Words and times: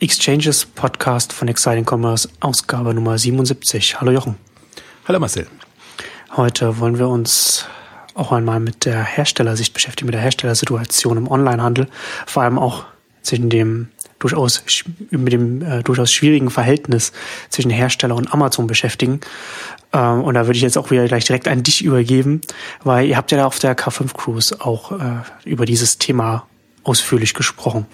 Exchanges 0.00 0.64
Podcast 0.64 1.32
von 1.32 1.48
Exciting 1.48 1.84
Commerce, 1.84 2.28
Ausgabe 2.38 2.94
Nummer 2.94 3.18
77. 3.18 4.00
Hallo 4.00 4.12
Jochen. 4.12 4.36
Hallo 5.08 5.18
Marcel. 5.18 5.48
Heute 6.36 6.78
wollen 6.78 7.00
wir 7.00 7.08
uns 7.08 7.66
auch 8.14 8.30
einmal 8.30 8.60
mit 8.60 8.84
der 8.84 9.02
Herstellersicht 9.02 9.74
beschäftigen, 9.74 10.06
mit 10.06 10.14
der 10.14 10.22
Herstellersituation 10.22 11.16
im 11.16 11.28
Onlinehandel, 11.28 11.88
vor 12.26 12.44
allem 12.44 12.60
auch 12.60 12.84
zwischen 13.22 13.50
dem 13.50 13.88
durchaus 14.20 14.62
mit 15.10 15.32
dem 15.32 15.62
äh, 15.62 15.82
durchaus 15.82 16.12
schwierigen 16.12 16.50
Verhältnis 16.50 17.10
zwischen 17.50 17.72
Hersteller 17.72 18.14
und 18.14 18.32
Amazon 18.32 18.68
beschäftigen. 18.68 19.18
Ähm, 19.92 20.22
und 20.22 20.34
da 20.34 20.46
würde 20.46 20.58
ich 20.58 20.62
jetzt 20.62 20.78
auch 20.78 20.92
wieder 20.92 21.08
gleich 21.08 21.24
direkt 21.24 21.48
an 21.48 21.64
dich 21.64 21.82
übergeben, 21.82 22.40
weil 22.84 23.08
ihr 23.08 23.16
habt 23.16 23.32
ja 23.32 23.38
da 23.38 23.46
auf 23.46 23.58
der 23.58 23.76
K5 23.76 24.14
Cruise 24.14 24.60
auch 24.60 24.92
äh, 24.92 25.22
über 25.44 25.66
dieses 25.66 25.98
Thema 25.98 26.46
ausführlich 26.84 27.34
gesprochen. 27.34 27.86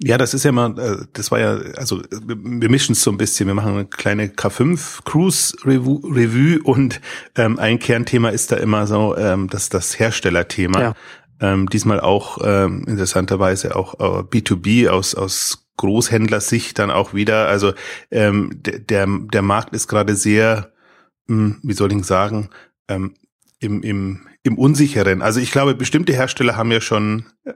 Ja, 0.00 0.16
das 0.16 0.32
ist 0.32 0.44
ja 0.44 0.52
mal, 0.52 0.78
äh, 0.78 1.06
das 1.12 1.30
war 1.32 1.40
ja, 1.40 1.58
also 1.76 2.02
wir 2.10 2.70
mischen 2.70 2.92
es 2.92 3.02
so 3.02 3.10
ein 3.10 3.18
bisschen. 3.18 3.48
Wir 3.48 3.54
machen 3.54 3.72
eine 3.72 3.84
kleine 3.86 4.28
K5 4.28 5.04
Cruise 5.04 5.56
Review, 5.64 5.96
Revue 6.04 6.62
und 6.62 7.00
ähm, 7.34 7.58
ein 7.58 7.80
Kernthema 7.80 8.28
ist 8.28 8.52
da 8.52 8.56
immer 8.56 8.86
so, 8.86 9.16
ähm, 9.16 9.48
das 9.48 9.70
das 9.70 9.98
Herstellerthema. 9.98 10.80
Ja. 10.80 10.94
Ähm, 11.40 11.68
diesmal 11.68 12.00
auch 12.00 12.38
ähm, 12.44 12.84
interessanterweise 12.86 13.74
auch 13.74 13.94
äh, 13.94 14.22
B2B 14.22 14.88
aus 14.88 15.16
aus 15.16 15.66
Großhändlersicht 15.76 16.78
dann 16.78 16.92
auch 16.92 17.12
wieder. 17.12 17.48
Also 17.48 17.72
ähm, 18.12 18.50
der 18.62 19.06
der 19.06 19.42
Markt 19.42 19.74
ist 19.74 19.88
gerade 19.88 20.14
sehr, 20.14 20.72
mh, 21.26 21.36
hm, 21.36 21.60
wie 21.64 21.74
soll 21.74 21.92
ich 21.92 22.04
sagen, 22.04 22.50
ähm, 22.88 23.14
im, 23.58 23.82
im 23.82 24.27
im 24.44 24.56
Unsicheren. 24.56 25.20
Also 25.20 25.40
ich 25.40 25.50
glaube, 25.50 25.74
bestimmte 25.74 26.12
Hersteller 26.12 26.56
haben 26.56 26.70
ja 26.70 26.80
schon 26.80 27.26
äh, 27.44 27.52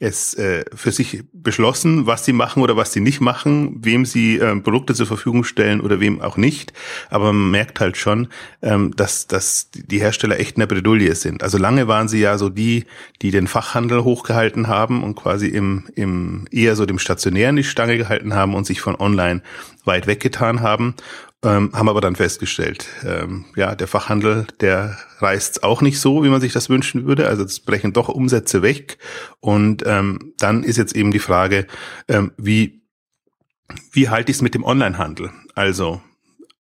es 0.00 0.34
äh, 0.34 0.64
für 0.74 0.90
sich 0.90 1.22
beschlossen, 1.32 2.06
was 2.06 2.24
sie 2.24 2.32
machen 2.32 2.62
oder 2.62 2.76
was 2.76 2.92
sie 2.92 3.00
nicht 3.00 3.20
machen, 3.20 3.76
wem 3.80 4.04
sie 4.04 4.38
äh, 4.38 4.56
Produkte 4.56 4.94
zur 4.94 5.06
Verfügung 5.06 5.44
stellen 5.44 5.80
oder 5.80 6.00
wem 6.00 6.20
auch 6.20 6.36
nicht. 6.36 6.72
Aber 7.10 7.32
man 7.32 7.50
merkt 7.52 7.78
halt 7.78 7.96
schon, 7.96 8.28
ähm, 8.60 8.94
dass, 8.96 9.28
dass 9.28 9.70
die 9.72 10.00
Hersteller 10.00 10.40
echt 10.40 10.56
in 10.56 10.60
der 10.60 10.66
Bredouille 10.66 11.14
sind. 11.14 11.44
Also 11.44 11.58
lange 11.58 11.86
waren 11.86 12.08
sie 12.08 12.20
ja 12.20 12.38
so 12.38 12.48
die, 12.48 12.86
die 13.22 13.30
den 13.30 13.46
Fachhandel 13.46 14.02
hochgehalten 14.02 14.66
haben 14.66 15.04
und 15.04 15.14
quasi 15.14 15.46
im, 15.46 15.84
im 15.94 16.46
eher 16.50 16.74
so 16.74 16.86
dem 16.86 16.98
Stationären 16.98 17.56
die 17.56 17.64
Stange 17.64 17.96
gehalten 17.96 18.34
haben 18.34 18.54
und 18.54 18.66
sich 18.66 18.80
von 18.80 18.96
online 18.96 19.42
weit 19.84 20.08
weggetan 20.08 20.60
haben 20.60 20.94
ähm, 21.46 21.70
haben 21.72 21.88
aber 21.88 22.00
dann 22.00 22.16
festgestellt, 22.16 22.88
ähm, 23.04 23.44
ja, 23.54 23.76
der 23.76 23.86
Fachhandel, 23.86 24.46
der 24.60 24.98
reißt 25.18 25.62
auch 25.62 25.80
nicht 25.80 26.00
so, 26.00 26.24
wie 26.24 26.28
man 26.28 26.40
sich 26.40 26.52
das 26.52 26.68
wünschen 26.68 27.06
würde. 27.06 27.28
Also 27.28 27.44
es 27.44 27.60
brechen 27.60 27.92
doch 27.92 28.08
Umsätze 28.08 28.62
weg. 28.62 28.98
Und 29.38 29.84
ähm, 29.86 30.34
dann 30.38 30.64
ist 30.64 30.76
jetzt 30.76 30.96
eben 30.96 31.12
die 31.12 31.20
Frage, 31.20 31.66
ähm, 32.08 32.32
wie, 32.36 32.82
wie 33.92 34.08
halte 34.08 34.32
ich 34.32 34.38
es 34.38 34.42
mit 34.42 34.54
dem 34.54 34.64
Onlinehandel? 34.64 35.30
Also 35.54 36.02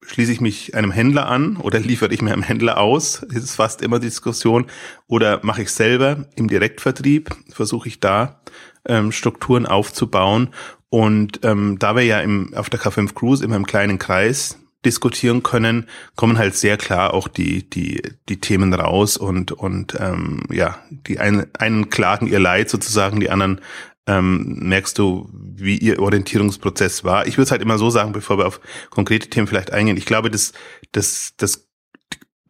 schließe 0.05 0.31
ich 0.31 0.41
mich 0.41 0.75
einem 0.75 0.91
Händler 0.91 1.27
an 1.27 1.57
oder 1.57 1.79
liefere 1.79 2.13
ich 2.13 2.21
mir 2.21 2.33
einem 2.33 2.43
Händler 2.43 2.77
aus? 2.77 3.25
Das 3.29 3.43
ist 3.43 3.55
fast 3.55 3.81
immer 3.81 3.97
die 3.99 4.07
Diskussion. 4.07 4.67
Oder 5.07 5.39
mache 5.41 5.63
ich 5.63 5.71
selber 5.71 6.27
im 6.35 6.47
Direktvertrieb? 6.47 7.35
Versuche 7.49 7.87
ich 7.87 7.99
da 7.99 8.41
ähm, 8.85 9.11
Strukturen 9.11 9.65
aufzubauen? 9.65 10.49
Und 10.89 11.39
ähm, 11.43 11.79
da 11.79 11.95
wir 11.95 12.03
ja 12.03 12.19
im, 12.19 12.53
auf 12.53 12.69
der 12.69 12.79
K5 12.79 13.15
Cruise 13.15 13.43
immer 13.43 13.55
im 13.55 13.65
kleinen 13.65 13.97
Kreis 13.97 14.57
diskutieren 14.85 15.43
können, 15.43 15.87
kommen 16.15 16.37
halt 16.37 16.55
sehr 16.55 16.77
klar 16.77 17.13
auch 17.13 17.27
die 17.27 17.69
die 17.69 18.01
die 18.29 18.39
Themen 18.39 18.73
raus 18.73 19.17
und 19.17 19.51
und 19.51 19.97
ähm, 19.99 20.43
ja 20.51 20.77
die 20.89 21.19
einen, 21.19 21.47
einen 21.57 21.89
klagen 21.89 22.27
ihr 22.27 22.39
Leid 22.39 22.69
sozusagen, 22.69 23.19
die 23.19 23.29
anderen 23.29 23.61
ähm, 24.05 24.59
merkst 24.59 24.97
du, 24.97 25.29
wie 25.33 25.77
ihr 25.77 25.99
Orientierungsprozess 25.99 27.03
war. 27.03 27.27
Ich 27.27 27.37
würde 27.37 27.43
es 27.43 27.51
halt 27.51 27.61
immer 27.61 27.77
so 27.77 27.89
sagen, 27.89 28.13
bevor 28.13 28.37
wir 28.37 28.47
auf 28.47 28.61
konkrete 28.89 29.29
Themen 29.29 29.47
vielleicht 29.47 29.73
eingehen. 29.73 29.97
Ich 29.97 30.05
glaube, 30.05 30.31
dass 30.31 30.53
das 30.93 31.33
das 31.37 31.67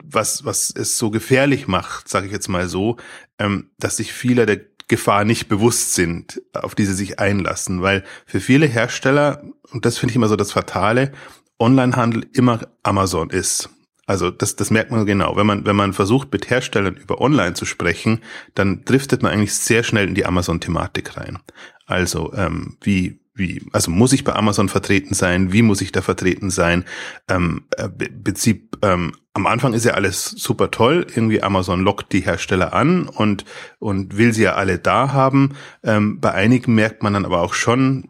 was 0.03 0.45
was 0.45 0.69
es 0.75 0.97
so 0.97 1.09
gefährlich 1.09 1.67
macht, 1.67 2.07
sage 2.07 2.27
ich 2.27 2.31
jetzt 2.31 2.47
mal 2.49 2.67
so, 2.67 2.97
ähm, 3.39 3.71
dass 3.79 3.97
sich 3.97 4.13
viele 4.13 4.45
der 4.45 4.61
Gefahr 4.87 5.25
nicht 5.25 5.49
bewusst 5.49 5.95
sind, 5.95 6.41
auf 6.53 6.73
die 6.73 6.85
sie 6.85 6.93
sich 6.93 7.19
einlassen, 7.19 7.81
weil 7.81 8.05
für 8.25 8.39
viele 8.39 8.67
Hersteller, 8.67 9.43
und 9.71 9.85
das 9.85 9.97
finde 9.97 10.11
ich 10.11 10.15
immer 10.15 10.29
so 10.29 10.37
das 10.37 10.53
Fatale, 10.53 11.11
Onlinehandel 11.59 12.27
immer 12.33 12.67
Amazon 12.83 13.29
ist. 13.29 13.69
Also 14.05 14.31
das, 14.31 14.55
das 14.55 14.71
merkt 14.71 14.89
man 14.89 15.05
genau. 15.05 15.35
Wenn 15.35 15.45
man, 15.45 15.65
wenn 15.65 15.75
man 15.75 15.91
versucht, 15.91 16.31
mit 16.31 16.49
Herstellern 16.49 16.95
über 16.95 17.19
Online 17.19 17.53
zu 17.53 17.65
sprechen, 17.65 18.21
dann 18.55 18.85
driftet 18.85 19.21
man 19.21 19.33
eigentlich 19.33 19.53
sehr 19.53 19.83
schnell 19.83 20.07
in 20.07 20.15
die 20.15 20.25
Amazon-Thematik 20.25 21.17
rein. 21.17 21.39
Also 21.85 22.33
ähm, 22.33 22.77
wie, 22.81 23.19
wie, 23.33 23.61
also 23.73 23.91
muss 23.91 24.13
ich 24.13 24.23
bei 24.23 24.33
Amazon 24.33 24.69
vertreten 24.69 25.13
sein? 25.13 25.51
Wie 25.51 25.61
muss 25.61 25.81
ich 25.81 25.91
da 25.91 26.01
vertreten 26.01 26.49
sein? 26.49 26.85
Ähm, 27.27 27.65
äh, 27.75 27.89
Prinzip, 27.89 28.77
ähm, 28.81 29.11
am 29.33 29.45
Anfang 29.45 29.73
ist 29.73 29.85
ja 29.85 29.93
alles 29.93 30.25
super 30.25 30.71
toll. 30.71 31.05
Irgendwie 31.09 31.43
Amazon 31.43 31.81
lockt 31.81 32.13
die 32.13 32.21
Hersteller 32.21 32.73
an 32.73 33.09
und, 33.09 33.43
und 33.77 34.17
will 34.17 34.33
sie 34.33 34.43
ja 34.43 34.55
alle 34.55 34.79
da 34.79 35.11
haben. 35.11 35.55
Ähm, 35.83 36.21
bei 36.21 36.33
einigen 36.33 36.75
merkt 36.75 37.03
man 37.03 37.13
dann 37.13 37.25
aber 37.25 37.41
auch 37.41 37.53
schon, 37.53 38.09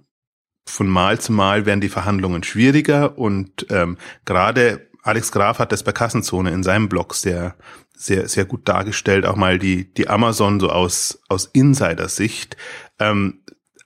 von 0.69 0.88
Mal 0.88 1.19
zu 1.19 1.31
Mal 1.31 1.66
werden 1.66 1.81
die 1.81 1.89
Verhandlungen 1.89 2.44
schwieriger 2.44 3.17
und 3.17 3.66
ähm, 3.69 3.97
gerade 4.25 4.88
Alex 5.03 5.31
Graf 5.31 5.59
hat 5.59 5.72
das 5.72 5.83
bei 5.83 5.94
Kassenzone 5.94 6.51
in 6.51 6.63
seinem 6.63 6.89
Blog 6.89 7.16
sehr, 7.16 7.55
sehr, 7.95 8.28
sehr 8.28 8.45
gut 8.45 8.67
dargestellt, 8.67 9.25
auch 9.25 9.38
mal 9.38 9.57
die, 9.57 9.94
die 9.94 10.09
Amazon 10.09 10.59
so 10.59 10.69
aus, 10.69 11.22
aus 11.29 11.45
Insider-Sicht. 11.45 12.57
Ähm, 13.00 13.39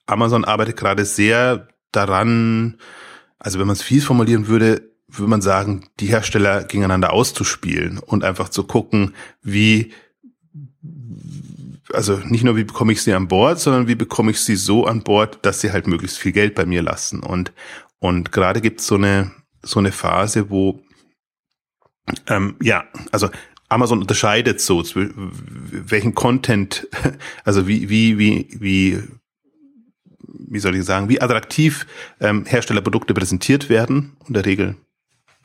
Amazon 0.08 0.46
arbeitet 0.46 0.78
gerade 0.78 1.06
sehr 1.06 1.68
daran, 1.92 2.78
also 3.38 3.60
wenn 3.60 3.68
man 3.68 3.76
es 3.76 3.84
fies 3.84 4.04
formulieren 4.04 4.48
würde, 4.48 4.90
würde 5.08 5.30
man 5.30 5.42
sagen, 5.42 5.90
die 6.00 6.08
Hersteller 6.08 6.64
gegeneinander 6.64 7.14
auszuspielen 7.14 8.00
und 8.00 8.24
einfach 8.24 8.50
zu 8.50 8.64
gucken, 8.64 9.14
wie 9.44 9.94
also 11.94 12.18
nicht 12.18 12.44
nur 12.44 12.56
wie 12.56 12.64
bekomme 12.64 12.94
ich 12.94 13.02
sie 13.02 13.14
an 13.14 13.28
Bord, 13.28 13.60
sondern 13.60 13.88
wie 13.88 13.96
bekomme 13.96 14.32
ich 14.32 14.40
sie 14.40 14.56
so 14.56 14.86
an 14.86 15.04
Bord, 15.04 15.40
dass 15.44 15.62
sie 15.62 15.72
halt 15.72 15.88
möglichst 15.88 16.18
viel 16.18 16.32
Geld 16.32 16.56
bei 16.56 16.66
mir 16.66 16.82
lassen. 16.82 17.22
Und, 17.22 17.52
und 18.00 18.32
gerade 18.32 18.62
gibt 18.62 18.82
es 18.82 18.88
so 18.88 18.96
eine, 18.96 19.32
so 19.62 19.80
eine 19.80 19.92
Phase, 19.92 20.50
wo, 20.50 20.82
ähm, 22.28 22.56
ja, 22.62 22.86
also 23.12 23.30
Amazon 23.70 24.00
unterscheidet 24.00 24.60
so, 24.60 24.84
welchen 24.84 26.14
Content, 26.14 26.88
also 27.46 27.68
wie, 27.68 27.90
wie, 27.90 28.18
wie, 28.18 28.48
wie, 28.60 29.04
wie 30.20 30.60
soll 30.60 30.76
ich 30.76 30.84
sagen, 30.84 31.10
wie 31.10 31.22
attraktiv 31.22 31.88
ähm, 32.20 32.46
Herstellerprodukte 32.46 33.14
präsentiert 33.14 33.70
werden. 33.70 34.18
In 34.28 34.34
der 34.34 34.46
Regel, 34.46 34.76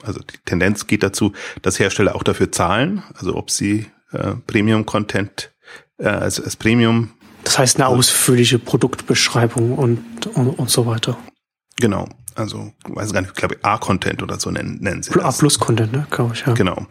also 0.03 0.21
die 0.21 0.39
Tendenz 0.45 0.87
geht 0.87 1.03
dazu, 1.03 1.33
dass 1.63 1.79
Hersteller 1.79 2.17
auch 2.17 2.25
dafür 2.25 2.51
zahlen, 2.51 3.03
also 3.15 3.37
ob 3.37 3.51
sie 3.51 3.87
äh, 4.11 4.35
Premium-Content 4.47 5.53
äh, 5.99 6.09
als, 6.09 6.41
als 6.41 6.57
Premium. 6.57 7.11
Das 7.45 7.59
heißt 7.59 7.77
eine 7.77 7.87
ausführliche 7.87 8.59
Produktbeschreibung 8.59 9.75
und, 9.79 10.27
und, 10.27 10.49
und 10.49 10.71
so 10.71 10.87
weiter. 10.87 11.17
Genau. 11.77 12.09
Also, 12.35 12.73
weiß 12.87 13.15
gar 13.15 13.23
nicht, 13.23 13.31
ich 13.31 13.37
glaube 13.37 13.57
A-Content 13.63 14.23
oder 14.23 14.39
so 14.39 14.51
nennen, 14.51 14.79
nennen 14.81 15.03
sie 15.03 15.11
das. 15.11 15.25
A-Plus-Content, 15.25 15.93
ne, 15.93 16.07
glaube 16.11 16.35
ich, 16.35 16.45
ja. 16.45 16.53
Genau. 16.53 16.87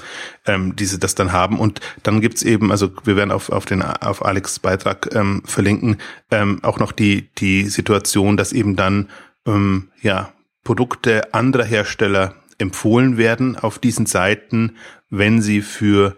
Ähm, 0.47 0.75
diese 0.75 0.97
das 0.97 1.13
dann 1.13 1.31
haben. 1.31 1.59
Und 1.59 1.81
dann 2.01 2.19
gibt's 2.19 2.41
eben, 2.41 2.71
also 2.71 2.89
wir 3.03 3.15
werden 3.15 3.31
auf, 3.31 3.49
auf 3.51 3.65
den 3.65 3.83
auf 3.83 4.25
Alex 4.25 4.57
Beitrag 4.57 5.13
ähm, 5.13 5.43
verlinken, 5.45 5.97
ähm, 6.31 6.63
auch 6.63 6.79
noch 6.79 6.91
die, 6.91 7.29
die 7.35 7.69
Situation, 7.69 8.37
dass 8.37 8.53
eben 8.53 8.75
dann 8.75 9.09
ähm, 9.45 9.89
ja 10.01 10.33
Produkte 10.63 11.31
anderer 11.35 11.65
Hersteller 11.65 12.33
empfohlen 12.57 13.17
werden 13.17 13.55
auf 13.55 13.77
diesen 13.77 14.07
Seiten, 14.07 14.77
wenn 15.11 15.43
sie 15.43 15.61
für 15.61 16.17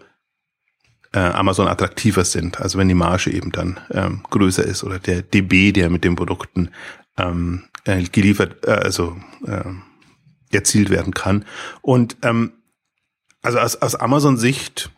äh, 1.14 1.20
Amazon 1.20 1.68
attraktiver 1.68 2.26
sind. 2.26 2.60
Also 2.60 2.78
wenn 2.78 2.88
die 2.88 2.94
Marge 2.94 3.32
eben 3.32 3.52
dann 3.52 3.80
ähm, 3.92 4.24
größer 4.30 4.64
ist 4.64 4.84
oder 4.84 5.00
der 5.00 5.22
DB, 5.22 5.72
der 5.72 5.90
mit 5.90 6.04
den 6.04 6.16
Produkten 6.16 6.70
ähm, 7.18 7.64
äh, 7.86 8.04
geliefert, 8.04 8.66
äh, 8.66 8.72
also 8.72 9.18
äh, 9.46 9.64
erzielt 10.52 10.90
werden 10.90 11.14
kann. 11.14 11.46
Und 11.82 12.18
ähm, 12.24 12.54
also 13.42 13.60
aus, 13.60 13.76
aus 13.78 13.96
Amazon-Sicht 13.96 14.92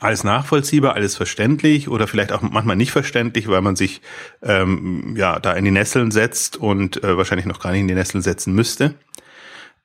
alles 0.00 0.24
nachvollziehbar, 0.24 0.94
alles 0.94 1.16
verständlich 1.16 1.88
oder 1.88 2.06
vielleicht 2.06 2.32
auch 2.32 2.42
manchmal 2.42 2.76
nicht 2.76 2.90
verständlich, 2.90 3.48
weil 3.48 3.60
man 3.60 3.76
sich 3.76 4.00
ähm, 4.42 5.14
ja 5.16 5.38
da 5.38 5.52
in 5.52 5.64
die 5.64 5.70
Nesseln 5.70 6.10
setzt 6.10 6.56
und 6.56 7.02
äh, 7.04 7.16
wahrscheinlich 7.16 7.46
noch 7.46 7.60
gar 7.60 7.72
nicht 7.72 7.82
in 7.82 7.88
die 7.88 7.94
Nesseln 7.94 8.22
setzen 8.22 8.54
müsste. 8.54 8.94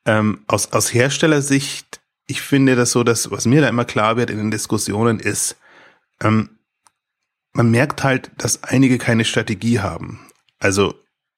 Ähm, 0.05 0.43
aus, 0.47 0.71
aus 0.71 0.93
Herstellersicht 0.93 1.88
ich 2.29 2.41
finde 2.41 2.75
das 2.75 2.91
so, 2.91 3.03
dass 3.03 3.31
was 3.31 3.47
mir 3.47 3.59
da 3.59 3.67
immer 3.67 3.85
klar 3.85 4.15
wird 4.15 4.29
in 4.29 4.37
den 4.37 4.51
Diskussionen 4.51 5.19
ist, 5.19 5.57
ähm, 6.21 6.59
man 7.53 7.71
merkt 7.71 8.03
halt, 8.03 8.29
dass 8.37 8.63
einige 8.63 8.99
keine 8.99 9.25
Strategie 9.25 9.79
haben. 9.79 10.19
Also 10.59 10.93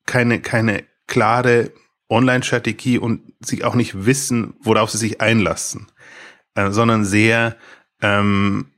keine, 0.05 0.41
keine 0.41 0.83
klare 1.07 1.71
Online-Strategie 2.09 2.97
und 2.97 3.21
sich 3.39 3.63
auch 3.63 3.75
nicht 3.75 4.05
wissen, 4.05 4.53
worauf 4.59 4.91
sie 4.91 4.97
sich 4.97 5.21
einlassen, 5.21 5.87
äh, 6.55 6.71
sondern 6.71 7.05
sehr, 7.05 7.55
ähm, 8.01 8.73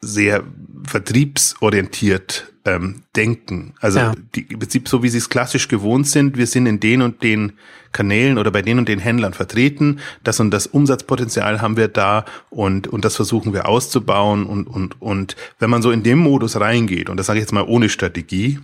sehr 0.00 0.44
vertriebsorientiert 0.84 2.52
ähm, 2.64 3.02
denken. 3.16 3.74
Also 3.80 3.98
ja. 3.98 4.14
die, 4.34 4.42
im 4.42 4.58
Prinzip 4.58 4.88
so, 4.88 5.02
wie 5.02 5.08
sie 5.08 5.18
es 5.18 5.28
klassisch 5.28 5.68
gewohnt 5.68 6.06
sind, 6.06 6.36
wir 6.36 6.46
sind 6.46 6.66
in 6.66 6.80
den 6.80 7.02
und 7.02 7.22
den 7.22 7.52
Kanälen 7.92 8.38
oder 8.38 8.50
bei 8.50 8.62
den 8.62 8.78
und 8.78 8.88
den 8.88 8.98
Händlern 8.98 9.34
vertreten, 9.34 10.00
das 10.22 10.40
und 10.40 10.50
das 10.50 10.66
Umsatzpotenzial 10.66 11.60
haben 11.60 11.76
wir 11.76 11.88
da 11.88 12.24
und, 12.50 12.86
und 12.86 13.04
das 13.04 13.16
versuchen 13.16 13.52
wir 13.52 13.68
auszubauen 13.68 14.46
und, 14.46 14.66
und, 14.66 15.00
und 15.00 15.36
wenn 15.58 15.70
man 15.70 15.82
so 15.82 15.90
in 15.90 16.02
dem 16.02 16.18
Modus 16.18 16.60
reingeht, 16.60 17.08
und 17.10 17.16
das 17.16 17.26
sage 17.26 17.38
ich 17.38 17.42
jetzt 17.42 17.52
mal 17.52 17.64
ohne 17.64 17.88
Strategie, 17.88 18.60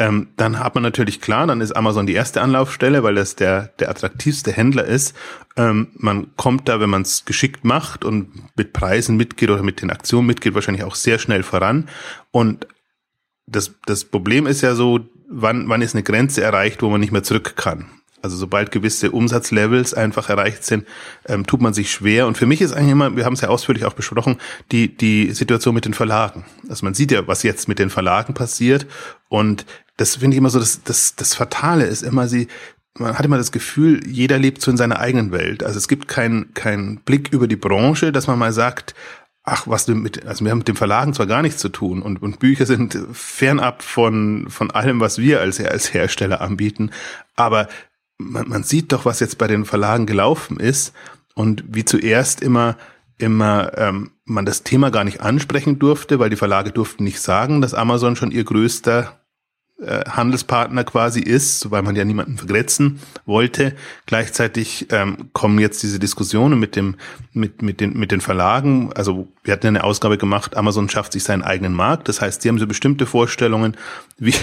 ähm, 0.00 0.28
dann 0.36 0.58
hat 0.58 0.74
man 0.74 0.82
natürlich 0.82 1.20
klar, 1.20 1.46
dann 1.46 1.60
ist 1.60 1.72
Amazon 1.72 2.06
die 2.06 2.14
erste 2.14 2.40
Anlaufstelle, 2.40 3.02
weil 3.02 3.16
das 3.16 3.36
der, 3.36 3.68
der 3.78 3.90
attraktivste 3.90 4.50
Händler 4.50 4.86
ist. 4.86 5.14
Ähm, 5.58 5.88
man 5.94 6.34
kommt 6.36 6.70
da, 6.70 6.80
wenn 6.80 6.88
man 6.88 7.02
es 7.02 7.26
geschickt 7.26 7.66
macht 7.66 8.06
und 8.06 8.56
mit 8.56 8.72
Preisen 8.72 9.18
mitgeht 9.18 9.50
oder 9.50 9.62
mit 9.62 9.82
den 9.82 9.90
Aktionen 9.90 10.26
mitgeht, 10.26 10.54
wahrscheinlich 10.54 10.84
auch 10.84 10.94
sehr 10.94 11.18
schnell 11.18 11.42
voran. 11.42 11.86
Und 12.30 12.66
das, 13.46 13.74
das 13.84 14.06
Problem 14.06 14.46
ist 14.46 14.62
ja 14.62 14.74
so, 14.74 15.00
wann, 15.28 15.68
wann 15.68 15.82
ist 15.82 15.94
eine 15.94 16.02
Grenze 16.02 16.42
erreicht, 16.42 16.80
wo 16.80 16.88
man 16.88 17.00
nicht 17.00 17.12
mehr 17.12 17.22
zurück 17.22 17.56
kann. 17.56 17.90
Also 18.22 18.36
sobald 18.36 18.70
gewisse 18.70 19.10
Umsatzlevels 19.10 19.94
einfach 19.94 20.28
erreicht 20.28 20.64
sind, 20.64 20.86
ähm, 21.26 21.46
tut 21.46 21.60
man 21.60 21.72
sich 21.72 21.90
schwer. 21.90 22.26
Und 22.26 22.36
für 22.36 22.46
mich 22.46 22.60
ist 22.60 22.72
eigentlich 22.72 22.92
immer, 22.92 23.16
wir 23.16 23.24
haben 23.24 23.32
es 23.32 23.40
ja 23.40 23.48
ausführlich 23.48 23.84
auch 23.84 23.94
besprochen, 23.94 24.38
die, 24.72 24.94
die 24.94 25.30
Situation 25.32 25.74
mit 25.74 25.84
den 25.84 25.94
Verlagen. 25.94 26.44
Also 26.68 26.84
man 26.84 26.94
sieht 26.94 27.12
ja, 27.12 27.26
was 27.26 27.42
jetzt 27.42 27.68
mit 27.68 27.78
den 27.78 27.90
Verlagen 27.90 28.34
passiert. 28.34 28.86
Und 29.28 29.64
das 30.00 30.16
finde 30.16 30.34
ich 30.34 30.38
immer 30.38 30.48
so, 30.48 30.58
das, 30.58 30.82
das, 30.82 31.14
das 31.14 31.34
Fatale 31.34 31.84
ist 31.84 32.02
immer, 32.02 32.26
sie, 32.26 32.48
man 32.98 33.18
hat 33.18 33.26
immer 33.26 33.36
das 33.36 33.52
Gefühl, 33.52 34.00
jeder 34.06 34.38
lebt 34.38 34.62
so 34.62 34.70
in 34.70 34.78
seiner 34.78 34.98
eigenen 34.98 35.30
Welt. 35.30 35.62
Also 35.62 35.76
es 35.76 35.88
gibt 35.88 36.08
keinen 36.08 36.54
keinen 36.54 37.00
Blick 37.00 37.28
über 37.32 37.46
die 37.46 37.56
Branche, 37.56 38.10
dass 38.10 38.26
man 38.26 38.38
mal 38.38 38.52
sagt, 38.52 38.94
ach, 39.42 39.66
was 39.66 39.84
du 39.84 39.94
mit, 39.94 40.24
also 40.24 40.42
wir 40.42 40.52
haben 40.52 40.58
mit 40.58 40.68
dem 40.68 40.76
Verlagen 40.76 41.12
zwar 41.12 41.26
gar 41.26 41.42
nichts 41.42 41.60
zu 41.60 41.68
tun 41.68 42.00
und, 42.00 42.22
und 42.22 42.38
Bücher 42.38 42.64
sind 42.64 42.98
fernab 43.12 43.82
von, 43.82 44.46
von 44.48 44.70
allem, 44.70 45.00
was 45.00 45.18
wir 45.18 45.40
als, 45.40 45.60
als 45.60 45.92
Hersteller 45.92 46.40
anbieten, 46.40 46.92
aber 47.36 47.68
man, 48.16 48.48
man 48.48 48.62
sieht 48.62 48.92
doch, 48.92 49.04
was 49.04 49.20
jetzt 49.20 49.36
bei 49.36 49.48
den 49.48 49.66
Verlagen 49.66 50.06
gelaufen 50.06 50.58
ist 50.58 50.94
und 51.34 51.64
wie 51.68 51.84
zuerst 51.84 52.40
immer 52.40 52.76
immer 53.18 53.76
ähm, 53.76 54.12
man 54.24 54.46
das 54.46 54.62
Thema 54.62 54.90
gar 54.90 55.04
nicht 55.04 55.20
ansprechen 55.20 55.78
durfte, 55.78 56.18
weil 56.18 56.30
die 56.30 56.36
Verlage 56.36 56.70
durften 56.70 57.04
nicht 57.04 57.20
sagen, 57.20 57.60
dass 57.60 57.74
Amazon 57.74 58.16
schon 58.16 58.30
ihr 58.30 58.44
größter 58.44 59.19
äh, 59.80 60.04
Handelspartner 60.10 60.84
quasi 60.84 61.20
ist, 61.20 61.70
weil 61.70 61.80
man 61.82 61.96
ja 61.96 62.04
niemanden 62.04 62.36
vergrätzen 62.36 63.00
wollte. 63.24 63.74
Gleichzeitig 64.04 64.88
ähm, 64.90 65.30
kommen 65.32 65.58
jetzt 65.58 65.82
diese 65.82 65.98
Diskussionen 65.98 66.60
mit 66.60 66.76
dem 66.76 66.96
mit 67.32 67.62
mit 67.62 67.80
den 67.80 67.98
mit 67.98 68.12
den 68.12 68.20
Verlagen. 68.20 68.92
Also 68.92 69.28
wir 69.42 69.54
hatten 69.54 69.66
ja 69.66 69.70
eine 69.70 69.84
Ausgabe 69.84 70.18
gemacht. 70.18 70.56
Amazon 70.56 70.90
schafft 70.90 71.12
sich 71.12 71.24
seinen 71.24 71.42
eigenen 71.42 71.72
Markt. 71.72 72.08
Das 72.08 72.20
heißt, 72.20 72.42
sie 72.42 72.50
haben 72.50 72.58
so 72.58 72.66
bestimmte 72.66 73.06
Vorstellungen, 73.06 73.74
wie 74.18 74.34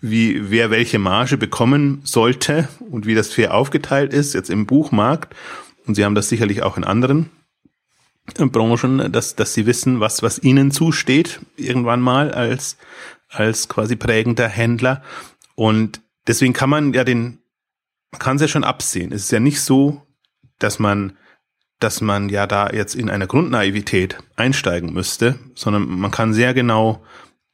wie 0.00 0.50
wer 0.50 0.70
welche 0.70 1.00
Marge 1.00 1.36
bekommen 1.36 2.00
sollte 2.04 2.68
und 2.90 3.06
wie 3.06 3.16
das 3.16 3.32
fair 3.32 3.54
aufgeteilt 3.54 4.12
ist 4.12 4.34
jetzt 4.34 4.50
im 4.50 4.66
Buchmarkt. 4.66 5.34
Und 5.86 5.96
sie 5.96 6.04
haben 6.04 6.14
das 6.14 6.28
sicherlich 6.28 6.62
auch 6.62 6.76
in 6.76 6.84
anderen 6.84 7.30
äh, 8.38 8.46
Branchen, 8.46 9.10
dass 9.10 9.34
dass 9.34 9.52
sie 9.52 9.66
wissen, 9.66 9.98
was 9.98 10.22
was 10.22 10.40
ihnen 10.42 10.70
zusteht 10.70 11.40
irgendwann 11.56 12.00
mal 12.00 12.30
als 12.30 12.76
als 13.28 13.68
quasi 13.68 13.96
prägender 13.96 14.48
Händler. 14.48 15.02
Und 15.54 16.00
deswegen 16.26 16.52
kann 16.52 16.70
man 16.70 16.92
ja 16.92 17.04
den, 17.04 17.38
man 18.12 18.18
kann 18.18 18.36
es 18.36 18.42
ja 18.42 18.48
schon 18.48 18.64
absehen. 18.64 19.12
Es 19.12 19.24
ist 19.24 19.32
ja 19.32 19.40
nicht 19.40 19.60
so, 19.60 20.02
dass 20.58 20.78
man, 20.78 21.16
dass 21.80 22.00
man 22.00 22.28
ja 22.28 22.46
da 22.46 22.70
jetzt 22.70 22.94
in 22.94 23.10
einer 23.10 23.26
Grundnaivität 23.26 24.18
einsteigen 24.36 24.92
müsste, 24.92 25.38
sondern 25.54 25.86
man 25.86 26.10
kann 26.10 26.32
sehr 26.32 26.54
genau 26.54 27.04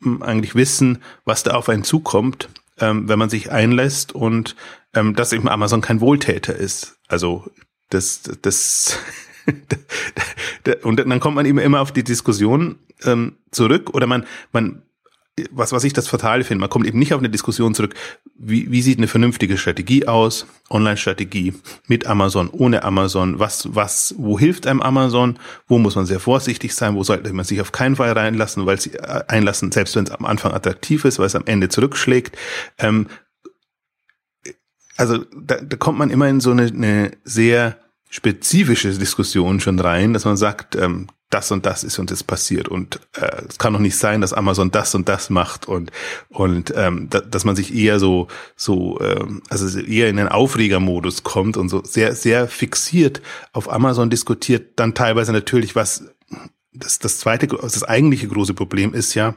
hm, 0.02 0.22
eigentlich 0.22 0.54
wissen, 0.54 1.02
was 1.24 1.42
da 1.42 1.52
auf 1.52 1.68
einen 1.68 1.84
zukommt, 1.84 2.48
ähm, 2.78 3.08
wenn 3.08 3.18
man 3.18 3.30
sich 3.30 3.50
einlässt 3.50 4.12
und 4.12 4.56
ähm, 4.94 5.14
dass 5.14 5.32
eben 5.32 5.48
Amazon 5.48 5.80
kein 5.80 6.00
Wohltäter 6.00 6.54
ist. 6.54 6.98
Also 7.08 7.46
das, 7.90 8.22
das 8.42 8.98
und 10.82 10.96
dann 10.98 11.20
kommt 11.20 11.36
man 11.36 11.46
eben 11.46 11.58
immer 11.58 11.80
auf 11.80 11.92
die 11.92 12.04
Diskussion 12.04 12.78
ähm, 13.04 13.36
zurück 13.50 13.90
oder 13.94 14.06
man, 14.06 14.24
man 14.52 14.82
was, 15.50 15.72
was 15.72 15.84
ich 15.84 15.94
das 15.94 16.08
Fatale 16.08 16.44
finde, 16.44 16.60
man 16.60 16.68
kommt 16.68 16.86
eben 16.86 16.98
nicht 16.98 17.14
auf 17.14 17.20
eine 17.20 17.30
Diskussion 17.30 17.74
zurück, 17.74 17.94
wie, 18.36 18.70
wie 18.70 18.82
sieht 18.82 18.98
eine 18.98 19.08
vernünftige 19.08 19.56
Strategie 19.56 20.06
aus, 20.06 20.46
Online-Strategie 20.68 21.54
mit 21.88 22.06
Amazon, 22.06 22.50
ohne 22.50 22.84
Amazon, 22.84 23.38
was, 23.38 23.74
was, 23.74 24.14
wo 24.18 24.38
hilft 24.38 24.66
einem 24.66 24.82
Amazon, 24.82 25.38
wo 25.68 25.78
muss 25.78 25.96
man 25.96 26.04
sehr 26.04 26.20
vorsichtig 26.20 26.74
sein, 26.74 26.94
wo 26.96 27.02
sollte 27.02 27.32
man 27.32 27.46
sich 27.46 27.62
auf 27.62 27.72
keinen 27.72 27.96
Fall 27.96 28.12
reinlassen, 28.12 28.66
weil 28.66 28.78
sie 28.78 28.92
äh, 28.92 29.24
einlassen, 29.26 29.72
selbst 29.72 29.96
wenn 29.96 30.04
es 30.04 30.10
am 30.10 30.26
Anfang 30.26 30.52
attraktiv 30.52 31.06
ist, 31.06 31.18
weil 31.18 31.26
es 31.26 31.34
am 31.34 31.46
Ende 31.46 31.70
zurückschlägt. 31.70 32.36
Ähm, 32.78 33.06
also 34.98 35.24
da, 35.34 35.56
da 35.62 35.76
kommt 35.78 35.98
man 35.98 36.10
immer 36.10 36.28
in 36.28 36.40
so 36.40 36.50
eine, 36.50 36.66
eine 36.66 37.12
sehr 37.24 37.78
spezifische 38.10 38.92
Diskussion 38.92 39.60
schon 39.60 39.78
rein, 39.78 40.12
dass 40.12 40.26
man 40.26 40.36
sagt, 40.36 40.76
ähm, 40.76 41.06
das 41.32 41.50
und 41.50 41.66
das 41.66 41.84
ist 41.84 41.98
und 41.98 42.10
das 42.10 42.22
passiert. 42.22 42.68
Und 42.68 43.00
äh, 43.16 43.42
es 43.48 43.58
kann 43.58 43.72
doch 43.72 43.80
nicht 43.80 43.96
sein, 43.96 44.20
dass 44.20 44.32
Amazon 44.32 44.70
das 44.70 44.94
und 44.94 45.08
das 45.08 45.30
macht 45.30 45.66
und 45.66 45.90
und 46.28 46.72
ähm, 46.76 47.08
da, 47.10 47.20
dass 47.20 47.44
man 47.44 47.56
sich 47.56 47.74
eher 47.74 47.98
so 47.98 48.28
so 48.56 49.00
ähm, 49.00 49.42
also 49.48 49.78
eher 49.78 50.08
in 50.08 50.16
den 50.16 50.28
Aufregermodus 50.28 51.22
kommt 51.22 51.56
und 51.56 51.68
so 51.68 51.82
sehr 51.84 52.14
sehr 52.14 52.48
fixiert 52.48 53.22
auf 53.52 53.72
Amazon 53.72 54.10
diskutiert, 54.10 54.78
dann 54.78 54.94
teilweise 54.94 55.32
natürlich 55.32 55.74
was 55.74 56.04
das 56.72 56.98
das 56.98 57.18
zweite 57.18 57.46
das 57.46 57.84
eigentliche 57.84 58.28
große 58.28 58.54
Problem 58.54 58.94
ist 58.94 59.14
ja, 59.14 59.34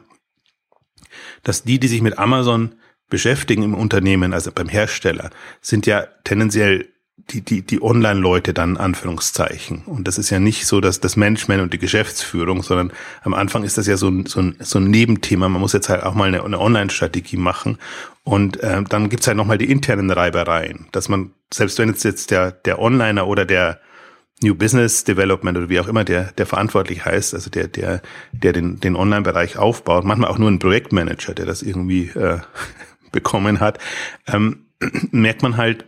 dass 1.43 1.63
die, 1.63 1.79
die 1.79 1.87
sich 1.87 2.01
mit 2.01 2.17
Amazon 2.17 2.75
beschäftigen 3.09 3.63
im 3.63 3.75
Unternehmen, 3.75 4.33
also 4.33 4.51
beim 4.51 4.67
Hersteller, 4.67 5.29
sind 5.61 5.85
ja 5.85 6.07
tendenziell 6.23 6.89
die, 7.31 7.41
die, 7.41 7.61
die 7.63 7.81
Online-Leute 7.81 8.53
dann 8.53 8.77
Anführungszeichen. 8.77 9.83
Und 9.85 10.07
das 10.07 10.17
ist 10.17 10.29
ja 10.29 10.39
nicht 10.39 10.65
so, 10.67 10.79
dass 10.79 10.99
das 10.99 11.15
Management 11.15 11.61
und 11.61 11.73
die 11.73 11.79
Geschäftsführung, 11.79 12.61
sondern 12.61 12.91
am 13.23 13.33
Anfang 13.33 13.63
ist 13.63 13.77
das 13.77 13.87
ja 13.87 13.97
so 13.97 14.09
ein, 14.09 14.25
so 14.25 14.41
ein, 14.41 14.55
so 14.59 14.79
ein 14.79 14.89
Nebenthema. 14.89 15.49
Man 15.49 15.61
muss 15.61 15.73
jetzt 15.73 15.89
halt 15.89 16.03
auch 16.03 16.13
mal 16.13 16.27
eine, 16.27 16.43
eine 16.43 16.59
Online-Strategie 16.59 17.37
machen. 17.37 17.77
Und 18.23 18.61
äh, 18.61 18.83
dann 18.83 19.09
gibt's 19.09 19.27
halt 19.27 19.37
nochmal 19.37 19.57
die 19.57 19.71
internen 19.71 20.11
Reibereien, 20.11 20.87
dass 20.91 21.09
man, 21.09 21.31
selbst 21.51 21.79
wenn 21.79 21.89
jetzt, 21.89 22.03
jetzt 22.03 22.31
der, 22.31 22.51
der 22.51 22.79
Onliner 22.79 23.27
oder 23.27 23.45
der 23.45 23.79
New 24.41 24.53
Business 24.53 25.03
Development 25.03 25.57
oder 25.57 25.69
wie 25.69 25.79
auch 25.79 25.87
immer 25.87 26.03
der, 26.03 26.31
der 26.33 26.45
verantwortlich 26.45 27.05
heißt, 27.05 27.33
also 27.33 27.49
der, 27.49 27.67
der, 27.67 28.01
der 28.33 28.53
den, 28.53 28.79
den 28.79 28.95
Online-Bereich 28.95 29.57
aufbaut, 29.57 30.05
manchmal 30.05 30.29
auch 30.29 30.37
nur 30.37 30.51
ein 30.51 30.59
Projektmanager, 30.59 31.33
der 31.33 31.45
das 31.45 31.61
irgendwie 31.61 32.09
äh, 32.09 32.39
bekommen 33.11 33.59
hat, 33.59 33.79
ähm, 34.27 34.65
merkt 35.11 35.41
man 35.41 35.57
halt, 35.57 35.85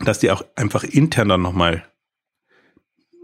dass 0.00 0.18
die 0.18 0.30
auch 0.30 0.44
einfach 0.56 0.82
intern 0.82 1.28
dann 1.28 1.42
nochmal 1.42 1.84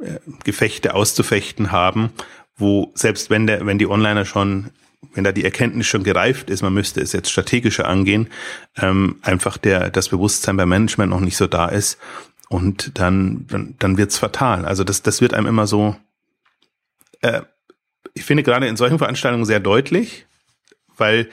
äh, 0.00 0.18
Gefechte 0.44 0.94
auszufechten 0.94 1.72
haben, 1.72 2.10
wo 2.56 2.92
selbst 2.94 3.30
wenn 3.30 3.46
der, 3.46 3.66
wenn 3.66 3.78
die 3.78 3.86
Onliner 3.86 4.24
schon, 4.24 4.70
wenn 5.14 5.24
da 5.24 5.32
die 5.32 5.44
Erkenntnis 5.44 5.86
schon 5.86 6.04
gereift 6.04 6.50
ist, 6.50 6.62
man 6.62 6.74
müsste 6.74 7.00
es 7.00 7.12
jetzt 7.12 7.30
strategischer 7.30 7.88
angehen, 7.88 8.28
ähm, 8.76 9.16
einfach 9.22 9.58
der, 9.58 9.90
das 9.90 10.08
Bewusstsein 10.08 10.56
beim 10.56 10.68
Management 10.68 11.10
noch 11.10 11.20
nicht 11.20 11.36
so 11.36 11.46
da 11.46 11.66
ist 11.66 11.98
und 12.48 12.98
dann, 12.98 13.46
dann, 13.48 13.74
dann 13.78 13.96
wird's 13.96 14.18
fatal. 14.18 14.64
Also 14.64 14.84
das, 14.84 15.02
das 15.02 15.20
wird 15.20 15.34
einem 15.34 15.46
immer 15.46 15.66
so, 15.66 15.96
äh, 17.20 17.42
ich 18.14 18.24
finde 18.24 18.42
gerade 18.42 18.66
in 18.66 18.76
solchen 18.76 18.98
Veranstaltungen 18.98 19.44
sehr 19.44 19.60
deutlich, 19.60 20.26
weil 20.96 21.28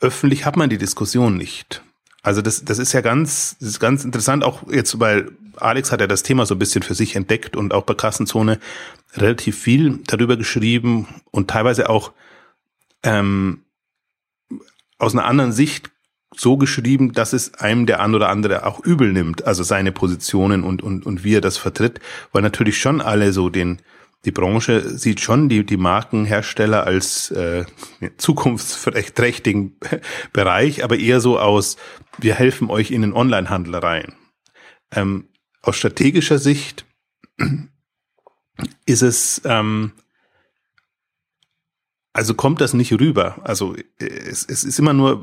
öffentlich 0.00 0.44
hat 0.44 0.56
man 0.56 0.70
die 0.70 0.78
Diskussion 0.78 1.36
nicht. 1.36 1.82
Also 2.26 2.42
das, 2.42 2.64
das 2.64 2.80
ist 2.80 2.92
ja 2.92 3.02
ganz, 3.02 3.54
ist 3.60 3.78
ganz 3.78 4.04
interessant, 4.04 4.42
auch 4.42 4.68
jetzt, 4.68 4.98
weil 4.98 5.30
Alex 5.54 5.92
hat 5.92 6.00
ja 6.00 6.08
das 6.08 6.24
Thema 6.24 6.44
so 6.44 6.56
ein 6.56 6.58
bisschen 6.58 6.82
für 6.82 6.96
sich 6.96 7.14
entdeckt 7.14 7.54
und 7.54 7.72
auch 7.72 7.84
bei 7.84 7.94
Kassenzone 7.94 8.58
relativ 9.14 9.56
viel 9.56 10.00
darüber 10.08 10.36
geschrieben 10.36 11.06
und 11.30 11.48
teilweise 11.48 11.88
auch 11.88 12.10
ähm, 13.04 13.62
aus 14.98 15.12
einer 15.12 15.24
anderen 15.24 15.52
Sicht 15.52 15.92
so 16.34 16.56
geschrieben, 16.56 17.12
dass 17.12 17.32
es 17.32 17.54
einem 17.54 17.86
der 17.86 18.00
ein 18.00 18.12
oder 18.12 18.28
andere 18.28 18.66
auch 18.66 18.84
übel 18.84 19.12
nimmt, 19.12 19.46
also 19.46 19.62
seine 19.62 19.92
Positionen 19.92 20.64
und, 20.64 20.82
und, 20.82 21.06
und 21.06 21.22
wie 21.22 21.36
er 21.36 21.40
das 21.40 21.58
vertritt, 21.58 22.00
weil 22.32 22.42
natürlich 22.42 22.80
schon 22.80 23.00
alle 23.00 23.32
so 23.32 23.50
den, 23.50 23.78
die 24.26 24.32
Branche 24.32 24.98
sieht 24.98 25.20
schon 25.20 25.48
die, 25.48 25.64
die 25.64 25.76
Markenhersteller 25.76 26.84
als 26.84 27.30
äh, 27.30 27.64
zukunftsträchtigen 28.16 29.78
Bereich, 30.32 30.82
aber 30.82 30.98
eher 30.98 31.20
so 31.20 31.38
aus, 31.38 31.76
wir 32.18 32.34
helfen 32.34 32.68
euch 32.68 32.90
in 32.90 33.02
den 33.02 33.12
Onlinehandel 33.12 33.76
rein. 33.76 34.14
Ähm, 34.92 35.28
aus 35.62 35.76
strategischer 35.76 36.38
Sicht 36.38 36.84
ist 38.84 39.02
es, 39.02 39.40
ähm, 39.44 39.92
also 42.12 42.34
kommt 42.34 42.60
das 42.60 42.74
nicht 42.74 42.92
rüber. 42.94 43.36
Also 43.44 43.76
es, 43.98 44.44
es 44.44 44.64
ist 44.64 44.78
immer 44.80 44.92
nur, 44.92 45.22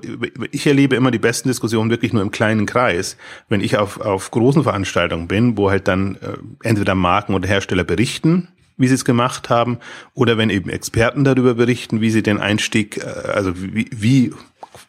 ich 0.52 0.66
erlebe 0.66 0.96
immer 0.96 1.12
die 1.12 1.20
besten 1.20 1.50
Diskussionen 1.50 1.90
wirklich 1.90 2.14
nur 2.14 2.22
im 2.22 2.32
kleinen 2.32 2.68
Kreis. 2.68 3.18
Wenn 3.50 3.62
ich 3.62 3.78
auf, 3.78 4.00
auf 4.00 4.32
großen 4.32 4.64
Veranstaltungen 4.64 5.28
bin, 5.28 5.58
wo 5.58 5.70
halt 5.70 5.90
dann 5.90 6.16
äh, 6.16 6.38
entweder 6.62 6.96
Marken 6.96 7.34
oder 7.34 7.50
Hersteller 7.50 7.84
berichten, 7.84 8.48
wie 8.78 8.88
sie 8.88 8.96
es 8.96 9.06
gemacht 9.06 9.50
haben, 9.50 9.80
oder 10.14 10.38
wenn 10.38 10.50
eben 10.50 10.70
Experten 10.70 11.24
darüber 11.24 11.56
berichten, 11.56 12.02
wie 12.02 12.10
sie 12.10 12.24
den 12.24 12.40
Einstieg, 12.40 12.98
äh, 12.98 13.32
also 13.34 13.54
wie, 13.56 13.90
wie 13.92 14.34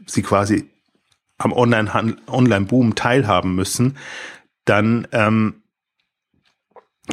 sie 0.06 0.22
quasi 0.22 0.68
am 1.38 1.52
Online-Boom 1.52 2.16
Online 2.26 2.94
teilhaben 2.94 3.54
müssen, 3.54 3.96
dann 4.64 5.06
ähm, 5.12 5.62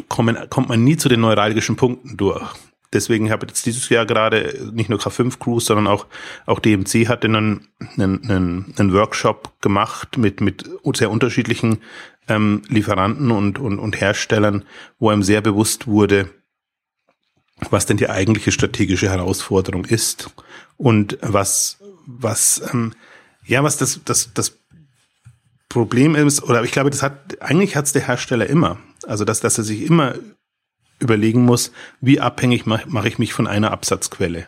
kommen, 0.07 0.37
kommt 0.49 0.69
man 0.69 0.83
nie 0.83 0.97
zu 0.97 1.09
den 1.09 1.21
neuralgischen 1.21 1.75
Punkten 1.75 2.17
durch. 2.17 2.53
Deswegen 2.93 3.31
habe 3.31 3.45
ich 3.45 3.51
jetzt 3.51 3.65
dieses 3.65 3.87
Jahr 3.87 4.05
gerade 4.05 4.69
nicht 4.73 4.89
nur 4.89 4.99
K5 4.99 5.39
Cruise, 5.39 5.65
sondern 5.65 5.87
auch, 5.87 6.07
auch 6.45 6.59
DMC 6.59 7.07
hatte 7.07 7.27
einen, 7.27 7.67
einen, 7.97 8.73
einen 8.77 8.93
Workshop 8.93 9.61
gemacht 9.61 10.17
mit, 10.17 10.41
mit 10.41 10.69
sehr 10.93 11.09
unterschiedlichen 11.09 11.79
ähm, 12.27 12.63
Lieferanten 12.67 13.31
und, 13.31 13.59
und, 13.59 13.79
und 13.79 13.99
Herstellern, 13.99 14.65
wo 14.99 15.09
einem 15.09 15.23
sehr 15.23 15.41
bewusst 15.41 15.87
wurde, 15.87 16.29
was 17.69 17.85
denn 17.85 17.97
die 17.97 18.09
eigentliche 18.09 18.51
strategische 18.51 19.09
Herausforderung 19.09 19.85
ist 19.85 20.29
und 20.77 21.17
was, 21.21 21.77
was, 22.05 22.61
ähm, 22.73 22.93
ja, 23.45 23.63
was 23.63 23.77
das, 23.77 24.01
das, 24.03 24.33
das 24.33 24.57
Problem 25.69 26.15
ist, 26.15 26.43
oder 26.43 26.63
ich 26.63 26.71
glaube, 26.71 26.89
das 26.89 27.03
hat, 27.03 27.41
eigentlich 27.41 27.75
hat 27.75 27.85
es 27.85 27.93
der 27.93 28.07
Hersteller 28.07 28.47
immer. 28.47 28.77
Also, 29.07 29.25
dass, 29.25 29.39
dass 29.39 29.57
er 29.57 29.63
sich 29.63 29.83
immer 29.83 30.15
überlegen 30.99 31.43
muss, 31.43 31.71
wie 32.01 32.19
abhängig 32.19 32.65
mache 32.65 32.85
mach 32.87 33.05
ich 33.05 33.17
mich 33.17 33.33
von 33.33 33.47
einer 33.47 33.71
Absatzquelle. 33.71 34.47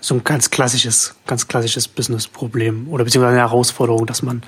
So 0.00 0.14
ein 0.14 0.24
ganz 0.24 0.50
klassisches, 0.50 1.14
ganz 1.26 1.48
klassisches 1.48 1.88
Business-Problem 1.88 2.88
oder 2.88 3.04
beziehungsweise 3.04 3.32
eine 3.32 3.48
Herausforderung, 3.48 4.06
dass 4.06 4.22
man, 4.22 4.42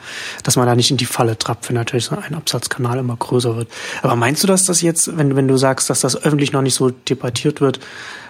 dass 0.45 0.57
man 0.57 0.67
da 0.67 0.75
nicht 0.75 0.91
in 0.91 0.97
die 0.97 1.07
Falle 1.07 1.39
trappt, 1.39 1.69
wenn 1.69 1.75
natürlich 1.75 2.05
so 2.07 2.17
ein 2.17 2.35
Absatzkanal 2.35 2.99
immer 2.99 3.17
größer 3.17 3.57
wird. 3.57 3.69
Aber 4.03 4.15
meinst 4.15 4.43
du, 4.43 4.47
dass 4.47 4.65
das 4.65 4.83
jetzt, 4.83 5.17
wenn, 5.17 5.35
wenn 5.37 5.49
du 5.49 5.57
sagst, 5.57 5.91
dass 5.91 6.01
das 6.01 6.23
öffentlich 6.23 6.53
noch 6.53 6.63
nicht 6.63 6.75
so 6.75 6.91
debattiert 6.91 7.61
wird, 7.61 7.81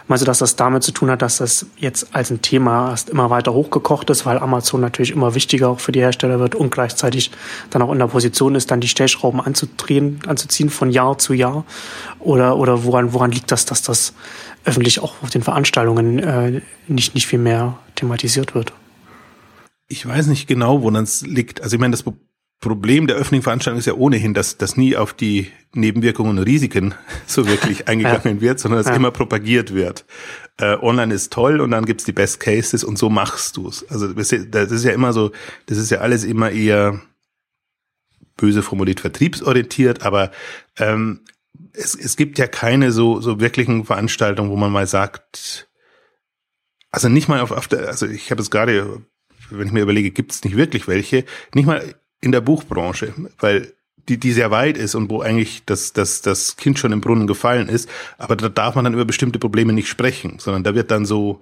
Meinst 0.09 0.23
du, 0.23 0.27
dass 0.27 0.39
das 0.39 0.57
damit 0.57 0.83
zu 0.83 0.93
tun 0.93 1.11
hat, 1.11 1.21
dass 1.21 1.37
das 1.37 1.67
jetzt 1.77 2.15
als 2.15 2.31
ein 2.31 2.41
Thema 2.41 2.91
erst 2.91 3.11
immer 3.11 3.29
weiter 3.29 3.53
hochgekocht 3.53 4.09
ist, 4.09 4.25
weil 4.25 4.39
Amazon 4.39 4.81
natürlich 4.81 5.11
immer 5.11 5.35
wichtiger 5.35 5.69
auch 5.69 5.81
für 5.81 5.93
die 5.93 6.01
Hersteller 6.01 6.41
wird 6.41 6.55
und 6.55 6.71
gleichzeitig 6.71 7.31
dann 7.69 7.83
auch 7.83 7.93
in 7.93 7.99
der 7.99 8.07
Position 8.07 8.55
ist, 8.55 8.71
dann 8.71 8.81
die 8.81 8.89
Stellschrauben 8.89 9.41
anzudrehen, 9.41 10.21
anzuziehen 10.27 10.71
von 10.71 10.89
Jahr 10.89 11.19
zu 11.19 11.35
Jahr? 11.35 11.67
Oder, 12.21 12.57
oder 12.57 12.85
woran, 12.85 13.13
woran 13.13 13.31
liegt 13.31 13.53
das, 13.53 13.67
dass 13.67 13.83
das 13.83 14.15
öffentlich 14.65 15.01
auch 15.01 15.15
auf 15.23 15.29
den 15.29 15.43
Veranstaltungen 15.43 16.19
äh, 16.19 16.63
nicht, 16.87 17.15
nicht 17.15 17.27
viel 17.27 17.39
mehr 17.39 17.79
thematisiert 17.95 18.55
wird? 18.55 18.73
Ich 19.89 20.07
weiß 20.07 20.27
nicht 20.29 20.47
genau, 20.47 20.83
woran 20.83 21.05
es 21.05 21.21
liegt. 21.21 21.63
Also 21.63 21.77
ich 21.77 21.81
meine, 21.81 21.93
das 21.93 22.05
Problem 22.61 23.07
der 23.07 23.17
öffentlichen 23.17 23.45
Veranstaltung 23.45 23.79
ist 23.79 23.87
ja 23.87 23.95
ohnehin, 23.95 24.35
dass, 24.35 24.57
dass 24.57 24.77
nie 24.77 24.97
auf 24.97 25.13
die 25.13 25.53
Nebenwirkungen 25.75 26.39
und 26.39 26.45
Risiken 26.45 26.95
so 27.27 27.47
wirklich 27.47 27.89
eingegangen 27.89 28.37
ja. 28.37 28.41
wird, 28.41 28.61
sondern 28.61 28.81
dass 28.81 28.89
ja. 28.89 28.97
immer 28.97 29.13
propagiert 29.13 29.75
wird. 29.75 30.05
Äh, 30.57 30.77
online 30.81 31.15
ist 31.15 31.33
toll 31.33 31.61
und 31.61 31.71
dann 31.71 31.85
gibt's 31.85 32.05
die 32.05 32.13
Best 32.13 32.41
Cases 32.41 32.83
und 32.83 32.99
so 32.99 33.11
machst 33.11 33.57
du's. 33.57 33.85
Also 33.89 34.13
das 34.13 34.33
ist 34.33 34.85
ja 34.85 34.93
immer 34.93 35.13
so, 35.13 35.31
das 35.67 35.79
ist 35.79 35.91
ja 35.91 35.99
alles 35.99 36.25
immer 36.25 36.51
eher 36.51 37.01
böse 38.37 38.63
formuliert 38.63 39.01
vertriebsorientiert, 39.01 40.03
aber 40.03 40.33
ähm, 40.79 41.21
es, 41.73 41.95
es 41.95 42.17
gibt 42.17 42.39
ja 42.39 42.47
keine 42.47 42.93
so, 42.93 43.21
so 43.21 43.41
wirklichen 43.41 43.85
Veranstaltungen, 43.85 44.51
wo 44.51 44.57
man 44.57 44.73
mal 44.73 44.87
sagt, 44.87 45.69
also 46.91 47.09
nicht 47.09 47.29
mal 47.29 47.41
auf, 47.41 47.53
auf 47.53 47.69
der, 47.69 47.87
also 47.89 48.07
ich 48.07 48.31
habe 48.31 48.43
es 48.43 48.51
gerade, 48.51 49.03
wenn 49.51 49.67
ich 49.67 49.73
mir 49.73 49.83
überlege, 49.83 50.11
gibt's 50.11 50.43
nicht 50.43 50.57
wirklich 50.57 50.89
welche, 50.89 51.25
nicht 51.55 51.67
mal 51.67 51.95
in 52.21 52.33
der 52.33 52.41
Buchbranche, 52.41 53.15
weil 53.39 53.73
die, 54.09 54.19
die 54.19 54.33
sehr 54.33 54.51
weit 54.51 54.77
ist 54.77 54.95
und 54.95 55.11
wo 55.11 55.21
eigentlich 55.21 55.63
das, 55.67 55.93
das, 55.93 56.23
das 56.23 56.57
Kind 56.57 56.79
schon 56.79 56.93
im 56.93 57.01
Brunnen 57.01 57.27
gefallen 57.27 57.69
ist. 57.69 57.89
Aber 58.17 58.37
da 58.37 58.49
darf 58.49 58.75
man 58.75 58.85
dann 58.85 58.95
über 58.95 59.05
bestimmte 59.05 59.39
Probleme 59.39 59.73
nicht 59.73 59.89
sprechen, 59.89 60.39
sondern 60.39 60.65
da 60.65 60.75
wird 60.75 60.91
dann 60.91 61.05
so 61.05 61.41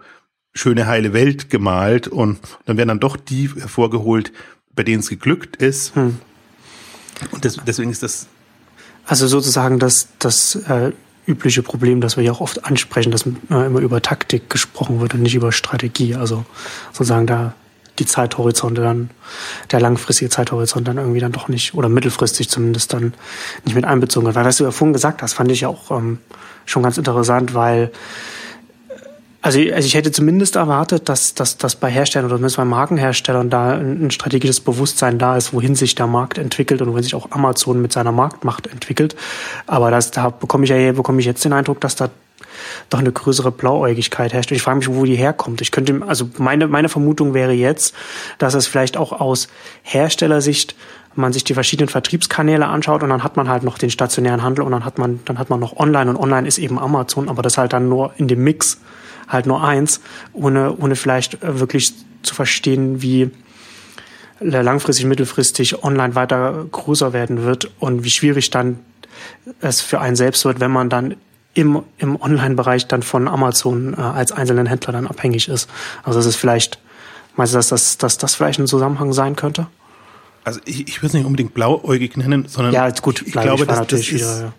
schöne 0.52 0.87
heile 0.87 1.12
Welt 1.12 1.50
gemalt 1.50 2.09
und 2.09 2.38
dann 2.64 2.76
werden 2.76 2.88
dann 2.88 3.00
doch 3.00 3.16
die 3.16 3.49
hervorgeholt, 3.49 4.33
bei 4.75 4.83
denen 4.83 5.00
es 5.00 5.09
geglückt 5.09 5.56
ist. 5.56 5.95
Hm. 5.95 6.18
Und 7.30 7.45
das, 7.45 7.59
deswegen 7.66 7.90
ist 7.90 8.02
das. 8.02 8.26
Also 9.04 9.28
sozusagen 9.28 9.78
das, 9.78 10.09
das 10.18 10.56
äh, 10.56 10.92
übliche 11.26 11.62
Problem, 11.62 12.00
das 12.00 12.16
wir 12.16 12.25
ja 12.25 12.33
auch 12.33 12.40
oft 12.40 12.64
ansprechen, 12.64 13.12
dass 13.12 13.26
äh, 13.26 13.66
immer 13.66 13.80
über 13.80 14.02
Taktik 14.02 14.50
gesprochen 14.50 15.00
wird 15.00 15.14
und 15.14 15.23
nicht 15.23 15.35
über 15.35 15.52
Strategie. 15.52 16.14
Also 16.14 16.45
sozusagen 16.92 17.26
da 17.26 17.54
die 17.98 18.06
Zeithorizonte 18.06 18.82
dann, 18.82 19.10
der 19.70 19.80
langfristige 19.80 20.30
Zeithorizont 20.30 20.86
dann 20.86 20.98
irgendwie 20.98 21.20
dann 21.20 21.32
doch 21.32 21.48
nicht, 21.48 21.74
oder 21.74 21.88
mittelfristig 21.88 22.48
zumindest 22.48 22.92
dann 22.92 23.14
nicht 23.64 23.74
mit 23.74 23.84
einbezogen 23.84 24.26
wird. 24.26 24.36
Weil 24.36 24.44
was 24.44 24.56
du 24.56 24.64
ja 24.64 24.70
vorhin 24.70 24.92
gesagt 24.92 25.22
hast, 25.22 25.34
fand 25.34 25.50
ich 25.50 25.62
ja 25.62 25.68
auch 25.68 25.90
ähm, 25.90 26.18
schon 26.64 26.82
ganz 26.82 26.98
interessant, 26.98 27.54
weil 27.54 27.90
also, 29.46 29.60
also 29.60 29.86
ich 29.86 29.94
hätte 29.94 30.10
zumindest 30.10 30.56
erwartet, 30.56 31.08
dass, 31.08 31.34
dass, 31.34 31.56
dass 31.56 31.76
bei 31.76 31.88
Herstellern 31.88 32.26
oder 32.26 32.36
zumindest 32.36 32.56
bei 32.56 32.64
Markenherstellern 32.64 33.48
da 33.48 33.74
ein, 33.74 34.06
ein 34.06 34.10
strategisches 34.10 34.58
Bewusstsein 34.58 35.20
da 35.20 35.36
ist, 35.36 35.52
wohin 35.52 35.76
sich 35.76 35.94
der 35.94 36.08
Markt 36.08 36.36
entwickelt 36.36 36.82
und 36.82 36.90
wohin 36.90 37.04
sich 37.04 37.14
auch 37.14 37.30
Amazon 37.30 37.80
mit 37.80 37.92
seiner 37.92 38.10
Marktmacht 38.10 38.66
entwickelt. 38.66 39.14
Aber 39.68 39.92
das, 39.92 40.10
da 40.10 40.30
bekomme 40.30 40.64
ich 40.64 40.70
ja 40.70 40.90
bekomme 40.90 41.20
ich 41.20 41.26
jetzt 41.26 41.44
den 41.44 41.52
Eindruck, 41.52 41.80
dass 41.80 41.94
da 41.94 42.10
doch 42.90 42.98
eine 42.98 43.12
größere 43.12 43.52
Blauäugigkeit 43.52 44.32
herrscht. 44.32 44.50
Ich 44.50 44.62
frage 44.62 44.78
mich, 44.78 44.88
wo 44.88 45.04
die 45.04 45.14
herkommt. 45.14 45.60
Ich 45.60 45.70
könnte, 45.70 46.00
also 46.08 46.28
meine, 46.38 46.66
meine 46.66 46.88
Vermutung 46.88 47.32
wäre 47.32 47.52
jetzt, 47.52 47.94
dass 48.38 48.54
es 48.54 48.66
vielleicht 48.66 48.96
auch 48.96 49.12
aus 49.12 49.46
Herstellersicht 49.82 50.74
man 51.14 51.32
sich 51.32 51.44
die 51.44 51.54
verschiedenen 51.54 51.88
Vertriebskanäle 51.88 52.66
anschaut 52.66 53.04
und 53.04 53.10
dann 53.10 53.22
hat 53.22 53.36
man 53.36 53.48
halt 53.48 53.62
noch 53.62 53.78
den 53.78 53.90
stationären 53.90 54.42
Handel 54.42 54.64
und 54.64 54.72
dann 54.72 54.84
hat 54.84 54.98
man, 54.98 55.20
dann 55.24 55.38
hat 55.38 55.50
man 55.50 55.60
noch 55.60 55.76
online 55.76 56.10
und 56.10 56.16
online 56.16 56.48
ist 56.48 56.58
eben 56.58 56.78
Amazon, 56.80 57.28
aber 57.28 57.42
das 57.42 57.56
halt 57.56 57.72
dann 57.72 57.88
nur 57.88 58.12
in 58.16 58.28
dem 58.28 58.42
Mix 58.42 58.80
halt 59.28 59.47
nur 59.47 59.62
eins, 59.62 60.00
ohne, 60.33 60.76
ohne 60.76 60.97
vielleicht 60.97 61.38
wirklich 61.42 61.92
zu 62.23 62.35
verstehen, 62.35 63.02
wie 63.02 63.30
langfristig, 64.40 65.06
mittelfristig 65.06 65.83
online 65.83 66.14
weiter 66.14 66.66
größer 66.71 67.12
werden 67.12 67.42
wird 67.45 67.71
und 67.78 68.04
wie 68.04 68.11
schwierig 68.11 68.50
dann 68.50 68.80
es 69.61 69.80
für 69.80 70.00
einen 70.00 70.16
selbst 70.16 70.45
wird, 70.45 70.61
wenn 70.61 70.71
man 70.71 70.90
dann 70.90 71.16
im, 71.54 71.83
im 71.97 72.21
Online-Bereich 72.21 72.87
dann 72.87 73.02
von 73.02 73.28
Amazon 73.28 73.95
äh, 73.95 74.00
als 74.00 74.30
einzelnen 74.30 74.66
Händler 74.66 74.92
dann 74.92 75.06
abhängig 75.06 75.49
ist. 75.49 75.71
Also 76.02 76.18
es 76.18 76.26
ist 76.26 76.37
vielleicht, 76.37 76.78
meinst 77.35 77.54
du, 77.54 77.56
dass 77.56 77.68
das, 77.68 77.97
dass 77.97 78.18
das 78.18 78.35
vielleicht 78.35 78.59
ein 78.61 78.66
Zusammenhang 78.66 79.14
sein 79.14 79.37
könnte? 79.37 79.66
Also 80.45 80.61
ich, 80.66 80.87
ich 80.87 80.99
würde 80.99 81.09
es 81.09 81.12
nicht 81.14 81.25
unbedingt 81.25 81.54
blauäugig 81.54 82.16
nennen, 82.18 82.47
sondern 82.47 82.75
ja, 82.75 82.88
gut, 82.90 83.23
ich, 83.23 83.28
ich 83.28 83.33
glaube, 83.33 83.66
dass 83.66 83.78
natürlich 83.78 84.11
das 84.11 84.21
ist, 84.21 84.37
wieder, 84.37 84.47
ja. 84.47 84.52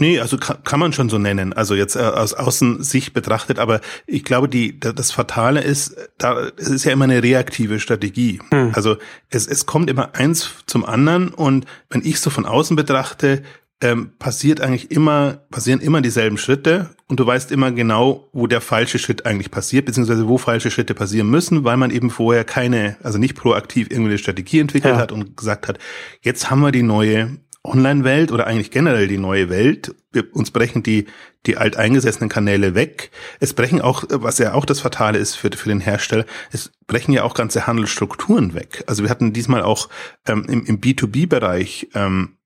Nee, 0.00 0.20
also 0.20 0.36
kann, 0.36 0.62
kann 0.64 0.80
man 0.80 0.92
schon 0.92 1.08
so 1.08 1.18
nennen, 1.18 1.52
also 1.52 1.74
jetzt 1.74 1.96
äh, 1.96 2.00
aus 2.00 2.34
Außensicht 2.34 3.12
betrachtet, 3.12 3.58
aber 3.58 3.80
ich 4.06 4.24
glaube, 4.24 4.48
die, 4.48 4.78
das 4.78 5.10
Fatale 5.10 5.60
ist, 5.60 5.96
da, 6.18 6.50
es 6.56 6.68
ist 6.68 6.84
ja 6.84 6.92
immer 6.92 7.04
eine 7.04 7.22
reaktive 7.22 7.80
Strategie. 7.80 8.40
Hm. 8.50 8.72
Also 8.74 8.96
es, 9.30 9.46
es 9.46 9.66
kommt 9.66 9.90
immer 9.90 10.14
eins 10.14 10.50
zum 10.66 10.84
anderen 10.84 11.28
und 11.28 11.66
wenn 11.90 12.04
ich 12.04 12.20
so 12.20 12.30
von 12.30 12.46
außen 12.46 12.76
betrachte, 12.76 13.42
ähm, 13.80 14.10
passiert 14.18 14.60
eigentlich 14.60 14.90
immer, 14.90 15.38
passieren 15.50 15.80
immer 15.80 16.00
dieselben 16.00 16.36
Schritte 16.36 16.90
und 17.06 17.20
du 17.20 17.26
weißt 17.26 17.52
immer 17.52 17.70
genau, 17.70 18.28
wo 18.32 18.48
der 18.48 18.60
falsche 18.60 18.98
Schritt 18.98 19.24
eigentlich 19.24 19.52
passiert, 19.52 19.86
beziehungsweise 19.86 20.26
wo 20.26 20.36
falsche 20.36 20.70
Schritte 20.70 20.94
passieren 20.94 21.30
müssen, 21.30 21.62
weil 21.62 21.76
man 21.76 21.90
eben 21.90 22.10
vorher 22.10 22.44
keine, 22.44 22.96
also 23.02 23.18
nicht 23.18 23.36
proaktiv 23.36 23.88
irgendwie 23.90 24.10
eine 24.10 24.18
Strategie 24.18 24.58
entwickelt 24.58 24.94
ja. 24.94 25.00
hat 25.00 25.12
und 25.12 25.36
gesagt 25.36 25.68
hat, 25.68 25.78
jetzt 26.22 26.50
haben 26.50 26.60
wir 26.60 26.72
die 26.72 26.82
neue 26.82 27.38
Online-Welt 27.68 28.32
oder 28.32 28.46
eigentlich 28.46 28.70
generell 28.70 29.08
die 29.08 29.18
neue 29.18 29.48
Welt. 29.48 29.94
Wir, 30.12 30.24
uns 30.34 30.50
brechen 30.50 30.82
die, 30.82 31.06
die 31.46 31.56
alteingesessenen 31.56 32.28
Kanäle 32.28 32.74
weg. 32.74 33.10
Es 33.40 33.54
brechen 33.54 33.80
auch, 33.80 34.04
was 34.08 34.38
ja 34.38 34.54
auch 34.54 34.64
das 34.64 34.80
Fatale 34.80 35.18
ist 35.18 35.34
für, 35.34 35.50
für 35.52 35.68
den 35.68 35.80
Hersteller, 35.80 36.24
es 36.52 36.72
brechen 36.86 37.12
ja 37.12 37.22
auch 37.22 37.34
ganze 37.34 37.66
Handelsstrukturen 37.66 38.54
weg. 38.54 38.84
Also 38.86 39.02
wir 39.02 39.10
hatten 39.10 39.32
diesmal 39.32 39.62
auch 39.62 39.88
ähm, 40.26 40.44
im, 40.48 40.64
im 40.66 40.80
B2B-Bereich 40.80 41.88
ähm, 41.94 42.36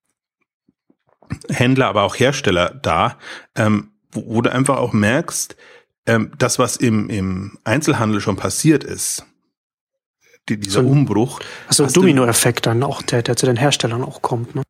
Händler, 1.48 1.86
aber 1.88 2.02
auch 2.02 2.16
Hersteller 2.16 2.70
da, 2.82 3.18
ähm, 3.56 3.90
wo, 4.10 4.24
wo 4.26 4.42
du 4.42 4.52
einfach 4.52 4.76
auch 4.76 4.92
merkst, 4.92 5.56
ähm, 6.06 6.32
das, 6.38 6.58
was 6.58 6.76
im, 6.76 7.08
im 7.10 7.58
Einzelhandel 7.64 8.20
schon 8.20 8.36
passiert 8.36 8.84
ist, 8.84 9.24
die, 10.48 10.58
dieser 10.58 10.82
so, 10.82 10.88
Umbruch. 10.88 11.40
Also 11.68 11.86
Dominoeffekt 11.86 12.66
dann 12.66 12.82
auch, 12.82 13.02
der, 13.02 13.22
der 13.22 13.36
zu 13.36 13.46
den 13.46 13.56
Herstellern 13.56 14.02
auch 14.02 14.22
kommt, 14.22 14.54
ne? 14.54 14.62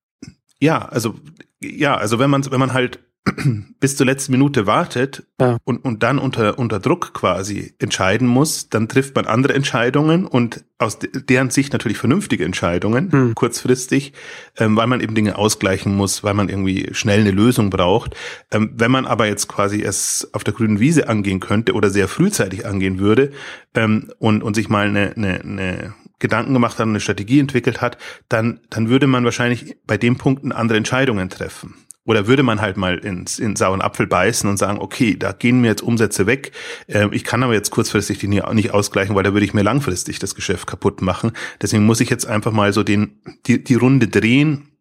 Ja, 0.63 0.79
also 0.89 1.17
ja, 1.61 1.97
also 1.97 2.21
wenn 2.21 2.31
man 2.31 2.49
wenn 2.49 2.61
man 2.61 2.73
halt 2.73 3.01
bis 3.81 3.97
zur 3.97 4.07
letzten 4.07 4.33
Minute 4.33 4.67
wartet 4.67 5.25
ja. 5.41 5.57
und, 5.65 5.85
und 5.85 6.03
dann 6.03 6.19
unter, 6.19 6.59
unter 6.59 6.81
Druck 6.81 7.15
quasi 7.15 7.75
entscheiden 7.79 8.27
muss, 8.27 8.69
dann 8.69 8.89
trifft 8.89 9.15
man 9.15 9.27
andere 9.27 9.55
Entscheidungen 9.55 10.25
und 10.27 10.65
aus 10.79 10.99
deren 11.01 11.51
Sicht 11.51 11.73
natürlich 11.73 11.99
vernünftige 11.99 12.45
Entscheidungen, 12.45 13.13
hm. 13.13 13.35
kurzfristig, 13.35 14.13
ähm, 14.57 14.77
weil 14.77 14.89
man 14.89 15.01
eben 15.01 15.15
Dinge 15.15 15.39
ausgleichen 15.39 15.95
muss, 15.95 16.25
weil 16.25 16.35
man 16.35 16.49
irgendwie 16.49 16.91
schnell 16.93 17.21
eine 17.21 17.31
Lösung 17.31 17.71
braucht. 17.71 18.17
Ähm, 18.51 18.73
wenn 18.75 18.91
man 18.91 19.07
aber 19.07 19.27
jetzt 19.27 19.49
quasi 19.49 19.83
es 19.83 20.29
auf 20.33 20.43
der 20.43 20.55
grünen 20.55 20.81
Wiese 20.81 21.09
angehen 21.09 21.39
könnte 21.39 21.75
oder 21.75 21.91
sehr 21.91 22.09
frühzeitig 22.09 22.67
angehen 22.67 22.99
würde 22.99 23.31
ähm, 23.75 24.11
und, 24.19 24.43
und 24.43 24.55
sich 24.55 24.69
mal 24.69 24.89
eine, 24.89 25.13
eine, 25.17 25.41
eine 25.41 25.95
Gedanken 26.23 26.55
gemacht 26.55 26.79
hat, 26.79 26.87
eine 26.87 27.01
Strategie 27.01 27.41
entwickelt 27.41 27.83
hat, 27.83 27.99
dann, 28.31 28.61
dann 28.71 28.89
würde 28.89 29.07
man 29.07 29.25
wahrscheinlich 29.25 29.77
bei 29.87 29.99
dem 29.99 30.17
Punkten 30.17 30.53
andere 30.53 30.79
Entscheidungen 30.79 31.29
treffen. 31.29 31.75
oder 32.05 32.27
würde 32.27 32.43
man 32.43 32.61
halt 32.61 32.77
mal 32.77 32.99
ins, 32.99 33.39
in 33.39 33.55
sauren 33.55 33.81
Apfel 33.81 34.07
beißen 34.07 34.49
und 34.51 34.57
sagen, 34.57 34.79
okay, 34.81 35.17
da 35.17 35.33
gehen 35.33 35.61
mir 35.61 35.69
jetzt 35.69 35.83
Umsätze 35.83 36.27
weg. 36.27 36.53
Äh, 36.89 37.09
ich 37.13 37.23
kann 37.23 37.43
aber 37.43 37.53
jetzt 37.53 37.71
kurzfristig 37.71 38.19
die 38.19 38.27
nicht 38.29 38.71
ausgleichen, 38.73 39.15
weil 39.15 39.23
da 39.23 39.33
würde 39.35 39.45
ich 39.45 39.55
mir 39.55 39.63
langfristig 39.63 40.19
das 40.19 40.35
Geschäft 40.35 40.67
kaputt 40.67 41.03
machen. 41.03 41.33
Deswegen 41.61 41.85
muss 41.85 42.01
ich 42.01 42.11
jetzt 42.11 42.27
einfach 42.27 42.53
mal 42.53 42.73
so 42.73 42.83
den, 42.83 43.21
die, 43.47 43.63
die 43.63 43.77
Runde 43.77 44.09
drehen 44.09 44.73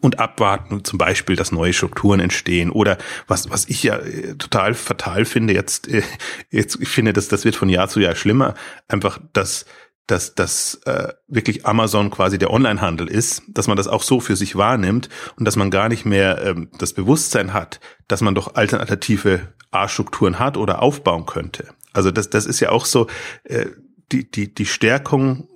und 0.00 0.18
abwarten, 0.18 0.84
zum 0.84 0.98
Beispiel, 0.98 1.36
dass 1.36 1.52
neue 1.52 1.72
Strukturen 1.72 2.20
entstehen 2.20 2.70
oder 2.70 2.98
was, 3.28 3.50
was 3.50 3.68
ich 3.68 3.82
ja 3.82 3.96
äh, 3.96 4.34
total 4.36 4.74
fatal 4.74 5.24
finde 5.24 5.54
jetzt, 5.54 5.88
äh, 5.88 6.02
jetzt, 6.50 6.78
ich 6.80 6.88
finde, 6.88 7.12
dass 7.12 7.28
das 7.28 7.44
wird 7.44 7.56
von 7.56 7.68
Jahr 7.68 7.88
zu 7.88 8.00
Jahr 8.00 8.16
schlimmer, 8.16 8.54
einfach, 8.88 9.20
dass 9.32 9.66
dass 10.06 10.34
das 10.34 10.80
äh, 10.84 11.12
wirklich 11.26 11.66
Amazon 11.66 12.10
quasi 12.10 12.38
der 12.38 12.50
Onlinehandel 12.50 13.08
ist, 13.08 13.42
dass 13.48 13.66
man 13.66 13.76
das 13.76 13.88
auch 13.88 14.02
so 14.02 14.20
für 14.20 14.36
sich 14.36 14.56
wahrnimmt 14.56 15.08
und 15.36 15.44
dass 15.44 15.56
man 15.56 15.70
gar 15.70 15.88
nicht 15.88 16.04
mehr 16.04 16.42
ähm, 16.44 16.70
das 16.78 16.92
Bewusstsein 16.92 17.52
hat, 17.52 17.80
dass 18.08 18.20
man 18.20 18.34
doch 18.34 18.54
alternative 18.54 19.48
A-Strukturen 19.70 20.38
hat 20.38 20.56
oder 20.56 20.82
aufbauen 20.82 21.26
könnte. 21.26 21.68
Also 21.92 22.10
das, 22.10 22.30
das 22.30 22.46
ist 22.46 22.60
ja 22.60 22.70
auch 22.70 22.84
so 22.84 23.08
äh, 23.44 23.66
die, 24.12 24.30
die, 24.30 24.54
die 24.54 24.66
Stärkung 24.66 25.48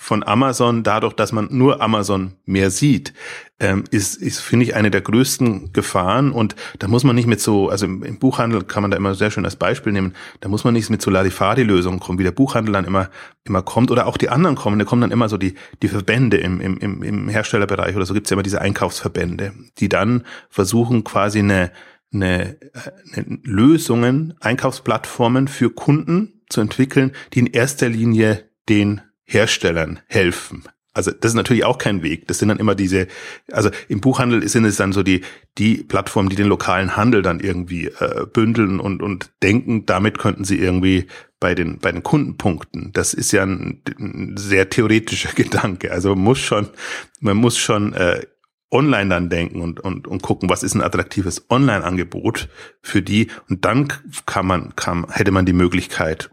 von 0.00 0.22
Amazon, 0.22 0.84
dadurch, 0.84 1.12
dass 1.12 1.32
man 1.32 1.48
nur 1.50 1.82
Amazon 1.82 2.34
mehr 2.46 2.70
sieht, 2.70 3.12
ähm, 3.58 3.82
ist, 3.90 4.14
ist 4.14 4.38
finde 4.38 4.64
ich, 4.64 4.76
eine 4.76 4.92
der 4.92 5.00
größten 5.00 5.72
Gefahren. 5.72 6.30
Und 6.30 6.54
da 6.78 6.86
muss 6.86 7.02
man 7.02 7.16
nicht 7.16 7.26
mit 7.26 7.40
so, 7.40 7.68
also 7.68 7.84
im, 7.84 8.04
im, 8.04 8.18
Buchhandel 8.20 8.62
kann 8.62 8.82
man 8.82 8.92
da 8.92 8.96
immer 8.96 9.16
sehr 9.16 9.32
schön 9.32 9.44
als 9.44 9.56
Beispiel 9.56 9.92
nehmen, 9.92 10.14
da 10.40 10.48
muss 10.48 10.62
man 10.62 10.72
nicht 10.72 10.88
mit 10.88 11.02
so 11.02 11.10
Larifari-Lösungen 11.10 11.98
kommen, 11.98 12.20
wie 12.20 12.22
der 12.22 12.30
Buchhandel 12.30 12.72
dann 12.72 12.84
immer, 12.84 13.10
immer 13.42 13.62
kommt. 13.62 13.90
Oder 13.90 14.06
auch 14.06 14.16
die 14.16 14.28
anderen 14.28 14.54
kommen, 14.54 14.78
da 14.78 14.84
kommen 14.84 15.02
dann 15.02 15.10
immer 15.10 15.28
so 15.28 15.36
die, 15.36 15.54
die 15.82 15.88
Verbände 15.88 16.36
im, 16.36 16.60
im, 16.60 17.02
im, 17.02 17.28
Herstellerbereich 17.28 17.96
oder 17.96 18.06
so 18.06 18.14
gibt's 18.14 18.30
ja 18.30 18.36
immer 18.36 18.44
diese 18.44 18.60
Einkaufsverbände, 18.60 19.52
die 19.78 19.88
dann 19.88 20.22
versuchen 20.48 21.02
quasi 21.02 21.40
eine, 21.40 21.72
eine, 22.14 22.56
eine 23.12 23.38
Lösungen, 23.42 24.34
Einkaufsplattformen 24.40 25.48
für 25.48 25.70
Kunden 25.70 26.42
zu 26.48 26.60
entwickeln, 26.60 27.12
die 27.34 27.40
in 27.40 27.46
erster 27.46 27.88
Linie 27.88 28.48
den 28.68 29.00
Herstellern 29.28 30.00
helfen. 30.06 30.64
Also 30.94 31.12
das 31.12 31.30
ist 31.30 31.36
natürlich 31.36 31.64
auch 31.64 31.78
kein 31.78 32.02
Weg. 32.02 32.26
Das 32.26 32.38
sind 32.38 32.48
dann 32.48 32.58
immer 32.58 32.74
diese, 32.74 33.06
also 33.52 33.70
im 33.88 34.00
Buchhandel 34.00 34.48
sind 34.48 34.64
es 34.64 34.76
dann 34.76 34.92
so 34.92 35.04
die 35.04 35.20
die 35.56 35.84
Plattformen, 35.84 36.28
die 36.28 36.34
den 36.34 36.48
lokalen 36.48 36.96
Handel 36.96 37.22
dann 37.22 37.38
irgendwie 37.38 37.86
äh, 37.86 38.26
bündeln 38.26 38.80
und 38.80 39.00
und 39.00 39.30
denken, 39.42 39.86
damit 39.86 40.18
könnten 40.18 40.44
sie 40.44 40.58
irgendwie 40.58 41.06
bei 41.38 41.54
den 41.54 41.78
bei 41.78 41.92
den 41.92 42.02
Kundenpunkten. 42.02 42.90
Das 42.94 43.14
ist 43.14 43.30
ja 43.30 43.44
ein, 43.44 43.82
ein 43.98 44.36
sehr 44.36 44.70
theoretischer 44.70 45.32
Gedanke. 45.36 45.92
Also 45.92 46.16
man 46.16 46.24
muss 46.24 46.38
schon 46.40 46.68
man 47.20 47.36
muss 47.36 47.58
schon 47.58 47.92
äh, 47.92 48.22
online 48.70 49.08
dann 49.08 49.28
denken 49.28 49.60
und, 49.60 49.80
und, 49.80 50.06
und 50.06 50.22
gucken, 50.22 50.50
was 50.50 50.62
ist 50.62 50.74
ein 50.74 50.82
attraktives 50.82 51.46
Online-Angebot 51.50 52.48
für 52.82 53.02
die. 53.02 53.28
Und 53.48 53.64
dann 53.64 53.88
kann 54.26 54.46
man, 54.46 54.76
kann, 54.76 55.06
hätte 55.10 55.30
man 55.30 55.46
die 55.46 55.52
Möglichkeit, 55.52 56.30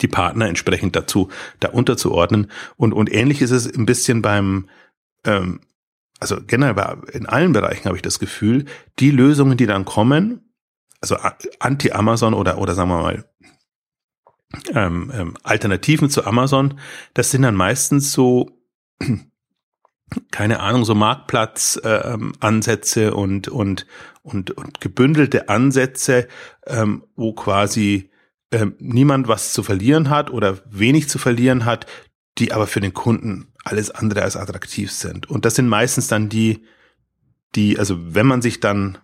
die 0.00 0.08
Partner 0.08 0.48
entsprechend 0.48 0.96
dazu 0.96 1.30
da 1.60 1.70
unterzuordnen. 1.70 2.50
Und, 2.76 2.92
und 2.92 3.12
ähnlich 3.12 3.42
ist 3.42 3.50
es 3.50 3.72
ein 3.72 3.86
bisschen 3.86 4.22
beim, 4.22 4.68
ähm, 5.24 5.60
also 6.20 6.36
generell 6.46 6.98
in 7.12 7.26
allen 7.26 7.52
Bereichen 7.52 7.86
habe 7.86 7.96
ich 7.96 8.02
das 8.02 8.18
Gefühl, 8.18 8.66
die 8.98 9.10
Lösungen, 9.10 9.56
die 9.56 9.66
dann 9.66 9.84
kommen, 9.84 10.52
also 11.00 11.16
anti-Amazon 11.58 12.34
oder, 12.34 12.58
oder 12.58 12.74
sagen 12.74 12.88
wir 12.88 13.02
mal, 13.02 13.24
ähm, 14.72 15.12
ähm, 15.14 15.36
Alternativen 15.42 16.08
zu 16.10 16.24
Amazon, 16.24 16.78
das 17.12 17.30
sind 17.30 17.42
dann 17.42 17.56
meistens 17.56 18.12
so, 18.12 18.50
keine 20.30 20.60
Ahnung, 20.60 20.84
so 20.84 20.94
Marktplatzansätze 20.94 23.06
äh, 23.06 23.10
und, 23.10 23.48
und, 23.48 23.86
und, 24.22 24.52
und 24.52 24.80
gebündelte 24.80 25.48
Ansätze, 25.48 26.28
ähm, 26.66 27.02
wo 27.16 27.32
quasi 27.34 28.12
äh, 28.54 28.70
niemand 28.78 29.28
was 29.28 29.52
zu 29.52 29.62
verlieren 29.62 30.10
hat 30.10 30.30
oder 30.30 30.58
wenig 30.70 31.08
zu 31.08 31.18
verlieren 31.18 31.64
hat, 31.64 31.86
die 32.38 32.52
aber 32.52 32.66
für 32.66 32.80
den 32.80 32.94
Kunden 32.94 33.52
alles 33.64 33.90
andere 33.90 34.22
als 34.22 34.36
attraktiv 34.36 34.90
sind. 34.92 35.28
Und 35.28 35.44
das 35.44 35.56
sind 35.56 35.68
meistens 35.68 36.08
dann 36.08 36.28
die, 36.28 36.64
die, 37.54 37.78
also 37.78 37.96
wenn 38.14 38.26
man 38.26 38.42
sich 38.42 38.60
dann, 38.60 38.98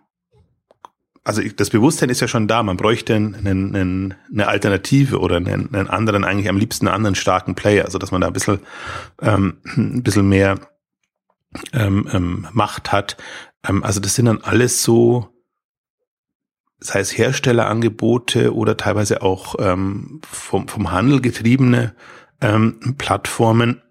also 1.25 1.43
das 1.43 1.71
Bewusstsein 1.71 2.11
ist 2.11 2.21
ja 2.21 2.29
schon 2.29 2.49
da, 2.49 2.63
man 2.63 2.77
bräuchte 2.77 3.15
einen, 3.15 3.35
einen, 3.47 4.15
eine 4.33 4.49
Alternative 4.49 5.19
oder 5.19 5.37
einen, 5.37 5.75
einen 5.75 5.89
anderen, 5.89 6.25
eigentlich 6.25 6.49
am 6.49 6.57
liebsten 6.57 6.87
einen 6.87 6.97
anderen 6.97 7.15
starken 7.15 7.55
Player, 7.55 7.85
also 7.85 7.99
dass 7.99 8.11
man 8.11 8.21
da 8.21 8.29
ein 8.29 8.33
bisschen, 8.33 8.61
ähm, 9.21 9.59
ein 9.77 10.03
bisschen 10.03 10.29
mehr 10.29 10.59
ähm, 11.73 12.09
ähm, 12.13 12.47
Macht 12.53 12.93
hat. 12.93 13.17
Ähm, 13.67 13.83
also 13.83 14.01
das 14.01 14.15
sind 14.15 14.27
dann 14.27 14.43
alles 14.43 14.83
so, 14.83 15.29
sei 16.81 17.01
es 17.01 17.17
Herstellerangebote 17.17 18.55
oder 18.55 18.77
teilweise 18.77 19.23
auch 19.23 19.55
ähm, 19.59 20.21
vom, 20.29 20.67
vom 20.67 20.91
Handel 20.91 21.21
getriebene 21.21 21.95
ähm, 22.41 22.97
Plattformen, 22.97 23.83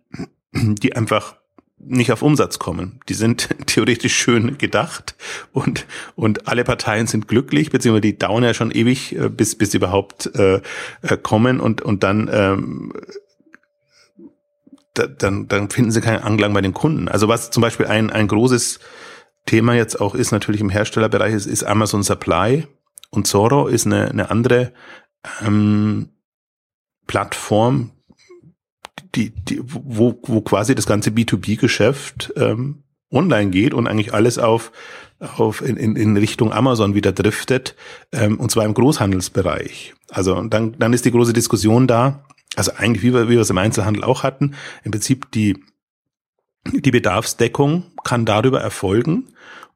die 0.52 0.96
einfach 0.96 1.36
nicht 1.78 2.12
auf 2.12 2.22
Umsatz 2.22 2.60
kommen. 2.60 3.00
Die 3.08 3.14
sind 3.14 3.50
theoretisch 3.66 4.16
schön 4.16 4.58
gedacht 4.58 5.16
und, 5.54 5.86
und 6.16 6.48
alle 6.48 6.64
Parteien 6.64 7.08
sind 7.08 7.28
glücklich, 7.28 7.70
beziehungsweise 7.70 8.02
die 8.02 8.18
dauern 8.18 8.44
ja 8.44 8.54
schon 8.54 8.72
ewig, 8.72 9.16
äh, 9.16 9.30
bis, 9.30 9.58
bis 9.58 9.72
sie 9.72 9.78
überhaupt 9.78 10.34
äh, 10.36 10.62
äh, 11.02 11.18
kommen 11.22 11.60
und, 11.60 11.82
und 11.82 12.04
dann, 12.04 12.30
ähm, 12.32 12.94
da, 14.94 15.08
dann, 15.08 15.48
dann 15.48 15.70
finden 15.70 15.92
sie 15.92 16.02
keinen 16.02 16.24
Anklang 16.24 16.54
bei 16.54 16.62
den 16.62 16.74
Kunden. 16.74 17.08
Also 17.08 17.28
was 17.28 17.52
zum 17.52 17.62
Beispiel 17.62 17.86
ein, 17.86 18.10
ein 18.10 18.28
großes 18.28 18.80
Thema 19.46 19.74
jetzt 19.74 20.02
auch 20.02 20.16
ist, 20.16 20.32
natürlich 20.32 20.62
im 20.62 20.70
Herstellerbereich, 20.70 21.34
ist, 21.34 21.46
ist 21.46 21.64
Amazon 21.64 22.04
Supply. 22.04 22.68
Und 23.10 23.28
Zoro 23.28 23.68
ist 23.68 23.86
eine, 23.86 24.10
eine 24.10 24.30
andere 24.30 24.74
ähm, 25.42 26.10
Plattform, 27.08 27.92
die, 29.16 29.32
die, 29.32 29.60
wo, 29.64 30.20
wo 30.24 30.42
quasi 30.42 30.76
das 30.76 30.86
ganze 30.86 31.10
B2B-Geschäft 31.10 32.34
ähm, 32.36 32.84
online 33.12 33.50
geht 33.50 33.74
und 33.74 33.88
eigentlich 33.88 34.14
alles 34.14 34.38
auf, 34.38 34.72
auf 35.20 35.62
in, 35.62 35.78
in, 35.78 36.18
Richtung 36.18 36.54
Amazon 36.54 36.94
wieder 36.94 37.12
driftet, 37.12 37.76
ähm, 38.12 38.40
und 38.40 38.52
zwar 38.52 38.66
im 38.66 38.76
Großhandelsbereich. 38.76 39.96
Also 40.10 40.42
dann, 40.44 40.78
dann 40.78 40.94
ist 40.94 41.06
die 41.06 41.12
große 41.12 41.34
Diskussion 41.34 41.88
da, 41.88 42.24
also 42.56 42.72
eigentlich 42.78 43.04
wie 43.04 43.14
wir, 43.14 43.28
wie 43.28 43.34
wir 43.34 43.42
es 43.42 43.50
im 43.50 43.58
Einzelhandel 43.58 44.04
auch 44.04 44.22
hatten, 44.24 44.56
im 44.84 44.92
Prinzip 44.92 45.32
die, 45.32 45.64
die 46.68 46.92
Bedarfsdeckung 46.92 47.86
kann 48.04 48.26
darüber 48.26 48.62
erfolgen 48.62 49.30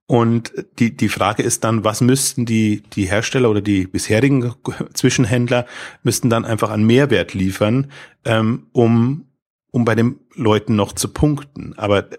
und 0.05 0.53
die, 0.79 0.95
die 0.95 1.09
Frage 1.09 1.43
ist 1.43 1.63
dann, 1.63 1.83
was 1.83 2.01
müssten 2.01 2.45
die, 2.45 2.83
die 2.93 3.05
Hersteller 3.05 3.49
oder 3.49 3.61
die 3.61 3.87
bisherigen 3.87 4.53
Zwischenhändler 4.93 5.65
müssten 6.03 6.29
dann 6.29 6.45
einfach 6.45 6.71
an 6.71 6.83
Mehrwert 6.83 7.33
liefern, 7.33 7.91
ähm, 8.25 8.67
um, 8.73 9.27
um 9.71 9.85
bei 9.85 9.95
den 9.95 10.19
Leuten 10.35 10.75
noch 10.75 10.91
zu 10.91 11.07
punkten. 11.07 11.73
Aber, 11.77 12.09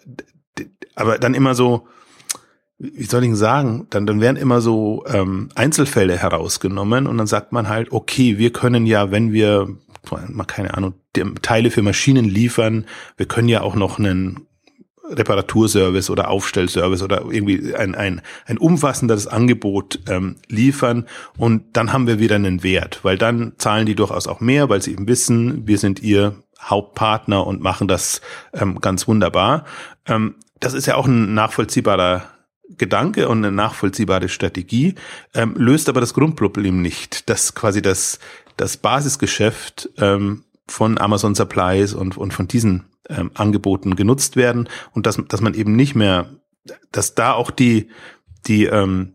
aber 0.94 1.18
dann 1.18 1.34
immer 1.34 1.54
so, 1.54 1.86
wie 2.78 3.04
soll 3.04 3.24
ich 3.24 3.36
sagen, 3.36 3.86
dann, 3.90 4.06
dann 4.06 4.20
werden 4.20 4.36
immer 4.36 4.62
so 4.62 5.04
ähm, 5.06 5.50
Einzelfälle 5.54 6.16
herausgenommen 6.16 7.06
und 7.06 7.18
dann 7.18 7.26
sagt 7.26 7.52
man 7.52 7.68
halt, 7.68 7.92
okay, 7.92 8.38
wir 8.38 8.52
können 8.52 8.86
ja, 8.86 9.10
wenn 9.10 9.32
wir, 9.32 9.68
keine 10.46 10.74
Ahnung, 10.74 10.94
Teile 11.42 11.70
für 11.70 11.82
Maschinen 11.82 12.24
liefern, 12.24 12.86
wir 13.18 13.26
können 13.26 13.48
ja 13.48 13.60
auch 13.60 13.74
noch 13.74 13.98
einen 13.98 14.46
Reparaturservice 15.08 16.10
oder 16.10 16.30
Aufstellservice 16.30 17.02
oder 17.02 17.24
irgendwie 17.30 17.74
ein, 17.74 17.94
ein, 17.94 18.22
ein 18.46 18.58
umfassenderes 18.58 19.26
Angebot 19.26 20.00
ähm, 20.08 20.36
liefern 20.48 21.06
und 21.36 21.76
dann 21.76 21.92
haben 21.92 22.06
wir 22.06 22.18
wieder 22.18 22.36
einen 22.36 22.62
Wert, 22.62 23.00
weil 23.02 23.18
dann 23.18 23.52
zahlen 23.58 23.86
die 23.86 23.94
durchaus 23.94 24.26
auch 24.26 24.40
mehr, 24.40 24.68
weil 24.68 24.82
sie 24.82 24.92
eben 24.92 25.06
wissen, 25.06 25.66
wir 25.66 25.78
sind 25.78 26.02
ihr 26.02 26.36
Hauptpartner 26.60 27.46
und 27.46 27.60
machen 27.60 27.88
das 27.88 28.22
ähm, 28.54 28.80
ganz 28.80 29.06
wunderbar. 29.06 29.64
Ähm, 30.06 30.36
das 30.60 30.72
ist 30.72 30.86
ja 30.86 30.94
auch 30.94 31.06
ein 31.06 31.34
nachvollziehbarer 31.34 32.24
Gedanke 32.78 33.28
und 33.28 33.38
eine 33.38 33.52
nachvollziehbare 33.52 34.30
Strategie, 34.30 34.94
ähm, 35.34 35.54
löst 35.56 35.88
aber 35.90 36.00
das 36.00 36.14
Grundproblem 36.14 36.80
nicht, 36.80 37.28
dass 37.28 37.54
quasi 37.54 37.82
das, 37.82 38.18
das 38.56 38.78
Basisgeschäft 38.78 39.90
ähm, 39.98 40.44
von 40.66 40.98
Amazon 40.98 41.34
Supplies 41.34 41.92
und, 41.92 42.16
und 42.16 42.32
von 42.32 42.48
diesen 42.48 42.84
ähm, 43.08 43.30
Angeboten 43.34 43.96
genutzt 43.96 44.36
werden 44.36 44.68
und 44.92 45.06
dass, 45.06 45.20
dass 45.28 45.40
man 45.40 45.54
eben 45.54 45.76
nicht 45.76 45.94
mehr, 45.94 46.30
dass 46.92 47.14
da 47.14 47.32
auch 47.32 47.50
die, 47.50 47.88
die, 48.46 48.64
ähm, 48.64 49.14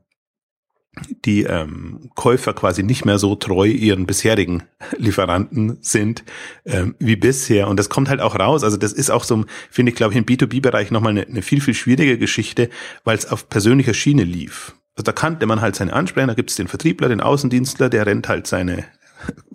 die 1.25 1.43
ähm, 1.43 2.09
Käufer 2.15 2.53
quasi 2.53 2.83
nicht 2.83 3.05
mehr 3.05 3.19
so 3.19 3.35
treu 3.35 3.67
ihren 3.67 4.05
bisherigen 4.05 4.63
Lieferanten 4.97 5.77
sind 5.81 6.23
ähm, 6.65 6.95
wie 6.99 7.15
bisher. 7.15 7.67
Und 7.67 7.77
das 7.77 7.89
kommt 7.89 8.09
halt 8.09 8.21
auch 8.21 8.37
raus. 8.37 8.63
Also 8.63 8.77
das 8.77 8.93
ist 8.93 9.09
auch 9.09 9.23
so, 9.23 9.45
finde 9.69 9.91
ich, 9.91 9.95
glaube 9.95 10.13
ich, 10.13 10.17
im 10.17 10.25
B2B-Bereich 10.25 10.91
nochmal 10.91 11.11
eine, 11.11 11.27
eine 11.27 11.41
viel, 11.41 11.61
viel 11.61 11.73
schwierige 11.73 12.17
Geschichte, 12.17 12.69
weil 13.03 13.17
es 13.17 13.31
auf 13.31 13.49
persönlicher 13.49 13.93
Schiene 13.93 14.23
lief. 14.23 14.75
Also 14.95 15.05
da 15.05 15.11
kannte 15.13 15.45
man 15.45 15.61
halt 15.61 15.75
seine 15.75 15.93
Ansprechung, 15.93 16.27
da 16.27 16.33
gibt 16.33 16.49
es 16.49 16.57
den 16.57 16.67
Vertriebler, 16.67 17.07
den 17.07 17.21
Außendienstler, 17.21 17.89
der 17.89 18.05
rennt 18.05 18.27
halt 18.27 18.47
seine 18.47 18.85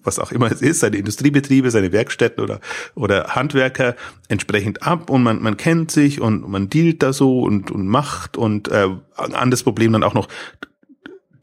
was 0.05 0.19
auch 0.19 0.33
immer 0.33 0.51
es 0.51 0.62
ist, 0.62 0.81
seine 0.81 0.97
Industriebetriebe, 0.97 1.71
seine 1.71 1.93
Werkstätten 1.93 2.43
oder, 2.43 2.61
oder 2.95 3.35
Handwerker 3.35 3.97
entsprechend 4.29 4.83
ab 4.83 5.11
und 5.11 5.23
man, 5.23 5.43
man 5.43 5.57
kennt 5.57 5.90
sich 5.90 6.21
und 6.21 6.49
man 6.49 6.71
dealt 6.71 7.03
da 7.03 7.12
so 7.12 7.40
und, 7.40 7.71
und 7.71 7.88
macht 7.88 8.37
und 8.37 8.69
äh, 8.69 8.88
anderes 9.17 9.62
Problem 9.62 9.93
dann 9.93 10.03
auch 10.03 10.14
noch, 10.14 10.29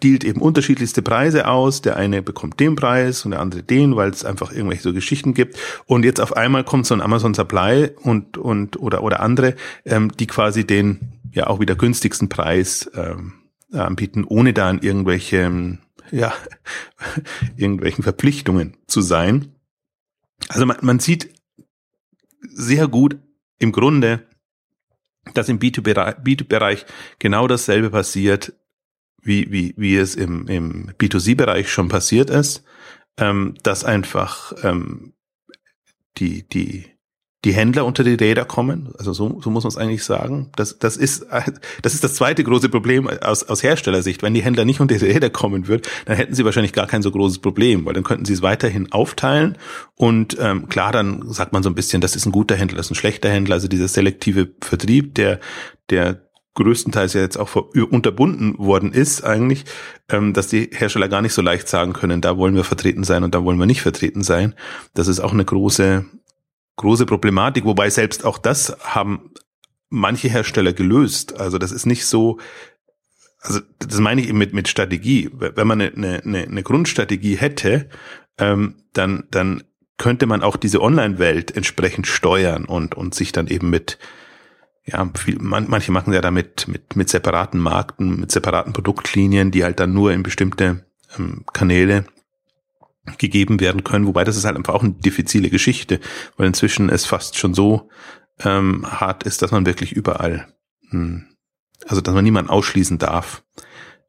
dealt 0.03 0.23
eben 0.23 0.41
unterschiedlichste 0.41 1.01
Preise 1.01 1.47
aus. 1.47 1.81
Der 1.81 1.97
eine 1.97 2.21
bekommt 2.21 2.59
den 2.59 2.75
Preis 2.75 3.25
und 3.25 3.31
der 3.31 3.39
andere 3.39 3.63
den, 3.63 3.95
weil 3.95 4.09
es 4.09 4.25
einfach 4.25 4.51
irgendwelche 4.51 4.83
so 4.83 4.93
Geschichten 4.93 5.33
gibt. 5.33 5.57
Und 5.85 6.05
jetzt 6.05 6.19
auf 6.19 6.35
einmal 6.35 6.63
kommt 6.63 6.85
so 6.85 6.93
ein 6.93 7.01
Amazon 7.01 7.33
Supply 7.33 7.91
und 8.01 8.37
und 8.37 8.79
oder 8.79 9.03
oder 9.03 9.19
andere, 9.19 9.55
ähm, 9.85 10.11
die 10.19 10.27
quasi 10.27 10.65
den 10.65 11.13
ja 11.31 11.47
auch 11.47 11.59
wieder 11.59 11.75
günstigsten 11.75 12.29
Preis 12.29 12.89
ähm, 12.95 13.33
anbieten, 13.71 14.25
ohne 14.25 14.53
da 14.53 14.69
in 14.69 14.79
irgendwelche 14.79 15.77
ja 16.11 16.33
irgendwelchen 17.57 18.03
Verpflichtungen 18.03 18.77
zu 18.87 19.01
sein. 19.01 19.55
Also 20.49 20.65
man, 20.65 20.77
man 20.81 20.99
sieht 20.99 21.33
sehr 22.41 22.87
gut 22.87 23.17
im 23.59 23.71
Grunde, 23.71 24.27
dass 25.33 25.49
im 25.49 25.59
B2B-Bereich 25.59 26.85
genau 27.19 27.47
dasselbe 27.47 27.91
passiert 27.91 28.53
wie, 29.21 29.51
wie, 29.51 29.73
wie 29.77 29.95
es 29.97 30.15
im, 30.15 30.47
im 30.47 30.89
B2C-Bereich 30.97 31.71
schon 31.71 31.89
passiert 31.89 32.29
ist, 32.29 32.63
ähm, 33.17 33.55
dass 33.63 33.83
einfach 33.83 34.53
ähm, 34.63 35.13
die, 36.17 36.47
die, 36.47 36.87
die 37.43 37.53
Händler 37.53 37.85
unter 37.85 38.03
die 38.03 38.13
Räder 38.13 38.45
kommen. 38.45 38.93
Also 38.99 39.13
so, 39.13 39.41
so 39.41 39.49
muss 39.49 39.63
man 39.63 39.69
es 39.69 39.77
eigentlich 39.77 40.03
sagen. 40.03 40.49
Das, 40.55 40.77
das, 40.77 40.95
ist, 40.95 41.25
das 41.81 41.93
ist 41.93 42.03
das 42.03 42.13
zweite 42.13 42.43
große 42.43 42.69
Problem 42.69 43.07
aus, 43.07 43.43
aus 43.43 43.63
Herstellersicht. 43.63 44.21
Wenn 44.21 44.33
die 44.33 44.43
Händler 44.43 44.65
nicht 44.65 44.79
unter 44.79 44.95
die 44.95 45.05
Räder 45.05 45.29
kommen 45.29 45.67
würden, 45.67 45.83
dann 46.05 46.17
hätten 46.17 46.35
sie 46.35 46.45
wahrscheinlich 46.45 46.73
gar 46.73 46.87
kein 46.87 47.01
so 47.01 47.11
großes 47.11 47.39
Problem, 47.39 47.85
weil 47.85 47.93
dann 47.93 48.03
könnten 48.03 48.25
sie 48.25 48.33
es 48.33 48.41
weiterhin 48.41 48.91
aufteilen. 48.91 49.57
Und 49.95 50.37
ähm, 50.39 50.69
klar, 50.69 50.91
dann 50.91 51.31
sagt 51.31 51.53
man 51.53 51.63
so 51.63 51.69
ein 51.69 51.75
bisschen, 51.75 52.01
das 52.01 52.15
ist 52.15 52.25
ein 52.25 52.31
guter 52.31 52.55
Händler, 52.55 52.77
das 52.77 52.87
ist 52.87 52.91
ein 52.91 52.95
schlechter 52.95 53.29
Händler. 53.29 53.55
Also 53.55 53.67
dieser 53.67 53.87
selektive 53.87 54.49
Vertrieb, 54.61 55.15
der, 55.15 55.39
der 55.89 56.21
größtenteils 56.53 57.13
ja 57.13 57.21
jetzt 57.21 57.37
auch 57.37 57.55
unterbunden 57.55 58.57
worden 58.57 58.91
ist 58.91 59.23
eigentlich, 59.23 59.63
ähm, 60.09 60.33
dass 60.33 60.47
die 60.47 60.69
Hersteller 60.73 61.07
gar 61.07 61.21
nicht 61.21 61.33
so 61.33 61.41
leicht 61.41 61.69
sagen 61.69 61.93
können, 61.93 62.19
da 62.19 62.37
wollen 62.37 62.55
wir 62.55 62.65
vertreten 62.65 63.03
sein 63.03 63.23
und 63.23 63.33
da 63.33 63.43
wollen 63.43 63.57
wir 63.57 63.65
nicht 63.65 63.81
vertreten 63.81 64.21
sein. 64.21 64.53
Das 64.93 65.07
ist 65.07 65.21
auch 65.21 65.31
eine 65.31 65.45
große, 65.45 66.05
große 66.81 67.05
Problematik, 67.05 67.65
wobei 67.65 67.89
selbst 67.89 68.25
auch 68.25 68.37
das 68.37 68.75
haben 68.81 69.31
manche 69.89 70.29
Hersteller 70.29 70.73
gelöst. 70.73 71.39
Also 71.39 71.57
das 71.57 71.71
ist 71.71 71.85
nicht 71.85 72.05
so, 72.05 72.39
also 73.41 73.59
das 73.79 73.99
meine 73.99 74.21
ich 74.21 74.29
eben 74.29 74.37
mit, 74.37 74.53
mit 74.53 74.67
Strategie. 74.67 75.29
Wenn 75.33 75.67
man 75.67 75.81
eine, 75.81 76.21
eine, 76.23 76.43
eine 76.43 76.63
Grundstrategie 76.63 77.35
hätte, 77.35 77.89
ähm, 78.37 78.75
dann, 78.93 79.27
dann 79.31 79.63
könnte 79.97 80.25
man 80.25 80.41
auch 80.41 80.55
diese 80.55 80.81
Online-Welt 80.81 81.55
entsprechend 81.55 82.07
steuern 82.07 82.65
und, 82.65 82.95
und 82.95 83.13
sich 83.13 83.31
dann 83.31 83.47
eben 83.47 83.69
mit, 83.69 83.99
ja, 84.85 85.07
viel, 85.15 85.37
man, 85.39 85.69
manche 85.69 85.91
machen 85.91 86.13
ja 86.13 86.21
damit 86.21 86.67
mit, 86.67 86.95
mit 86.95 87.09
separaten 87.09 87.59
Markten, 87.59 88.19
mit 88.19 88.31
separaten 88.31 88.73
Produktlinien, 88.73 89.51
die 89.51 89.63
halt 89.63 89.79
dann 89.79 89.93
nur 89.93 90.11
in 90.11 90.23
bestimmte 90.23 90.85
ähm, 91.17 91.45
Kanäle 91.53 92.05
gegeben 93.17 93.59
werden 93.59 93.83
können, 93.83 94.05
wobei 94.05 94.23
das 94.23 94.37
ist 94.37 94.45
halt 94.45 94.55
einfach 94.55 94.73
auch 94.73 94.83
eine 94.83 94.93
diffizile 94.93 95.49
Geschichte, 95.49 95.99
weil 96.37 96.47
inzwischen 96.47 96.89
es 96.89 97.05
fast 97.05 97.37
schon 97.37 97.53
so 97.53 97.89
ähm, 98.43 98.85
hart 98.85 99.23
ist, 99.23 99.41
dass 99.41 99.51
man 99.51 99.65
wirklich 99.65 99.91
überall, 99.91 100.47
hm, 100.89 101.25
also 101.87 102.01
dass 102.01 102.13
man 102.13 102.23
niemanden 102.23 102.51
ausschließen 102.51 102.99
darf 102.99 103.43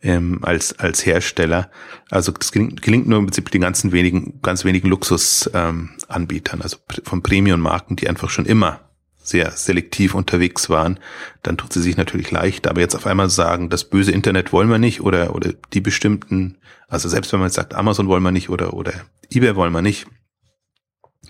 ähm, 0.02 0.40
als 0.42 0.78
als 0.78 1.06
Hersteller. 1.06 1.70
Also 2.10 2.32
das 2.32 2.52
gelingt, 2.52 2.82
gelingt 2.82 3.08
nur 3.08 3.18
im 3.18 3.26
Prinzip 3.26 3.50
den 3.50 3.62
ganzen 3.62 3.92
wenigen, 3.92 4.40
ganz 4.42 4.64
wenigen 4.64 4.88
Luxusanbietern, 4.88 6.58
ähm, 6.58 6.62
also 6.62 6.76
von 7.04 7.22
Premium-Marken, 7.22 7.96
die 7.96 8.08
einfach 8.08 8.28
schon 8.28 8.44
immer 8.44 8.91
sehr 9.22 9.52
selektiv 9.52 10.14
unterwegs 10.14 10.68
waren, 10.68 10.98
dann 11.42 11.56
tut 11.56 11.72
sie 11.72 11.80
sich 11.80 11.96
natürlich 11.96 12.30
leicht. 12.30 12.66
Aber 12.66 12.80
jetzt 12.80 12.94
auf 12.94 13.06
einmal 13.06 13.30
sagen, 13.30 13.70
das 13.70 13.84
böse 13.84 14.12
Internet 14.12 14.52
wollen 14.52 14.68
wir 14.68 14.78
nicht 14.78 15.00
oder, 15.00 15.34
oder 15.34 15.52
die 15.72 15.80
bestimmten, 15.80 16.58
also 16.88 17.08
selbst 17.08 17.32
wenn 17.32 17.40
man 17.40 17.48
jetzt 17.48 17.54
sagt, 17.54 17.74
Amazon 17.74 18.08
wollen 18.08 18.22
wir 18.22 18.32
nicht 18.32 18.50
oder, 18.50 18.74
oder 18.74 18.92
eBay 19.30 19.54
wollen 19.56 19.72
wir 19.72 19.82
nicht, 19.82 20.06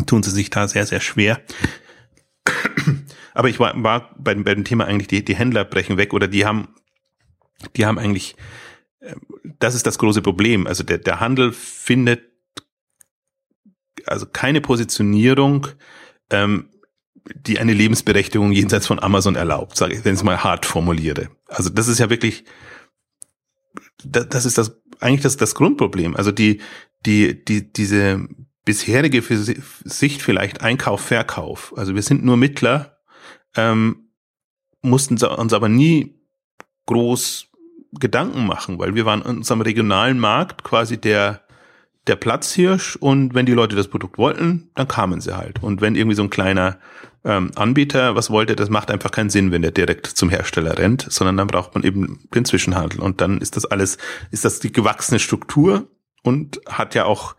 tun 0.07 0.23
sie 0.23 0.31
sich 0.31 0.51
da 0.51 0.69
sehr, 0.69 0.87
sehr 0.87 1.01
schwer. 1.01 1.41
Aber 3.35 3.49
ich 3.49 3.59
war, 3.59 3.81
war 3.83 4.15
bei, 4.19 4.35
bei 4.35 4.55
dem 4.55 4.65
Thema 4.65 4.87
eigentlich, 4.87 5.09
die, 5.09 5.25
die 5.25 5.37
Händler 5.37 5.65
brechen 5.65 5.97
weg 5.97 6.13
oder 6.13 6.29
die 6.29 6.45
haben, 6.45 6.69
die 7.77 7.87
haben 7.87 7.99
eigentlich, 7.99 8.37
äh, 9.01 9.15
das 9.59 9.75
ist 9.75 9.87
das 9.87 9.99
große 9.99 10.23
Problem. 10.23 10.67
Also 10.67 10.83
der, 10.83 10.99
der 10.99 11.21
Handel 11.21 11.53
findet 11.53 12.33
also 14.07 14.27
keine 14.27 14.61
Positionierung, 14.61 15.69
ähm, 16.31 16.69
die 17.35 17.59
eine 17.59 17.73
Lebensberechtigung 17.73 18.53
jenseits 18.53 18.87
von 18.87 18.99
Amazon 19.01 19.37
erlaubt, 19.37 19.77
sage 19.77 19.95
ich, 19.95 20.05
wenn 20.05 20.15
ich 20.15 20.21
es 20.21 20.25
mal 20.25 20.43
hart 20.43 20.67
formuliere. 20.67 21.29
Also 21.49 21.71
das 21.71 21.89
ist 21.89 21.99
ja 21.99 22.11
wirklich, 22.11 22.45
das 24.05 24.45
ist 24.45 24.59
das 24.59 24.81
eigentlich 25.01 25.23
das, 25.23 25.37
das 25.37 25.55
Grundproblem. 25.55 26.17
Also 26.17 26.33
die, 26.33 26.61
die, 27.07 27.45
die, 27.45 27.73
diese 27.73 28.27
bisherige 28.65 29.23
Sicht 29.85 30.23
vielleicht 30.23 30.63
Einkauf, 30.63 31.01
Verkauf. 31.01 31.75
Also 31.77 31.95
wir 31.95 32.03
sind 32.03 32.25
nur 32.25 32.37
Mittler, 32.37 32.99
ähm, 33.57 34.09
mussten 34.83 35.23
uns 35.23 35.53
aber 35.53 35.69
nie 35.69 36.21
groß 36.87 37.49
Gedanken 37.99 38.47
machen, 38.47 38.79
weil 38.79 38.95
wir 38.95 39.05
waren 39.05 39.23
in 39.23 39.39
unserem 39.39 39.61
regionalen 39.61 40.19
Markt 40.19 40.65
quasi 40.65 40.99
der 40.99 41.43
der 42.07 42.17
Platzhirsch 42.17 42.97
und 42.97 43.35
wenn 43.35 43.47
die 43.47 43.53
Leute 43.53 43.77
das 43.77 43.89
Produkt 43.89 44.19
wollten, 44.19 44.71
dann 44.75 44.89
kamen 44.89 45.21
sie 45.21 45.37
halt. 45.37 45.63
Und 45.63 45.81
wenn 45.81 45.95
irgendwie 45.95 46.17
so 46.17 46.23
ein 46.23 46.31
kleiner 46.31 46.79
ähm, 47.25 47.53
Anbieter 47.55 48.17
was 48.17 48.31
wollte, 48.31 48.57
das 48.57 48.71
macht 48.71 48.91
einfach 48.91 49.13
keinen 49.13 49.31
Sinn, 49.31 49.53
wenn 49.53 49.63
der 49.63 49.71
direkt 49.71 50.07
zum 50.07 50.29
Hersteller 50.29 50.79
rennt, 50.79 51.07
sondern 51.09 51.37
dann 51.37 51.47
braucht 51.47 51.75
man 51.75 51.85
eben 51.85 52.21
den 52.35 52.45
Zwischenhandel. 52.45 53.01
Und 53.01 53.21
dann 53.21 53.41
ist 53.41 53.57
das 53.57 53.67
alles, 53.67 53.99
ist 54.33 54.45
das 54.45 54.59
die 54.59 54.73
gewachsene 54.73 55.21
Struktur 55.21 55.87
und 56.25 56.61
hat 56.69 56.95
ja 56.95 57.05
auch 57.05 57.37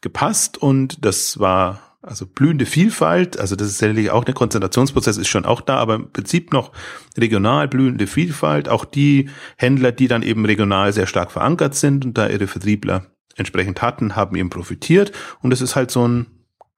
gepasst 0.00 0.58
und 0.58 1.04
das 1.04 1.40
war 1.40 1.80
also 2.02 2.26
blühende 2.26 2.66
Vielfalt, 2.66 3.40
also 3.40 3.56
das 3.56 3.68
ist 3.68 3.78
sicherlich 3.78 4.10
auch 4.10 4.24
der 4.24 4.34
Konzentrationsprozess 4.34 5.16
ist 5.16 5.28
schon 5.28 5.46
auch 5.46 5.62
da, 5.62 5.76
aber 5.76 5.94
im 5.94 6.12
Prinzip 6.12 6.52
noch 6.52 6.70
regional 7.16 7.66
blühende 7.66 8.06
Vielfalt, 8.06 8.68
auch 8.68 8.84
die 8.84 9.30
Händler, 9.56 9.90
die 9.90 10.06
dann 10.06 10.22
eben 10.22 10.44
regional 10.44 10.92
sehr 10.92 11.06
stark 11.06 11.32
verankert 11.32 11.74
sind 11.74 12.04
und 12.04 12.18
da 12.18 12.28
ihre 12.28 12.46
Vertriebler 12.46 13.06
entsprechend 13.36 13.82
hatten, 13.82 14.16
haben 14.16 14.36
eben 14.36 14.50
profitiert 14.50 15.12
und 15.40 15.52
es 15.52 15.60
ist 15.60 15.76
halt 15.76 15.90
so 15.90 16.06
ein 16.06 16.26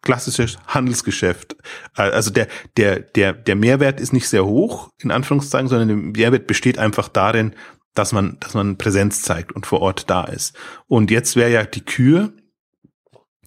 klassisches 0.02 0.56
Handelsgeschäft. 0.66 1.56
Äh, 1.96 2.02
also 2.02 2.30
der, 2.30 2.48
der, 2.76 3.00
der, 3.00 3.32
der 3.32 3.56
Mehrwert 3.56 4.00
ist 4.00 4.12
nicht 4.12 4.28
sehr 4.28 4.46
hoch, 4.46 4.90
in 4.98 5.10
Anführungszeichen, 5.10 5.68
sondern 5.68 5.88
der 5.88 5.96
Mehrwert 5.96 6.46
besteht 6.46 6.78
einfach 6.78 7.08
darin, 7.08 7.54
dass 7.94 8.12
man, 8.12 8.36
dass 8.40 8.54
man 8.54 8.78
Präsenz 8.78 9.22
zeigt 9.22 9.52
und 9.52 9.66
vor 9.66 9.80
Ort 9.80 10.08
da 10.08 10.24
ist. 10.24 10.56
Und 10.86 11.10
jetzt 11.10 11.34
wäre 11.34 11.50
ja 11.50 11.64
die 11.64 11.84
Kür, 11.84 12.32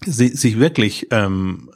sich 0.04 0.58
wirklich 0.58 1.08
ähm, 1.10 1.70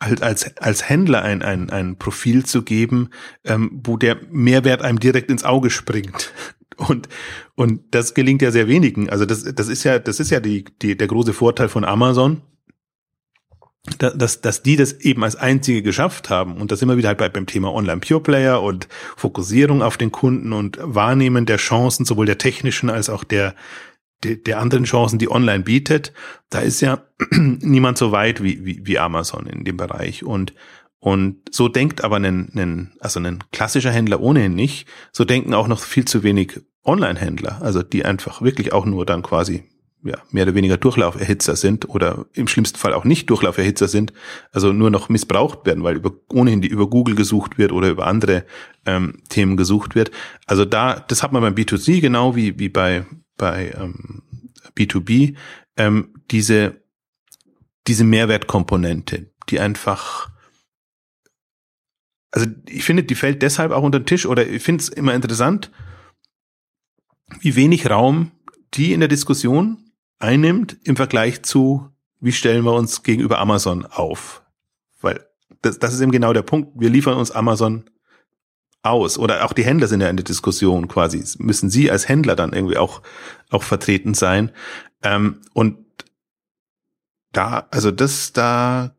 halt 0.00 0.22
als, 0.22 0.56
als 0.56 0.88
Händler 0.88 1.22
ein, 1.22 1.42
ein, 1.42 1.70
ein 1.70 1.96
Profil 1.96 2.44
zu 2.44 2.62
geben, 2.62 3.10
ähm, 3.44 3.80
wo 3.84 3.96
der 3.96 4.18
Mehrwert 4.30 4.82
einem 4.82 4.98
direkt 4.98 5.30
ins 5.30 5.44
Auge 5.44 5.70
springt. 5.70 6.32
Und, 6.76 7.08
und 7.54 7.82
das 7.90 8.14
gelingt 8.14 8.42
ja 8.42 8.50
sehr 8.50 8.68
wenigen. 8.68 9.10
Also 9.10 9.24
das, 9.24 9.44
das 9.44 9.68
ist 9.68 9.84
ja, 9.84 9.98
das 9.98 10.20
ist 10.20 10.30
ja 10.30 10.40
die, 10.40 10.64
die, 10.82 10.96
der 10.96 11.06
große 11.06 11.32
Vorteil 11.32 11.68
von 11.68 11.84
Amazon, 11.84 12.42
dass, 13.98 14.40
dass 14.40 14.62
die 14.62 14.76
das 14.76 14.92
eben 14.92 15.24
als 15.24 15.34
einzige 15.36 15.82
geschafft 15.82 16.30
haben. 16.30 16.56
Und 16.56 16.70
das 16.70 16.82
immer 16.82 16.96
wieder 16.96 17.08
halt 17.08 17.18
bei, 17.18 17.28
beim 17.28 17.46
Thema 17.46 17.72
Online 17.72 18.00
Pure 18.00 18.22
Player 18.22 18.62
und 18.62 18.88
Fokussierung 19.16 19.82
auf 19.82 19.96
den 19.96 20.12
Kunden 20.12 20.52
und 20.52 20.78
Wahrnehmen 20.80 21.46
der 21.46 21.56
Chancen, 21.56 22.04
sowohl 22.04 22.26
der 22.26 22.38
technischen 22.38 22.90
als 22.90 23.10
auch 23.10 23.24
der, 23.24 23.54
der, 24.22 24.36
der 24.36 24.60
anderen 24.60 24.84
Chancen, 24.84 25.18
die 25.18 25.30
online 25.30 25.64
bietet. 25.64 26.12
Da 26.48 26.60
ist 26.60 26.80
ja 26.80 27.02
niemand 27.30 27.98
so 27.98 28.12
weit 28.12 28.42
wie, 28.42 28.64
wie, 28.64 28.86
wie 28.86 28.98
Amazon 28.98 29.46
in 29.46 29.64
dem 29.64 29.76
Bereich. 29.76 30.22
Und, 30.22 30.54
und 31.02 31.40
so 31.50 31.66
denkt 31.66 32.04
aber 32.04 32.18
ein, 32.18 32.52
ein, 32.54 32.92
also 33.00 33.18
ein 33.18 33.42
klassischer 33.50 33.90
Händler 33.90 34.20
ohnehin 34.20 34.54
nicht. 34.54 34.86
So 35.10 35.24
denken 35.24 35.52
auch 35.52 35.66
noch 35.66 35.80
viel 35.80 36.04
zu 36.04 36.22
wenig 36.22 36.60
Online-Händler, 36.84 37.60
also 37.60 37.82
die 37.82 38.04
einfach 38.04 38.40
wirklich 38.40 38.72
auch 38.72 38.84
nur 38.84 39.04
dann 39.04 39.24
quasi 39.24 39.64
ja, 40.04 40.16
mehr 40.30 40.44
oder 40.44 40.54
weniger 40.54 40.76
Durchlauferhitzer 40.76 41.56
sind 41.56 41.88
oder 41.88 42.26
im 42.34 42.46
schlimmsten 42.46 42.78
Fall 42.78 42.92
auch 42.94 43.02
nicht 43.02 43.28
Durchlauferhitzer 43.28 43.88
sind, 43.88 44.12
also 44.52 44.72
nur 44.72 44.90
noch 44.90 45.08
missbraucht 45.08 45.66
werden, 45.66 45.82
weil 45.82 45.96
über, 45.96 46.12
ohnehin 46.32 46.62
die 46.62 46.68
über 46.68 46.88
Google 46.88 47.16
gesucht 47.16 47.58
wird 47.58 47.72
oder 47.72 47.90
über 47.90 48.06
andere 48.06 48.44
ähm, 48.86 49.24
Themen 49.28 49.56
gesucht 49.56 49.96
wird. 49.96 50.12
Also 50.46 50.64
da, 50.64 51.00
das 51.00 51.24
hat 51.24 51.32
man 51.32 51.42
beim 51.42 51.54
B2C 51.54 52.00
genau 52.00 52.36
wie, 52.36 52.60
wie 52.60 52.68
bei, 52.68 53.06
bei 53.36 53.74
ähm, 53.76 54.22
B2B, 54.76 55.34
ähm, 55.76 56.14
diese, 56.30 56.76
diese 57.88 58.04
Mehrwertkomponente, 58.04 59.32
die 59.48 59.58
einfach 59.58 60.31
also 62.32 62.46
ich 62.68 62.84
finde, 62.84 63.04
die 63.04 63.14
fällt 63.14 63.42
deshalb 63.42 63.72
auch 63.72 63.82
unter 63.82 64.00
den 64.00 64.06
Tisch 64.06 64.26
oder 64.26 64.46
ich 64.46 64.62
finde 64.62 64.82
es 64.82 64.88
immer 64.88 65.14
interessant, 65.14 65.70
wie 67.40 67.56
wenig 67.56 67.88
Raum 67.88 68.32
die 68.74 68.92
in 68.92 69.00
der 69.00 69.08
Diskussion 69.08 69.92
einnimmt 70.18 70.78
im 70.84 70.96
Vergleich 70.96 71.42
zu 71.42 71.92
wie 72.20 72.32
stellen 72.32 72.64
wir 72.64 72.72
uns 72.72 73.02
gegenüber 73.02 73.40
Amazon 73.40 73.84
auf? 73.84 74.42
Weil 75.00 75.26
das, 75.60 75.80
das 75.80 75.92
ist 75.92 76.00
eben 76.00 76.12
genau 76.12 76.32
der 76.32 76.42
Punkt. 76.42 76.70
Wir 76.80 76.88
liefern 76.88 77.16
uns 77.18 77.32
Amazon 77.32 77.84
aus. 78.82 79.18
Oder 79.18 79.44
auch 79.44 79.52
die 79.52 79.64
Händler 79.64 79.88
sind 79.88 80.00
ja 80.00 80.08
in 80.08 80.16
der 80.16 80.24
Diskussion 80.24 80.86
quasi. 80.86 81.24
Müssen 81.38 81.68
sie 81.68 81.90
als 81.90 82.08
Händler 82.08 82.36
dann 82.36 82.52
irgendwie 82.52 82.78
auch, 82.78 83.02
auch 83.50 83.64
vertreten 83.64 84.14
sein. 84.14 84.52
Ähm, 85.02 85.40
und 85.52 85.78
da, 87.32 87.66
also 87.72 87.90
das, 87.90 88.32
da, 88.32 88.94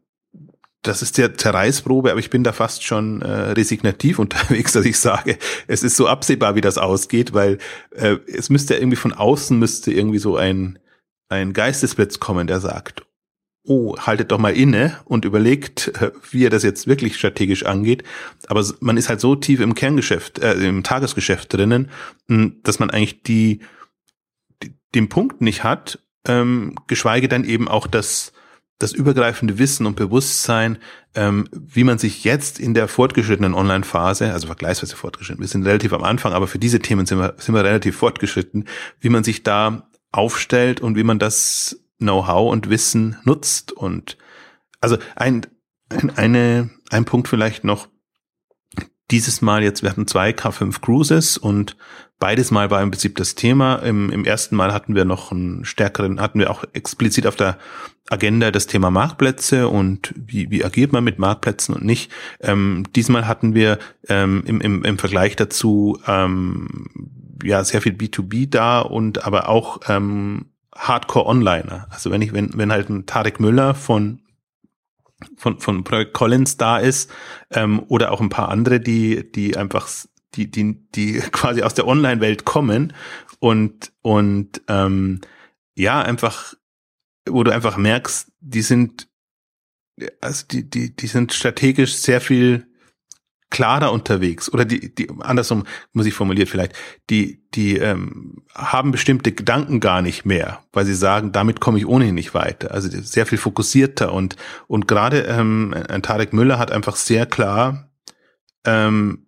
das 0.83 1.01
ist 1.01 1.17
der 1.17 1.35
Zerreißprobe, 1.35 2.11
aber 2.11 2.19
ich 2.19 2.29
bin 2.29 2.43
da 2.43 2.51
fast 2.51 2.83
schon 2.83 3.21
äh, 3.21 3.31
resignativ 3.51 4.19
unterwegs, 4.19 4.73
dass 4.73 4.85
ich 4.85 4.99
sage, 4.99 5.37
es 5.67 5.83
ist 5.83 5.95
so 5.95 6.07
absehbar, 6.07 6.55
wie 6.55 6.61
das 6.61 6.77
ausgeht, 6.77 7.33
weil 7.33 7.57
äh, 7.91 8.17
es 8.27 8.49
müsste 8.49 8.75
irgendwie 8.75 8.97
von 8.97 9.13
außen 9.13 9.57
müsste 9.57 9.91
irgendwie 9.91 10.19
so 10.19 10.37
ein, 10.37 10.77
ein 11.29 11.53
Geistesblitz 11.53 12.19
kommen, 12.19 12.47
der 12.47 12.59
sagt, 12.59 13.05
oh, 13.65 13.97
haltet 13.97 14.31
doch 14.31 14.39
mal 14.39 14.55
inne 14.55 14.97
und 15.05 15.25
überlegt, 15.25 15.91
wie 16.31 16.45
er 16.45 16.49
das 16.49 16.63
jetzt 16.63 16.85
wirklich 16.85 17.15
strategisch 17.15 17.65
angeht. 17.65 18.03
Aber 18.47 18.63
man 18.81 18.97
ist 18.97 19.09
halt 19.09 19.21
so 19.21 19.35
tief 19.35 19.61
im 19.61 19.75
Kerngeschäft, 19.75 20.39
äh, 20.39 20.53
im 20.55 20.83
Tagesgeschäft 20.83 21.53
drinnen, 21.53 21.89
hm, 22.27 22.59
dass 22.63 22.79
man 22.79 22.89
eigentlich 22.89 23.23
die, 23.23 23.61
die 24.61 24.75
den 24.93 25.09
Punkt 25.09 25.41
nicht 25.41 25.63
hat, 25.63 25.99
ähm, 26.27 26.75
geschweige 26.87 27.27
denn 27.27 27.45
eben 27.45 27.67
auch 27.67 27.87
das, 27.87 28.33
das 28.83 28.91
übergreifende 28.91 29.57
Wissen 29.57 29.85
und 29.85 29.95
Bewusstsein, 29.95 30.77
ähm, 31.15 31.47
wie 31.51 31.83
man 31.83 31.97
sich 31.97 32.23
jetzt 32.23 32.59
in 32.59 32.73
der 32.73 32.87
fortgeschrittenen 32.87 33.53
Online-Phase, 33.53 34.31
also 34.33 34.47
vergleichsweise 34.47 34.95
fortgeschritten, 34.95 35.41
wir 35.41 35.47
sind 35.47 35.65
relativ 35.65 35.93
am 35.93 36.03
Anfang, 36.03 36.33
aber 36.33 36.47
für 36.47 36.59
diese 36.59 36.79
Themen 36.79 37.05
sind 37.05 37.17
wir, 37.17 37.35
sind 37.37 37.55
wir 37.55 37.63
relativ 37.63 37.95
fortgeschritten, 37.97 38.65
wie 38.99 39.09
man 39.09 39.23
sich 39.23 39.43
da 39.43 39.89
aufstellt 40.11 40.81
und 40.81 40.95
wie 40.97 41.03
man 41.03 41.17
das 41.17 41.79
Know-how 41.97 42.51
und 42.51 42.69
Wissen 42.69 43.17
nutzt. 43.23 43.71
Und 43.71 44.17
also 44.81 44.97
ein, 45.15 45.47
ein, 45.89 46.11
eine, 46.17 46.69
ein 46.91 47.05
Punkt 47.05 47.27
vielleicht 47.27 47.63
noch. 47.63 47.87
Dieses 49.11 49.41
Mal 49.41 49.63
jetzt, 49.63 49.83
wir 49.83 49.89
hatten 49.89 50.07
zwei 50.07 50.31
K5 50.31 50.81
Cruises 50.81 51.37
und 51.37 51.77
beides 52.19 52.51
Mal 52.51 52.71
war 52.71 52.81
im 52.81 52.91
Prinzip 52.91 53.15
das 53.15 53.35
Thema. 53.35 53.75
Im, 53.77 54.09
Im 54.09 54.25
ersten 54.25 54.55
Mal 54.55 54.73
hatten 54.73 54.95
wir 54.95 55.05
noch 55.05 55.31
einen 55.31 55.65
stärkeren, 55.65 56.21
hatten 56.21 56.39
wir 56.39 56.49
auch 56.51 56.63
explizit 56.73 57.27
auf 57.27 57.35
der 57.35 57.57
Agenda 58.09 58.51
das 58.51 58.67
Thema 58.67 58.91
Marktplätze 58.91 59.67
und 59.67 60.13
wie, 60.15 60.49
wie 60.51 60.63
agiert 60.63 60.91
man 60.91 61.03
mit 61.03 61.19
Marktplätzen 61.19 61.75
und 61.75 61.85
nicht. 61.85 62.11
Ähm, 62.41 62.85
diesmal 62.95 63.27
hatten 63.27 63.55
wir 63.55 63.79
ähm, 64.07 64.43
im, 64.45 64.61
im, 64.61 64.83
im 64.83 64.97
Vergleich 64.97 65.35
dazu 65.35 65.99
ähm, 66.07 66.87
ja 67.43 67.63
sehr 67.63 67.81
viel 67.81 67.93
B2B 67.93 68.49
da 68.49 68.79
und 68.79 69.25
aber 69.25 69.49
auch 69.49 69.81
ähm, 69.87 70.45
Hardcore-Onliner. 70.75 71.87
Also 71.89 72.11
wenn 72.11 72.21
ich, 72.21 72.33
wenn, 72.33 72.57
wenn 72.57 72.71
halt 72.71 72.89
ein 72.89 73.05
Tarek 73.05 73.39
Müller 73.39 73.75
von 73.75 74.19
von, 75.37 75.59
von 75.59 75.83
Projekt 75.83 76.13
Collins 76.13 76.57
da 76.57 76.77
ist, 76.77 77.09
ähm, 77.51 77.81
oder 77.87 78.11
auch 78.11 78.21
ein 78.21 78.29
paar 78.29 78.49
andere, 78.49 78.79
die, 78.79 79.31
die 79.31 79.55
einfach, 79.55 79.87
die, 80.35 80.49
die, 80.49 80.89
die 80.95 81.13
quasi 81.31 81.61
aus 81.61 81.73
der 81.73 81.87
Online-Welt 81.87 82.45
kommen 82.45 82.93
und, 83.39 83.91
und 84.01 84.61
ähm, 84.67 85.21
ja, 85.75 86.01
einfach, 86.01 86.53
wo 87.27 87.43
du 87.43 87.51
einfach 87.51 87.77
merkst, 87.77 88.31
die 88.39 88.61
sind, 88.61 89.07
also 90.21 90.45
die, 90.49 90.69
die, 90.69 90.95
die 90.95 91.07
sind 91.07 91.33
strategisch 91.33 91.95
sehr 91.95 92.21
viel 92.21 92.67
klarer 93.53 93.91
unterwegs 93.91 94.51
oder 94.51 94.65
die, 94.65 94.95
die 94.95 95.09
andersrum 95.19 95.65
muss 95.91 96.07
ich 96.07 96.15
formuliert 96.15 96.49
vielleicht, 96.49 96.73
die, 97.11 97.43
die 97.53 97.77
ähm, 97.77 98.43
haben 98.55 98.91
bestimmte 98.91 99.31
Gedanken 99.31 99.79
gar 99.79 100.01
nicht 100.01 100.25
mehr, 100.25 100.63
weil 100.73 100.87
sie 100.87 100.95
sagen, 100.95 101.31
damit 101.31 101.59
komme 101.59 101.77
ich 101.77 101.85
ohnehin 101.85 102.15
nicht 102.15 102.33
weiter. 102.33 102.71
Also 102.71 102.89
sehr 102.89 103.27
viel 103.27 103.37
fokussierter 103.37 104.11
und 104.11 104.37
und 104.67 104.87
gerade 104.87 105.21
ähm, 105.25 105.75
ein 105.87 106.01
Tarek 106.01 106.33
Müller 106.33 106.57
hat 106.57 106.71
einfach 106.71 106.95
sehr 106.95 107.27
klar 107.27 107.91
ähm, 108.65 109.27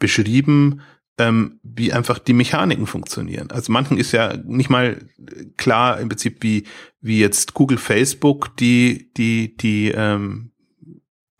beschrieben, 0.00 0.80
ähm, 1.18 1.60
wie 1.62 1.92
einfach 1.92 2.18
die 2.18 2.32
Mechaniken 2.32 2.86
funktionieren. 2.86 3.50
Also 3.52 3.70
manchen 3.70 3.98
ist 3.98 4.10
ja 4.10 4.36
nicht 4.36 4.70
mal 4.70 4.98
klar 5.56 6.00
im 6.00 6.08
Prinzip 6.08 6.42
wie 6.42 6.64
wie 7.00 7.20
jetzt 7.20 7.54
Google, 7.54 7.78
Facebook 7.78 8.56
die 8.56 9.12
die 9.16 9.56
die 9.56 9.92
ähm, 9.94 10.50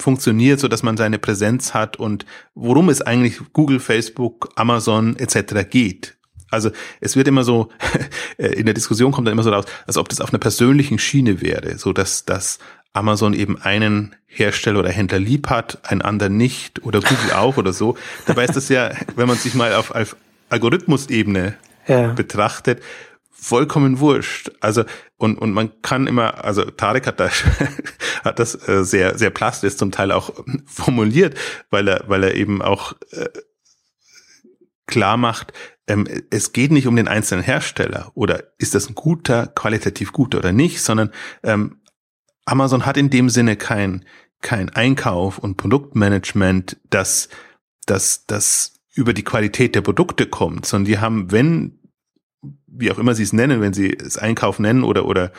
funktioniert, 0.01 0.61
so 0.61 0.69
dass 0.69 0.83
man 0.83 0.97
seine 0.97 1.19
Präsenz 1.19 1.75
hat 1.75 1.97
und 1.97 2.25
worum 2.55 2.89
es 2.89 3.03
eigentlich 3.03 3.41
Google, 3.53 3.81
Facebook, 3.81 4.51
Amazon 4.57 5.17
etc. 5.17 5.69
geht. 5.69 6.17
Also 6.51 6.71
es 7.01 7.17
wird 7.17 7.29
immer 7.29 7.45
so, 7.45 7.69
in 8.39 8.67
der 8.67 8.75
Diskussion 8.75 9.13
kommt 9.13 9.27
dann 9.27 9.33
immer 9.33 9.43
so 9.43 9.51
raus, 9.51 9.67
als 9.87 9.97
ob 9.97 10.09
das 10.09 10.21
auf 10.21 10.31
einer 10.31 10.41
persönlichen 10.41 10.99
Schiene 10.99 11.41
wäre, 11.41 11.79
so 11.79 11.93
dass, 11.93 12.25
dass 12.25 12.59
Amazon 12.93 13.35
eben 13.35 13.61
einen 13.61 14.17
Hersteller 14.27 14.81
oder 14.81 14.91
Händler 14.91 15.19
lieb 15.19 15.49
hat, 15.49 15.91
einen 15.91 16.03
anderen 16.03 16.37
nicht 16.37 16.85
oder 16.85 17.01
Google 17.01 17.33
auch 17.35 17.57
oder 17.57 17.73
so. 17.73 17.97
Dabei 18.27 18.45
ist 18.45 18.57
das 18.57 18.69
ja, 18.69 18.91
wenn 19.17 19.29
man 19.29 19.37
sich 19.37 19.55
mal 19.55 19.75
auf, 19.75 19.91
auf 19.93 20.17
Algorithmusebene 20.49 21.57
ja. 21.87 22.13
betrachtet, 22.13 22.83
vollkommen 23.31 24.01
wurscht. 24.01 24.51
Also 24.61 24.85
und 25.17 25.39
und 25.39 25.53
man 25.53 25.71
kann 25.83 26.07
immer, 26.07 26.45
also 26.45 26.65
Tarek 26.65 27.07
hat 27.07 27.21
das 27.21 27.45
hat 28.25 28.39
das 28.39 28.69
äh, 28.69 28.85
sehr 28.85 29.19
sehr 29.19 29.31
plastisch 29.31 29.77
zum 29.77 29.91
Teil 29.91 30.13
auch 30.13 30.33
formuliert, 30.67 31.37
weil 31.71 31.89
er 31.89 32.05
weil 32.07 32.25
er 32.25 32.35
eben 32.35 32.61
auch 32.61 32.95
äh, 33.13 33.29
klar 34.87 35.17
macht, 35.17 35.53
ähm, 35.87 36.07
es 36.31 36.53
geht 36.53 36.71
nicht 36.71 36.87
um 36.87 36.97
den 36.97 37.09
einzelnen 37.09 37.43
Hersteller 37.43 38.11
oder 38.15 38.45
ist 38.59 38.75
das 38.75 38.89
ein 38.89 38.95
guter, 38.95 39.47
qualitativ 39.47 40.13
guter 40.13 40.39
oder 40.39 40.53
nicht, 40.53 40.83
sondern 40.83 41.11
ähm, 41.43 41.80
Amazon 42.51 42.87
hat 42.87 42.97
in 42.97 43.11
dem 43.11 43.29
Sinne 43.29 43.57
kein 43.57 44.05
kein 44.43 44.71
Einkauf 44.71 45.39
und 45.39 45.57
Produktmanagement, 45.57 46.79
das 46.89 47.29
das 47.87 48.27
das 48.27 48.75
über 48.95 49.15
die 49.15 49.25
Qualität 49.25 49.75
der 49.75 49.83
Produkte 49.83 50.27
kommt, 50.27 50.67
sondern 50.67 50.87
die 50.87 50.99
haben, 50.99 51.31
wenn 51.31 51.79
wie 52.67 52.91
auch 52.91 52.99
immer 52.99 53.15
sie 53.15 53.23
es 53.23 53.33
nennen, 53.33 53.61
wenn 53.61 53.75
sie 53.75 53.93
es 53.93 54.17
Einkauf 54.17 54.59
nennen 54.59 54.83
oder, 54.83 55.05
oder, 55.07 55.33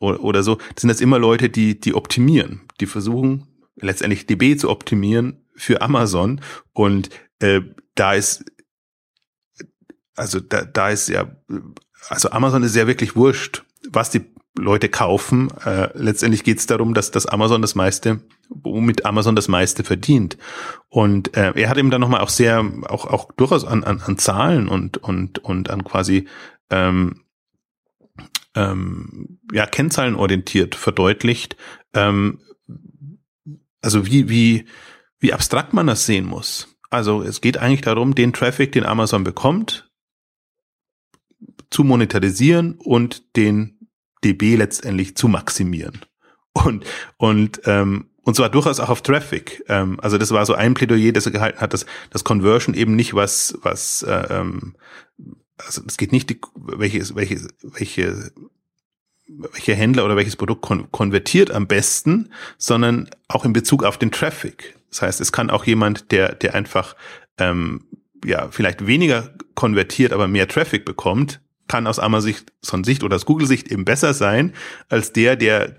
oder, 0.00 0.20
oder 0.20 0.42
so, 0.42 0.58
sind 0.76 0.88
das 0.88 1.00
immer 1.00 1.18
Leute, 1.18 1.48
die, 1.48 1.78
die 1.78 1.94
optimieren, 1.94 2.62
die 2.80 2.86
versuchen 2.86 3.46
letztendlich 3.76 4.26
DB 4.26 4.56
zu 4.56 4.68
optimieren 4.70 5.44
für 5.54 5.80
Amazon 5.82 6.40
und 6.72 7.10
äh, 7.38 7.60
da 7.94 8.14
ist, 8.14 8.44
also 10.16 10.40
da, 10.40 10.64
da 10.64 10.90
ist 10.90 11.08
ja, 11.08 11.36
also 12.08 12.30
Amazon 12.30 12.62
ist 12.62 12.74
ja 12.74 12.86
wirklich 12.86 13.14
wurscht, 13.14 13.64
was 13.88 14.10
die 14.10 14.24
Leute 14.58 14.88
kaufen. 14.88 15.50
Äh, 15.64 15.88
letztendlich 15.94 16.44
geht 16.44 16.58
es 16.58 16.66
darum, 16.66 16.94
dass 16.94 17.10
das 17.10 17.26
Amazon 17.26 17.62
das 17.62 17.74
meiste, 17.74 18.20
womit 18.48 19.04
Amazon 19.06 19.36
das 19.36 19.48
meiste 19.48 19.84
verdient. 19.84 20.36
Und 20.88 21.36
äh, 21.36 21.52
er 21.54 21.68
hat 21.68 21.78
ihm 21.78 21.90
dann 21.90 22.00
nochmal 22.00 22.20
auch 22.20 22.28
sehr, 22.28 22.64
auch, 22.88 23.06
auch 23.06 23.32
durchaus 23.32 23.64
an, 23.64 23.84
an, 23.84 24.00
an 24.00 24.18
Zahlen 24.18 24.68
und, 24.68 24.98
und, 24.98 25.38
und 25.38 25.70
an 25.70 25.84
quasi 25.84 26.26
ähm, 26.70 27.22
ähm, 28.54 29.38
ja, 29.52 29.66
kennzahlenorientiert 29.66 30.74
verdeutlicht, 30.74 31.56
ähm, 31.94 32.40
also 33.80 34.06
wie, 34.06 34.28
wie, 34.28 34.64
wie 35.20 35.32
abstrakt 35.32 35.72
man 35.72 35.86
das 35.86 36.06
sehen 36.06 36.26
muss. 36.26 36.76
Also 36.90 37.22
es 37.22 37.40
geht 37.40 37.58
eigentlich 37.58 37.82
darum, 37.82 38.14
den 38.14 38.32
Traffic, 38.32 38.72
den 38.72 38.84
Amazon 38.84 39.22
bekommt, 39.24 39.90
zu 41.70 41.84
monetarisieren 41.84 42.78
und 42.78 43.36
den 43.36 43.77
DB 44.24 44.56
letztendlich 44.56 45.16
zu 45.16 45.28
maximieren. 45.28 46.00
Und, 46.52 46.84
und, 47.16 47.60
ähm, 47.64 48.06
und 48.22 48.34
zwar 48.34 48.50
durchaus 48.50 48.80
auch 48.80 48.88
auf 48.88 49.02
Traffic. 49.02 49.64
Ähm, 49.68 49.98
also 50.00 50.18
das 50.18 50.32
war 50.32 50.44
so 50.44 50.54
ein 50.54 50.74
Plädoyer, 50.74 51.12
das 51.12 51.26
er 51.26 51.32
gehalten 51.32 51.60
hat, 51.60 51.72
dass 51.72 51.86
das 52.10 52.24
Conversion 52.24 52.74
eben 52.74 52.96
nicht 52.96 53.14
was, 53.14 53.56
was 53.62 54.02
äh, 54.02 54.26
ähm, 54.30 54.74
also 55.58 55.82
es 55.86 55.96
geht 55.96 56.12
nicht, 56.12 56.30
die, 56.30 56.40
welche, 56.54 57.02
welche, 57.14 58.30
welche 59.26 59.74
Händler 59.74 60.04
oder 60.04 60.16
welches 60.16 60.36
Produkt 60.36 60.62
kon 60.62 60.90
konvertiert 60.90 61.50
am 61.50 61.66
besten, 61.66 62.32
sondern 62.56 63.10
auch 63.28 63.44
in 63.44 63.52
Bezug 63.52 63.84
auf 63.84 63.98
den 63.98 64.10
Traffic. 64.10 64.76
Das 64.90 65.02
heißt, 65.02 65.20
es 65.20 65.32
kann 65.32 65.50
auch 65.50 65.64
jemand, 65.64 66.12
der, 66.12 66.34
der 66.34 66.54
einfach 66.54 66.96
ähm, 67.38 67.86
ja 68.24 68.48
vielleicht 68.50 68.86
weniger 68.86 69.34
konvertiert, 69.54 70.12
aber 70.12 70.28
mehr 70.28 70.48
Traffic 70.48 70.84
bekommt, 70.84 71.40
kann 71.68 71.86
aus 71.86 71.98
Amazon-Sicht 71.98 73.04
oder 73.04 73.16
aus 73.16 73.26
Google-Sicht 73.26 73.68
eben 73.68 73.84
besser 73.84 74.14
sein 74.14 74.52
als 74.88 75.12
der, 75.12 75.36
der 75.36 75.76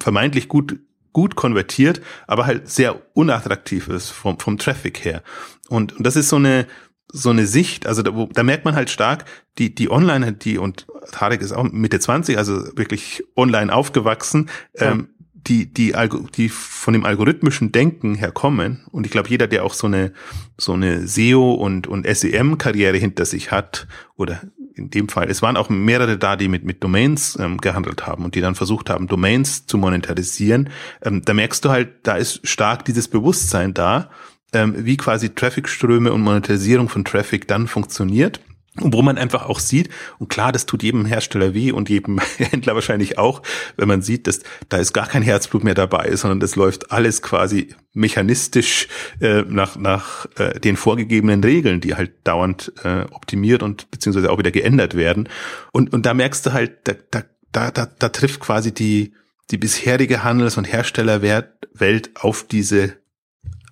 vermeintlich 0.00 0.48
gut 0.48 0.78
gut 1.12 1.34
konvertiert, 1.34 2.00
aber 2.26 2.46
halt 2.46 2.68
sehr 2.68 3.00
unattraktiv 3.14 3.88
ist 3.88 4.10
vom, 4.10 4.38
vom 4.38 4.58
Traffic 4.58 5.04
her. 5.04 5.22
Und, 5.68 5.96
und 5.96 6.06
das 6.06 6.16
ist 6.16 6.28
so 6.28 6.36
eine, 6.36 6.66
so 7.12 7.30
eine 7.30 7.46
Sicht, 7.46 7.86
also 7.86 8.02
da, 8.02 8.14
wo, 8.14 8.26
da 8.26 8.42
merkt 8.42 8.64
man 8.64 8.74
halt 8.74 8.90
stark, 8.90 9.24
die, 9.58 9.74
die 9.74 9.90
Online, 9.90 10.32
die, 10.32 10.58
und 10.58 10.86
Tarek 11.10 11.40
ist 11.40 11.52
auch 11.52 11.64
Mitte 11.64 11.98
20, 11.98 12.38
also 12.38 12.76
wirklich 12.76 13.24
online 13.36 13.72
aufgewachsen, 13.74 14.48
ja. 14.78 14.92
ähm, 14.92 15.08
die, 15.32 15.72
die, 15.72 15.94
die 16.36 16.48
von 16.50 16.92
dem 16.92 17.04
algorithmischen 17.04 17.72
Denken 17.72 18.14
herkommen. 18.14 18.84
Und 18.92 19.06
ich 19.06 19.12
glaube, 19.12 19.30
jeder, 19.30 19.46
der 19.46 19.64
auch 19.64 19.72
so 19.72 19.86
eine, 19.86 20.12
so 20.58 20.74
eine 20.74 21.08
SEO 21.08 21.54
und, 21.54 21.86
und 21.86 22.06
SEM-Karriere 22.06 22.98
hinter 22.98 23.24
sich 23.24 23.50
hat, 23.50 23.88
oder 24.16 24.42
in 24.80 24.90
dem 24.90 25.08
Fall. 25.08 25.30
Es 25.30 25.42
waren 25.42 25.56
auch 25.56 25.68
mehrere 25.68 26.18
da, 26.18 26.36
die 26.36 26.48
mit, 26.48 26.64
mit 26.64 26.82
Domains 26.82 27.38
ähm, 27.38 27.58
gehandelt 27.58 28.06
haben 28.06 28.24
und 28.24 28.34
die 28.34 28.40
dann 28.40 28.54
versucht 28.54 28.90
haben, 28.90 29.06
Domains 29.06 29.66
zu 29.66 29.78
monetarisieren. 29.78 30.70
Ähm, 31.02 31.22
da 31.24 31.34
merkst 31.34 31.64
du 31.64 31.70
halt, 31.70 31.90
da 32.02 32.16
ist 32.16 32.46
stark 32.46 32.84
dieses 32.84 33.08
Bewusstsein 33.08 33.74
da, 33.74 34.10
ähm, 34.52 34.74
wie 34.78 34.96
quasi 34.96 35.30
Trafficströme 35.30 36.12
und 36.12 36.22
Monetarisierung 36.22 36.88
von 36.88 37.04
Traffic 37.04 37.46
dann 37.46 37.68
funktioniert. 37.68 38.40
Und 38.78 38.94
wo 38.94 39.02
man 39.02 39.18
einfach 39.18 39.46
auch 39.46 39.58
sieht, 39.58 39.90
und 40.18 40.28
klar, 40.28 40.52
das 40.52 40.64
tut 40.64 40.84
jedem 40.84 41.04
Hersteller 41.04 41.54
weh 41.54 41.72
und 41.72 41.88
jedem 41.88 42.20
Händler 42.38 42.74
wahrscheinlich 42.74 43.18
auch, 43.18 43.42
wenn 43.76 43.88
man 43.88 44.00
sieht, 44.00 44.28
dass 44.28 44.40
da 44.68 44.76
ist 44.76 44.92
gar 44.92 45.08
kein 45.08 45.22
Herzblut 45.22 45.64
mehr 45.64 45.74
dabei, 45.74 46.14
sondern 46.14 46.38
das 46.38 46.54
läuft 46.54 46.92
alles 46.92 47.20
quasi 47.20 47.74
mechanistisch 47.94 48.86
äh, 49.20 49.42
nach, 49.42 49.76
nach 49.76 50.26
äh, 50.36 50.60
den 50.60 50.76
vorgegebenen 50.76 51.42
Regeln, 51.42 51.80
die 51.80 51.96
halt 51.96 52.12
dauernd 52.22 52.72
äh, 52.84 53.02
optimiert 53.10 53.64
und 53.64 53.90
beziehungsweise 53.90 54.30
auch 54.30 54.38
wieder 54.38 54.52
geändert 54.52 54.94
werden. 54.94 55.28
Und, 55.72 55.92
und 55.92 56.06
da 56.06 56.14
merkst 56.14 56.46
du 56.46 56.52
halt, 56.52 56.78
da, 56.84 56.94
da, 57.10 57.24
da, 57.50 57.70
da, 57.72 57.86
da 57.86 58.08
trifft 58.10 58.38
quasi 58.38 58.72
die, 58.72 59.14
die 59.50 59.58
bisherige 59.58 60.22
Handels- 60.22 60.56
und 60.56 60.72
Herstellerwelt 60.72 62.10
auf 62.14 62.44
diese 62.44 62.99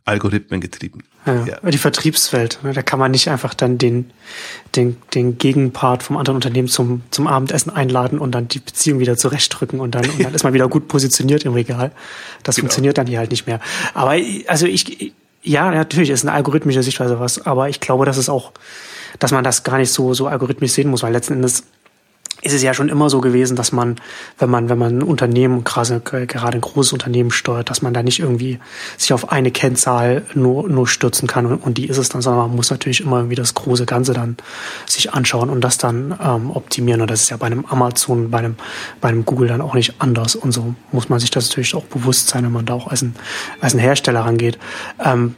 Algorithmen 0.09 0.61
getrieben. 0.61 1.05
Ja, 1.27 1.45
ja. 1.45 1.71
Die 1.71 1.79
Vertriebswelt, 1.79 2.59
ne, 2.63 2.73
da 2.73 2.83
kann 2.83 2.99
man 2.99 3.11
nicht 3.11 3.29
einfach 3.29 3.55
dann 3.55 3.79
den, 3.79 4.11
den, 4.75 4.97
den 5.15 5.39
Gegenpart 5.39 6.03
vom 6.03 6.17
anderen 6.17 6.37
Unternehmen 6.37 6.69
zum, 6.69 7.03
zum 7.11 7.27
Abendessen 7.27 7.71
einladen 7.71 8.19
und 8.19 8.33
dann 8.33 8.49
die 8.49 8.59
Beziehung 8.59 8.99
wieder 8.99 9.17
zurechtdrücken 9.17 9.81
und 9.81 9.95
dann, 9.95 10.09
und 10.09 10.25
dann 10.25 10.35
ist 10.35 10.45
man 10.45 10.53
wieder 10.55 10.69
gut 10.69 10.89
positioniert 10.89 11.45
im 11.45 11.53
Regal. 11.53 11.93
Das 12.43 12.57
genau. 12.57 12.65
funktioniert 12.65 12.99
dann 12.99 13.07
hier 13.07 13.19
halt 13.19 13.31
nicht 13.31 13.47
mehr. 13.47 13.61
Aber 13.95 14.17
also 14.47 14.67
ich, 14.67 15.13
ja, 15.43 15.71
natürlich 15.71 16.11
ist 16.11 16.25
eine 16.25 16.33
algorithmische 16.33 16.83
Sichtweise 16.83 17.21
was, 17.21 17.45
aber 17.47 17.69
ich 17.69 17.81
glaube, 17.81 18.05
dass 18.05 18.17
es 18.17 18.29
auch, 18.29 18.53
dass 19.19 19.33
man 19.33 19.45
das 19.45 19.63
gar 19.63 19.79
nicht 19.79 19.93
so, 19.93 20.15
so 20.15 20.27
algorithmisch 20.27 20.73
sehen 20.73 20.91
muss, 20.91 21.03
weil 21.03 21.13
letzten 21.13 21.35
Endes 21.35 21.65
ist 22.41 22.55
es 22.55 22.63
ja 22.63 22.73
schon 22.73 22.89
immer 22.89 23.11
so 23.11 23.21
gewesen, 23.21 23.57
dass 23.57 23.73
man, 23.73 23.97
wenn 24.39 24.49
man, 24.49 24.69
wenn 24.69 24.79
man 24.79 24.99
ein 24.99 25.03
Unternehmen, 25.03 25.65
gerade, 25.65 26.01
gerade 26.01 26.59
ein 26.59 26.61
großes 26.61 26.93
Unternehmen 26.93 27.33
steuert, 27.33 27.69
dass 27.69 27.83
man 27.83 27.93
da 27.93 28.03
nicht 28.03 28.21
irgendwie 28.21 28.61
sich 28.97 29.13
auf 29.13 29.33
eine 29.33 29.51
Kennzahl 29.51 30.25
nur, 30.35 30.69
nur 30.69 30.87
stürzen 30.87 31.27
kann 31.27 31.47
und, 31.47 31.59
und 31.59 31.79
die 31.79 31.87
ist 31.87 31.99
es 31.99 32.09
dann, 32.09 32.23
sondern 32.23 32.49
man 32.49 32.57
muss 32.57 32.71
natürlich 32.71 33.01
immer 33.01 33.17
irgendwie 33.19 33.35
das 33.35 33.55
große 33.55 33.87
Ganze 33.87 34.13
dann 34.13 34.37
sich 34.87 35.13
anschauen 35.13 35.51
und 35.51 35.63
das 35.63 35.79
dann 35.79 36.17
ähm, 36.23 36.53
optimieren. 36.53 37.01
Und 37.01 37.11
das 37.11 37.23
ist 37.23 37.31
ja 37.31 37.37
bei 37.37 37.47
einem 37.47 37.65
Amazon, 37.67 38.31
bei 38.31 38.39
einem, 38.39 38.55
bei 39.01 39.09
einem 39.09 39.25
Google 39.25 39.49
dann 39.49 39.61
auch 39.61 39.75
nicht 39.75 39.95
anders. 39.99 40.37
Und 40.37 40.53
so 40.53 40.75
muss 40.93 41.09
man 41.09 41.19
sich 41.19 41.31
das 41.31 41.49
natürlich 41.49 41.75
auch 41.75 41.85
bewusst 41.85 42.29
sein, 42.29 42.45
wenn 42.45 42.53
man 42.53 42.67
da 42.67 42.75
auch 42.75 42.87
als 42.87 43.03
ein, 43.03 43.17
als 43.61 43.75
ein 43.75 43.81
Hersteller 43.81 44.21
rangeht. 44.21 44.59
Ähm, 45.05 45.35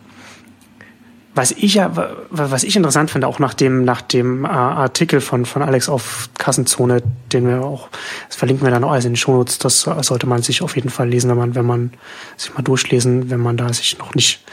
was 1.41 1.53
ich 1.53 1.73
ja, 1.73 1.91
was 2.29 2.65
ich 2.65 2.77
interessant 2.77 3.11
finde, 3.11 3.27
auch 3.27 3.39
nach 3.39 3.55
dem, 3.55 3.83
nach 3.83 4.03
dem 4.03 4.45
äh, 4.45 4.49
Artikel 4.49 5.23
von, 5.23 5.47
von 5.47 5.63
Alex 5.63 5.89
auf 5.89 6.29
Kassenzone, 6.37 7.03
den 7.33 7.49
wir 7.49 7.65
auch, 7.65 7.89
das 8.29 8.37
verlinken 8.37 8.67
wir 8.67 8.71
dann 8.71 8.85
auch 8.85 8.91
alles 8.93 9.07
in 9.07 9.13
den 9.13 9.17
Shownotes, 9.17 9.59
das 9.59 9.81
sollte 10.03 10.27
man 10.27 10.43
sich 10.43 10.61
auf 10.61 10.77
jeden 10.77 10.91
Fall 10.91 11.09
lesen, 11.09 11.31
wenn 11.31 11.39
man, 11.39 11.55
wenn 11.55 11.65
man 11.65 11.93
sich 12.37 12.53
mal 12.53 12.61
durchlesen, 12.61 13.31
wenn 13.31 13.41
man 13.41 13.57
da 13.57 13.73
sich 13.73 13.99
noch 13.99 14.15
nicht 14.15 14.45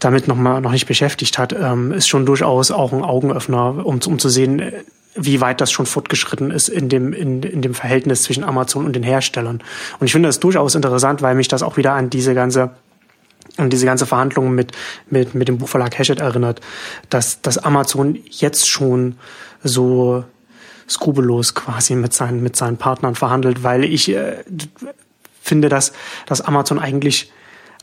damit 0.00 0.26
noch 0.26 0.34
mal 0.34 0.60
noch 0.60 0.72
nicht 0.72 0.86
beschäftigt 0.86 1.38
hat, 1.38 1.52
ähm, 1.52 1.92
ist 1.92 2.08
schon 2.08 2.26
durchaus 2.26 2.72
auch 2.72 2.92
ein 2.92 3.04
Augenöffner, 3.04 3.86
um, 3.86 4.00
um 4.04 4.18
zu 4.18 4.28
sehen, 4.28 4.72
wie 5.14 5.40
weit 5.40 5.60
das 5.60 5.70
schon 5.70 5.86
fortgeschritten 5.86 6.50
ist 6.50 6.68
in 6.68 6.88
dem, 6.88 7.12
in, 7.12 7.44
in 7.44 7.62
dem 7.62 7.74
Verhältnis 7.74 8.24
zwischen 8.24 8.42
Amazon 8.42 8.84
und 8.84 8.96
den 8.96 9.04
Herstellern. 9.04 9.62
Und 10.00 10.06
ich 10.06 10.12
finde 10.12 10.28
das 10.28 10.40
durchaus 10.40 10.74
interessant, 10.74 11.22
weil 11.22 11.36
mich 11.36 11.46
das 11.46 11.62
auch 11.62 11.76
wieder 11.76 11.92
an 11.92 12.10
diese 12.10 12.34
ganze 12.34 12.70
und 13.56 13.72
diese 13.72 13.86
ganze 13.86 14.06
Verhandlung 14.06 14.54
mit, 14.54 14.72
mit, 15.08 15.34
mit 15.34 15.48
dem 15.48 15.58
Buchverlag 15.58 15.98
Hachette 15.98 16.22
erinnert, 16.22 16.60
dass, 17.08 17.40
dass 17.40 17.58
Amazon 17.58 18.18
jetzt 18.30 18.68
schon 18.68 19.16
so 19.62 20.24
skrupellos 20.88 21.54
quasi 21.54 21.94
mit 21.94 22.12
seinen, 22.12 22.42
mit 22.42 22.56
seinen 22.56 22.76
Partnern 22.76 23.14
verhandelt, 23.14 23.62
weil 23.62 23.84
ich 23.84 24.10
äh, 24.10 24.44
finde, 25.40 25.68
dass, 25.68 25.92
dass 26.26 26.40
Amazon 26.40 26.78
eigentlich 26.78 27.32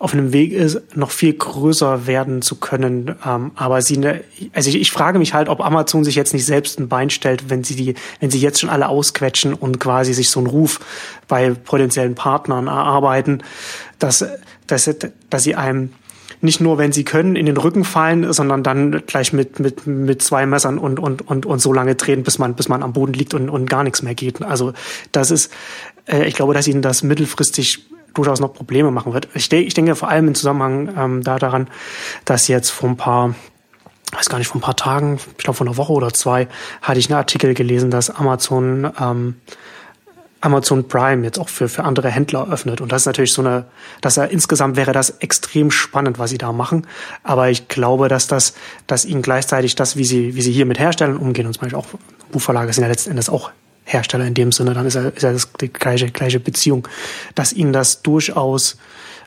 auf 0.01 0.13
einem 0.13 0.33
Weg 0.33 0.51
ist, 0.51 0.81
noch 0.95 1.11
viel 1.11 1.33
größer 1.33 2.07
werden 2.07 2.41
zu 2.41 2.55
können. 2.55 3.15
Ähm, 3.23 3.51
aber 3.53 3.83
sie, 3.83 3.97
ne, 3.97 4.23
also 4.51 4.69
ich, 4.71 4.81
ich 4.81 4.91
frage 4.91 5.19
mich 5.19 5.35
halt, 5.35 5.47
ob 5.47 5.61
Amazon 5.61 6.03
sich 6.03 6.15
jetzt 6.15 6.33
nicht 6.33 6.45
selbst 6.45 6.79
ein 6.79 6.89
Bein 6.89 7.11
stellt, 7.11 7.51
wenn 7.51 7.63
sie 7.63 7.75
die, 7.75 7.93
wenn 8.19 8.31
sie 8.31 8.39
jetzt 8.39 8.59
schon 8.59 8.71
alle 8.71 8.89
ausquetschen 8.89 9.53
und 9.53 9.79
quasi 9.79 10.15
sich 10.15 10.31
so 10.31 10.39
einen 10.39 10.47
Ruf 10.47 10.79
bei 11.27 11.51
potenziellen 11.51 12.15
Partnern 12.15 12.65
erarbeiten, 12.65 13.43
dass, 13.99 14.25
dass, 14.65 14.89
dass 15.29 15.43
sie 15.43 15.53
einem 15.53 15.91
nicht 16.43 16.61
nur, 16.61 16.79
wenn 16.79 16.91
sie 16.91 17.03
können, 17.03 17.35
in 17.35 17.45
den 17.45 17.57
Rücken 17.57 17.83
fallen, 17.83 18.33
sondern 18.33 18.63
dann 18.63 19.03
gleich 19.05 19.33
mit, 19.33 19.59
mit, 19.59 19.85
mit 19.85 20.23
zwei 20.23 20.47
Messern 20.47 20.79
und, 20.79 20.97
und, 20.97 21.27
und, 21.27 21.45
und 21.45 21.59
so 21.59 21.71
lange 21.73 21.93
drehen, 21.93 22.23
bis 22.23 22.39
man, 22.39 22.55
bis 22.55 22.67
man 22.67 22.81
am 22.81 22.93
Boden 22.93 23.13
liegt 23.13 23.35
und, 23.35 23.49
und 23.49 23.69
gar 23.69 23.83
nichts 23.83 24.01
mehr 24.01 24.15
geht. 24.15 24.41
Also 24.41 24.73
das 25.11 25.29
ist, 25.29 25.53
äh, 26.07 26.27
ich 26.27 26.33
glaube, 26.33 26.55
dass 26.55 26.67
ihnen 26.67 26.81
das 26.81 27.03
mittelfristig 27.03 27.85
durchaus 28.13 28.39
noch 28.39 28.53
Probleme 28.53 28.91
machen 28.91 29.13
wird. 29.13 29.27
Ich, 29.33 29.51
ich 29.51 29.73
denke 29.73 29.95
vor 29.95 30.09
allem 30.09 30.29
im 30.29 30.35
Zusammenhang 30.35 30.93
ähm, 30.97 31.23
da 31.23 31.39
daran, 31.39 31.67
dass 32.25 32.47
jetzt 32.47 32.69
vor 32.69 32.89
ein 32.89 32.97
paar 32.97 33.35
weiß 34.13 34.27
gar 34.27 34.39
nicht, 34.39 34.49
vor 34.49 34.59
ein 34.59 34.61
paar 34.61 34.75
Tagen, 34.75 35.19
ich 35.37 35.43
glaube 35.43 35.55
vor 35.55 35.65
einer 35.65 35.77
Woche 35.77 35.93
oder 35.93 36.13
zwei, 36.13 36.49
hatte 36.81 36.99
ich 36.99 37.09
einen 37.09 37.17
Artikel 37.17 37.53
gelesen, 37.53 37.91
dass 37.91 38.09
Amazon 38.09 38.91
ähm, 38.99 39.35
Amazon 40.41 40.87
Prime 40.87 41.23
jetzt 41.23 41.39
auch 41.39 41.49
für, 41.49 41.69
für 41.69 41.83
andere 41.83 42.09
Händler 42.09 42.51
öffnet. 42.51 42.81
Und 42.81 42.91
das 42.91 43.03
ist 43.03 43.05
natürlich 43.05 43.31
so 43.31 43.43
eine, 43.43 43.65
dass 44.01 44.17
er 44.17 44.31
insgesamt 44.31 44.75
wäre 44.75 44.91
das 44.91 45.11
extrem 45.19 45.69
spannend, 45.69 46.17
was 46.17 46.31
sie 46.31 46.39
da 46.39 46.51
machen. 46.51 46.87
Aber 47.23 47.49
ich 47.49 47.67
glaube, 47.67 48.07
dass 48.07 48.27
das, 48.27 48.55
dass 48.87 49.05
ihnen 49.05 49.21
gleichzeitig 49.21 49.75
das, 49.75 49.95
wie 49.97 50.03
sie, 50.03 50.35
wie 50.35 50.41
sie 50.41 50.51
hier 50.51 50.65
mit 50.65 50.79
Herstellern 50.79 51.17
umgehen, 51.17 51.45
und 51.45 51.53
zum 51.53 51.61
Beispiel 51.61 51.77
auch 51.77 51.87
Buchverlage 52.31 52.73
sind 52.73 52.83
ja 52.83 52.89
letzten 52.89 53.11
Endes 53.11 53.29
auch 53.29 53.51
Hersteller 53.91 54.25
in 54.25 54.33
dem 54.33 54.51
Sinne, 54.51 54.73
dann 54.73 54.85
ist 54.85 54.95
er, 54.95 55.15
ist 55.15 55.23
er 55.23 55.33
das 55.33 55.51
die 55.59 55.71
gleiche, 55.71 56.09
gleiche 56.09 56.39
Beziehung, 56.39 56.87
dass 57.35 57.53
ihnen 57.53 57.73
das 57.73 58.01
durchaus 58.01 58.77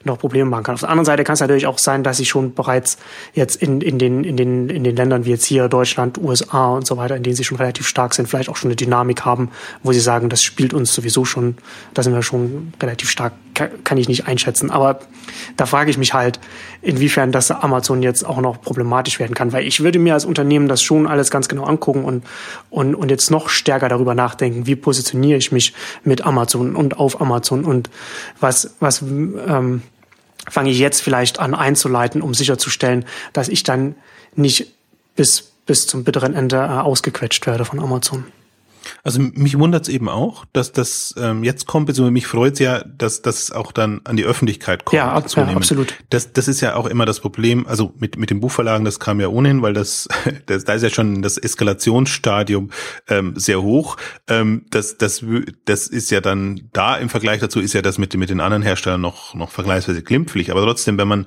noch 0.04 0.18
Probleme 0.18 0.48
machen 0.48 0.64
kann. 0.64 0.74
Auf 0.74 0.80
der 0.80 0.90
anderen 0.90 1.06
Seite 1.06 1.24
kann 1.24 1.34
es 1.34 1.40
natürlich 1.40 1.66
auch 1.66 1.78
sein, 1.78 2.02
dass 2.02 2.18
sie 2.18 2.24
schon 2.24 2.54
bereits 2.54 2.98
jetzt 3.32 3.56
in, 3.56 3.80
in, 3.80 3.98
den, 3.98 4.24
in, 4.24 4.36
den, 4.36 4.68
in 4.68 4.84
den 4.84 4.96
Ländern 4.96 5.24
wie 5.24 5.30
jetzt 5.30 5.44
hier 5.44 5.68
Deutschland, 5.68 6.18
USA 6.18 6.68
und 6.68 6.86
so 6.86 6.96
weiter, 6.96 7.16
in 7.16 7.22
denen 7.22 7.36
sie 7.36 7.44
schon 7.44 7.58
relativ 7.58 7.86
stark 7.86 8.14
sind, 8.14 8.28
vielleicht 8.28 8.48
auch 8.48 8.56
schon 8.56 8.68
eine 8.68 8.76
Dynamik 8.76 9.24
haben, 9.24 9.50
wo 9.82 9.92
sie 9.92 10.00
sagen, 10.00 10.28
das 10.28 10.42
spielt 10.42 10.74
uns 10.74 10.94
sowieso 10.94 11.24
schon, 11.24 11.56
da 11.94 12.02
sind 12.02 12.14
wir 12.14 12.22
schon 12.22 12.72
relativ 12.82 13.10
stark, 13.10 13.32
kann 13.84 13.98
ich 13.98 14.08
nicht 14.08 14.26
einschätzen. 14.26 14.70
Aber 14.70 15.00
da 15.56 15.66
frage 15.66 15.90
ich 15.90 15.98
mich 15.98 16.12
halt, 16.12 16.38
inwiefern 16.84 17.32
das 17.32 17.50
Amazon 17.50 18.02
jetzt 18.02 18.24
auch 18.24 18.40
noch 18.40 18.60
problematisch 18.60 19.18
werden 19.18 19.34
kann, 19.34 19.52
weil 19.52 19.66
ich 19.66 19.80
würde 19.82 19.98
mir 19.98 20.14
als 20.14 20.24
Unternehmen 20.24 20.68
das 20.68 20.82
schon 20.82 21.06
alles 21.06 21.30
ganz 21.30 21.48
genau 21.48 21.64
angucken 21.64 22.04
und, 22.04 22.24
und, 22.70 22.94
und 22.94 23.10
jetzt 23.10 23.30
noch 23.30 23.48
stärker 23.48 23.88
darüber 23.88 24.14
nachdenken, 24.14 24.66
wie 24.66 24.76
positioniere 24.76 25.38
ich 25.38 25.50
mich 25.50 25.72
mit 26.04 26.24
Amazon 26.24 26.76
und 26.76 26.98
auf 26.98 27.20
Amazon 27.20 27.64
und 27.64 27.90
was, 28.38 28.74
was 28.80 29.02
ähm, 29.02 29.82
fange 30.48 30.70
ich 30.70 30.78
jetzt 30.78 31.00
vielleicht 31.00 31.40
an 31.40 31.54
einzuleiten, 31.54 32.20
um 32.20 32.34
sicherzustellen, 32.34 33.06
dass 33.32 33.48
ich 33.48 33.62
dann 33.62 33.94
nicht 34.36 34.74
bis, 35.16 35.52
bis 35.66 35.86
zum 35.86 36.04
bitteren 36.04 36.34
Ende 36.34 36.56
äh, 36.56 36.68
ausgequetscht 36.68 37.46
werde 37.46 37.64
von 37.64 37.80
Amazon. 37.80 38.24
Also 39.02 39.20
mich 39.20 39.58
wundert 39.58 39.82
es 39.82 39.88
eben 39.88 40.08
auch, 40.08 40.44
dass 40.52 40.72
das 40.72 41.14
ähm, 41.18 41.44
jetzt 41.44 41.66
kommt, 41.66 41.86
beziehungsweise 41.86 42.12
mich 42.12 42.26
freut 42.26 42.54
es 42.54 42.58
ja, 42.58 42.84
dass 42.84 43.22
das 43.22 43.50
auch 43.50 43.72
dann 43.72 44.00
an 44.04 44.16
die 44.16 44.24
Öffentlichkeit 44.24 44.84
kommt. 44.84 44.96
Ja, 44.96 45.12
ab, 45.12 45.26
ja, 45.34 45.46
absolut. 45.48 45.94
Das, 46.10 46.32
das 46.32 46.48
ist 46.48 46.60
ja 46.60 46.76
auch 46.76 46.86
immer 46.86 47.06
das 47.06 47.20
Problem, 47.20 47.66
also 47.66 47.92
mit, 47.98 48.16
mit 48.16 48.30
den 48.30 48.40
Buchverlagen, 48.40 48.84
das 48.84 49.00
kam 49.00 49.20
ja 49.20 49.28
ohnehin, 49.28 49.62
weil 49.62 49.72
das, 49.72 50.08
das 50.46 50.64
da 50.64 50.74
ist 50.74 50.82
ja 50.82 50.90
schon 50.90 51.22
das 51.22 51.38
Eskalationsstadium 51.38 52.70
ähm, 53.08 53.34
sehr 53.36 53.62
hoch. 53.62 53.96
Ähm, 54.28 54.66
das, 54.70 54.98
das, 54.98 55.24
das 55.64 55.86
ist 55.86 56.10
ja 56.10 56.20
dann 56.20 56.68
da 56.72 56.96
im 56.96 57.08
Vergleich 57.08 57.40
dazu 57.40 57.60
ist 57.60 57.72
ja 57.72 57.82
das 57.82 57.98
mit, 57.98 58.14
mit 58.14 58.30
den 58.30 58.40
anderen 58.40 58.62
Herstellern 58.62 59.00
noch, 59.00 59.34
noch 59.34 59.50
vergleichsweise 59.50 60.02
glimpflich. 60.02 60.50
Aber 60.50 60.62
trotzdem, 60.62 60.98
wenn 60.98 61.08
man 61.08 61.26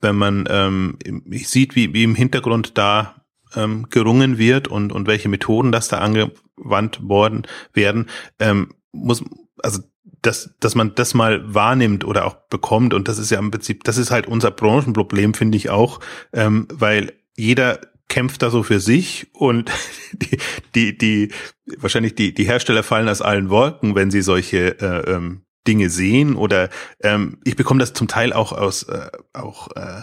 wenn 0.00 0.16
man 0.16 0.44
ähm, 0.48 0.98
sieht, 1.30 1.74
wie, 1.74 1.92
wie 1.92 2.04
im 2.04 2.14
Hintergrund 2.14 2.78
da 2.78 3.17
ähm, 3.56 3.86
gerungen 3.90 4.38
wird 4.38 4.68
und, 4.68 4.92
und 4.92 5.06
welche 5.06 5.28
Methoden 5.28 5.72
das 5.72 5.88
da 5.88 5.98
angewandt 5.98 7.00
worden 7.02 7.46
werden, 7.72 8.06
ähm, 8.38 8.74
muss, 8.92 9.24
also 9.62 9.82
dass, 10.22 10.54
dass 10.60 10.74
man 10.74 10.94
das 10.94 11.14
mal 11.14 11.54
wahrnimmt 11.54 12.04
oder 12.04 12.26
auch 12.26 12.34
bekommt. 12.48 12.94
Und 12.94 13.08
das 13.08 13.18
ist 13.18 13.30
ja 13.30 13.38
im 13.38 13.50
Prinzip, 13.50 13.84
das 13.84 13.98
ist 13.98 14.10
halt 14.10 14.26
unser 14.26 14.50
Branchenproblem, 14.50 15.34
finde 15.34 15.56
ich 15.56 15.70
auch, 15.70 16.00
ähm, 16.32 16.66
weil 16.72 17.12
jeder 17.36 17.80
kämpft 18.08 18.42
da 18.42 18.50
so 18.50 18.62
für 18.62 18.80
sich 18.80 19.28
und 19.32 19.70
die, 20.12 20.38
die, 20.74 20.98
die, 20.98 21.32
wahrscheinlich 21.78 22.14
die, 22.14 22.34
die 22.34 22.44
Hersteller 22.44 22.82
fallen 22.82 23.08
aus 23.08 23.22
allen 23.22 23.50
Wolken, 23.50 23.94
wenn 23.94 24.10
sie 24.10 24.22
solche 24.22 24.80
äh, 24.80 25.12
ähm, 25.12 25.42
Dinge 25.66 25.90
sehen 25.90 26.34
oder 26.34 26.70
ähm, 27.02 27.38
ich 27.44 27.54
bekomme 27.54 27.80
das 27.80 27.92
zum 27.92 28.08
Teil 28.08 28.32
auch 28.32 28.52
aus 28.52 28.84
äh, 28.84 29.10
auch 29.34 29.68
äh, 29.76 30.02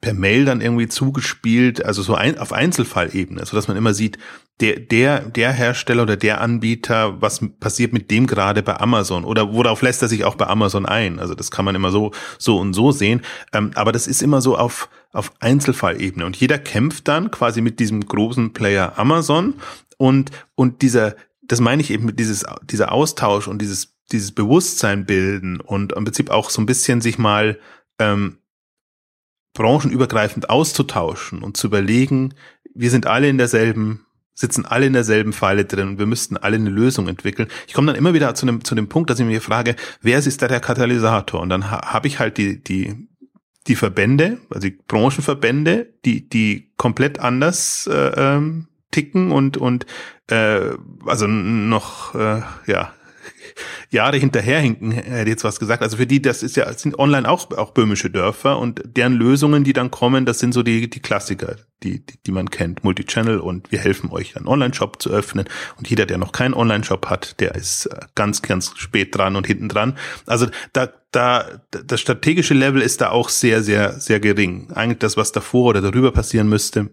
per 0.00 0.14
Mail 0.14 0.46
dann 0.46 0.62
irgendwie 0.62 0.88
zugespielt, 0.88 1.84
also 1.84 2.00
so 2.00 2.14
ein, 2.14 2.38
auf 2.38 2.52
Einzelfallebene, 2.52 3.44
so 3.44 3.56
dass 3.56 3.68
man 3.68 3.76
immer 3.76 3.92
sieht, 3.92 4.16
der, 4.60 4.80
der, 4.80 5.20
der 5.20 5.52
Hersteller 5.52 6.04
oder 6.04 6.16
der 6.16 6.40
Anbieter, 6.40 7.20
was 7.20 7.40
passiert 7.60 7.92
mit 7.92 8.10
dem 8.10 8.26
gerade 8.26 8.62
bei 8.62 8.80
Amazon 8.80 9.24
oder 9.24 9.52
worauf 9.52 9.82
lässt 9.82 10.00
er 10.00 10.08
sich 10.08 10.24
auch 10.24 10.34
bei 10.34 10.46
Amazon 10.46 10.86
ein? 10.86 11.18
Also 11.18 11.34
das 11.34 11.50
kann 11.50 11.66
man 11.66 11.74
immer 11.74 11.90
so, 11.90 12.12
so 12.38 12.58
und 12.58 12.72
so 12.72 12.90
sehen. 12.90 13.20
Ähm, 13.52 13.72
aber 13.74 13.92
das 13.92 14.06
ist 14.06 14.22
immer 14.22 14.40
so 14.40 14.56
auf, 14.56 14.88
auf 15.12 15.32
Einzelfallebene 15.40 16.24
und 16.24 16.36
jeder 16.36 16.58
kämpft 16.58 17.08
dann 17.08 17.30
quasi 17.30 17.60
mit 17.60 17.80
diesem 17.80 18.06
großen 18.06 18.54
Player 18.54 18.98
Amazon 18.98 19.54
und, 19.98 20.30
und 20.54 20.80
dieser, 20.80 21.16
das 21.42 21.60
meine 21.60 21.82
ich 21.82 21.90
eben 21.90 22.06
mit 22.06 22.18
dieses, 22.18 22.46
dieser 22.64 22.92
Austausch 22.92 23.46
und 23.46 23.60
dieses, 23.60 23.94
dieses 24.10 24.32
Bewusstsein 24.32 25.04
bilden 25.04 25.60
und 25.60 25.92
im 25.92 26.04
Prinzip 26.04 26.30
auch 26.30 26.48
so 26.48 26.62
ein 26.62 26.66
bisschen 26.66 27.02
sich 27.02 27.18
mal 27.18 27.58
ähm, 27.98 28.38
branchenübergreifend 29.54 30.50
auszutauschen 30.50 31.42
und 31.42 31.56
zu 31.56 31.66
überlegen, 31.66 32.34
wir 32.74 32.90
sind 32.90 33.06
alle 33.06 33.28
in 33.28 33.38
derselben 33.38 34.06
sitzen 34.40 34.64
alle 34.64 34.86
in 34.86 34.94
derselben 34.94 35.32
Falle 35.32 35.66
drin 35.66 35.88
und 35.88 35.98
wir 35.98 36.06
müssten 36.06 36.36
alle 36.36 36.56
eine 36.56 36.70
Lösung 36.70 37.08
entwickeln. 37.08 37.48
Ich 37.66 37.74
komme 37.74 37.88
dann 37.88 37.96
immer 37.96 38.14
wieder 38.14 38.34
zu 38.34 38.46
dem, 38.46 38.64
zu 38.64 38.74
dem 38.74 38.88
Punkt, 38.88 39.10
dass 39.10 39.20
ich 39.20 39.26
mir 39.26 39.42
frage, 39.42 39.76
wer 40.00 40.18
ist 40.18 40.40
da 40.40 40.48
der 40.48 40.60
Katalysator? 40.60 41.40
Und 41.40 41.50
dann 41.50 41.70
ha, 41.70 41.92
habe 41.92 42.08
ich 42.08 42.18
halt 42.18 42.38
die, 42.38 42.62
die, 42.62 43.06
die 43.66 43.76
Verbände, 43.76 44.38
also 44.48 44.66
die 44.66 44.78
Branchenverbände, 44.88 45.92
die, 46.06 46.26
die 46.26 46.72
komplett 46.78 47.20
anders 47.20 47.86
äh, 47.86 48.12
ähm, 48.16 48.68
ticken 48.90 49.30
und, 49.30 49.58
und 49.58 49.84
äh, 50.28 50.70
also 51.04 51.26
noch 51.26 52.14
äh, 52.14 52.40
ja 52.66 52.94
Jahre 53.90 54.16
hinterherhinken, 54.16 54.92
hätte 54.92 55.30
jetzt 55.30 55.44
was 55.44 55.58
gesagt. 55.58 55.82
Also 55.82 55.96
für 55.96 56.06
die, 56.06 56.22
das 56.22 56.42
ist 56.42 56.56
ja, 56.56 56.72
sind 56.72 56.98
online 56.98 57.28
auch, 57.28 57.50
auch 57.52 57.72
böhmische 57.72 58.10
Dörfer 58.10 58.58
und 58.58 58.82
deren 58.84 59.14
Lösungen, 59.14 59.64
die 59.64 59.72
dann 59.72 59.90
kommen, 59.90 60.26
das 60.26 60.38
sind 60.38 60.52
so 60.52 60.62
die, 60.62 60.88
die 60.88 61.00
Klassiker, 61.00 61.56
die, 61.82 62.04
die, 62.04 62.22
die 62.26 62.32
man 62.32 62.50
kennt. 62.50 62.84
Multichannel 62.84 63.38
und 63.38 63.72
wir 63.72 63.78
helfen 63.78 64.10
euch, 64.10 64.36
einen 64.36 64.46
Online-Shop 64.46 65.00
zu 65.02 65.10
öffnen. 65.10 65.48
Und 65.76 65.88
jeder, 65.88 66.06
der 66.06 66.18
noch 66.18 66.32
keinen 66.32 66.54
Online-Shop 66.54 67.06
hat, 67.06 67.40
der 67.40 67.54
ist 67.54 67.86
äh, 67.86 68.00
ganz, 68.14 68.42
ganz 68.42 68.72
spät 68.76 69.16
dran 69.16 69.36
und 69.36 69.46
hinten 69.46 69.68
dran. 69.68 69.96
Also 70.26 70.46
da, 70.72 70.88
da, 71.10 71.62
das 71.70 72.00
strategische 72.00 72.54
Level 72.54 72.82
ist 72.82 73.00
da 73.00 73.10
auch 73.10 73.28
sehr, 73.28 73.62
sehr, 73.62 73.98
sehr 73.98 74.20
gering. 74.20 74.70
Eigentlich 74.72 74.98
das, 74.98 75.16
was 75.16 75.32
davor 75.32 75.70
oder 75.70 75.80
darüber 75.80 76.12
passieren 76.12 76.48
müsste, 76.48 76.90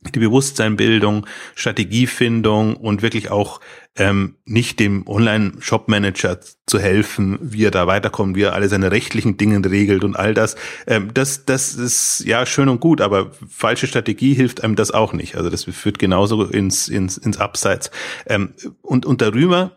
die 0.00 0.18
Bewusstseinbildung, 0.18 1.26
Strategiefindung 1.54 2.76
und 2.76 3.02
wirklich 3.02 3.30
auch 3.30 3.60
ähm, 3.96 4.36
nicht 4.46 4.80
dem 4.80 5.06
Online-Shop-Manager 5.06 6.40
zu 6.66 6.78
helfen, 6.78 7.38
wie 7.42 7.64
er 7.64 7.70
da 7.70 7.86
weiterkommt, 7.86 8.34
wie 8.34 8.42
er 8.42 8.54
alle 8.54 8.68
seine 8.68 8.90
rechtlichen 8.92 9.36
Dinge 9.36 9.68
regelt 9.68 10.04
und 10.04 10.16
all 10.16 10.32
das. 10.32 10.56
Ähm, 10.86 11.12
das, 11.12 11.44
das 11.44 11.74
ist 11.74 12.24
ja 12.24 12.46
schön 12.46 12.70
und 12.70 12.80
gut, 12.80 13.02
aber 13.02 13.32
falsche 13.48 13.86
Strategie 13.86 14.32
hilft 14.32 14.64
einem 14.64 14.74
das 14.74 14.90
auch 14.90 15.12
nicht. 15.12 15.36
Also 15.36 15.50
das 15.50 15.64
führt 15.64 15.98
genauso 15.98 16.44
ins, 16.44 16.88
ins, 16.88 17.18
ins 17.18 17.38
Abseits. 17.38 17.90
Ähm, 18.26 18.54
und, 18.80 19.04
und 19.04 19.20
darüber 19.20 19.76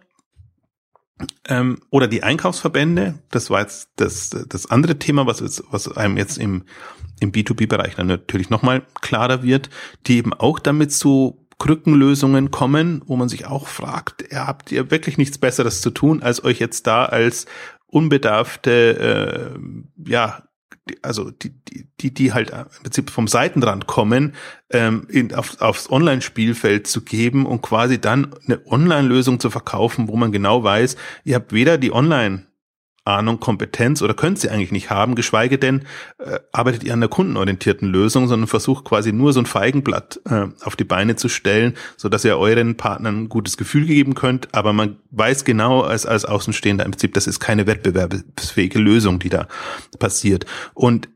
ähm, 1.47 1.79
oder 1.89 2.07
die 2.07 2.23
Einkaufsverbände, 2.23 3.19
das 3.29 3.49
war 3.49 3.61
jetzt 3.61 3.89
das, 3.97 4.29
das 4.29 4.69
andere 4.69 4.99
Thema, 4.99 5.25
was, 5.25 5.63
was 5.69 5.91
einem 5.97 6.17
jetzt 6.17 6.37
im, 6.37 6.63
im 7.23 7.31
B2B-Bereich 7.31 7.95
dann 7.95 8.07
natürlich 8.07 8.49
nochmal 8.49 8.83
klarer 9.01 9.41
wird, 9.41 9.69
die 10.05 10.17
eben 10.17 10.33
auch 10.33 10.59
damit 10.59 10.91
zu 10.91 11.47
Krückenlösungen 11.57 12.51
kommen, 12.51 13.01
wo 13.05 13.15
man 13.15 13.29
sich 13.29 13.45
auch 13.45 13.67
fragt, 13.67 14.25
ihr 14.31 14.45
habt 14.45 14.71
ihr 14.71 14.91
wirklich 14.91 15.17
nichts 15.17 15.37
Besseres 15.37 15.81
zu 15.81 15.91
tun, 15.91 16.21
als 16.21 16.43
euch 16.43 16.59
jetzt 16.59 16.87
da 16.87 17.05
als 17.05 17.45
unbedarfte, 17.87 19.55
äh, 19.55 20.09
ja, 20.09 20.43
also 21.01 21.31
die, 21.31 21.51
die, 21.63 21.87
die, 22.01 22.13
die 22.13 22.33
halt 22.33 22.49
im 22.49 22.65
Prinzip 22.81 23.09
vom 23.09 23.27
Seitenrand 23.29 23.87
kommen, 23.87 24.33
ähm, 24.71 25.07
in, 25.09 25.33
auf, 25.33 25.61
aufs 25.61 25.89
Online-Spielfeld 25.89 26.87
zu 26.87 27.01
geben 27.03 27.45
und 27.45 27.61
quasi 27.61 28.01
dann 28.01 28.35
eine 28.45 28.65
Online-Lösung 28.65 29.39
zu 29.39 29.49
verkaufen, 29.49 30.09
wo 30.09 30.17
man 30.17 30.33
genau 30.33 30.63
weiß, 30.63 30.97
ihr 31.23 31.35
habt 31.35 31.53
weder 31.53 31.77
die 31.77 31.93
Online- 31.93 32.47
Ahnung, 33.05 33.39
Kompetenz 33.39 34.01
oder 34.01 34.13
könnt 34.13 34.39
sie 34.39 34.49
eigentlich 34.49 34.71
nicht 34.71 34.89
haben, 34.89 35.15
geschweige 35.15 35.57
denn 35.57 35.83
äh, 36.19 36.39
arbeitet 36.53 36.83
ihr 36.83 36.93
an 36.93 37.01
der 37.01 37.09
kundenorientierten 37.09 37.87
Lösung, 37.89 38.27
sondern 38.27 38.47
versucht 38.47 38.85
quasi 38.85 39.11
nur 39.11 39.33
so 39.33 39.41
ein 39.41 39.45
Feigenblatt 39.45 40.21
äh, 40.25 40.47
auf 40.61 40.77
die 40.77 40.85
Beine 40.85 41.17
zu 41.17 41.27
stellen, 41.27 41.73
so 41.97 42.07
dass 42.07 42.23
ihr 42.23 42.37
euren 42.37 42.77
Partnern 42.77 43.23
ein 43.23 43.29
gutes 43.29 43.57
Gefühl 43.57 43.85
geben 43.85 44.15
könnt, 44.15 44.53
aber 44.53 44.71
man 44.71 44.97
weiß 45.11 45.43
genau 45.43 45.81
als, 45.81 46.05
als 46.05 46.23
Außenstehender 46.23 46.85
im 46.85 46.91
Prinzip, 46.91 47.13
das 47.13 47.27
ist 47.27 47.41
keine 47.41 47.67
wettbewerbsfähige 47.67 48.79
Lösung, 48.79 49.19
die 49.19 49.29
da 49.29 49.47
passiert. 49.99 50.45
Und 50.73 51.09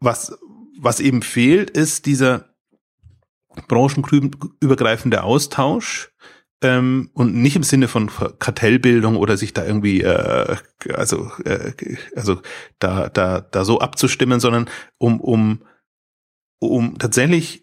was, 0.00 0.38
was 0.78 1.00
eben 1.00 1.20
fehlt, 1.20 1.70
ist 1.70 2.06
dieser 2.06 2.54
branchenübergreifende 3.68 5.22
Austausch, 5.22 6.10
ähm, 6.62 7.10
und 7.14 7.34
nicht 7.34 7.56
im 7.56 7.62
Sinne 7.62 7.88
von 7.88 8.10
Kartellbildung 8.38 9.16
oder 9.16 9.36
sich 9.36 9.52
da 9.52 9.64
irgendwie 9.64 10.02
äh, 10.02 10.56
also 10.92 11.30
äh, 11.44 11.72
also 12.16 12.40
da 12.78 13.08
da 13.08 13.40
da 13.40 13.64
so 13.64 13.80
abzustimmen, 13.80 14.40
sondern 14.40 14.68
um 14.98 15.20
um 15.20 15.62
um 16.60 16.98
tatsächlich 16.98 17.62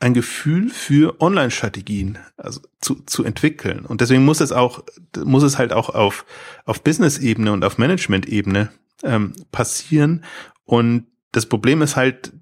ein 0.00 0.12
Gefühl 0.12 0.68
für 0.68 1.20
Online-Strategien 1.20 2.18
also 2.36 2.60
zu, 2.80 2.96
zu 3.06 3.24
entwickeln. 3.24 3.86
Und 3.86 4.00
deswegen 4.00 4.24
muss 4.24 4.40
es 4.40 4.52
auch, 4.52 4.84
muss 5.24 5.42
es 5.42 5.56
halt 5.56 5.72
auch 5.72 5.88
auf, 5.88 6.26
auf 6.66 6.82
Business-Ebene 6.82 7.52
und 7.52 7.64
auf 7.64 7.78
Management-Ebene 7.78 8.70
ähm, 9.02 9.32
passieren. 9.50 10.24
Und 10.64 11.06
das 11.32 11.46
Problem 11.46 11.80
ist 11.80 11.96
halt, 11.96 12.32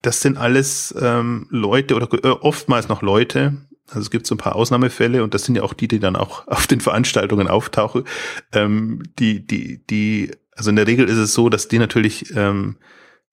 das 0.00 0.20
sind 0.20 0.36
alles 0.36 0.94
ähm, 1.00 1.48
Leute 1.50 1.96
oder 1.96 2.08
äh, 2.24 2.28
oftmals 2.28 2.88
noch 2.88 3.02
Leute, 3.02 3.56
also 3.88 4.00
es 4.00 4.10
gibt 4.10 4.26
so 4.26 4.34
ein 4.34 4.38
paar 4.38 4.56
Ausnahmefälle 4.56 5.22
und 5.22 5.34
das 5.34 5.44
sind 5.44 5.56
ja 5.56 5.62
auch 5.62 5.72
die, 5.72 5.88
die 5.88 6.00
dann 6.00 6.16
auch 6.16 6.46
auf 6.48 6.66
den 6.66 6.80
Veranstaltungen 6.80 7.48
auftauchen. 7.48 8.04
Ähm, 8.52 9.02
die, 9.18 9.46
die, 9.46 9.84
die, 9.86 10.30
also 10.54 10.70
in 10.70 10.76
der 10.76 10.86
Regel 10.86 11.08
ist 11.08 11.16
es 11.16 11.34
so, 11.34 11.48
dass 11.48 11.68
die 11.68 11.78
natürlich, 11.78 12.34
ähm, 12.36 12.76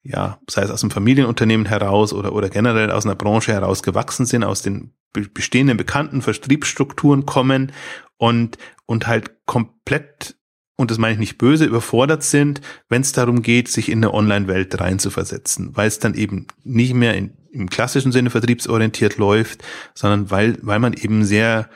ja, 0.04 0.40
sei 0.50 0.62
es 0.62 0.72
aus 0.72 0.82
dem 0.82 0.92
Familienunternehmen 0.92 1.66
heraus 1.66 2.14
oder, 2.14 2.34
oder 2.34 2.50
generell 2.50 2.92
aus 2.92 3.06
einer 3.06 3.16
Branche 3.16 3.52
heraus 3.52 3.84
gewachsen 3.84 4.26
sind, 4.26 4.44
aus 4.44 4.62
den 4.62 4.94
bestehenden 5.34 5.78
bekannten 5.78 6.22
Vertriebsstrukturen 6.22 7.26
kommen 7.26 7.72
und, 8.18 8.58
und 8.86 9.08
halt 9.08 9.46
komplett 9.46 10.36
und 10.78 10.92
das 10.92 10.98
meine 10.98 11.14
ich 11.14 11.20
nicht 11.20 11.38
böse, 11.38 11.66
überfordert 11.66 12.24
sind, 12.24 12.60
wenn 12.90 13.02
es 13.02 13.14
darum 13.14 13.42
geht, 13.42 13.70
sich 13.70 13.90
in 13.90 14.00
eine 14.00 14.14
Online-Welt 14.14 14.80
reinzuversetzen, 14.80 15.76
weil 15.76 15.88
es 15.88 16.00
dann 16.00 16.16
eben 16.16 16.48
nicht 16.64 16.94
mehr 16.94 17.16
in, 17.16 17.32
im 17.56 17.70
klassischen 17.70 18.12
Sinne 18.12 18.30
vertriebsorientiert 18.30 19.18
läuft, 19.18 19.64
sondern 19.94 20.30
weil, 20.32 20.58
weil 20.62 20.80
man 20.80 20.94
eben 20.94 21.24
sehr 21.24 21.70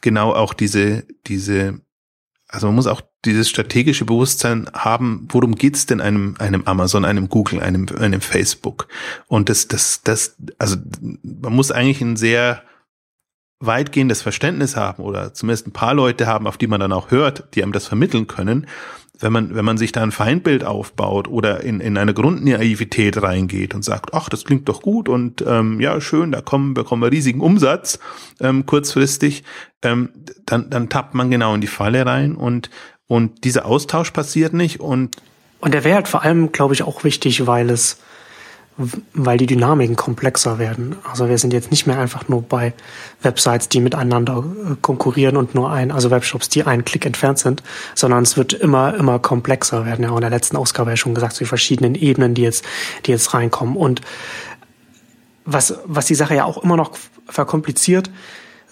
genau 0.00 0.32
auch 0.32 0.52
diese, 0.52 1.04
diese, 1.26 1.80
also 2.48 2.66
man 2.66 2.76
muss 2.76 2.86
auch 2.86 3.00
dieses 3.24 3.48
strategische 3.48 4.04
Bewusstsein 4.04 4.68
haben, 4.74 5.28
worum 5.30 5.54
geht's 5.54 5.86
denn 5.86 6.00
einem, 6.00 6.34
einem 6.38 6.64
Amazon, 6.64 7.04
einem 7.04 7.28
Google, 7.28 7.60
einem, 7.60 7.86
einem 7.98 8.20
Facebook? 8.20 8.88
Und 9.28 9.48
das, 9.48 9.68
das, 9.68 10.02
das, 10.02 10.36
also 10.58 10.76
man 11.22 11.54
muss 11.54 11.70
eigentlich 11.70 12.00
ein 12.00 12.16
sehr 12.16 12.62
weitgehendes 13.60 14.22
Verständnis 14.22 14.76
haben 14.76 15.04
oder 15.04 15.34
zumindest 15.34 15.68
ein 15.68 15.72
paar 15.72 15.94
Leute 15.94 16.26
haben, 16.26 16.48
auf 16.48 16.58
die 16.58 16.66
man 16.66 16.80
dann 16.80 16.92
auch 16.92 17.12
hört, 17.12 17.54
die 17.54 17.62
einem 17.62 17.72
das 17.72 17.86
vermitteln 17.86 18.26
können, 18.26 18.66
wenn 19.18 19.32
man, 19.32 19.54
wenn 19.54 19.64
man 19.64 19.78
sich 19.78 19.92
da 19.92 20.02
ein 20.02 20.10
Feindbild 20.10 20.64
aufbaut 20.64 21.28
oder 21.28 21.62
in, 21.62 21.80
in 21.80 21.96
eine 21.96 22.14
Grundnaivität 22.14 23.22
reingeht 23.22 23.74
und 23.74 23.84
sagt, 23.84 24.14
ach, 24.14 24.28
das 24.28 24.44
klingt 24.44 24.68
doch 24.68 24.82
gut 24.82 25.08
und 25.08 25.44
ähm, 25.46 25.80
ja, 25.80 26.00
schön, 26.00 26.32
da 26.32 26.40
kommen, 26.40 26.74
bekommen 26.74 27.02
wir 27.02 27.12
riesigen 27.12 27.40
Umsatz 27.40 27.98
ähm, 28.40 28.66
kurzfristig, 28.66 29.44
ähm, 29.82 30.10
dann, 30.46 30.70
dann 30.70 30.88
tappt 30.88 31.14
man 31.14 31.30
genau 31.30 31.54
in 31.54 31.60
die 31.60 31.66
Falle 31.66 32.04
rein 32.06 32.34
und, 32.34 32.70
und 33.06 33.44
dieser 33.44 33.66
Austausch 33.66 34.10
passiert 34.10 34.54
nicht 34.54 34.80
und 34.80 35.16
und 35.62 35.74
der 35.74 35.84
wäre 35.84 35.94
halt 35.94 36.08
vor 36.08 36.24
allem, 36.24 36.50
glaube 36.50 36.74
ich, 36.74 36.82
auch 36.82 37.04
wichtig, 37.04 37.46
weil 37.46 37.70
es 37.70 38.00
weil 38.76 39.36
die 39.36 39.46
Dynamiken 39.46 39.96
komplexer 39.96 40.58
werden. 40.58 40.96
Also 41.08 41.28
wir 41.28 41.36
sind 41.38 41.52
jetzt 41.52 41.70
nicht 41.70 41.86
mehr 41.86 41.98
einfach 41.98 42.28
nur 42.28 42.42
bei 42.42 42.72
Websites, 43.20 43.68
die 43.68 43.80
miteinander 43.80 44.38
äh, 44.38 44.74
konkurrieren 44.80 45.36
und 45.36 45.54
nur 45.54 45.70
ein, 45.70 45.90
also 45.90 46.10
Webshops, 46.10 46.48
die 46.48 46.64
einen 46.64 46.84
Klick 46.84 47.04
entfernt 47.04 47.38
sind, 47.38 47.62
sondern 47.94 48.22
es 48.22 48.36
wird 48.36 48.54
immer, 48.54 48.94
immer 48.94 49.18
komplexer. 49.18 49.84
Hatten 49.84 50.02
ja 50.02 50.10
auch 50.10 50.16
in 50.16 50.22
der 50.22 50.30
letzten 50.30 50.56
Ausgabe 50.56 50.90
ja 50.90 50.96
schon 50.96 51.14
gesagt, 51.14 51.34
so 51.34 51.40
die 51.40 51.48
verschiedenen 51.48 51.94
Ebenen, 51.94 52.34
die 52.34 52.42
jetzt, 52.42 52.64
die 53.06 53.10
jetzt 53.10 53.34
reinkommen. 53.34 53.76
Und 53.76 54.00
was, 55.44 55.74
was 55.84 56.06
die 56.06 56.14
Sache 56.14 56.34
ja 56.34 56.44
auch 56.44 56.62
immer 56.62 56.76
noch 56.76 56.92
verkompliziert, 57.28 58.10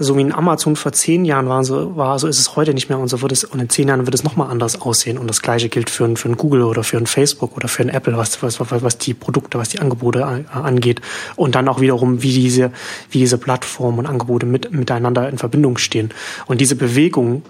so 0.03 0.17
wie 0.17 0.23
in 0.23 0.33
Amazon 0.33 0.77
vor 0.77 0.93
zehn 0.93 1.27
Jahren 1.27 1.47
war, 1.47 1.63
so, 1.63 1.95
war, 1.95 2.19
so 2.19 2.27
ist 2.27 2.39
es 2.39 2.57
heute 2.57 2.73
nicht 2.73 2.89
mehr 2.89 2.99
und 2.99 3.09
so 3.09 3.21
wird 3.21 3.33
es, 3.33 3.45
und 3.45 3.61
in 3.61 3.69
zehn 3.69 3.87
Jahren 3.87 4.07
wird 4.07 4.15
es 4.15 4.25
nochmal 4.25 4.51
anders 4.51 4.81
aussehen. 4.81 5.19
Und 5.19 5.29
das 5.29 5.43
Gleiche 5.43 5.69
gilt 5.69 5.91
für, 5.91 6.17
für 6.17 6.31
ein 6.31 6.39
Google 6.39 6.63
oder 6.63 6.83
für 6.83 6.97
ein 6.97 7.07
Facebook 7.07 7.55
oder 7.55 7.69
für 7.69 7.83
ein 7.83 7.91
Apple, 7.91 8.17
was, 8.17 8.43
was, 8.43 8.59
was 8.59 8.99
die 8.99 9.13
Produkte, 9.13 9.59
was 9.59 9.69
die 9.69 9.79
Angebote 9.79 10.25
angeht. 10.51 11.03
Und 11.37 11.55
dann 11.55 11.69
auch 11.69 11.81
wiederum, 11.81 12.23
wie 12.23 12.33
diese, 12.33 12.73
wie 13.11 13.19
diese 13.19 13.37
Plattformen 13.37 13.99
und 13.99 14.07
Angebote 14.07 14.47
mit, 14.47 14.73
miteinander 14.73 15.29
in 15.29 15.37
Verbindung 15.37 15.77
stehen. 15.77 16.09
Und 16.47 16.63
diese 16.63 16.77
Bewegung 16.77 17.43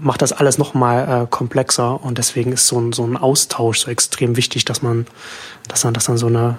macht 0.00 0.22
das 0.22 0.32
alles 0.32 0.56
nochmal 0.56 1.24
äh, 1.24 1.26
komplexer 1.28 2.02
und 2.02 2.16
deswegen 2.16 2.52
ist 2.52 2.66
so 2.66 2.80
ein, 2.80 2.92
so 2.94 3.04
ein 3.04 3.18
Austausch 3.18 3.80
so 3.80 3.90
extrem 3.90 4.36
wichtig, 4.38 4.64
dass 4.64 4.80
man, 4.80 5.06
dass 5.68 5.82
dann, 5.82 5.92
dass 5.92 6.06
dann 6.06 6.16
so 6.16 6.28
eine, 6.28 6.56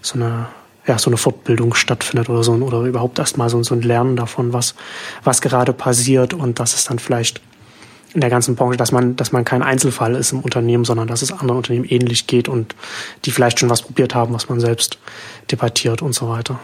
so 0.00 0.14
eine, 0.14 0.46
ja, 0.86 0.98
so 0.98 1.10
eine 1.10 1.16
Fortbildung 1.16 1.74
stattfindet 1.74 2.28
oder 2.28 2.42
so, 2.42 2.52
oder 2.52 2.80
überhaupt 2.82 3.18
erstmal 3.18 3.48
so, 3.48 3.62
so 3.62 3.74
ein 3.74 3.82
Lernen 3.82 4.16
davon, 4.16 4.52
was, 4.52 4.74
was 5.22 5.40
gerade 5.40 5.72
passiert 5.72 6.34
und 6.34 6.58
dass 6.58 6.74
es 6.74 6.84
dann 6.84 6.98
vielleicht 6.98 7.40
in 8.14 8.20
der 8.20 8.30
ganzen 8.30 8.56
Branche, 8.56 8.76
dass 8.76 8.92
man, 8.92 9.16
dass 9.16 9.32
man 9.32 9.44
kein 9.44 9.62
Einzelfall 9.62 10.14
ist 10.16 10.32
im 10.32 10.40
Unternehmen, 10.40 10.84
sondern 10.84 11.08
dass 11.08 11.22
es 11.22 11.32
anderen 11.32 11.56
Unternehmen 11.56 11.86
ähnlich 11.86 12.26
geht 12.26 12.48
und 12.48 12.74
die 13.24 13.30
vielleicht 13.30 13.58
schon 13.58 13.70
was 13.70 13.82
probiert 13.82 14.14
haben, 14.14 14.34
was 14.34 14.48
man 14.48 14.60
selbst 14.60 14.98
debattiert 15.50 16.02
und 16.02 16.14
so 16.14 16.28
weiter. 16.28 16.58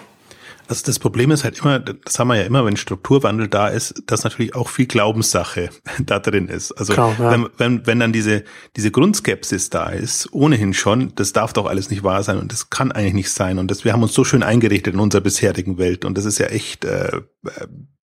Also 0.69 0.83
das 0.85 0.99
Problem 0.99 1.31
ist 1.31 1.45
halt 1.45 1.59
immer, 1.61 1.79
das 1.79 2.19
haben 2.19 2.29
wir 2.29 2.37
ja 2.37 2.45
immer, 2.45 2.65
wenn 2.65 2.77
Strukturwandel 2.77 3.49
da 3.49 3.69
ist, 3.69 4.03
dass 4.07 4.25
natürlich 4.25 4.55
auch 4.55 4.69
viel 4.69 4.87
Glaubenssache 4.87 5.71
da 5.99 6.19
drin 6.19 6.49
ist. 6.49 6.73
Also 6.73 6.93
Klar, 6.93 7.17
ja. 7.19 7.33
wenn, 7.33 7.49
wenn, 7.57 7.87
wenn 7.87 8.01
dann 8.01 8.13
diese, 8.13 8.45
diese 8.77 8.91
Grundskepsis 8.91 9.71
da 9.71 9.89
ist, 9.89 10.33
ohnehin 10.33 10.75
schon, 10.75 11.15
das 11.15 11.33
darf 11.33 11.55
doch 11.55 11.67
alles 11.67 11.91
nicht 11.91 12.05
wahr 12.05 12.23
sein 12.23 12.39
und 12.39 12.53
das 12.53 12.71
kann 12.71 12.93
eigentlich 12.93 13.15
nicht 13.15 13.31
sein. 13.31 13.59
Und 13.59 13.71
das, 13.71 13.85
wir 13.85 13.93
haben 13.93 14.03
uns 14.03 14.13
so 14.13 14.25
schön 14.25 14.43
eingerichtet 14.43 14.95
in 14.95 15.01
unserer 15.01 15.23
bisherigen 15.23 15.79
Welt 15.79 16.05
und 16.05 16.19
das 16.19 16.27
ist 16.27 16.39
ja 16.39 16.47
echt 16.47 16.85
äh, 16.85 17.23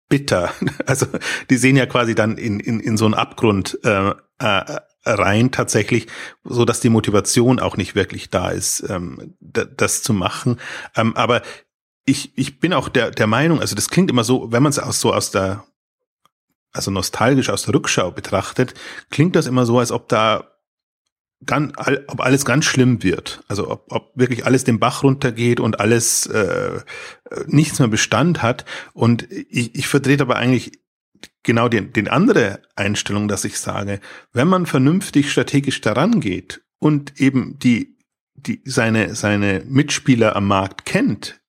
bitter. 0.10 0.52
Also 0.88 1.08
die 1.50 1.58
sehen 1.58 1.76
ja 1.76 1.86
quasi 1.86 2.16
dann 2.16 2.38
in, 2.38 2.60
in, 2.60 2.80
in 2.80 2.98
so 2.98 3.06
einen 3.06 3.14
Abgrund 3.14 3.80
äh, 3.84 4.12
äh, 4.40 4.64
rein 5.06 5.52
tatsächlich, 5.52 6.08
so 6.44 6.66
dass 6.66 6.80
die 6.80 6.90
Motivation 6.90 7.60
auch 7.60 7.78
nicht 7.78 7.96
wirklich 7.96 8.30
da 8.30 8.50
ist, 8.50 8.84
ähm, 8.90 9.36
das 9.40 10.02
zu 10.02 10.14
machen. 10.14 10.60
Ähm, 10.96 11.16
aber 11.16 11.42
ich, 12.06 12.38
ich 12.38 12.60
bin 12.60 12.74
auch 12.74 12.88
der, 12.90 13.12
der 13.12 13.28
Meinung, 13.28 13.60
also 13.60 13.76
das 13.76 13.90
klingt 13.90 14.12
immer 14.12 14.24
so, 14.24 14.52
wenn 14.52 14.64
man 14.64 14.70
es 14.70 14.80
auch 14.80 14.94
so 14.94 15.14
aus 15.14 15.32
der, 15.32 15.66
also 16.72 16.92
nostalgisch 16.92 17.50
aus 17.50 17.64
der 17.64 17.74
Rückschau 17.74 18.12
betrachtet, 18.12 18.74
klingt 19.10 19.36
das 19.36 19.48
immer 19.48 19.66
so, 19.66 19.80
als 19.80 19.92
ob 19.92 20.08
da 20.08 20.56
ganz, 21.46 21.74
ob 22.08 22.22
alles 22.22 22.46
ganz 22.46 22.66
schlimm 22.66 23.04
wird. 23.04 23.44
Also 23.48 23.70
ob, 23.70 23.92
ob 23.92 24.12
wirklich 24.16 24.46
alles 24.46 24.64
den 24.64 24.80
Bach 24.80 25.04
runtergeht 25.04 25.60
und 25.60 25.80
alles 25.80 26.28
äh, 26.28 26.80
nichts 27.48 27.80
mehr 27.80 27.88
Bestand 27.88 28.42
hat. 28.42 28.66
Und 28.94 29.30
ich, 29.32 29.76
ich 29.76 29.88
vertrete 29.88 30.24
aber 30.24 30.36
eigentlich 30.38 30.80
genau 31.44 31.70
den, 31.70 31.94
den 31.94 32.08
andere 32.08 32.62
Einstellung, 32.76 33.28
dass 33.28 33.46
ich 33.46 33.60
sage, 33.60 34.00
wenn 34.32 34.48
man 34.48 34.66
vernünftig 34.66 35.32
strategisch 35.32 35.82
daran 35.82 36.20
geht 36.20 36.62
und 36.80 37.20
eben 37.20 37.58
die, 37.60 37.98
die 38.34 38.62
seine, 38.66 39.16
seine 39.16 39.64
Mitspieler 39.66 40.36
am 40.36 40.48
Markt 40.48 40.86
kennt, 40.86 41.42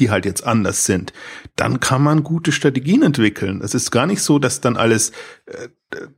die 0.00 0.10
halt 0.10 0.24
jetzt 0.24 0.44
anders 0.44 0.84
sind, 0.84 1.12
dann 1.56 1.78
kann 1.78 2.02
man 2.02 2.24
gute 2.24 2.52
Strategien 2.52 3.02
entwickeln. 3.02 3.60
Es 3.62 3.74
ist 3.74 3.90
gar 3.90 4.06
nicht 4.06 4.22
so, 4.22 4.38
dass 4.38 4.60
dann 4.60 4.76
alles, 4.76 5.10
äh, 5.46 5.68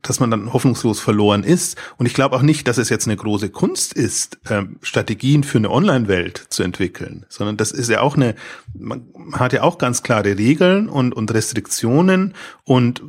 dass 0.01 0.19
man 0.19 0.31
dann 0.31 0.53
hoffnungslos 0.53 0.99
verloren 0.99 1.43
ist. 1.43 1.77
Und 1.97 2.05
ich 2.05 2.13
glaube 2.13 2.35
auch 2.35 2.41
nicht, 2.41 2.67
dass 2.67 2.77
es 2.77 2.89
jetzt 2.89 3.07
eine 3.07 3.17
große 3.17 3.49
Kunst 3.49 3.93
ist, 3.93 4.39
ähm, 4.49 4.77
Strategien 4.81 5.43
für 5.43 5.57
eine 5.57 5.69
Online-Welt 5.69 6.45
zu 6.49 6.63
entwickeln, 6.63 7.25
sondern 7.29 7.57
das 7.57 7.71
ist 7.71 7.89
ja 7.89 8.01
auch 8.01 8.15
eine, 8.15 8.35
man 8.73 9.05
hat 9.33 9.53
ja 9.53 9.63
auch 9.63 9.77
ganz 9.77 10.01
klare 10.01 10.37
Regeln 10.37 10.89
und, 10.89 11.13
und 11.13 11.33
Restriktionen 11.33 12.33
und 12.63 13.01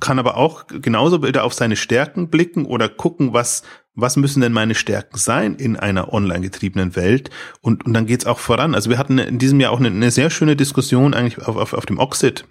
kann 0.00 0.18
aber 0.18 0.36
auch 0.36 0.66
genauso 0.66 1.22
wieder 1.22 1.44
auf 1.44 1.54
seine 1.54 1.76
Stärken 1.76 2.28
blicken 2.28 2.64
oder 2.64 2.88
gucken, 2.88 3.32
was, 3.32 3.62
was 3.94 4.16
müssen 4.16 4.40
denn 4.40 4.52
meine 4.52 4.74
Stärken 4.74 5.18
sein 5.18 5.54
in 5.56 5.76
einer 5.76 6.12
online 6.12 6.40
getriebenen 6.40 6.96
Welt? 6.96 7.30
Und, 7.60 7.84
und 7.86 7.92
dann 7.92 8.06
geht's 8.06 8.26
auch 8.26 8.38
voran. 8.38 8.74
Also 8.74 8.90
wir 8.90 8.98
hatten 8.98 9.18
in 9.18 9.38
diesem 9.38 9.60
Jahr 9.60 9.72
auch 9.72 9.78
eine, 9.78 9.88
eine 9.88 10.10
sehr 10.10 10.30
schöne 10.30 10.56
Diskussion 10.56 11.14
eigentlich 11.14 11.46
auf, 11.46 11.56
auf, 11.56 11.72
auf 11.74 11.86
dem 11.86 11.98
Oxid 11.98 12.44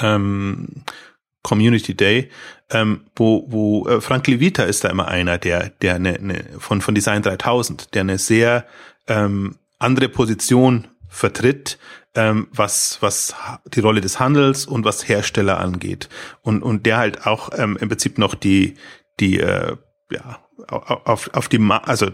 ähm, 0.00 0.84
Community 1.42 1.94
Day, 1.94 2.30
ähm, 2.70 3.02
wo, 3.16 3.44
wo 3.48 3.88
äh, 3.88 4.00
Frank 4.00 4.26
Levita 4.26 4.62
ist 4.64 4.84
da 4.84 4.90
immer 4.90 5.08
einer, 5.08 5.38
der, 5.38 5.70
der 5.82 5.96
eine, 5.96 6.14
eine 6.14 6.44
von, 6.58 6.80
von 6.80 6.94
Design 6.94 7.22
3000, 7.22 7.94
der 7.94 8.02
eine 8.02 8.18
sehr 8.18 8.64
ähm, 9.08 9.56
andere 9.78 10.08
Position 10.08 10.88
vertritt, 11.08 11.78
ähm, 12.14 12.48
was, 12.52 12.98
was 13.00 13.34
die 13.74 13.80
Rolle 13.80 14.00
des 14.00 14.20
Handels 14.20 14.66
und 14.66 14.84
was 14.84 15.08
Hersteller 15.08 15.58
angeht. 15.58 16.08
Und, 16.42 16.62
und 16.62 16.86
der 16.86 16.98
halt 16.98 17.26
auch 17.26 17.50
ähm, 17.56 17.76
im 17.80 17.88
Prinzip 17.88 18.18
noch 18.18 18.34
die, 18.34 18.74
die 19.20 19.40
äh, 19.40 19.76
ja, 20.10 20.38
auf, 20.68 21.30
auf 21.32 21.48
die, 21.48 21.58
also 21.84 22.10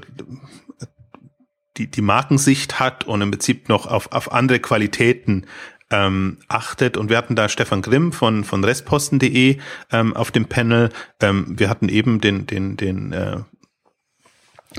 die, 1.76 1.90
die 1.90 2.02
Markensicht 2.02 2.80
hat 2.80 3.04
und 3.04 3.22
im 3.22 3.30
Prinzip 3.30 3.68
noch 3.68 3.86
auf, 3.86 4.12
auf 4.12 4.32
andere 4.32 4.60
Qualitäten 4.60 5.46
ähm, 5.90 6.38
achtet. 6.48 6.96
Und 6.96 7.08
wir 7.08 7.16
hatten 7.16 7.36
da 7.36 7.48
Stefan 7.48 7.82
Grimm 7.82 8.12
von, 8.12 8.44
von 8.44 8.62
restposten.de 8.62 9.58
ähm, 9.90 10.16
auf 10.16 10.30
dem 10.30 10.46
Panel. 10.46 10.90
Ähm, 11.20 11.58
wir 11.58 11.68
hatten 11.68 11.88
eben 11.88 12.20
den, 12.20 12.46
den, 12.46 12.76
den 12.76 13.12
äh, 13.12 13.38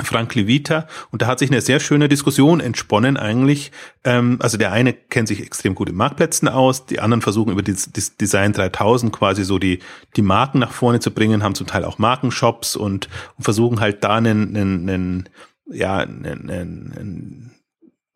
Frank 0.03 0.35
Levita 0.35 0.87
und 1.11 1.21
da 1.21 1.27
hat 1.27 1.39
sich 1.39 1.49
eine 1.49 1.61
sehr 1.61 1.79
schöne 1.79 2.07
Diskussion 2.07 2.59
entsponnen 2.59 3.17
eigentlich. 3.17 3.71
Ähm, 4.03 4.37
also 4.39 4.57
der 4.57 4.71
eine 4.71 4.93
kennt 4.93 5.27
sich 5.27 5.41
extrem 5.41 5.73
gut 5.73 5.89
in 5.89 5.95
Marktplätzen 5.95 6.47
aus, 6.47 6.85
die 6.85 6.99
anderen 6.99 7.21
versuchen 7.21 7.51
über 7.51 7.63
das, 7.63 7.91
Design 8.21 8.53
3000 8.53 9.11
quasi 9.11 9.43
so 9.43 9.57
die, 9.57 9.79
die 10.15 10.21
Marken 10.21 10.59
nach 10.59 10.71
vorne 10.71 10.99
zu 10.99 11.11
bringen, 11.11 11.43
haben 11.43 11.55
zum 11.55 11.67
Teil 11.67 11.85
auch 11.85 11.97
Markenshops 11.97 12.75
und, 12.75 13.09
und 13.37 13.43
versuchen 13.43 13.79
halt 13.79 14.03
da 14.03 14.15
einen, 14.15 14.55
einen, 14.55 14.89
einen 14.89 15.29
ja, 15.71 15.97
einen, 15.97 16.49
einen, 16.49 17.51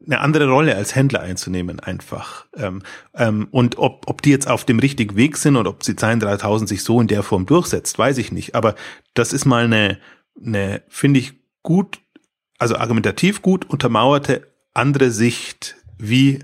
eine 0.05 0.19
andere 0.19 0.49
Rolle 0.49 0.75
als 0.75 0.95
Händler 0.95 1.21
einzunehmen 1.21 1.79
einfach. 1.79 2.45
Ähm, 2.55 2.81
ähm, 3.15 3.47
und 3.51 3.77
ob, 3.77 4.03
ob 4.07 4.21
die 4.21 4.31
jetzt 4.31 4.47
auf 4.47 4.65
dem 4.65 4.79
richtigen 4.79 5.15
Weg 5.15 5.37
sind 5.37 5.55
und 5.55 5.67
ob 5.67 5.79
Design 5.81 6.19
3000 6.19 6.67
sich 6.67 6.83
so 6.83 6.99
in 6.99 7.07
der 7.07 7.23
Form 7.23 7.45
durchsetzt, 7.45 7.97
weiß 7.97 8.17
ich 8.17 8.31
nicht. 8.31 8.55
Aber 8.55 8.75
das 9.13 9.33
ist 9.33 9.45
mal 9.45 9.65
eine, 9.65 9.99
eine 10.43 10.81
finde 10.89 11.19
ich, 11.19 11.42
gut, 11.63 11.99
also 12.59 12.75
argumentativ 12.75 13.41
gut 13.41 13.69
untermauerte 13.69 14.47
andere 14.73 15.11
Sicht, 15.11 15.75
wie 15.97 16.39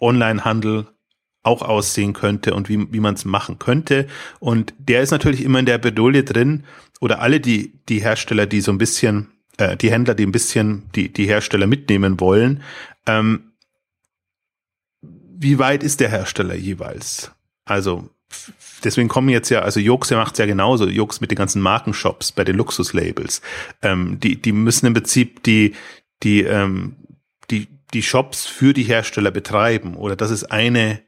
Onlinehandel 0.00 0.86
auch 1.42 1.62
aussehen 1.62 2.14
könnte 2.14 2.54
und 2.54 2.68
wie, 2.68 2.92
wie 2.92 3.00
man 3.00 3.14
es 3.14 3.24
machen 3.24 3.58
könnte. 3.58 4.06
Und 4.40 4.74
der 4.78 5.02
ist 5.02 5.10
natürlich 5.10 5.42
immer 5.42 5.58
in 5.58 5.66
der 5.66 5.78
Bedouille 5.78 6.24
drin, 6.24 6.64
oder 7.00 7.20
alle 7.20 7.40
die, 7.40 7.74
die 7.88 8.00
Hersteller, 8.00 8.46
die 8.46 8.62
so 8.62 8.72
ein 8.72 8.78
bisschen, 8.78 9.30
äh, 9.58 9.76
die 9.76 9.90
Händler, 9.90 10.14
die 10.14 10.24
ein 10.24 10.32
bisschen 10.32 10.90
die, 10.94 11.12
die 11.12 11.26
Hersteller 11.26 11.66
mitnehmen 11.66 12.18
wollen, 12.18 12.62
ähm, 13.06 13.52
wie 15.36 15.58
weit 15.58 15.82
ist 15.82 16.00
der 16.00 16.08
Hersteller 16.08 16.54
jeweils? 16.54 17.32
Also 17.66 18.08
deswegen 18.84 19.08
kommen 19.08 19.28
jetzt 19.28 19.48
ja, 19.50 19.60
also 19.60 19.80
Jux 19.80 20.10
macht 20.10 20.38
ja 20.38 20.46
genauso, 20.46 20.88
Jux 20.88 21.20
mit 21.20 21.30
den 21.30 21.36
ganzen 21.36 21.62
Markenshops 21.62 22.32
bei 22.32 22.44
den 22.44 22.56
Luxuslabels. 22.56 23.40
Ähm, 23.82 24.18
die, 24.20 24.40
die 24.40 24.52
müssen 24.52 24.86
im 24.86 24.94
Prinzip 24.94 25.42
die, 25.42 25.74
die, 26.22 26.42
ähm, 26.42 26.96
die, 27.50 27.68
die 27.92 28.02
Shops 28.02 28.46
für 28.46 28.72
die 28.72 28.84
Hersteller 28.84 29.30
betreiben. 29.30 29.96
Oder 29.96 30.16
das 30.16 30.30
ist 30.30 30.44
eine, 30.44 31.00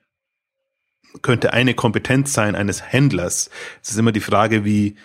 könnte 1.23 1.53
eine 1.53 1.75
Kompetenz 1.75 2.33
sein 2.33 2.55
eines 2.55 2.83
Händlers. 2.83 3.51
Es 3.83 3.91
ist 3.91 3.99
immer 3.99 4.13
die 4.13 4.21
Frage, 4.21 4.65
wie, 4.65 4.97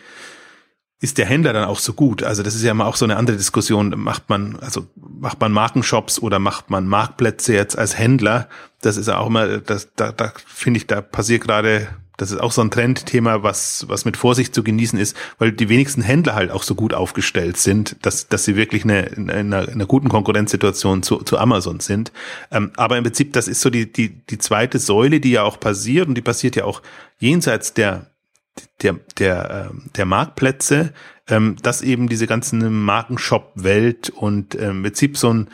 ist 1.02 1.18
der 1.18 1.26
Händler 1.26 1.52
dann 1.52 1.66
auch 1.66 1.80
so 1.80 1.94
gut? 1.94 2.22
Also 2.22 2.44
das 2.44 2.54
ist 2.54 2.62
ja 2.62 2.72
immer 2.72 2.86
auch 2.86 2.96
so 2.96 3.06
eine 3.06 3.18
andere 3.18 3.36
Diskussion. 3.36 3.92
Macht 3.98 4.30
man, 4.30 4.58
also 4.60 4.88
macht 4.96 5.42
man 5.42 5.52
Markenshops 5.52 6.20
oder 6.20 6.38
macht 6.38 6.70
man 6.70 6.88
Marktplätze 6.88 7.54
jetzt 7.54 7.76
als 7.76 7.98
Händler? 7.98 8.48
Das 8.82 8.98
ist 8.98 9.08
ja 9.08 9.18
auch 9.18 9.28
immer, 9.28 9.58
das, 9.58 9.90
da, 9.96 10.12
da 10.12 10.32
finde 10.46 10.78
ich, 10.78 10.86
da 10.86 11.02
passiert 11.02 11.42
gerade 11.42 11.88
das 12.18 12.32
ist 12.32 12.40
auch 12.40 12.52
so 12.52 12.62
ein 12.62 12.72
Trendthema, 12.72 13.44
was, 13.44 13.86
was 13.88 14.06
mit 14.06 14.18
Vorsicht 14.18 14.54
zu 14.54 14.64
genießen 14.64 15.00
ist, 15.00 15.16
weil 15.40 15.52
die 15.52 15.70
wenigsten 15.70 16.02
Händler 16.02 16.36
halt 16.36 16.52
auch 16.52 16.64
so 16.64 16.76
gut 16.76 16.94
aufgestellt 16.94 17.58
sind, 17.58 17.96
dass, 18.06 18.28
dass 18.28 18.44
sie 18.46 18.56
wirklich 18.56 18.84
eine, 18.84 19.08
in 19.08 19.30
einer, 19.30 19.68
einer 19.68 19.86
guten 19.86 20.10
Konkurrenzsituation 20.10 21.04
zu, 21.04 21.18
zu 21.24 21.38
Amazon 21.38 21.80
sind. 21.80 22.12
Ähm, 22.52 22.72
aber 22.76 22.98
im 22.98 23.04
Prinzip, 23.04 23.34
das 23.34 23.48
ist 23.48 23.62
so 23.62 23.70
die, 23.70 23.92
die, 23.92 24.10
die 24.10 24.38
zweite 24.38 24.80
Säule, 24.80 25.20
die 25.20 25.32
ja 25.32 25.44
auch 25.44 25.60
passiert 25.60 26.08
und 26.08 26.16
die 26.16 26.22
passiert 26.22 26.56
ja 26.56 26.66
auch 26.66 26.82
jenseits 27.20 27.74
der, 27.74 28.08
der, 28.82 29.00
der, 29.18 29.70
äh, 29.72 29.90
der 29.96 30.06
Marktplätze, 30.06 30.94
ähm, 31.28 31.56
dass 31.62 31.82
eben 31.82 32.10
diese 32.10 32.28
ganzen 32.28 32.84
Markenshop-Welt 32.84 34.10
und 34.10 34.56
äh, 34.56 34.70
im 34.70 34.84
Prinzip 34.84 35.18
so 35.18 35.34
ein, 35.34 35.48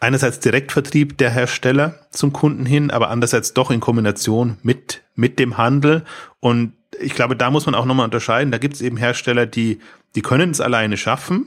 einerseits 0.00 0.40
Direktvertrieb 0.40 1.18
der 1.18 1.30
Hersteller 1.30 1.94
zum 2.10 2.32
Kunden 2.32 2.66
hin, 2.66 2.90
aber 2.90 3.10
andererseits 3.10 3.54
doch 3.54 3.70
in 3.70 3.80
Kombination 3.80 4.58
mit, 4.62 5.02
mit 5.14 5.38
dem 5.38 5.56
Handel. 5.56 6.04
Und 6.40 6.74
ich 7.00 7.14
glaube, 7.14 7.36
da 7.36 7.50
muss 7.50 7.66
man 7.66 7.74
auch 7.74 7.86
nochmal 7.86 8.04
unterscheiden. 8.04 8.52
Da 8.52 8.58
gibt 8.58 8.74
es 8.74 8.82
eben 8.82 8.96
Hersteller, 8.96 9.46
die, 9.46 9.80
die 10.14 10.22
können 10.22 10.50
es 10.50 10.60
alleine 10.60 10.96
schaffen, 10.96 11.46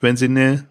wenn 0.00 0.16
sie 0.16 0.26
eine 0.26 0.68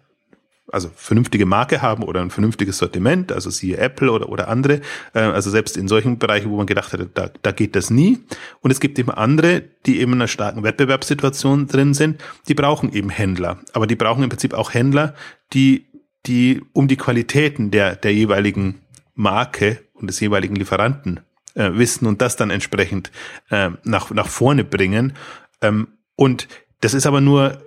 also 0.72 0.90
vernünftige 0.94 1.46
Marke 1.46 1.82
haben 1.82 2.02
oder 2.02 2.20
ein 2.20 2.30
vernünftiges 2.30 2.78
Sortiment, 2.78 3.32
also 3.32 3.50
siehe 3.50 3.76
Apple 3.76 4.10
oder, 4.10 4.28
oder 4.28 4.48
andere, 4.48 4.80
äh, 5.14 5.20
also 5.20 5.50
selbst 5.50 5.76
in 5.76 5.88
solchen 5.88 6.18
Bereichen, 6.18 6.50
wo 6.50 6.56
man 6.56 6.66
gedacht 6.66 6.92
hätte, 6.92 7.08
da, 7.12 7.30
da 7.42 7.52
geht 7.52 7.76
das 7.76 7.90
nie. 7.90 8.20
Und 8.60 8.70
es 8.70 8.80
gibt 8.80 8.98
eben 8.98 9.10
andere, 9.10 9.62
die 9.86 10.00
eben 10.00 10.12
in 10.12 10.18
einer 10.18 10.28
starken 10.28 10.62
Wettbewerbssituation 10.62 11.66
drin 11.66 11.94
sind, 11.94 12.22
die 12.48 12.54
brauchen 12.54 12.92
eben 12.92 13.10
Händler. 13.10 13.58
Aber 13.72 13.86
die 13.86 13.96
brauchen 13.96 14.22
im 14.22 14.28
Prinzip 14.28 14.54
auch 14.54 14.72
Händler, 14.72 15.14
die 15.52 15.86
die 16.26 16.62
um 16.72 16.88
die 16.88 16.96
Qualitäten 16.96 17.70
der, 17.70 17.96
der 17.96 18.12
jeweiligen 18.12 18.80
Marke 19.14 19.80
und 19.94 20.08
des 20.08 20.20
jeweiligen 20.20 20.56
Lieferanten 20.56 21.20
äh, 21.54 21.70
wissen 21.74 22.06
und 22.06 22.20
das 22.20 22.36
dann 22.36 22.50
entsprechend 22.50 23.10
äh, 23.50 23.70
nach, 23.84 24.10
nach 24.10 24.28
vorne 24.28 24.64
bringen. 24.64 25.14
Ähm, 25.60 25.88
und 26.16 26.48
das 26.80 26.94
ist 26.94 27.06
aber 27.06 27.20
nur, 27.20 27.62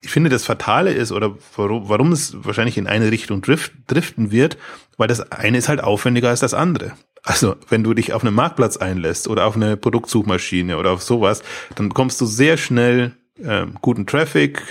ich 0.00 0.10
finde, 0.10 0.30
das 0.30 0.44
Fatale 0.44 0.92
ist, 0.92 1.12
oder 1.12 1.36
warum, 1.56 1.88
warum 1.88 2.12
es 2.12 2.44
wahrscheinlich 2.44 2.78
in 2.78 2.86
eine 2.86 3.10
Richtung 3.10 3.40
drift, 3.40 3.72
driften 3.86 4.32
wird, 4.32 4.58
weil 4.96 5.08
das 5.08 5.32
eine 5.32 5.58
ist 5.58 5.68
halt 5.68 5.82
aufwendiger 5.82 6.28
als 6.28 6.40
das 6.40 6.54
andere. 6.54 6.92
Also, 7.22 7.54
wenn 7.68 7.84
du 7.84 7.94
dich 7.94 8.12
auf 8.12 8.24
einen 8.24 8.34
Marktplatz 8.34 8.76
einlässt 8.76 9.28
oder 9.28 9.46
auf 9.46 9.54
eine 9.54 9.76
Produktsuchmaschine 9.76 10.76
oder 10.76 10.90
auf 10.90 11.02
sowas, 11.02 11.42
dann 11.76 11.94
kommst 11.94 12.20
du 12.20 12.26
sehr 12.26 12.56
schnell 12.56 13.12
äh, 13.38 13.66
guten 13.80 14.06
Traffic, 14.06 14.62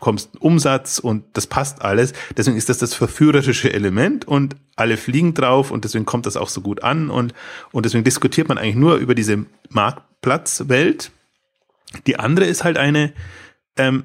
kommst 0.00 0.40
Umsatz 0.40 0.98
und 0.98 1.24
das 1.32 1.46
passt 1.46 1.82
alles. 1.82 2.12
Deswegen 2.36 2.56
ist 2.56 2.68
das 2.68 2.78
das 2.78 2.94
verführerische 2.94 3.72
Element 3.72 4.26
und 4.26 4.56
alle 4.76 4.96
fliegen 4.96 5.34
drauf 5.34 5.70
und 5.70 5.84
deswegen 5.84 6.06
kommt 6.06 6.26
das 6.26 6.36
auch 6.36 6.48
so 6.48 6.60
gut 6.60 6.82
an 6.82 7.10
und, 7.10 7.34
und 7.72 7.86
deswegen 7.86 8.04
diskutiert 8.04 8.48
man 8.48 8.58
eigentlich 8.58 8.76
nur 8.76 8.96
über 8.96 9.14
diese 9.14 9.46
Marktplatzwelt. 9.70 11.10
Die 12.06 12.18
andere 12.18 12.46
ist 12.46 12.64
halt 12.64 12.78
eine, 12.78 13.12
ähm, 13.76 14.04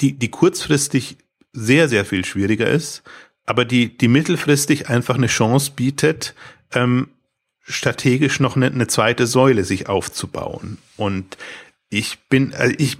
die, 0.00 0.12
die 0.12 0.30
kurzfristig 0.30 1.18
sehr, 1.52 1.88
sehr 1.88 2.04
viel 2.04 2.24
schwieriger 2.24 2.66
ist, 2.66 3.02
aber 3.44 3.64
die, 3.64 3.96
die 3.96 4.08
mittelfristig 4.08 4.88
einfach 4.88 5.16
eine 5.16 5.26
Chance 5.26 5.72
bietet, 5.74 6.34
ähm, 6.72 7.08
strategisch 7.60 8.40
noch 8.40 8.56
eine, 8.56 8.66
eine 8.66 8.86
zweite 8.86 9.26
Säule 9.26 9.64
sich 9.64 9.88
aufzubauen. 9.88 10.78
Und 10.96 11.36
ich 11.92 12.20
bin, 12.30 12.54
also 12.54 12.74
ich, 12.78 12.96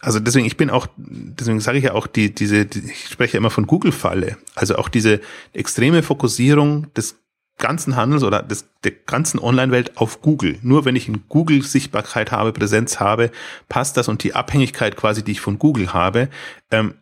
also 0.00 0.20
deswegen, 0.20 0.46
ich 0.46 0.56
bin 0.56 0.70
auch, 0.70 0.86
deswegen 0.96 1.58
sage 1.58 1.78
ich 1.78 1.84
ja 1.84 1.94
auch, 1.94 2.06
die, 2.06 2.32
diese, 2.32 2.64
die, 2.64 2.90
ich 2.90 3.08
spreche 3.08 3.34
ja 3.34 3.38
immer 3.38 3.50
von 3.50 3.66
Google-Falle. 3.66 4.36
Also 4.54 4.76
auch 4.76 4.88
diese 4.88 5.20
extreme 5.52 6.04
Fokussierung 6.04 6.92
des 6.94 7.16
ganzen 7.58 7.96
Handels 7.96 8.22
oder 8.22 8.42
des, 8.42 8.68
der 8.84 8.92
ganzen 8.92 9.40
Online-Welt 9.40 9.96
auf 9.96 10.22
Google. 10.22 10.58
Nur 10.62 10.84
wenn 10.84 10.94
ich 10.94 11.08
in 11.08 11.24
Google 11.28 11.62
Sichtbarkeit 11.62 12.30
habe, 12.30 12.52
Präsenz 12.52 13.00
habe, 13.00 13.32
passt 13.68 13.96
das 13.96 14.06
und 14.06 14.22
die 14.22 14.34
Abhängigkeit 14.34 14.96
quasi, 14.96 15.24
die 15.24 15.32
ich 15.32 15.40
von 15.40 15.58
Google 15.58 15.92
habe, 15.92 16.28
ähm, 16.70 16.94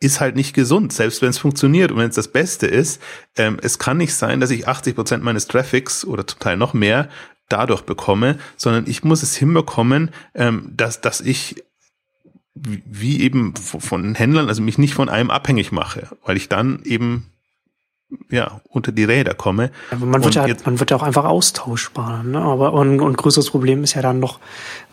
ist 0.00 0.20
halt 0.20 0.34
nicht 0.34 0.52
gesund, 0.52 0.92
selbst 0.92 1.22
wenn 1.22 1.30
es 1.30 1.38
funktioniert 1.38 1.92
und 1.92 1.98
wenn 1.98 2.08
es 2.08 2.16
das 2.16 2.28
Beste 2.28 2.66
ist. 2.66 3.00
Ähm, 3.36 3.58
es 3.62 3.78
kann 3.78 3.98
nicht 3.98 4.14
sein, 4.14 4.40
dass 4.40 4.50
ich 4.50 4.66
80 4.66 4.96
Prozent 4.96 5.22
meines 5.22 5.46
Traffics 5.46 6.04
oder 6.04 6.26
zum 6.26 6.40
Teil 6.40 6.56
noch 6.56 6.74
mehr 6.74 7.08
dadurch 7.48 7.82
bekomme, 7.82 8.38
sondern 8.56 8.86
ich 8.86 9.04
muss 9.04 9.22
es 9.22 9.36
hinbekommen, 9.36 10.10
ähm, 10.34 10.72
dass, 10.76 11.00
dass 11.00 11.20
ich 11.20 11.64
wie 12.54 13.20
eben 13.20 13.54
von 13.56 14.14
Händlern, 14.14 14.48
also 14.48 14.62
mich 14.62 14.78
nicht 14.78 14.94
von 14.94 15.08
einem 15.08 15.30
abhängig 15.30 15.70
mache, 15.70 16.08
weil 16.24 16.36
ich 16.36 16.48
dann 16.48 16.82
eben 16.84 17.30
ja, 18.30 18.60
unter 18.70 18.90
die 18.90 19.04
Räder 19.04 19.34
komme. 19.34 19.70
Ja, 19.90 19.98
man, 19.98 20.24
wird 20.24 20.34
ja, 20.34 20.46
man 20.64 20.80
wird 20.80 20.90
ja 20.90 20.96
auch 20.96 21.02
einfach 21.02 21.24
austauschbar. 21.24 22.22
Ne? 22.22 22.40
Aber 22.40 22.72
und, 22.72 23.00
und 23.00 23.16
größeres 23.16 23.50
Problem 23.50 23.84
ist 23.84 23.94
ja 23.94 24.02
dann 24.02 24.18
noch, 24.18 24.38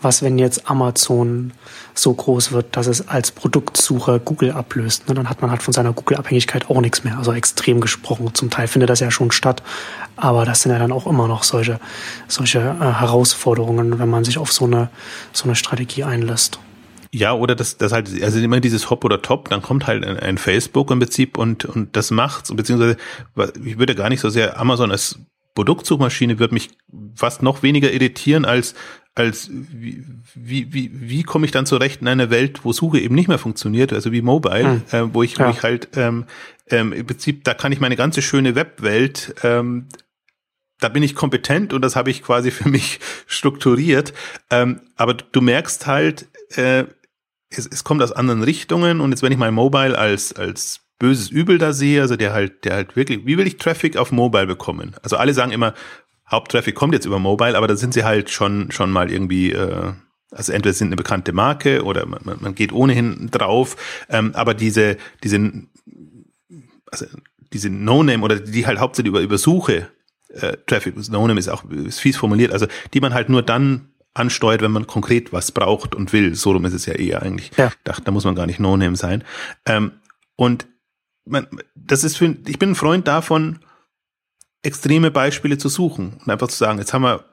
was 0.01 0.21
wenn 0.21 0.37
jetzt 0.37 0.69
Amazon 0.69 1.53
so 1.93 2.13
groß 2.13 2.51
wird, 2.51 2.75
dass 2.75 2.87
es 2.87 3.07
als 3.07 3.31
Produktsuche 3.31 4.19
Google 4.19 4.51
ablöst. 4.51 5.07
Ne? 5.07 5.15
Dann 5.15 5.29
hat 5.29 5.41
man 5.41 5.49
halt 5.49 5.63
von 5.63 5.73
seiner 5.73 5.93
Google-Abhängigkeit 5.93 6.69
auch 6.69 6.81
nichts 6.81 7.05
mehr. 7.05 7.17
Also 7.17 7.31
extrem 7.31 7.79
gesprochen. 7.79 8.33
Zum 8.33 8.49
Teil 8.49 8.67
findet 8.67 8.89
das 8.89 8.99
ja 8.99 9.11
schon 9.11 9.31
statt. 9.31 9.63
Aber 10.17 10.43
das 10.45 10.61
sind 10.61 10.73
ja 10.73 10.79
dann 10.79 10.91
auch 10.91 11.07
immer 11.07 11.27
noch 11.27 11.43
solche, 11.43 11.79
solche 12.27 12.59
äh, 12.59 12.99
Herausforderungen, 12.99 13.97
wenn 13.97 14.09
man 14.09 14.25
sich 14.25 14.37
auf 14.37 14.51
so 14.51 14.65
eine, 14.65 14.89
so 15.31 15.45
eine 15.45 15.55
Strategie 15.55 16.03
einlässt. 16.03 16.59
Ja, 17.15 17.33
oder 17.33 17.55
das, 17.55 17.77
das 17.77 17.93
halt, 17.93 18.09
also 18.21 18.39
immer 18.39 18.59
dieses 18.59 18.89
Hop 18.89 19.05
oder 19.05 19.21
Top, 19.21 19.47
dann 19.49 19.61
kommt 19.61 19.87
halt 19.87 20.05
ein, 20.05 20.17
ein 20.17 20.37
Facebook 20.37 20.91
im 20.91 20.99
Prinzip 20.99 21.37
und, 21.37 21.63
und 21.63 21.95
das 21.95 22.11
macht's, 22.11 22.53
beziehungsweise 22.53 22.97
ich 23.63 23.79
würde 23.79 23.95
gar 23.95 24.09
nicht 24.09 24.19
so 24.19 24.29
sehr 24.29 24.59
Amazon 24.59 24.91
als 24.91 25.19
Produktsuchmaschine 25.53 26.39
würde 26.39 26.53
mich 26.53 26.71
fast 27.15 27.41
noch 27.41 27.63
weniger 27.63 27.89
irritieren 27.93 28.43
als 28.43 28.75
als 29.17 29.49
wie, 29.49 30.03
wie, 30.33 30.73
wie, 30.73 30.91
wie 30.93 31.23
komme 31.23 31.45
ich 31.45 31.53
dann 31.53 31.65
zurecht 31.65 32.01
in 32.01 32.09
einer 32.09 32.29
Welt, 32.29 32.65
wo 32.65 32.73
Suche 32.73 32.99
eben 32.99 33.15
nicht 33.15 33.29
mehr 33.29 33.37
funktioniert, 33.37 33.93
also 33.93 34.11
wie 34.11 34.21
Mobile, 34.21 34.81
hm. 34.89 35.09
äh, 35.09 35.13
wo 35.13 35.23
ich, 35.23 35.37
ja. 35.37 35.47
wo 35.47 35.51
ich 35.51 35.63
halt 35.63 35.87
ähm, 35.95 36.25
ähm, 36.69 36.91
im 36.91 37.05
Prinzip, 37.05 37.45
da 37.45 37.53
kann 37.53 37.71
ich 37.71 37.79
meine 37.79 37.95
ganze 37.95 38.21
schöne 38.21 38.55
Webwelt 38.55 39.35
ähm, 39.41 39.87
da 40.79 40.89
bin 40.89 41.03
ich 41.03 41.15
kompetent 41.15 41.73
und 41.73 41.81
das 41.81 41.95
habe 41.95 42.11
ich 42.11 42.21
quasi 42.21 42.51
für 42.51 42.67
mich 42.67 42.99
strukturiert. 43.27 44.13
Ähm, 44.49 44.81
aber 44.95 45.13
du 45.13 45.41
merkst 45.41 45.87
halt, 45.87 46.27
äh, 46.57 46.85
es, 47.57 47.67
es 47.67 47.83
kommt 47.83 48.01
aus 48.01 48.11
anderen 48.11 48.43
Richtungen 48.43 49.01
und 49.01 49.11
jetzt, 49.11 49.23
wenn 49.23 49.31
ich 49.31 49.37
mal 49.37 49.51
Mobile 49.51 49.97
als, 49.97 50.33
als 50.33 50.81
böses 50.99 51.29
Übel 51.29 51.57
da 51.57 51.73
sehe, 51.73 52.01
also 52.01 52.15
der 52.15 52.33
halt, 52.33 52.65
der 52.65 52.73
halt 52.75 52.95
wirklich, 52.95 53.25
wie 53.25 53.37
will 53.37 53.47
ich 53.47 53.57
Traffic 53.57 53.97
auf 53.97 54.11
Mobile 54.11 54.47
bekommen? 54.47 54.95
Also 55.03 55.17
alle 55.17 55.33
sagen 55.33 55.51
immer, 55.51 55.73
Haupttraffic 56.29 56.75
kommt 56.75 56.93
jetzt 56.93 57.05
über 57.05 57.19
Mobile, 57.19 57.57
aber 57.57 57.67
da 57.67 57.75
sind 57.75 57.93
sie 57.93 58.03
halt 58.03 58.29
schon, 58.29 58.71
schon 58.71 58.91
mal 58.91 59.11
irgendwie, 59.11 59.51
äh, 59.51 59.93
also 60.31 60.51
entweder 60.51 60.73
sind 60.73 60.87
eine 60.87 60.95
bekannte 60.95 61.33
Marke 61.33 61.83
oder 61.83 62.05
man, 62.05 62.21
man 62.39 62.55
geht 62.55 62.71
ohnehin 62.71 63.29
drauf, 63.29 63.75
ähm, 64.09 64.31
aber 64.33 64.53
diese, 64.53 64.97
diese, 65.23 65.51
also 66.91 67.05
diese 67.53 67.69
No-Name 67.69 68.23
oder 68.23 68.39
die 68.39 68.65
halt 68.65 68.79
hauptsächlich 68.79 69.09
über, 69.09 69.21
über 69.21 69.37
Suche 69.37 69.89
äh, 70.29 70.57
Traffic, 70.65 70.95
No-Name 71.09 71.39
ist 71.39 71.49
auch 71.49 71.63
ist 71.69 71.99
fies 71.99 72.17
formuliert, 72.17 72.51
also 72.51 72.65
die 72.93 73.01
man 73.01 73.13
halt 73.13 73.29
nur 73.29 73.43
dann 73.43 73.89
ansteuert, 74.15 74.61
wenn 74.61 74.71
man 74.71 74.87
konkret 74.87 75.31
was 75.31 75.51
braucht 75.51 75.93
und 75.93 76.11
will. 76.13 76.33
So 76.35 76.51
rum 76.51 76.65
ist 76.65 76.73
es 76.73 76.85
ja 76.85 76.93
eher 76.93 77.21
eigentlich. 77.21 77.51
Ja. 77.57 77.71
Dachte, 77.83 78.03
da 78.03 78.11
muss 78.11 78.25
man 78.25 78.33
gar 78.33 78.47
nicht 78.47 78.59
No-Name 78.59 78.95
sein. 78.95 79.23
Ähm, 79.65 79.91
und 80.35 80.67
man, 81.25 81.47
das 81.75 82.03
ist 82.03 82.17
für, 82.17 82.35
ich 82.47 82.57
bin 82.57 82.71
ein 82.71 82.75
Freund 82.75 83.07
davon, 83.07 83.59
extreme 84.63 85.11
Beispiele 85.11 85.57
zu 85.57 85.69
suchen 85.69 86.17
und 86.19 86.29
einfach 86.29 86.47
zu 86.47 86.57
sagen, 86.57 86.79
jetzt 86.79 86.93
haben 86.93 87.03
wir 87.03 87.25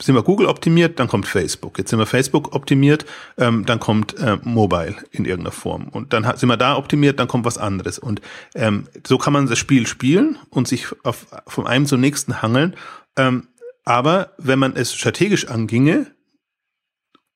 sind 0.00 0.14
wir 0.14 0.22
Google 0.22 0.46
optimiert, 0.46 0.98
dann 0.98 1.06
kommt 1.06 1.26
Facebook. 1.26 1.78
Jetzt 1.78 1.90
sind 1.90 2.00
wir 2.00 2.06
Facebook 2.06 2.52
optimiert, 2.52 3.06
ähm, 3.36 3.64
dann 3.64 3.78
kommt 3.78 4.18
äh, 4.18 4.36
Mobile 4.42 4.96
in 5.12 5.24
irgendeiner 5.24 5.52
Form. 5.52 5.88
Und 5.88 6.12
dann 6.12 6.24
sind 6.36 6.48
wir 6.48 6.56
da 6.56 6.76
optimiert, 6.76 7.20
dann 7.20 7.28
kommt 7.28 7.44
was 7.44 7.58
anderes. 7.58 7.98
Und 7.98 8.20
ähm, 8.56 8.88
so 9.06 9.18
kann 9.18 9.32
man 9.32 9.46
das 9.46 9.58
Spiel 9.58 9.86
spielen 9.86 10.36
und 10.50 10.66
sich 10.66 10.86
auf, 11.04 11.26
von 11.46 11.68
einem 11.68 11.86
zum 11.86 12.00
nächsten 12.00 12.42
hangeln. 12.42 12.74
Ähm, 13.16 13.48
aber 13.84 14.32
wenn 14.38 14.58
man 14.58 14.74
es 14.76 14.94
strategisch 14.94 15.46
anginge, 15.48 16.06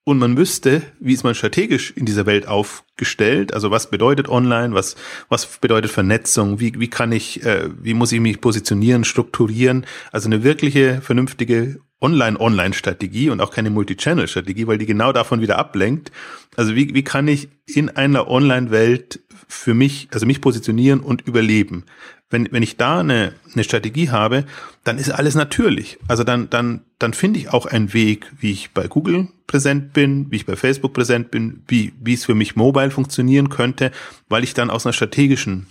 und 0.05 0.19
man 0.19 0.37
wüsste, 0.37 0.83
wie 0.99 1.13
ist 1.13 1.23
man 1.23 1.35
strategisch 1.35 1.93
in 1.93 2.07
dieser 2.07 2.27
Welt 2.27 2.49
aufgestellt, 2.49 3.55
also 3.55 3.71
was 3.71 3.91
bedeutet 3.91 4.29
online, 4.29 4.75
was, 4.75 4.97
was 5.29 5.47
bedeutet 5.59 5.91
Vernetzung, 5.91 6.59
wie, 6.59 6.79
wie 6.79 6.89
kann 6.89 7.13
ich, 7.13 7.45
äh, 7.45 7.69
wie 7.81 7.95
muss 7.95 8.13
ich 8.13 8.21
mich 8.21 8.41
positionieren, 8.41 9.05
strukturieren, 9.05 9.87
also 10.11 10.29
eine 10.29 10.43
wirkliche, 10.43 11.01
vernünftige 11.01 11.81
Online-Online-Strategie 12.03 13.31
und 13.31 13.41
auch 13.41 13.53
keine 13.53 13.71
Multi-Channel-Strategie, 13.71 14.67
weil 14.67 14.79
die 14.79 14.87
genau 14.87 15.13
davon 15.13 15.41
wieder 15.41 15.59
ablenkt. 15.59 16.11
Also 16.57 16.75
wie, 16.75 16.95
wie 16.95 17.05
kann 17.05 17.29
ich 17.29 17.49
in 17.67 17.89
einer 17.89 18.29
Online-Welt 18.29 19.21
für 19.49 19.75
mich, 19.75 20.09
also 20.13 20.27
mich 20.27 20.41
positionieren 20.41 21.01
und 21.01 21.23
überleben? 21.23 21.85
Wenn, 22.29 22.49
wenn 22.51 22.63
ich 22.63 22.77
da 22.77 23.01
eine, 23.01 23.35
eine 23.53 23.63
Strategie 23.63 24.11
habe, 24.11 24.45
dann 24.85 24.99
ist 24.99 25.11
alles 25.11 25.35
natürlich. 25.35 25.99
Also 26.09 26.25
dann, 26.25 26.51
dann, 26.51 26.81
dann 26.99 27.13
finde 27.13 27.39
ich 27.39 27.51
auch 27.51 27.67
einen 27.67 27.93
Weg, 27.93 28.33
wie 28.41 28.53
ich 28.53 28.71
bei 28.71 28.89
Google 28.89 29.29
präsent 29.47 29.93
bin, 29.93 30.31
wie 30.31 30.37
ich 30.37 30.47
bei 30.47 30.57
Facebook 30.57 30.95
präsent 30.95 31.31
bin, 31.31 31.63
wie, 31.69 31.93
wie 32.01 32.15
es 32.15 32.25
für 32.25 32.35
mich 32.35 32.57
mobile 32.57 32.91
funktionieren 32.91 33.51
könnte, 33.51 33.93
weil 34.29 34.45
ich 34.45 34.55
dann 34.55 34.71
aus 34.71 34.87
einer 34.87 34.95
strategischen 34.95 35.67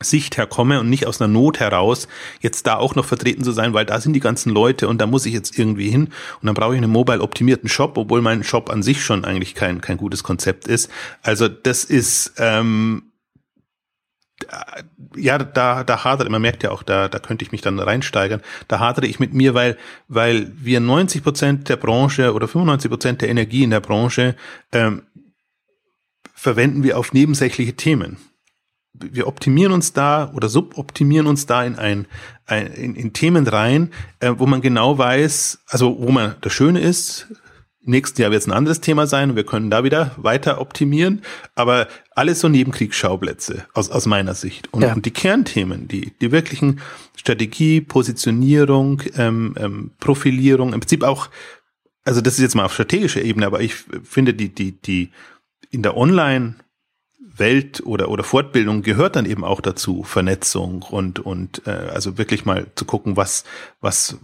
Sicht 0.00 0.36
herkomme 0.36 0.80
und 0.80 0.88
nicht 0.88 1.06
aus 1.06 1.20
einer 1.20 1.32
Not 1.32 1.60
heraus, 1.60 2.08
jetzt 2.40 2.66
da 2.66 2.76
auch 2.76 2.94
noch 2.94 3.04
vertreten 3.04 3.44
zu 3.44 3.52
sein, 3.52 3.74
weil 3.74 3.86
da 3.86 4.00
sind 4.00 4.12
die 4.12 4.20
ganzen 4.20 4.50
Leute 4.50 4.88
und 4.88 5.00
da 5.00 5.06
muss 5.06 5.26
ich 5.26 5.32
jetzt 5.32 5.58
irgendwie 5.58 5.90
hin 5.90 6.08
und 6.40 6.46
dann 6.46 6.54
brauche 6.54 6.74
ich 6.74 6.78
einen 6.78 6.90
mobile 6.90 7.20
optimierten 7.20 7.68
Shop, 7.68 7.96
obwohl 7.96 8.22
mein 8.22 8.44
Shop 8.44 8.70
an 8.70 8.82
sich 8.82 9.04
schon 9.04 9.24
eigentlich 9.24 9.54
kein, 9.54 9.80
kein 9.80 9.96
gutes 9.96 10.22
Konzept 10.22 10.68
ist. 10.68 10.90
Also 11.22 11.48
das 11.48 11.84
ist, 11.84 12.34
ähm, 12.38 13.04
ja, 15.16 15.38
da, 15.38 15.82
da 15.82 16.04
hadere, 16.04 16.30
man 16.30 16.42
merkt 16.42 16.62
ja 16.62 16.70
auch, 16.70 16.82
da, 16.82 17.08
da 17.08 17.18
könnte 17.18 17.44
ich 17.44 17.50
mich 17.50 17.60
dann 17.60 17.78
reinsteigern, 17.78 18.40
da 18.68 18.78
hadere 18.78 19.06
ich 19.06 19.18
mit 19.18 19.34
mir, 19.34 19.54
weil, 19.54 19.76
weil 20.06 20.52
wir 20.56 20.80
90 20.80 21.22
Prozent 21.22 21.68
der 21.68 21.76
Branche 21.76 22.32
oder 22.32 22.46
95 22.46 22.90
Prozent 22.90 23.22
der 23.22 23.30
Energie 23.30 23.64
in 23.64 23.70
der 23.70 23.80
Branche 23.80 24.36
ähm, 24.72 25.02
verwenden 26.34 26.84
wir 26.84 26.98
auf 26.98 27.12
nebensächliche 27.12 27.74
Themen 27.74 28.16
wir 29.00 29.26
optimieren 29.26 29.72
uns 29.72 29.92
da 29.92 30.32
oder 30.34 30.48
suboptimieren 30.48 31.26
uns 31.26 31.46
da 31.46 31.64
in 31.64 31.76
ein, 31.76 32.06
ein 32.46 32.66
in, 32.68 32.94
in 32.94 33.12
Themen 33.12 33.46
rein, 33.46 33.90
äh, 34.20 34.32
wo 34.36 34.46
man 34.46 34.60
genau 34.60 34.98
weiß, 34.98 35.60
also 35.66 35.96
wo 35.98 36.10
man 36.10 36.36
das 36.40 36.52
Schöne 36.52 36.80
ist, 36.80 37.28
im 37.88 37.92
nächsten 37.92 38.20
Jahr 38.20 38.30
wird 38.30 38.42
es 38.42 38.46
ein 38.46 38.52
anderes 38.52 38.82
Thema 38.82 39.06
sein 39.06 39.30
und 39.30 39.36
wir 39.36 39.46
können 39.46 39.70
da 39.70 39.82
wieder 39.82 40.10
weiter 40.18 40.60
optimieren, 40.60 41.22
aber 41.54 41.88
alles 42.14 42.40
so 42.40 42.48
Nebenkriegsschauplätze 42.48 43.64
aus, 43.72 43.90
aus 43.90 44.04
meiner 44.04 44.34
Sicht. 44.34 44.70
Und, 44.74 44.82
ja. 44.82 44.92
und 44.92 45.06
die 45.06 45.10
Kernthemen, 45.10 45.88
die, 45.88 46.12
die 46.20 46.30
wirklichen 46.30 46.80
Strategie, 47.16 47.80
Positionierung, 47.80 49.02
ähm, 49.16 49.54
ähm, 49.58 49.90
Profilierung, 50.00 50.74
im 50.74 50.80
Prinzip 50.80 51.02
auch, 51.02 51.30
also 52.04 52.20
das 52.20 52.34
ist 52.34 52.40
jetzt 52.40 52.54
mal 52.54 52.66
auf 52.66 52.74
strategischer 52.74 53.22
Ebene, 53.22 53.46
aber 53.46 53.62
ich 53.62 53.74
finde 54.04 54.34
die, 54.34 54.54
die, 54.54 54.72
die 54.72 55.10
in 55.70 55.82
der 55.82 55.96
Online- 55.96 56.56
Welt 57.38 57.82
oder 57.84 58.08
oder 58.08 58.24
Fortbildung 58.24 58.82
gehört 58.82 59.16
dann 59.16 59.26
eben 59.26 59.44
auch 59.44 59.60
dazu 59.60 60.02
Vernetzung 60.02 60.82
und 60.82 61.20
und 61.20 61.62
äh, 61.66 61.70
also 61.70 62.18
wirklich 62.18 62.44
mal 62.44 62.66
zu 62.74 62.84
gucken 62.84 63.16
was 63.16 63.44
was 63.80 64.18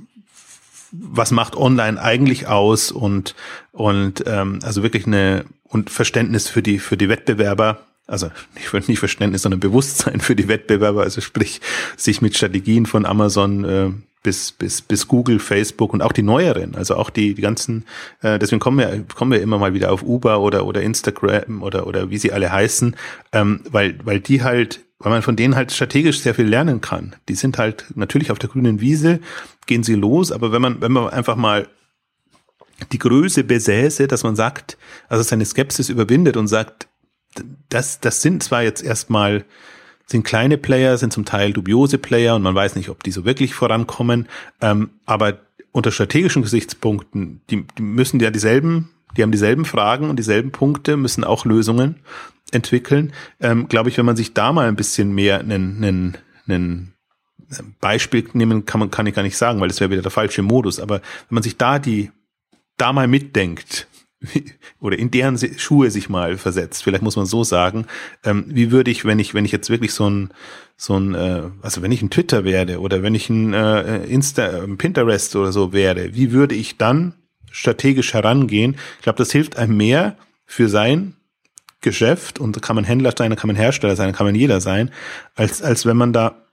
was 0.92 1.30
macht 1.30 1.56
Online 1.56 2.00
eigentlich 2.00 2.46
aus 2.46 2.92
und 2.92 3.34
und 3.72 4.24
ähm, 4.26 4.60
also 4.62 4.82
wirklich 4.82 5.06
eine 5.06 5.44
und 5.64 5.90
Verständnis 5.90 6.48
für 6.48 6.62
die 6.62 6.78
für 6.78 6.96
die 6.96 7.08
Wettbewerber 7.08 7.80
also 8.06 8.30
nicht, 8.54 8.88
nicht 8.88 8.98
Verständnis, 8.98 9.42
sondern 9.42 9.60
Bewusstsein 9.60 10.20
für 10.20 10.36
die 10.36 10.46
Wettbewerber, 10.46 11.02
also 11.02 11.22
sprich, 11.22 11.60
sich 11.96 12.20
mit 12.20 12.36
Strategien 12.36 12.84
von 12.84 13.06
Amazon 13.06 13.64
äh, 13.64 13.90
bis, 14.24 14.52
bis, 14.52 14.82
bis 14.82 15.06
Google, 15.06 15.38
Facebook 15.38 15.92
und 15.92 16.02
auch 16.02 16.10
die 16.10 16.22
neueren, 16.22 16.74
also 16.74 16.96
auch 16.96 17.10
die, 17.10 17.34
die 17.34 17.42
ganzen, 17.42 17.84
äh, 18.22 18.40
deswegen 18.40 18.58
kommen 18.58 18.78
wir, 18.78 19.04
kommen 19.14 19.30
wir 19.30 19.40
immer 19.40 19.58
mal 19.58 19.74
wieder 19.74 19.92
auf 19.92 20.02
Uber 20.02 20.40
oder, 20.40 20.66
oder 20.66 20.82
Instagram 20.82 21.62
oder, 21.62 21.86
oder 21.86 22.10
wie 22.10 22.18
sie 22.18 22.32
alle 22.32 22.50
heißen, 22.50 22.96
ähm, 23.32 23.60
weil, 23.70 23.98
weil 24.02 24.18
die 24.18 24.42
halt, 24.42 24.80
weil 24.98 25.12
man 25.12 25.22
von 25.22 25.36
denen 25.36 25.54
halt 25.54 25.70
strategisch 25.70 26.20
sehr 26.20 26.34
viel 26.34 26.46
lernen 26.46 26.80
kann. 26.80 27.14
Die 27.28 27.34
sind 27.34 27.58
halt 27.58 27.84
natürlich 27.94 28.30
auf 28.30 28.38
der 28.38 28.48
grünen 28.48 28.80
Wiese, 28.80 29.20
gehen 29.66 29.84
sie 29.84 29.94
los, 29.94 30.32
aber 30.32 30.50
wenn 30.52 30.62
man, 30.62 30.80
wenn 30.80 30.92
man 30.92 31.10
einfach 31.10 31.36
mal 31.36 31.68
die 32.92 32.98
Größe 32.98 33.44
besäße, 33.44 34.08
dass 34.08 34.24
man 34.24 34.36
sagt, 34.36 34.78
also 35.08 35.22
seine 35.22 35.44
Skepsis 35.44 35.90
überwindet 35.90 36.36
und 36.38 36.48
sagt, 36.48 36.88
das, 37.68 38.00
das 38.00 38.22
sind 38.22 38.42
zwar 38.42 38.62
jetzt 38.62 38.82
erstmal, 38.82 39.44
sind 40.06 40.24
kleine 40.24 40.58
Player, 40.58 40.96
sind 40.98 41.12
zum 41.12 41.24
Teil 41.24 41.52
dubiose 41.52 41.98
Player 41.98 42.36
und 42.36 42.42
man 42.42 42.54
weiß 42.54 42.76
nicht, 42.76 42.88
ob 42.88 43.02
die 43.02 43.10
so 43.10 43.24
wirklich 43.24 43.54
vorankommen, 43.54 44.28
ähm, 44.60 44.90
aber 45.06 45.38
unter 45.72 45.90
strategischen 45.90 46.42
Gesichtspunkten, 46.42 47.40
die, 47.50 47.66
die 47.78 47.82
müssen 47.82 48.20
ja 48.20 48.30
dieselben, 48.30 48.90
die 49.16 49.22
haben 49.22 49.32
dieselben 49.32 49.64
Fragen 49.64 50.10
und 50.10 50.16
dieselben 50.18 50.52
Punkte, 50.52 50.96
müssen 50.96 51.24
auch 51.24 51.44
Lösungen 51.44 51.96
entwickeln. 52.52 53.12
Ähm, 53.40 53.68
Glaube 53.68 53.88
ich, 53.88 53.98
wenn 53.98 54.06
man 54.06 54.16
sich 54.16 54.34
da 54.34 54.52
mal 54.52 54.68
ein 54.68 54.76
bisschen 54.76 55.14
mehr 55.14 55.40
einen, 55.40 56.16
einen, 56.46 56.92
Beispiel 57.80 58.28
nehmen 58.32 58.66
kann 58.66 58.80
man 58.80 58.90
kann 58.90 59.06
ich 59.06 59.14
gar 59.14 59.22
nicht 59.22 59.36
sagen, 59.36 59.60
weil 59.60 59.68
das 59.68 59.80
wäre 59.80 59.90
wieder 59.90 60.02
der 60.02 60.10
falsche 60.10 60.42
Modus. 60.42 60.80
Aber 60.80 60.96
wenn 60.96 61.34
man 61.34 61.42
sich 61.42 61.56
da 61.56 61.78
die 61.78 62.10
da 62.76 62.92
mal 62.92 63.06
mitdenkt, 63.06 63.86
oder 64.80 64.98
in 64.98 65.10
deren 65.10 65.38
Schuhe 65.58 65.90
sich 65.90 66.08
mal 66.08 66.36
versetzt, 66.36 66.84
vielleicht 66.84 67.02
muss 67.02 67.16
man 67.16 67.26
so 67.26 67.44
sagen, 67.44 67.86
ähm, 68.24 68.44
wie 68.48 68.70
würde 68.70 68.90
ich, 68.90 69.04
wenn 69.04 69.18
ich, 69.18 69.34
wenn 69.34 69.44
ich 69.44 69.52
jetzt 69.52 69.70
wirklich 69.70 69.92
so 69.92 70.08
ein, 70.08 70.30
so 70.76 70.98
ein, 70.98 71.14
äh, 71.14 71.42
also 71.62 71.82
wenn 71.82 71.92
ich 71.92 72.02
ein 72.02 72.10
Twitter 72.10 72.44
werde 72.44 72.80
oder 72.80 73.02
wenn 73.02 73.14
ich 73.14 73.28
ein 73.30 73.52
äh, 73.52 74.04
Insta, 74.04 74.62
ein 74.62 74.78
Pinterest 74.78 75.34
oder 75.36 75.52
so 75.52 75.72
werde, 75.72 76.14
wie 76.14 76.32
würde 76.32 76.54
ich 76.54 76.76
dann 76.78 77.14
strategisch 77.50 78.14
herangehen? 78.14 78.76
Ich 78.96 79.02
glaube, 79.02 79.18
das 79.18 79.32
hilft 79.32 79.56
einem 79.56 79.76
mehr 79.76 80.16
für 80.46 80.68
sein 80.68 81.14
Geschäft 81.80 82.40
und 82.40 82.60
kann 82.62 82.76
man 82.76 82.84
Händler 82.84 83.12
sein, 83.16 83.36
kann 83.36 83.48
man 83.48 83.56
Hersteller 83.56 83.94
sein, 83.94 84.12
kann 84.12 84.26
man 84.26 84.34
jeder 84.34 84.60
sein, 84.60 84.90
als, 85.34 85.62
als 85.62 85.86
wenn 85.86 85.96
man 85.96 86.12
da 86.12 86.44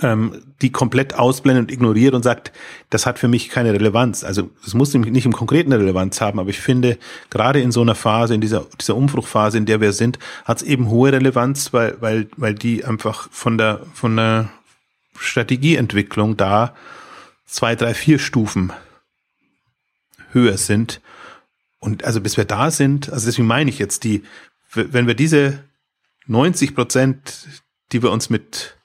ähm, 0.00 0.42
die 0.60 0.70
komplett 0.70 1.14
ausblendet 1.14 1.64
und 1.64 1.72
ignoriert 1.72 2.14
und 2.14 2.22
sagt, 2.22 2.52
das 2.90 3.04
hat 3.04 3.18
für 3.18 3.28
mich 3.28 3.48
keine 3.48 3.72
Relevanz. 3.72 4.22
Also 4.22 4.50
es 4.64 4.74
muss 4.74 4.94
nicht 4.94 5.26
im 5.26 5.32
Konkreten 5.32 5.72
Relevanz 5.72 6.20
haben, 6.20 6.38
aber 6.38 6.50
ich 6.50 6.60
finde, 6.60 6.98
gerade 7.30 7.60
in 7.60 7.72
so 7.72 7.82
einer 7.82 7.94
Phase, 7.94 8.34
in 8.34 8.40
dieser, 8.40 8.66
dieser 8.80 8.96
Umbruchphase, 8.96 9.58
in 9.58 9.66
der 9.66 9.80
wir 9.80 9.92
sind, 9.92 10.18
hat 10.44 10.58
es 10.58 10.62
eben 10.62 10.88
hohe 10.88 11.12
Relevanz, 11.12 11.72
weil, 11.72 11.96
weil, 12.00 12.28
weil 12.36 12.54
die 12.54 12.84
einfach 12.84 13.28
von 13.32 13.58
der, 13.58 13.80
von 13.92 14.16
der 14.16 14.50
Strategieentwicklung 15.16 16.36
da 16.36 16.74
zwei, 17.46 17.74
drei, 17.74 17.94
vier 17.94 18.18
Stufen 18.18 18.72
höher 20.30 20.56
sind. 20.58 21.00
Und 21.80 22.04
also 22.04 22.20
bis 22.20 22.36
wir 22.36 22.44
da 22.44 22.70
sind, 22.70 23.12
also 23.12 23.26
deswegen 23.26 23.48
meine 23.48 23.68
ich 23.68 23.78
jetzt 23.78 24.04
die, 24.04 24.22
wenn 24.72 25.06
wir 25.06 25.14
diese 25.14 25.64
90 26.26 26.74
Prozent, 26.74 27.48
die 27.90 28.02
wir 28.02 28.12
uns 28.12 28.30
mit 28.30 28.76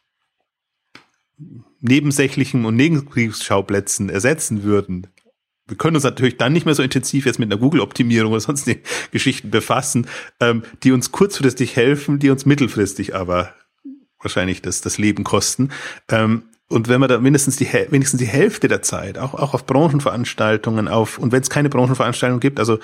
nebensächlichen 1.79 2.65
und 2.65 2.75
Nebenkriegsschauplätzen 2.75 4.09
ersetzen 4.09 4.63
würden. 4.63 5.07
Wir 5.67 5.77
können 5.77 5.95
uns 5.95 6.05
natürlich 6.05 6.37
dann 6.37 6.53
nicht 6.53 6.65
mehr 6.65 6.75
so 6.75 6.83
intensiv 6.83 7.25
jetzt 7.25 7.39
mit 7.39 7.51
einer 7.51 7.59
Google-Optimierung 7.59 8.31
oder 8.31 8.41
sonst 8.41 8.69
Geschichten 9.11 9.51
befassen, 9.51 10.07
ähm, 10.39 10.63
die 10.83 10.91
uns 10.91 11.11
kurzfristig 11.11 11.75
helfen, 11.75 12.19
die 12.19 12.29
uns 12.29 12.45
mittelfristig 12.45 13.15
aber 13.15 13.53
wahrscheinlich 14.19 14.61
das, 14.61 14.81
das 14.81 14.97
Leben 14.97 15.23
kosten. 15.23 15.71
Ähm, 16.09 16.43
und 16.69 16.89
wenn 16.89 16.99
man 16.99 17.09
da 17.09 17.19
mindestens 17.19 17.55
die, 17.55 17.67
wenigstens 17.89 18.19
die 18.19 18.25
Hälfte 18.25 18.67
der 18.67 18.81
Zeit, 18.81 19.17
auch, 19.17 19.33
auch 19.33 19.53
auf 19.53 19.65
Branchenveranstaltungen, 19.65 20.87
auf, 20.87 21.17
und 21.17 21.31
wenn 21.31 21.41
es 21.41 21.49
keine 21.49 21.69
Branchenveranstaltung 21.69 22.39
gibt, 22.39 22.59
also 22.59 22.79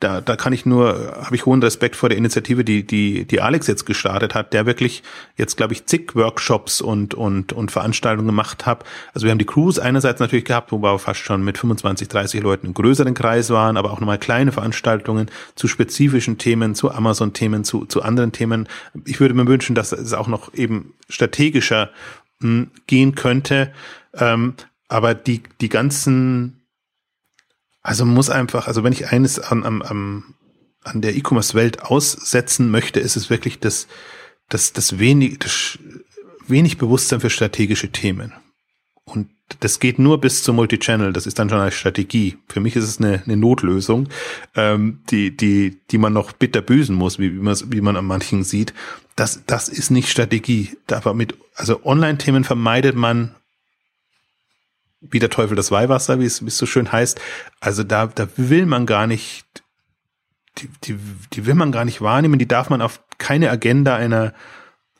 da, 0.00 0.20
da 0.20 0.36
kann 0.36 0.52
ich 0.52 0.64
nur, 0.64 1.16
habe 1.22 1.34
ich 1.34 1.44
hohen 1.44 1.60
Respekt 1.60 1.96
vor 1.96 2.08
der 2.08 2.18
Initiative, 2.18 2.64
die, 2.64 2.86
die, 2.86 3.24
die 3.24 3.40
Alex 3.40 3.66
jetzt 3.66 3.84
gestartet 3.84 4.32
hat, 4.32 4.52
der 4.52 4.64
wirklich 4.64 5.02
jetzt, 5.36 5.56
glaube 5.56 5.72
ich, 5.72 5.86
zig 5.86 6.14
Workshops 6.14 6.80
und, 6.80 7.14
und, 7.14 7.52
und 7.52 7.72
Veranstaltungen 7.72 8.28
gemacht 8.28 8.64
hat. 8.64 8.84
Also 9.12 9.24
wir 9.24 9.32
haben 9.32 9.38
die 9.38 9.44
Cruise 9.44 9.82
einerseits 9.82 10.20
natürlich 10.20 10.44
gehabt, 10.44 10.70
wo 10.70 10.78
wir 10.78 10.98
fast 11.00 11.20
schon 11.20 11.42
mit 11.42 11.58
25, 11.58 12.06
30 12.06 12.40
Leuten 12.42 12.68
im 12.68 12.74
größeren 12.74 13.14
Kreis 13.14 13.50
waren, 13.50 13.76
aber 13.76 13.90
auch 13.90 13.98
nochmal 13.98 14.18
kleine 14.18 14.52
Veranstaltungen 14.52 15.30
zu 15.56 15.66
spezifischen 15.66 16.38
Themen, 16.38 16.76
zu 16.76 16.92
Amazon-Themen, 16.92 17.64
zu, 17.64 17.84
zu 17.84 18.02
anderen 18.02 18.30
Themen. 18.30 18.68
Ich 19.04 19.18
würde 19.18 19.34
mir 19.34 19.48
wünschen, 19.48 19.74
dass 19.74 19.90
es 19.90 20.12
auch 20.12 20.28
noch 20.28 20.54
eben 20.54 20.94
strategischer 21.08 21.90
mh, 22.38 22.48
hm, 22.48 22.70
gehen 22.86 23.16
könnte. 23.16 23.72
Ähm, 24.14 24.54
aber 24.86 25.14
die, 25.14 25.42
die 25.60 25.68
ganzen 25.68 26.57
also 27.82 28.04
muss 28.04 28.30
einfach, 28.30 28.66
also 28.66 28.84
wenn 28.84 28.92
ich 28.92 29.08
eines 29.12 29.38
an, 29.38 29.64
an, 29.64 30.24
an 30.84 31.00
der 31.00 31.16
E-Commerce-Welt 31.16 31.82
aussetzen 31.82 32.70
möchte, 32.70 33.00
ist 33.00 33.16
es 33.16 33.30
wirklich 33.30 33.60
das, 33.60 33.86
das, 34.48 34.72
das 34.72 34.98
wenig, 34.98 35.38
das 35.38 35.78
wenig 36.46 36.78
Bewusstsein 36.78 37.20
für 37.20 37.30
strategische 37.30 37.90
Themen. 37.90 38.32
Und 39.04 39.28
das 39.60 39.80
geht 39.80 39.98
nur 39.98 40.20
bis 40.20 40.42
zum 40.42 40.56
Multichannel. 40.56 41.12
Das 41.12 41.26
ist 41.26 41.38
dann 41.38 41.48
schon 41.48 41.60
eine 41.60 41.70
Strategie. 41.70 42.36
Für 42.48 42.60
mich 42.60 42.76
ist 42.76 42.84
es 42.84 42.98
eine, 42.98 43.22
eine 43.24 43.36
Notlösung, 43.36 44.08
ähm, 44.54 45.00
die, 45.10 45.34
die, 45.34 45.78
die 45.90 45.98
man 45.98 46.12
noch 46.12 46.32
bitter 46.32 46.60
büßen 46.60 46.94
muss, 46.94 47.18
wie, 47.18 47.34
wie, 47.34 47.40
man, 47.40 47.56
wie 47.68 47.80
man 47.80 47.96
an 47.96 48.04
manchen 48.04 48.44
sieht. 48.44 48.74
Das, 49.16 49.42
das 49.46 49.68
ist 49.68 49.90
nicht 49.90 50.10
Strategie. 50.10 50.76
Aber 50.90 51.14
mit, 51.14 51.34
also 51.54 51.84
Online-Themen 51.84 52.44
vermeidet 52.44 52.96
man 52.96 53.34
wie 55.00 55.18
der 55.18 55.30
Teufel 55.30 55.56
das 55.56 55.70
Weihwasser, 55.70 56.20
wie 56.20 56.24
es, 56.24 56.42
wie 56.42 56.48
es 56.48 56.58
so 56.58 56.66
schön 56.66 56.90
heißt. 56.90 57.20
Also 57.60 57.84
da, 57.84 58.06
da 58.06 58.28
will 58.36 58.66
man 58.66 58.86
gar 58.86 59.06
nicht, 59.06 59.44
die, 60.58 60.68
die, 60.84 60.98
die 61.32 61.46
will 61.46 61.54
man 61.54 61.72
gar 61.72 61.84
nicht 61.84 62.00
wahrnehmen, 62.00 62.38
die 62.38 62.48
darf 62.48 62.70
man 62.70 62.82
auf 62.82 63.00
keine 63.18 63.50
Agenda 63.50 63.96
einer, 63.96 64.34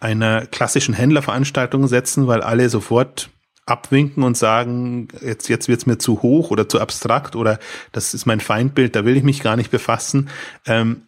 einer 0.00 0.46
klassischen 0.46 0.94
Händlerveranstaltung 0.94 1.88
setzen, 1.88 2.26
weil 2.26 2.42
alle 2.42 2.68
sofort 2.68 3.30
abwinken 3.66 4.22
und 4.22 4.36
sagen, 4.36 5.08
jetzt, 5.20 5.48
jetzt 5.48 5.68
wird's 5.68 5.86
mir 5.86 5.98
zu 5.98 6.22
hoch 6.22 6.50
oder 6.50 6.68
zu 6.68 6.80
abstrakt 6.80 7.36
oder 7.36 7.58
das 7.92 8.14
ist 8.14 8.24
mein 8.24 8.40
Feindbild, 8.40 8.96
da 8.96 9.04
will 9.04 9.16
ich 9.16 9.22
mich 9.22 9.42
gar 9.42 9.56
nicht 9.56 9.70
befassen. 9.70 10.30
Ähm, 10.64 11.02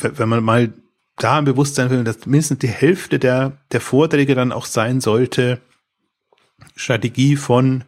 wenn 0.00 0.28
man 0.28 0.42
mal 0.42 0.72
da 1.16 1.38
im 1.38 1.44
Bewusstsein 1.44 1.90
will, 1.90 2.04
dass 2.04 2.26
mindestens 2.26 2.60
die 2.60 2.68
Hälfte 2.68 3.18
der, 3.18 3.58
der 3.72 3.80
Vorträge 3.80 4.34
dann 4.34 4.52
auch 4.52 4.66
sein 4.66 5.00
sollte, 5.00 5.60
Strategie 6.76 7.36
von 7.36 7.84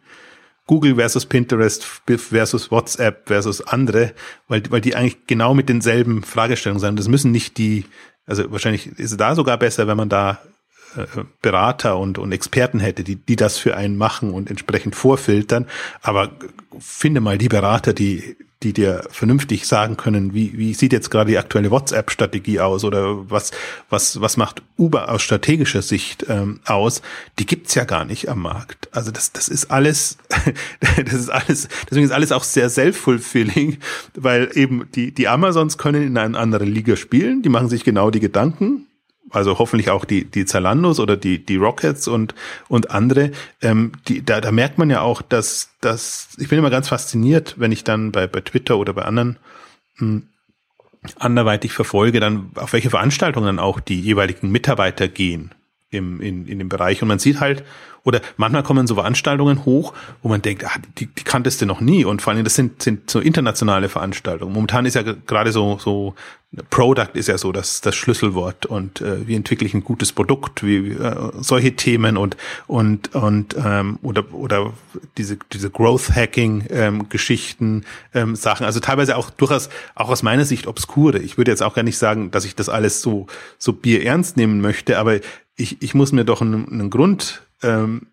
Google 0.71 0.95
versus 0.95 1.25
Pinterest 1.25 1.83
versus 1.83 2.71
WhatsApp 2.71 3.27
versus 3.27 3.59
andere, 3.59 4.13
weil, 4.47 4.63
weil 4.69 4.79
die 4.79 4.95
eigentlich 4.95 5.27
genau 5.27 5.53
mit 5.53 5.67
denselben 5.67 6.23
Fragestellungen 6.23 6.79
sind. 6.79 6.97
Das 6.97 7.09
müssen 7.09 7.33
nicht 7.33 7.57
die, 7.57 7.83
also 8.25 8.49
wahrscheinlich 8.53 8.87
ist 8.87 9.11
es 9.11 9.17
da 9.17 9.35
sogar 9.35 9.57
besser, 9.57 9.87
wenn 9.87 9.97
man 9.97 10.07
da 10.07 10.39
äh, 10.95 11.23
Berater 11.41 11.97
und, 11.97 12.17
und 12.17 12.31
Experten 12.31 12.79
hätte, 12.79 13.03
die, 13.03 13.17
die 13.17 13.35
das 13.35 13.57
für 13.57 13.75
einen 13.75 13.97
machen 13.97 14.31
und 14.31 14.49
entsprechend 14.49 14.95
vorfiltern. 14.95 15.67
Aber 16.01 16.31
finde 16.79 17.19
mal 17.19 17.37
die 17.37 17.49
Berater, 17.49 17.91
die 17.91 18.37
die 18.63 18.73
dir 18.73 19.03
vernünftig 19.09 19.67
sagen 19.67 19.97
können, 19.97 20.33
wie, 20.33 20.57
wie 20.57 20.73
sieht 20.73 20.93
jetzt 20.93 21.09
gerade 21.09 21.31
die 21.31 21.37
aktuelle 21.37 21.71
WhatsApp-Strategie 21.71 22.59
aus 22.59 22.83
oder 22.83 23.29
was, 23.29 23.51
was, 23.89 24.21
was 24.21 24.37
macht 24.37 24.61
Uber 24.77 25.09
aus 25.09 25.23
strategischer 25.23 25.81
Sicht 25.81 26.25
ähm, 26.29 26.59
aus, 26.65 27.01
die 27.39 27.45
gibt's 27.45 27.73
ja 27.73 27.85
gar 27.85 28.05
nicht 28.05 28.29
am 28.29 28.41
Markt. 28.41 28.89
Also 28.91 29.11
das, 29.11 29.31
das 29.31 29.47
ist 29.47 29.71
alles, 29.71 30.17
das 30.95 31.13
ist 31.13 31.29
alles, 31.29 31.69
deswegen 31.89 32.05
ist 32.05 32.11
alles 32.11 32.31
auch 32.31 32.43
sehr 32.43 32.69
self-fulfilling, 32.69 33.77
weil 34.15 34.51
eben 34.53 34.87
die, 34.93 35.11
die 35.11 35.27
Amazons 35.27 35.77
können 35.79 36.03
in 36.03 36.17
einer 36.17 36.37
anderen 36.37 36.67
Liga 36.67 36.95
spielen, 36.95 37.41
die 37.41 37.49
machen 37.49 37.69
sich 37.69 37.83
genau 37.83 38.11
die 38.11 38.19
Gedanken, 38.19 38.85
also 39.31 39.59
hoffentlich 39.59 39.89
auch 39.89 40.05
die, 40.05 40.25
die 40.25 40.45
Zalandos 40.45 40.99
oder 40.99 41.17
die, 41.17 41.43
die 41.43 41.55
Rockets 41.55 42.07
und, 42.07 42.35
und 42.67 42.91
andere, 42.91 43.31
ähm, 43.61 43.93
die, 44.07 44.23
da, 44.23 44.41
da 44.41 44.51
merkt 44.51 44.77
man 44.77 44.89
ja 44.89 45.01
auch, 45.01 45.21
dass, 45.21 45.69
dass, 45.81 46.29
ich 46.37 46.49
bin 46.49 46.59
immer 46.59 46.69
ganz 46.69 46.89
fasziniert, 46.89 47.55
wenn 47.57 47.71
ich 47.71 47.83
dann 47.83 48.11
bei, 48.11 48.27
bei 48.27 48.41
Twitter 48.41 48.77
oder 48.77 48.93
bei 48.93 49.03
anderen 49.03 49.37
mh, 49.97 50.07
hm, 50.07 50.23
anderweitig 51.17 51.73
verfolge, 51.73 52.19
dann 52.19 52.51
auf 52.55 52.73
welche 52.73 52.91
Veranstaltungen 52.91 53.59
auch 53.59 53.79
die 53.79 53.99
jeweiligen 53.99 54.51
Mitarbeiter 54.51 55.07
gehen. 55.07 55.51
Im, 55.91 56.19
in, 56.21 56.47
in 56.47 56.59
dem 56.59 56.69
Bereich. 56.69 57.01
Und 57.01 57.07
man 57.07 57.19
sieht 57.19 57.39
halt, 57.39 57.63
oder 58.03 58.21
manchmal 58.37 58.63
kommen 58.63 58.87
so 58.87 58.95
Veranstaltungen 58.95 59.65
hoch, 59.65 59.93
wo 60.23 60.29
man 60.29 60.41
denkt, 60.41 60.65
ah, 60.65 60.71
die, 60.97 61.05
die 61.05 61.23
kanntest 61.23 61.61
du 61.61 61.65
noch 61.65 61.81
nie. 61.81 62.03
Und 62.03 62.21
vor 62.21 62.33
allem, 62.33 62.43
das 62.43 62.55
sind, 62.55 62.81
sind 62.81 63.09
so 63.09 63.19
internationale 63.19 63.89
Veranstaltungen. 63.89 64.53
Momentan 64.53 64.85
ist 64.85 64.95
ja 64.95 65.03
gerade 65.03 65.51
so, 65.51 65.77
so 65.77 66.15
Product 66.69 67.11
ist 67.13 67.27
ja 67.27 67.37
so 67.37 67.53
das, 67.53 67.79
das 67.79 67.95
Schlüsselwort 67.95 68.65
und 68.65 68.99
äh, 68.99 69.25
wie 69.25 69.35
entwickle 69.35 69.65
ich 69.65 69.73
ein 69.73 69.85
gutes 69.85 70.11
Produkt, 70.11 70.65
wie 70.65 70.89
äh, 70.89 71.31
solche 71.39 71.77
Themen 71.77 72.17
und 72.17 72.35
und 72.67 73.15
und 73.15 73.55
ähm, 73.57 73.99
oder 74.01 74.33
oder 74.33 74.73
diese 75.17 75.37
diese 75.53 75.69
Growth 75.69 76.13
Hacking 76.13 76.65
ähm, 76.69 77.07
Geschichten 77.07 77.85
ähm, 78.13 78.35
Sachen, 78.35 78.65
also 78.65 78.81
teilweise 78.81 79.15
auch 79.15 79.29
durchaus 79.29 79.69
auch 79.95 80.09
aus 80.09 80.23
meiner 80.23 80.43
Sicht 80.43 80.67
obskure. 80.67 81.19
Ich 81.19 81.37
würde 81.37 81.51
jetzt 81.51 81.63
auch 81.63 81.73
gar 81.73 81.83
nicht 81.83 81.97
sagen, 81.97 82.31
dass 82.31 82.43
ich 82.43 82.53
das 82.53 82.67
alles 82.67 83.01
so 83.01 83.27
so 83.57 83.71
Bier 83.71 84.03
ernst 84.03 84.35
nehmen 84.35 84.59
möchte, 84.59 84.99
aber 84.99 85.21
ich 85.61 85.81
ich 85.81 85.93
muss 85.93 86.11
mir 86.11 86.25
doch 86.25 86.41
einen, 86.41 86.67
einen 86.67 86.89
Grund 86.89 87.41
ähm, 87.61 88.07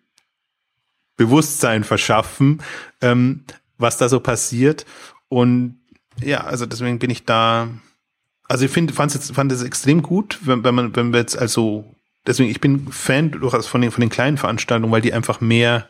verschaffen, 1.83 2.61
ähm, 3.01 3.43
was 3.77 3.97
da 3.97 4.09
so 4.09 4.19
passiert 4.19 4.85
und 5.27 5.79
ja, 6.21 6.43
also 6.43 6.65
deswegen 6.65 6.99
bin 6.99 7.09
ich 7.09 7.25
da 7.25 7.69
also 8.49 8.65
ich 8.65 8.71
finde, 8.71 8.93
fand 8.93 9.13
es 9.13 9.31
fand 9.31 9.51
es 9.51 9.61
extrem 9.61 10.01
gut, 10.01 10.39
wenn, 10.41 10.63
wenn 10.63 10.75
man, 10.75 10.95
wenn 10.95 11.13
wir 11.13 11.19
jetzt 11.19 11.37
also, 11.37 11.85
deswegen, 12.25 12.49
ich 12.49 12.59
bin 12.59 12.91
Fan 12.91 13.31
durchaus 13.31 13.67
von 13.67 13.79
den, 13.79 13.91
von 13.91 14.01
den 14.01 14.09
kleinen 14.09 14.37
Veranstaltungen, 14.37 14.91
weil 14.91 15.03
die 15.03 15.13
einfach 15.13 15.39
mehr, 15.39 15.87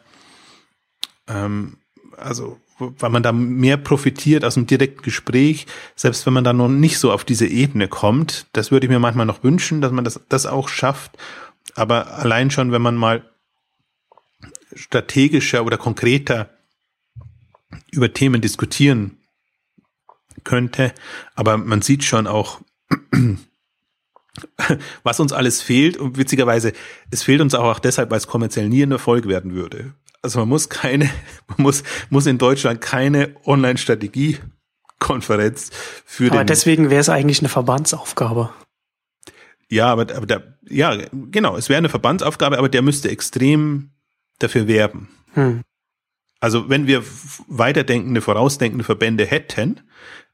ähm, 1.27 1.77
also, 2.17 2.59
weil 2.77 3.09
man 3.09 3.23
da 3.23 3.31
mehr 3.31 3.77
profitiert 3.77 4.43
aus 4.43 4.55
dem 4.55 4.67
direkten 4.67 5.01
Gespräch, 5.03 5.67
selbst 5.95 6.25
wenn 6.25 6.33
man 6.33 6.43
da 6.43 6.51
noch 6.51 6.67
nicht 6.67 6.99
so 6.99 7.13
auf 7.13 7.23
diese 7.23 7.47
Ebene 7.47 7.87
kommt. 7.87 8.45
Das 8.51 8.71
würde 8.71 8.85
ich 8.85 8.91
mir 8.91 8.99
manchmal 8.99 9.25
noch 9.25 9.43
wünschen, 9.43 9.79
dass 9.79 9.93
man 9.93 10.03
das, 10.03 10.19
das 10.27 10.45
auch 10.45 10.67
schafft. 10.67 11.17
Aber 11.79 12.17
allein 12.17 12.51
schon, 12.51 12.73
wenn 12.73 12.81
man 12.81 12.95
mal 12.95 13.23
strategischer 14.73 15.63
oder 15.63 15.77
konkreter 15.77 16.49
über 17.91 18.11
Themen 18.13 18.41
diskutieren 18.41 19.17
könnte. 20.43 20.93
Aber 21.35 21.55
man 21.57 21.81
sieht 21.81 22.03
schon 22.03 22.27
auch, 22.27 22.59
was 25.03 25.21
uns 25.21 25.31
alles 25.31 25.61
fehlt. 25.61 25.95
Und 25.97 26.17
witzigerweise, 26.17 26.73
es 27.11 27.23
fehlt 27.23 27.39
uns 27.41 27.55
auch 27.55 27.79
deshalb, 27.79 28.11
weil 28.11 28.17
es 28.17 28.27
kommerziell 28.27 28.67
nie 28.67 28.83
ein 28.83 28.91
Erfolg 28.91 29.25
werden 29.27 29.53
würde. 29.53 29.93
Also 30.21 30.39
man 30.39 30.49
muss 30.49 30.67
keine, 30.67 31.05
man 31.47 31.61
muss, 31.61 31.83
muss 32.09 32.25
in 32.25 32.37
Deutschland 32.37 32.81
keine 32.81 33.37
Online-Strategie-Konferenz 33.45 35.69
für 36.05 36.29
aber 36.31 36.43
deswegen 36.43 36.89
wäre 36.89 36.99
es 36.99 37.07
eigentlich 37.07 37.39
eine 37.39 37.47
Verbandsaufgabe. 37.47 38.49
Ja, 39.69 39.87
aber, 39.87 40.13
aber 40.15 40.25
der, 40.25 40.57
ja, 40.67 40.97
genau, 41.31 41.55
es 41.55 41.69
wäre 41.69 41.77
eine 41.77 41.89
Verbandsaufgabe, 41.89 42.57
aber 42.57 42.69
der 42.69 42.81
müsste 42.81 43.09
extrem 43.09 43.91
dafür 44.39 44.67
werben. 44.67 45.09
Hm. 45.33 45.61
Also 46.39 46.69
wenn 46.69 46.87
wir 46.87 47.03
weiterdenkende, 47.47 48.21
vorausdenkende 48.21 48.83
Verbände 48.83 49.25
hätten, 49.25 49.81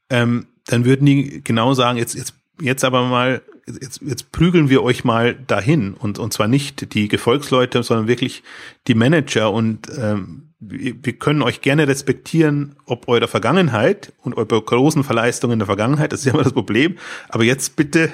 ähm, 0.08 0.46
dann 0.66 0.84
würden 0.84 1.04
die 1.04 1.42
genau 1.42 1.74
sagen, 1.74 1.98
jetzt, 1.98 2.14
jetzt, 2.14 2.34
jetzt 2.60 2.84
aber 2.84 3.04
mal, 3.04 3.42
jetzt, 3.66 4.00
jetzt 4.02 4.32
prügeln 4.32 4.70
wir 4.70 4.82
euch 4.82 5.04
mal 5.04 5.34
dahin 5.34 5.94
und, 5.94 6.18
und 6.18 6.32
zwar 6.32 6.48
nicht 6.48 6.94
die 6.94 7.08
Gefolgsleute, 7.08 7.82
sondern 7.82 8.08
wirklich 8.08 8.42
die 8.86 8.94
Manager 8.94 9.52
und 9.52 9.88
ähm, 9.98 10.42
wir 10.58 11.12
können 11.18 11.42
euch 11.42 11.60
gerne 11.60 11.86
respektieren, 11.86 12.76
ob 12.86 13.08
eurer 13.08 13.28
Vergangenheit 13.28 14.14
und 14.22 14.36
eure 14.36 14.62
großen 14.62 15.04
Verleistungen 15.04 15.54
in 15.54 15.58
der 15.58 15.66
Vergangenheit, 15.66 16.12
das 16.12 16.20
ist 16.20 16.26
ja 16.26 16.32
immer 16.32 16.44
das 16.44 16.54
Problem, 16.54 16.96
aber 17.28 17.44
jetzt 17.44 17.76
bitte 17.76 18.10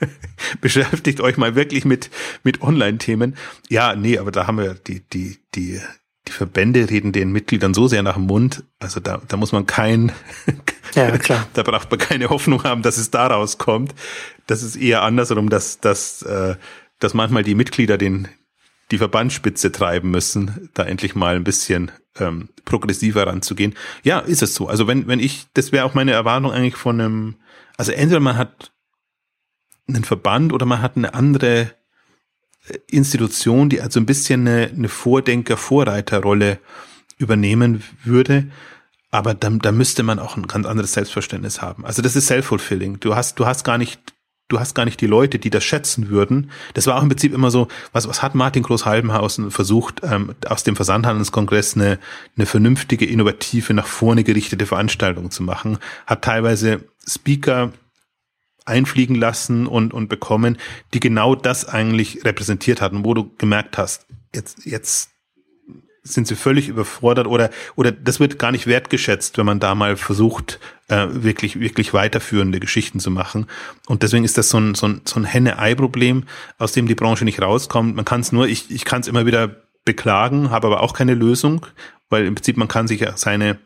beschäftigt 0.60 1.20
euch 1.20 1.36
mal 1.36 1.54
wirklich 1.54 1.84
mit, 1.84 2.10
mit 2.42 2.62
Online-Themen. 2.62 3.36
Ja, 3.68 3.94
nee, 3.94 4.18
aber 4.18 4.30
da 4.30 4.46
haben 4.46 4.58
wir 4.58 4.74
die, 4.74 5.00
die, 5.00 5.38
die, 5.54 5.80
die 6.26 6.32
Verbände 6.32 6.90
reden 6.90 7.12
den 7.12 7.32
Mitgliedern 7.32 7.74
so 7.74 7.88
sehr 7.88 8.02
nach 8.02 8.14
dem 8.14 8.26
Mund, 8.26 8.64
also 8.78 9.00
da, 9.00 9.20
da 9.26 9.36
muss 9.36 9.52
man 9.52 9.66
kein, 9.66 10.12
ja, 10.94 11.16
klar. 11.18 11.46
da 11.54 11.62
braucht 11.62 11.90
man 11.90 11.98
keine 11.98 12.28
Hoffnung 12.30 12.64
haben, 12.64 12.82
dass 12.82 12.98
es 12.98 13.10
daraus 13.10 13.58
kommt. 13.58 13.94
Das 14.46 14.62
ist 14.62 14.76
eher 14.76 15.02
andersrum, 15.02 15.48
dass, 15.48 15.80
dass, 15.80 16.22
äh, 16.22 16.56
dass 16.98 17.14
manchmal 17.14 17.42
die 17.42 17.54
Mitglieder 17.54 17.98
den, 17.98 18.28
die 18.90 18.98
Verbandsspitze 18.98 19.72
treiben 19.72 20.10
müssen, 20.10 20.70
da 20.74 20.84
endlich 20.84 21.14
mal 21.14 21.36
ein 21.36 21.44
bisschen 21.44 21.90
ähm, 22.18 22.48
progressiver 22.64 23.26
ranzugehen. 23.26 23.74
Ja, 24.02 24.18
ist 24.18 24.42
es 24.42 24.54
so. 24.54 24.68
Also 24.68 24.86
wenn, 24.86 25.06
wenn 25.06 25.20
ich, 25.20 25.46
das 25.54 25.72
wäre 25.72 25.84
auch 25.84 25.94
meine 25.94 26.12
Erwartung 26.12 26.52
eigentlich 26.52 26.76
von 26.76 27.00
einem, 27.00 27.36
also 27.76 27.92
entweder 27.92 28.20
man 28.20 28.36
hat 28.36 28.72
einen 29.88 30.04
Verband 30.04 30.52
oder 30.52 30.66
man 30.66 30.82
hat 30.82 30.96
eine 30.96 31.14
andere 31.14 31.72
Institution, 32.86 33.68
die 33.68 33.80
also 33.80 33.98
ein 34.00 34.06
bisschen 34.06 34.46
eine, 34.46 34.66
eine 34.66 34.88
Vordenker-Vorreiterrolle 34.88 36.58
übernehmen 37.18 37.82
würde. 38.04 38.46
Aber 39.10 39.34
da, 39.34 39.48
da 39.50 39.72
müsste 39.72 40.02
man 40.02 40.18
auch 40.18 40.36
ein 40.36 40.46
ganz 40.46 40.66
anderes 40.66 40.92
Selbstverständnis 40.92 41.62
haben. 41.62 41.84
Also 41.86 42.02
das 42.02 42.14
ist 42.14 42.26
self-fulfilling. 42.26 43.00
Du 43.00 43.14
hast, 43.14 43.38
du 43.38 43.46
hast 43.46 43.64
gar 43.64 43.78
nicht, 43.78 43.98
du 44.48 44.60
hast 44.60 44.74
gar 44.74 44.84
nicht 44.84 45.00
die 45.00 45.06
Leute, 45.06 45.38
die 45.38 45.48
das 45.48 45.64
schätzen 45.64 46.10
würden. 46.10 46.50
Das 46.74 46.86
war 46.86 46.96
auch 46.96 47.02
im 47.02 47.08
Prinzip 47.08 47.32
immer 47.32 47.50
so, 47.50 47.68
was, 47.92 48.06
was 48.06 48.22
hat 48.22 48.34
Martin 48.34 48.62
Groß-Halbenhausen 48.62 49.50
versucht, 49.50 50.02
ähm, 50.02 50.34
aus 50.46 50.62
dem 50.62 50.76
Versandhandelskongress 50.76 51.74
eine, 51.74 51.98
eine 52.36 52.46
vernünftige, 52.46 53.06
innovative, 53.06 53.72
nach 53.72 53.86
vorne 53.86 54.24
gerichtete 54.24 54.66
Veranstaltung 54.66 55.30
zu 55.30 55.42
machen. 55.42 55.78
Hat 56.06 56.22
teilweise 56.22 56.84
Speaker 57.06 57.72
einfliegen 58.68 59.16
lassen 59.16 59.66
und, 59.66 59.92
und 59.92 60.08
bekommen, 60.08 60.58
die 60.94 61.00
genau 61.00 61.34
das 61.34 61.68
eigentlich 61.68 62.24
repräsentiert 62.24 62.80
hatten, 62.80 63.04
wo 63.04 63.14
du 63.14 63.30
gemerkt 63.38 63.78
hast, 63.78 64.06
jetzt, 64.34 64.64
jetzt 64.64 65.10
sind 66.02 66.26
sie 66.26 66.36
völlig 66.36 66.68
überfordert 66.68 67.26
oder, 67.26 67.50
oder 67.76 67.92
das 67.92 68.20
wird 68.20 68.38
gar 68.38 68.52
nicht 68.52 68.66
wertgeschätzt, 68.66 69.38
wenn 69.38 69.46
man 69.46 69.60
da 69.60 69.74
mal 69.74 69.96
versucht, 69.96 70.58
äh, 70.88 71.06
wirklich, 71.10 71.60
wirklich 71.60 71.92
weiterführende 71.92 72.60
Geschichten 72.60 73.00
zu 73.00 73.10
machen. 73.10 73.46
Und 73.86 74.02
deswegen 74.02 74.24
ist 74.24 74.38
das 74.38 74.48
so 74.48 74.58
ein, 74.58 74.74
so 74.74 74.88
ein, 74.88 75.02
so 75.04 75.20
ein 75.20 75.24
Henne-Ei-Problem, 75.24 76.24
aus 76.56 76.72
dem 76.72 76.86
die 76.86 76.94
Branche 76.94 77.24
nicht 77.24 77.42
rauskommt. 77.42 77.94
Man 77.94 78.04
kann 78.04 78.20
es 78.20 78.32
nur, 78.32 78.48
ich, 78.48 78.70
ich 78.70 78.84
kann 78.84 79.00
es 79.00 79.08
immer 79.08 79.26
wieder 79.26 79.56
beklagen, 79.84 80.50
habe 80.50 80.66
aber 80.66 80.82
auch 80.82 80.94
keine 80.94 81.14
Lösung, 81.14 81.66
weil 82.08 82.26
im 82.26 82.34
Prinzip 82.34 82.56
man 82.56 82.68
kann 82.68 82.88
sich 82.88 83.00
ja 83.00 83.16
seine 83.16 83.58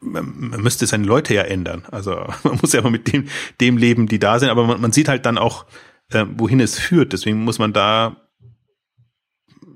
man 0.00 0.50
müsste 0.62 0.86
seine 0.86 1.06
Leute 1.06 1.34
ja 1.34 1.42
ändern. 1.42 1.84
Also 1.90 2.12
man 2.44 2.58
muss 2.60 2.72
ja 2.72 2.82
mal 2.82 2.90
mit 2.90 3.12
dem, 3.12 3.28
dem 3.60 3.76
leben, 3.76 4.06
die 4.06 4.18
da 4.18 4.38
sind, 4.38 4.50
aber 4.50 4.66
man, 4.66 4.80
man 4.80 4.92
sieht 4.92 5.08
halt 5.08 5.26
dann 5.26 5.38
auch, 5.38 5.66
äh, 6.10 6.24
wohin 6.36 6.60
es 6.60 6.78
führt. 6.78 7.12
Deswegen 7.12 7.44
muss 7.44 7.58
man 7.58 7.72
da, 7.72 8.16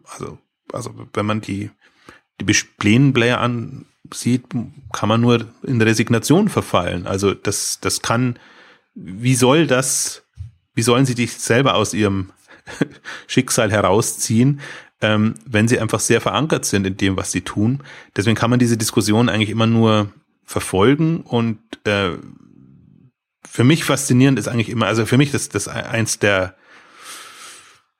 also, 0.04 0.38
also 0.72 0.94
wenn 1.12 1.26
man 1.26 1.40
die, 1.40 1.70
die 2.40 2.44
Plänen-Player 2.44 3.40
ansieht, 3.40 4.44
kann 4.92 5.08
man 5.08 5.20
nur 5.20 5.46
in 5.62 5.80
Resignation 5.80 6.48
verfallen. 6.48 7.06
Also 7.06 7.34
das, 7.34 7.78
das 7.80 8.02
kann, 8.02 8.38
wie 8.94 9.34
soll 9.34 9.66
das, 9.66 10.24
wie 10.74 10.82
sollen 10.82 11.06
sie 11.06 11.14
dich 11.14 11.34
selber 11.34 11.74
aus 11.74 11.94
ihrem 11.94 12.32
Schicksal 13.26 13.70
herausziehen, 13.70 14.60
ähm, 15.02 15.34
wenn 15.44 15.68
sie 15.68 15.78
einfach 15.78 16.00
sehr 16.00 16.20
verankert 16.20 16.64
sind 16.64 16.86
in 16.86 16.96
dem, 16.96 17.16
was 17.16 17.32
sie 17.32 17.42
tun. 17.42 17.82
Deswegen 18.16 18.36
kann 18.36 18.50
man 18.50 18.58
diese 18.58 18.76
Diskussion 18.78 19.28
eigentlich 19.28 19.50
immer 19.50 19.66
nur 19.66 20.12
verfolgen 20.44 21.20
und 21.20 21.58
äh, 21.84 22.12
für 23.44 23.64
mich 23.64 23.84
faszinierend 23.84 24.38
ist 24.38 24.48
eigentlich 24.48 24.70
immer, 24.70 24.86
also 24.86 25.04
für 25.04 25.18
mich 25.18 25.30
das 25.30 25.48
das 25.48 25.68
eins 25.68 26.18
der 26.18 26.54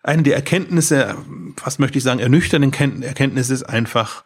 eine 0.03 0.23
der 0.23 0.35
Erkenntnisse, 0.35 1.17
fast 1.57 1.79
möchte 1.79 1.99
ich 1.99 2.05
sagen, 2.05 2.19
ernüchternden 2.19 3.03
Erkenntnisse 3.03 3.55
ist 3.55 3.63
einfach 3.63 4.25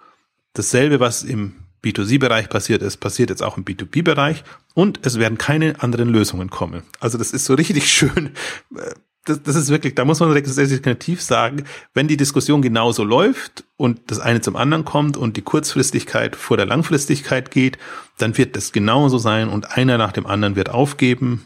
dasselbe, 0.55 1.01
was 1.01 1.23
im 1.23 1.55
B2C-Bereich 1.85 2.49
passiert 2.49 2.83
ist, 2.83 2.97
passiert 2.97 3.31
jetzt 3.31 3.43
auch 3.43 3.59
im 3.59 3.65
B2B-Bereich 3.65 4.43
und 4.75 5.01
es 5.03 5.19
werden 5.19 5.39
keine 5.39 5.81
anderen 5.83 6.09
Lösungen 6.09 6.51
kommen. 6.51 6.83
Also 6.99 7.19
das 7.19 7.31
ist 7.31 7.45
so 7.45 7.55
richtig 7.55 7.91
schön 7.93 8.31
äh, 8.75 8.95
das, 9.27 9.43
das 9.43 9.57
ist 9.57 9.69
wirklich, 9.69 9.95
da 9.95 10.05
muss 10.05 10.21
man 10.21 10.31
resignativ 10.31 11.21
sagen, 11.21 11.65
wenn 11.95 12.09
die 12.09 12.17
Diskussion 12.17 12.63
genauso 12.63 13.05
läuft 13.05 13.65
und 13.77 14.01
das 14.07 14.21
eine 14.21 14.41
zum 14.41 14.57
anderen 14.57 14.85
kommt 14.85 15.17
und 15.17 15.37
die 15.37 15.43
Kurzfristigkeit 15.43 16.37
vor 16.37 16.57
der 16.57 16.67
Langfristigkeit 16.67 17.51
geht, 17.51 17.77
dann 18.19 18.39
wird 18.39 18.57
das 18.57 18.73
genauso 18.73 19.19
sein 19.19 19.49
und 19.49 19.77
einer 19.77 19.99
nach 19.99 20.13
dem 20.13 20.27
anderen 20.27 20.57
wird 20.57 20.71
aufgeben 20.71 21.45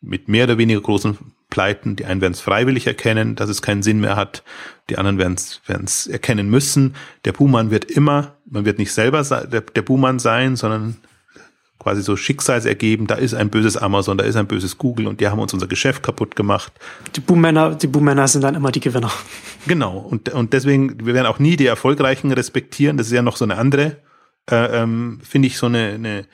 mit 0.00 0.28
mehr 0.28 0.44
oder 0.44 0.58
weniger 0.58 0.80
großen 0.80 1.18
Pleiten. 1.50 1.96
Die 1.96 2.04
einen 2.04 2.20
werden 2.20 2.32
es 2.34 2.40
freiwillig 2.40 2.86
erkennen, 2.86 3.34
dass 3.36 3.50
es 3.50 3.62
keinen 3.62 3.82
Sinn 3.82 4.00
mehr 4.00 4.16
hat. 4.16 4.42
Die 4.88 4.98
anderen 4.98 5.18
werden 5.18 5.36
es 5.84 6.06
erkennen 6.06 6.48
müssen. 6.48 6.94
Der 7.24 7.32
Buhmann 7.32 7.70
wird 7.70 7.86
immer, 7.86 8.36
man 8.46 8.64
wird 8.64 8.78
nicht 8.78 8.92
selber 8.92 9.22
der, 9.22 9.60
der 9.60 9.82
Buhmann 9.82 10.18
sein, 10.18 10.56
sondern 10.56 10.96
quasi 11.80 12.02
so 12.02 12.14
Schicksalsergeben, 12.14 13.06
da 13.06 13.16
ist 13.16 13.34
ein 13.34 13.48
böses 13.48 13.76
Amazon, 13.76 14.18
da 14.18 14.24
ist 14.24 14.36
ein 14.36 14.46
böses 14.46 14.78
Google 14.78 15.08
und 15.08 15.20
die 15.20 15.26
haben 15.26 15.40
uns 15.40 15.52
unser 15.54 15.66
Geschäft 15.66 16.02
kaputt 16.02 16.36
gemacht. 16.36 16.72
Die 17.16 17.20
Buhmänner, 17.20 17.74
die 17.74 17.86
Buhmänner 17.86 18.28
sind 18.28 18.42
dann 18.44 18.54
immer 18.54 18.70
die 18.70 18.80
Gewinner. 18.80 19.10
Genau. 19.66 19.98
Und, 19.98 20.28
und 20.28 20.52
deswegen, 20.52 21.04
wir 21.04 21.14
werden 21.14 21.26
auch 21.26 21.38
nie 21.38 21.56
die 21.56 21.66
Erfolgreichen 21.66 22.30
respektieren. 22.32 22.98
Das 22.98 23.06
ist 23.06 23.12
ja 23.14 23.22
noch 23.22 23.36
so 23.36 23.46
eine 23.46 23.56
andere, 23.56 23.96
äh, 24.48 24.82
ähm, 24.82 25.20
finde 25.22 25.48
ich, 25.48 25.56
so 25.56 25.66
eine, 25.66 25.94
eine, 25.94 26.26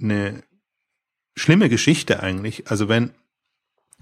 eine 0.00 0.42
schlimme 1.36 1.68
Geschichte 1.68 2.22
eigentlich. 2.22 2.70
Also 2.70 2.88
wenn, 2.88 3.10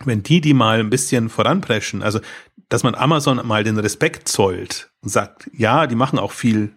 wenn 0.05 0.23
die 0.23 0.41
die 0.41 0.55
mal 0.55 0.79
ein 0.79 0.89
bisschen 0.91 1.29
voranpreschen, 1.29 2.03
also 2.03 2.21
dass 2.69 2.85
man 2.85 2.95
Amazon 2.95 3.45
mal 3.45 3.65
den 3.65 3.77
Respekt 3.77 4.29
zollt 4.29 4.91
und 5.03 5.09
sagt, 5.09 5.51
ja, 5.53 5.89
die 5.89 5.97
machen 5.97 6.21
auch 6.21 6.31
viel 6.31 6.73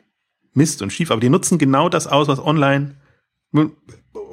Mist 0.56 0.82
und 0.82 0.92
schief, 0.92 1.12
aber 1.12 1.22
die 1.22 1.30
nutzen 1.30 1.60
genau 1.60 1.90
das 1.90 2.08
aus, 2.08 2.28
was 2.28 2.40
online 2.40 2.96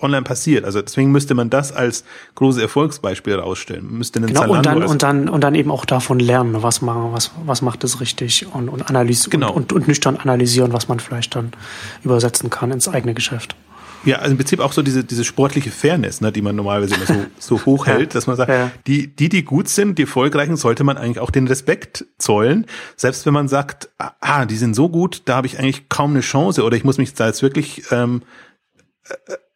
online 0.03 0.23
passiert. 0.23 0.65
Also 0.65 0.83
deswegen 0.83 1.13
müsste 1.13 1.35
man 1.35 1.51
das 1.51 1.73
als 1.73 2.05
große 2.35 2.61
Erfolgsbeispiel 2.61 3.35
herausstellen. 3.35 3.85
Man 3.87 3.99
müsste 3.99 4.19
einen 4.19 4.29
genau, 4.29 4.51
und 4.51 4.67
dann, 4.67 4.83
und 4.83 5.03
dann, 5.03 5.29
und 5.29 5.43
dann 5.43 5.55
eben 5.55 5.71
auch 5.71 5.85
davon 5.85 6.19
lernen, 6.19 6.63
was 6.63 6.83
machen, 6.83 7.13
was, 7.13 7.31
was 7.45 7.63
macht 7.63 7.85
es 7.85 8.01
richtig 8.01 8.47
und, 8.53 8.69
und 8.69 8.89
analysieren 8.89 9.41
genau. 9.41 9.53
und, 9.53 9.73
und, 9.73 9.83
und 9.83 9.89
nüchtern 9.89 10.17
analysieren, 10.17 10.73
was 10.73 10.89
man 10.89 11.01
vielleicht 11.01 11.35
dann 11.37 11.53
übersetzen 12.03 12.51
kann 12.51 12.71
ins 12.71 12.89
eigene 12.89 13.15
Geschäft. 13.15 13.57
Ja, 14.03 14.17
also 14.17 14.31
im 14.31 14.39
Prinzip 14.39 14.61
auch 14.61 14.73
so 14.73 14.81
diese, 14.81 15.05
diese 15.05 15.25
sportliche 15.25 15.71
Fairness, 15.71 16.23
ne, 16.23 16.33
die 16.33 16.41
man 16.41 16.57
normalerweise 16.57 16.95
immer 16.95 17.05
so, 17.05 17.27
so 17.59 17.67
hoch 17.67 17.87
hält, 17.87 18.15
dass 18.15 18.27
man 18.27 18.37
sagt, 18.37 18.51
ja. 18.51 18.71
die, 18.87 19.09
die, 19.09 19.29
die 19.29 19.45
gut 19.45 19.69
sind, 19.69 19.99
die 19.99 20.03
erfolgreichen, 20.03 20.57
sollte 20.57 20.85
man 20.85 20.97
eigentlich 20.97 21.19
auch 21.19 21.31
den 21.31 21.47
Respekt 21.47 22.07
zollen. 22.17 22.67
Selbst 22.97 23.27
wenn 23.27 23.35
man 23.35 23.49
sagt, 23.49 23.91
ah, 23.99 24.47
die 24.47 24.57
sind 24.57 24.75
so 24.75 24.89
gut, 24.89 25.23
da 25.27 25.37
habe 25.37 25.47
ich 25.47 25.59
eigentlich 25.59 25.91
kaum 25.91 26.13
eine 26.13 26.21
Chance 26.21 26.65
oder 26.65 26.79
ich 26.79 26.85
muss 26.85 26.97
mich 26.97 27.13
da 27.13 27.27
jetzt 27.27 27.43
wirklich 27.43 27.83
ähm, 27.91 28.23
äh, 28.23 28.27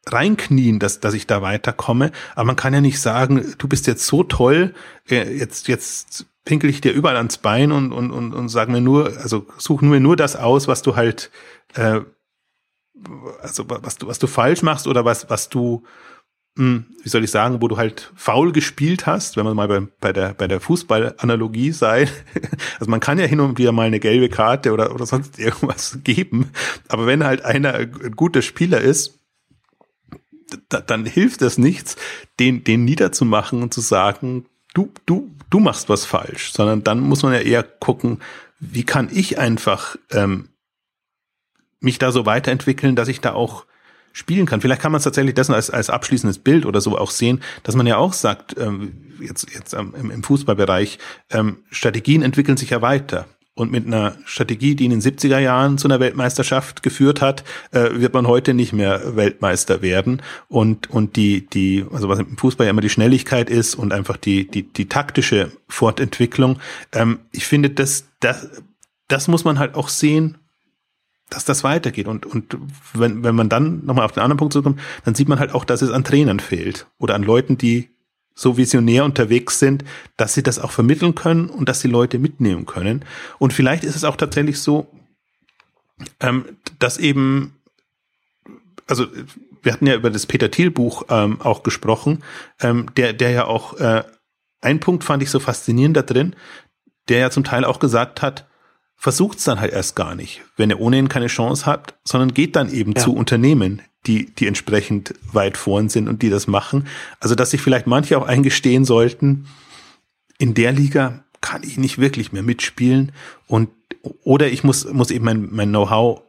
reinknien, 0.06 0.78
dass, 0.78 1.00
dass 1.00 1.14
ich 1.14 1.26
da 1.26 1.42
weiterkomme. 1.42 2.12
Aber 2.34 2.44
man 2.44 2.56
kann 2.56 2.74
ja 2.74 2.80
nicht 2.80 3.00
sagen, 3.00 3.54
du 3.58 3.68
bist 3.68 3.86
jetzt 3.86 4.06
so 4.06 4.22
toll, 4.22 4.74
äh, 5.08 5.36
jetzt, 5.36 5.68
jetzt 5.68 6.26
pinkel 6.44 6.68
ich 6.68 6.80
dir 6.80 6.92
überall 6.92 7.16
ans 7.16 7.38
Bein 7.38 7.72
und, 7.72 7.92
und, 7.92 8.10
und, 8.10 8.34
und 8.34 8.48
sag 8.48 8.68
mir 8.68 8.82
nur, 8.82 9.16
also 9.18 9.46
such 9.56 9.80
mir 9.80 10.00
nur 10.00 10.16
das 10.16 10.36
aus, 10.36 10.68
was 10.68 10.82
du 10.82 10.94
halt 10.94 11.30
äh, 11.74 12.00
also 13.40 13.64
was 13.68 13.98
du, 13.98 14.06
was 14.06 14.18
du 14.18 14.26
falsch 14.26 14.62
machst 14.62 14.86
oder 14.86 15.04
was, 15.04 15.28
was 15.30 15.48
du, 15.48 15.82
hm, 16.56 16.86
wie 17.02 17.08
soll 17.08 17.24
ich 17.24 17.30
sagen, 17.30 17.60
wo 17.60 17.68
du 17.68 17.76
halt 17.76 18.12
faul 18.14 18.52
gespielt 18.52 19.06
hast, 19.06 19.36
wenn 19.36 19.44
man 19.44 19.56
mal 19.56 19.68
bei, 19.68 19.80
bei 20.00 20.12
der, 20.12 20.34
bei 20.34 20.46
der 20.46 20.60
Fußballanalogie 20.60 21.72
sei. 21.72 22.08
Also 22.80 22.90
man 22.90 23.00
kann 23.00 23.18
ja 23.18 23.24
hin 23.24 23.40
und 23.40 23.58
wieder 23.58 23.72
mal 23.72 23.86
eine 23.86 24.00
gelbe 24.00 24.28
Karte 24.28 24.72
oder, 24.72 24.94
oder 24.94 25.06
sonst 25.06 25.38
irgendwas 25.38 25.98
geben. 26.04 26.50
Aber 26.88 27.06
wenn 27.06 27.24
halt 27.24 27.44
einer 27.44 27.74
ein 27.74 28.12
guter 28.16 28.42
Spieler 28.42 28.80
ist, 28.80 29.20
dann 30.68 31.04
hilft 31.04 31.42
das 31.42 31.58
nichts, 31.58 31.96
den, 32.38 32.64
den 32.64 32.84
niederzumachen 32.84 33.62
und 33.62 33.72
zu 33.72 33.80
sagen, 33.80 34.46
du, 34.74 34.90
du, 35.06 35.30
du 35.50 35.60
machst 35.60 35.88
was 35.88 36.04
falsch, 36.04 36.52
sondern 36.52 36.84
dann 36.84 37.00
muss 37.00 37.22
man 37.22 37.32
ja 37.32 37.40
eher 37.40 37.62
gucken, 37.62 38.20
wie 38.60 38.84
kann 38.84 39.08
ich 39.12 39.38
einfach 39.38 39.96
ähm, 40.10 40.48
mich 41.80 41.98
da 41.98 42.12
so 42.12 42.26
weiterentwickeln, 42.26 42.96
dass 42.96 43.08
ich 43.08 43.20
da 43.20 43.32
auch 43.32 43.66
spielen 44.12 44.46
kann. 44.46 44.60
Vielleicht 44.60 44.80
kann 44.80 44.92
man 44.92 44.98
es 44.98 45.04
tatsächlich 45.04 45.34
dessen 45.34 45.54
als, 45.54 45.70
als 45.70 45.90
abschließendes 45.90 46.38
Bild 46.38 46.66
oder 46.66 46.80
so 46.80 46.96
auch 46.96 47.10
sehen, 47.10 47.40
dass 47.64 47.74
man 47.74 47.86
ja 47.86 47.96
auch 47.96 48.12
sagt, 48.12 48.56
ähm, 48.58 49.12
jetzt, 49.20 49.52
jetzt 49.52 49.74
ähm, 49.74 49.92
im, 49.98 50.10
im 50.10 50.22
Fußballbereich, 50.22 50.98
ähm, 51.30 51.58
Strategien 51.70 52.22
entwickeln 52.22 52.56
sich 52.56 52.70
ja 52.70 52.80
weiter. 52.80 53.26
Und 53.56 53.70
mit 53.70 53.86
einer 53.86 54.16
Strategie, 54.24 54.74
die 54.74 54.84
in 54.84 54.90
den 54.90 55.00
70er 55.00 55.38
Jahren 55.38 55.78
zu 55.78 55.86
einer 55.86 56.00
Weltmeisterschaft 56.00 56.82
geführt 56.82 57.20
hat, 57.20 57.44
äh, 57.70 58.00
wird 58.00 58.12
man 58.12 58.26
heute 58.26 58.52
nicht 58.52 58.72
mehr 58.72 59.14
Weltmeister 59.14 59.80
werden. 59.80 60.22
Und, 60.48 60.90
und 60.90 61.14
die, 61.14 61.46
die, 61.46 61.86
also 61.92 62.08
was 62.08 62.18
im 62.18 62.36
Fußball 62.36 62.66
ja 62.66 62.70
immer 62.70 62.80
die 62.80 62.90
Schnelligkeit 62.90 63.50
ist 63.50 63.76
und 63.76 63.92
einfach 63.92 64.16
die, 64.16 64.48
die, 64.48 64.64
die 64.64 64.88
taktische 64.88 65.52
Fortentwicklung. 65.68 66.58
Ähm, 66.92 67.20
ich 67.30 67.46
finde, 67.46 67.70
das, 67.70 68.06
das, 68.18 68.50
das 69.06 69.28
muss 69.28 69.44
man 69.44 69.60
halt 69.60 69.76
auch 69.76 69.88
sehen 69.88 70.38
dass 71.30 71.44
das 71.44 71.64
weitergeht. 71.64 72.06
Und, 72.06 72.26
und 72.26 72.56
wenn, 72.92 73.24
wenn 73.24 73.34
man 73.34 73.48
dann 73.48 73.84
nochmal 73.84 74.04
auf 74.04 74.12
den 74.12 74.22
anderen 74.22 74.36
Punkt 74.36 74.52
zurückkommt, 74.52 74.80
dann 75.04 75.14
sieht 75.14 75.28
man 75.28 75.40
halt 75.40 75.54
auch, 75.54 75.64
dass 75.64 75.82
es 75.82 75.90
an 75.90 76.04
Trainern 76.04 76.38
fehlt 76.38 76.86
oder 76.98 77.14
an 77.14 77.22
Leuten, 77.22 77.58
die 77.58 77.88
so 78.34 78.56
visionär 78.56 79.04
unterwegs 79.04 79.58
sind, 79.58 79.84
dass 80.16 80.34
sie 80.34 80.42
das 80.42 80.58
auch 80.58 80.72
vermitteln 80.72 81.14
können 81.14 81.48
und 81.48 81.68
dass 81.68 81.80
sie 81.80 81.88
Leute 81.88 82.18
mitnehmen 82.18 82.66
können. 82.66 83.04
Und 83.38 83.52
vielleicht 83.52 83.84
ist 83.84 83.96
es 83.96 84.04
auch 84.04 84.16
tatsächlich 84.16 84.60
so, 84.60 84.88
ähm, 86.20 86.44
dass 86.78 86.98
eben, 86.98 87.56
also 88.86 89.06
wir 89.62 89.72
hatten 89.72 89.86
ja 89.86 89.94
über 89.94 90.10
das 90.10 90.26
Peter 90.26 90.50
Thiel 90.50 90.70
Buch 90.70 91.04
ähm, 91.08 91.40
auch 91.40 91.62
gesprochen, 91.62 92.22
ähm, 92.60 92.86
der, 92.96 93.12
der 93.12 93.30
ja 93.30 93.44
auch, 93.46 93.78
äh, 93.78 94.02
ein 94.60 94.80
Punkt 94.80 95.04
fand 95.04 95.22
ich 95.22 95.30
so 95.30 95.40
faszinierend 95.40 95.96
da 95.96 96.02
drin, 96.02 96.34
der 97.08 97.18
ja 97.18 97.30
zum 97.30 97.44
Teil 97.44 97.64
auch 97.64 97.78
gesagt 97.78 98.22
hat, 98.22 98.46
versucht 98.96 99.38
es 99.38 99.44
dann 99.44 99.60
halt 99.60 99.72
erst 99.72 99.96
gar 99.96 100.14
nicht, 100.14 100.42
wenn 100.56 100.70
ihr 100.70 100.80
ohnehin 100.80 101.08
keine 101.08 101.26
Chance 101.26 101.66
habt, 101.66 101.94
sondern 102.04 102.32
geht 102.32 102.56
dann 102.56 102.72
eben 102.72 102.92
ja. 102.92 103.02
zu 103.02 103.14
Unternehmen, 103.14 103.82
die, 104.06 104.26
die 104.26 104.46
entsprechend 104.46 105.14
weit 105.32 105.56
vorn 105.56 105.88
sind 105.88 106.08
und 106.08 106.22
die 106.22 106.30
das 106.30 106.46
machen. 106.46 106.86
Also, 107.20 107.34
dass 107.34 107.50
sich 107.50 107.60
vielleicht 107.60 107.86
manche 107.86 108.18
auch 108.18 108.26
eingestehen 108.26 108.84
sollten, 108.84 109.46
in 110.38 110.54
der 110.54 110.72
Liga 110.72 111.24
kann 111.40 111.62
ich 111.62 111.76
nicht 111.76 111.98
wirklich 111.98 112.32
mehr 112.32 112.42
mitspielen 112.42 113.12
und 113.46 113.68
oder 114.22 114.48
ich 114.48 114.64
muss, 114.64 114.84
muss 114.92 115.10
eben 115.10 115.24
mein, 115.24 115.48
mein 115.50 115.70
Know-how 115.70 116.22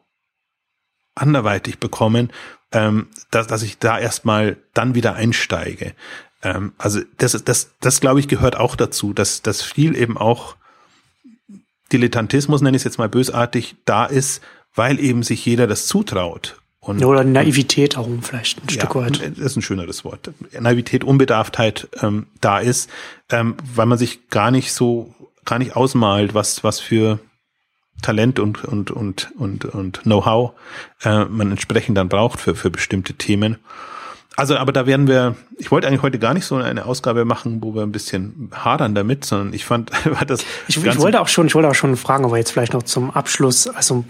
anderweitig 1.16 1.80
bekommen, 1.80 2.32
ähm, 2.72 3.08
dass, 3.32 3.48
dass 3.48 3.64
ich 3.64 3.80
da 3.80 3.98
erstmal 3.98 4.58
dann 4.74 4.96
wieder 4.96 5.16
einsteige. 5.16 5.94
Ähm, 6.44 6.74
also 6.78 7.02
das, 7.18 7.32
das, 7.44 7.72
das 7.80 8.02
glaube 8.02 8.20
ich 8.20 8.28
gehört 8.28 8.56
auch 8.56 8.76
dazu, 8.76 9.14
dass, 9.14 9.42
dass 9.42 9.62
viel 9.62 9.96
eben 9.96 10.18
auch 10.18 10.56
Dilettantismus, 11.92 12.62
nenne 12.62 12.76
ich 12.76 12.82
es 12.82 12.86
jetzt 12.86 12.98
mal 12.98 13.10
bösartig, 13.10 13.76
da 13.86 14.06
ist, 14.06 14.42
weil 14.74 15.00
eben 15.00 15.24
sich 15.24 15.46
jeder 15.46 15.68
das 15.68 15.88
zutraut. 15.88 16.62
Und, 16.86 17.04
Oder 17.04 17.24
Naivität 17.24 17.98
auch 17.98 18.08
vielleicht 18.22 18.64
ein 18.64 18.70
Stück 18.70 18.94
ja, 18.94 19.02
weit. 19.02 19.20
Das 19.20 19.40
ist 19.40 19.56
ein 19.56 19.64
schöneres 19.64 20.06
Wort. 20.06 20.30
Naivität, 20.60 21.04
Unbedarftheit 21.04 21.90
ähm, 22.04 22.28
da 22.42 22.60
ist, 22.60 22.92
ähm, 23.32 23.56
weil 23.74 23.88
man 23.88 23.98
sich 23.98 24.30
gar 24.30 24.52
nicht 24.52 24.72
so, 24.72 25.16
gar 25.46 25.58
nicht 25.58 25.76
ausmalt, 25.76 26.36
was, 26.36 26.64
was 26.64 26.80
für 26.80 27.18
Talent 28.04 28.40
und, 28.40 28.64
und, 28.66 28.92
und, 28.92 29.32
und, 29.36 29.66
und 29.66 30.04
Know-how 30.04 30.52
äh, 31.04 31.26
man 31.26 31.50
entsprechend 31.50 31.98
dann 31.98 32.08
braucht 32.08 32.40
für, 32.40 32.56
für 32.56 32.70
bestimmte 32.70 33.16
Themen. 33.16 33.58
Also, 34.36 34.58
aber 34.58 34.72
da 34.72 34.86
werden 34.86 35.08
wir, 35.08 35.36
ich 35.58 35.72
wollte 35.72 35.88
eigentlich 35.88 36.04
heute 36.04 36.20
gar 36.20 36.36
nicht 36.36 36.46
so 36.46 36.56
eine 36.56 36.86
Ausgabe 36.86 37.26
machen, 37.26 37.64
wo 37.64 37.74
wir 37.74 37.82
ein 37.82 37.92
bisschen 37.92 38.52
hadern 38.54 38.94
damit, 38.94 39.26
sondern 39.26 39.54
ich 39.54 39.66
fand, 39.66 39.92
war 40.06 40.26
das. 40.26 40.42
Ich, 40.68 40.78
ich 40.78 41.00
wollte 41.00 41.20
auch 41.20 41.30
schon, 41.30 41.48
ich 41.48 41.56
wollte 41.56 41.70
auch 41.70 41.76
schon 41.76 41.96
fragen, 41.98 42.26
aber 42.26 42.38
jetzt 42.38 42.52
vielleicht 42.52 42.74
noch 42.74 42.84
zum 42.84 43.10
Abschluss, 43.10 43.68
also 43.68 44.04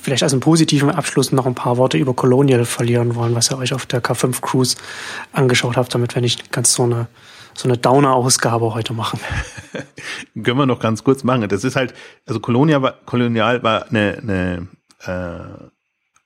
vielleicht 0.00 0.22
als 0.22 0.32
einen 0.32 0.40
positiven 0.40 0.90
Abschluss 0.90 1.32
noch 1.32 1.46
ein 1.46 1.54
paar 1.54 1.76
Worte 1.76 1.98
über 1.98 2.14
Colonial 2.14 2.64
verlieren 2.64 3.14
wollen, 3.14 3.34
was 3.34 3.50
ihr 3.50 3.58
euch 3.58 3.72
auf 3.72 3.86
der 3.86 4.02
K5 4.02 4.40
Cruise 4.40 4.76
angeschaut 5.32 5.76
habt, 5.76 5.94
damit 5.94 6.14
wir 6.14 6.22
nicht 6.22 6.52
ganz 6.52 6.72
so 6.72 6.84
eine, 6.84 7.08
so 7.54 7.68
eine 7.68 7.78
Downer-Ausgabe 7.78 8.74
heute 8.74 8.92
machen. 8.92 9.20
Können 10.42 10.58
wir 10.58 10.66
noch 10.66 10.80
ganz 10.80 11.04
kurz 11.04 11.24
machen. 11.24 11.48
Das 11.48 11.64
ist 11.64 11.76
halt, 11.76 11.94
also 12.26 12.40
Colonial 12.40 12.82
war, 12.82 12.92
Kolonial 13.04 13.62
war 13.62 13.88
eine, 13.88 14.18
eine 14.22 14.68
äh, 15.04 15.68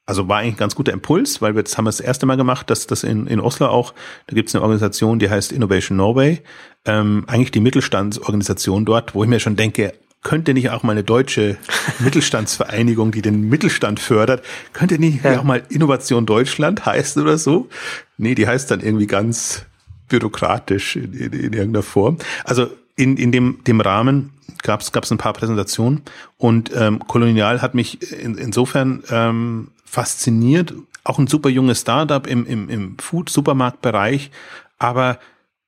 also 0.05 0.29
war 0.29 0.39
eigentlich 0.39 0.55
ein 0.55 0.59
ganz 0.59 0.75
guter 0.75 0.93
Impuls, 0.93 1.41
weil 1.41 1.55
wir 1.55 1.63
das 1.63 1.79
haben 1.79 1.85
wir 1.85 1.91
das 1.91 2.01
erste 2.01 2.27
Mal 2.27 2.37
gemacht, 2.37 2.71
dass 2.71 2.87
das 2.87 3.05
in, 3.05 3.27
in 3.27 3.41
Oslo 3.41 3.69
auch, 3.69 3.95
da 4.27 4.35
gibt 4.35 4.49
es 4.49 4.55
eine 4.55 4.63
Organisation, 4.63 5.19
die 5.19 5.31
heißt 5.31 5.53
Innovation 5.53 5.97
Norway, 5.97 6.43
ähm, 6.85 7.25
eigentlich 7.29 7.53
die 7.53 7.61
Mittelstandsorganisation 7.61 8.85
dort, 8.85 9.15
wo 9.15 9.23
ich 9.23 9.31
mir 9.31 9.41
schon 9.41 9.57
denke, 9.57 9.95
könnte 10.23 10.55
nicht 10.55 10.71
auch 10.71 10.83
mal 10.83 10.93
eine 10.93 11.05
deutsche 11.05 11.59
Mittelstandsvereinigung, 11.99 13.13
die 13.13 13.23
den 13.23 13.49
Mittelstand 13.49 14.01
fördert, 14.01 14.45
könnte 14.73 14.99
nicht 14.99 15.25
ja. 15.25 15.39
auch 15.39 15.45
mal 15.45 15.63
Innovation 15.69 16.27
Deutschland 16.27 16.87
heißen 16.87 17.21
oder 17.21 17.39
so? 17.39 17.69
Nee, 18.17 18.35
die 18.35 18.47
heißt 18.47 18.71
dann 18.71 18.81
irgendwie 18.81 19.07
ganz 19.07 19.67
bürokratisch 20.09 20.97
in, 20.97 21.13
in, 21.13 21.33
in 21.33 21.53
irgendeiner 21.53 21.83
Form. 21.83 22.19
Also 22.45 22.71
in, 22.97 23.17
in 23.17 23.33
dem, 23.33 23.65
dem 23.65 23.81
Rahmen 23.81 24.31
gab 24.63 24.81
es 24.81 25.11
ein 25.11 25.19
paar 25.19 25.33
Präsentationen 25.33 26.03
und 26.37 26.71
ähm, 26.75 27.01
Kolonial 27.07 27.63
hat 27.63 27.75
mich 27.75 28.13
in, 28.13 28.37
insofern 28.37 29.03
ähm, 29.11 29.69
fasziniert. 29.85 30.75
Auch 31.05 31.19
ein 31.19 31.27
super 31.27 31.49
junges 31.49 31.81
Startup 31.81 32.25
im, 32.29 32.47
im, 32.47 32.69
im 32.69 32.99
Food-Supermarktbereich, 32.99 34.31
aber 34.79 35.19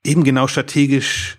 eben 0.04 0.22
genau 0.22 0.46
strategisch 0.46 1.38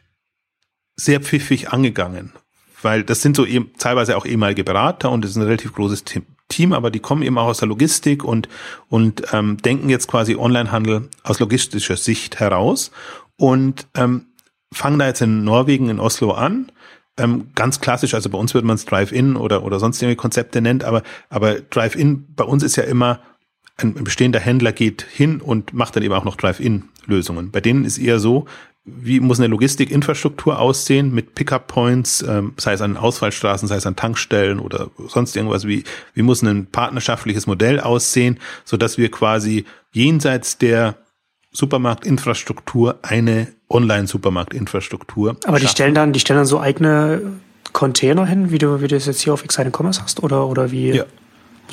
sehr 0.97 1.21
pfiffig 1.21 1.71
angegangen. 1.71 2.33
Weil 2.81 3.03
das 3.03 3.21
sind 3.21 3.35
so 3.35 3.45
eben 3.45 3.71
teilweise 3.77 4.17
auch 4.17 4.25
ehemalige 4.25 4.63
Berater 4.63 5.11
und 5.11 5.25
es 5.25 5.31
ist 5.31 5.37
ein 5.37 5.43
relativ 5.43 5.73
großes 5.73 6.03
Team, 6.49 6.73
aber 6.73 6.91
die 6.91 6.99
kommen 6.99 7.23
eben 7.23 7.37
auch 7.37 7.47
aus 7.47 7.59
der 7.59 7.67
Logistik 7.67 8.23
und, 8.23 8.49
und 8.89 9.23
ähm, 9.33 9.57
denken 9.57 9.89
jetzt 9.89 10.07
quasi 10.07 10.35
Onlinehandel 10.35 11.09
aus 11.23 11.39
logistischer 11.39 11.97
Sicht 11.97 12.39
heraus 12.39 12.91
und 13.37 13.87
ähm, 13.95 14.27
fangen 14.71 14.99
da 14.99 15.07
jetzt 15.07 15.21
in 15.21 15.43
Norwegen, 15.43 15.89
in 15.89 15.99
Oslo 15.99 16.31
an 16.31 16.71
ähm, 17.17 17.47
ganz 17.55 17.79
klassisch, 17.79 18.13
also 18.13 18.29
bei 18.29 18.37
uns 18.37 18.53
würde 18.53 18.67
man 18.67 18.75
es 18.75 18.85
Drive-In 18.85 19.35
oder, 19.35 19.63
oder 19.63 19.79
sonst 19.79 20.01
irgendwie 20.01 20.17
Konzepte 20.17 20.61
nennt, 20.61 20.83
aber, 20.83 21.03
aber 21.29 21.61
Drive-In 21.61 22.33
bei 22.35 22.43
uns 22.43 22.63
ist 22.63 22.75
ja 22.75 22.83
immer, 22.83 23.21
ein 23.77 23.93
bestehender 23.93 24.39
Händler 24.39 24.71
geht 24.71 25.01
hin 25.01 25.41
und 25.41 25.73
macht 25.73 25.95
dann 25.95 26.03
eben 26.03 26.13
auch 26.13 26.23
noch 26.23 26.37
Drive-In-Lösungen. 26.37 27.51
Bei 27.51 27.59
denen 27.59 27.83
ist 27.83 27.97
eher 27.97 28.19
so, 28.19 28.45
wie 28.85 29.19
muss 29.19 29.39
eine 29.39 29.47
Logistikinfrastruktur 29.47 30.59
aussehen 30.59 31.13
mit 31.13 31.33
Pickup-Points, 31.33 32.23
ähm, 32.27 32.53
sei 32.57 32.73
es 32.73 32.81
an 32.81 32.97
Ausfallstraßen, 32.97 33.67
sei 33.67 33.77
es 33.77 33.87
an 33.87 33.95
Tankstellen 33.95 34.59
oder 34.59 34.91
sonst 35.07 35.35
irgendwas, 35.35 35.65
wie, 35.65 35.83
wie 36.13 36.21
muss 36.21 36.43
ein 36.43 36.67
partnerschaftliches 36.67 37.47
Modell 37.47 37.79
aussehen, 37.79 38.39
so 38.63 38.77
dass 38.77 38.99
wir 38.99 39.09
quasi 39.09 39.65
jenseits 39.91 40.59
der 40.59 40.95
Supermarktinfrastruktur 41.51 42.99
eine 43.01 43.47
Online-Supermarkt-Infrastruktur. 43.69 45.37
Aber 45.45 45.59
die 45.59 45.67
stellen 45.67 45.95
dann, 45.95 46.13
die 46.13 46.19
stellen 46.19 46.37
dann 46.37 46.45
so 46.45 46.59
eigene 46.59 47.21
Container 47.73 48.25
hin, 48.27 48.51
wie 48.51 48.59
du, 48.59 48.81
wie 48.81 48.87
du 48.87 48.95
es 48.95 49.07
jetzt 49.07 49.21
hier 49.21 49.33
auf 49.33 49.43
Exciting 49.43 49.73
Commerce 49.75 50.01
hast, 50.03 50.21
oder, 50.21 50.47
oder 50.47 50.71
wie? 50.71 50.91
Ja. 50.91 51.05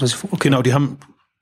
Okay. 0.01 0.39
Genau, 0.39 0.63
die 0.63 0.73
haben 0.73 0.97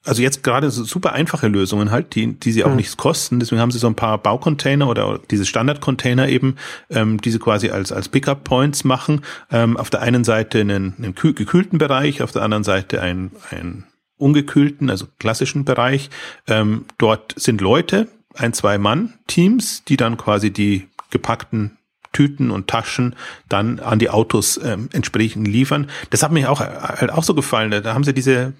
also 0.04 0.22
jetzt 0.22 0.42
gerade 0.42 0.70
so 0.70 0.84
super 0.84 1.12
einfache 1.12 1.48
Lösungen 1.48 1.90
halt, 1.90 2.14
die, 2.14 2.32
die 2.32 2.52
sie 2.52 2.64
auch 2.64 2.70
mhm. 2.70 2.76
nichts 2.76 2.96
kosten. 2.96 3.38
Deswegen 3.38 3.60
haben 3.60 3.70
sie 3.70 3.78
so 3.78 3.86
ein 3.86 3.94
paar 3.94 4.18
Baucontainer 4.18 4.88
oder 4.88 5.20
diese 5.30 5.44
Standardcontainer 5.44 6.28
eben, 6.28 6.56
ähm, 6.88 7.20
die 7.20 7.30
sie 7.30 7.38
quasi 7.38 7.70
als, 7.70 7.92
als 7.92 8.08
Pickup-Points 8.08 8.84
machen. 8.84 9.22
Ähm, 9.50 9.76
auf 9.76 9.90
der 9.90 10.00
einen 10.00 10.24
Seite 10.24 10.60
einen, 10.60 10.94
einen 10.96 11.14
gekühlten 11.14 11.78
Bereich, 11.78 12.22
auf 12.22 12.32
der 12.32 12.42
anderen 12.42 12.64
Seite 12.64 13.02
einen, 13.02 13.32
einen 13.50 13.84
ungekühlten, 14.16 14.88
also 14.88 15.06
klassischen 15.18 15.64
Bereich. 15.64 16.08
Ähm, 16.46 16.86
dort 16.96 17.34
sind 17.36 17.60
Leute, 17.60 18.08
ein, 18.34 18.52
zwei 18.52 18.78
Mann-Teams, 18.78 19.84
die 19.84 19.96
dann 19.96 20.16
quasi 20.16 20.50
die 20.50 20.88
gepackten 21.10 21.76
Tüten 22.12 22.50
und 22.50 22.68
Taschen 22.68 23.14
dann 23.48 23.78
an 23.80 23.98
die 23.98 24.10
Autos 24.10 24.58
ähm, 24.62 24.88
entsprechend 24.92 25.46
liefern. 25.46 25.88
Das 26.10 26.22
hat 26.22 26.32
mir 26.32 26.50
auch 26.50 26.60
halt 26.60 27.10
auch 27.10 27.22
so 27.22 27.34
gefallen. 27.34 27.70
Da 27.70 27.94
haben 27.94 28.04
sie 28.04 28.14
diese 28.14 28.54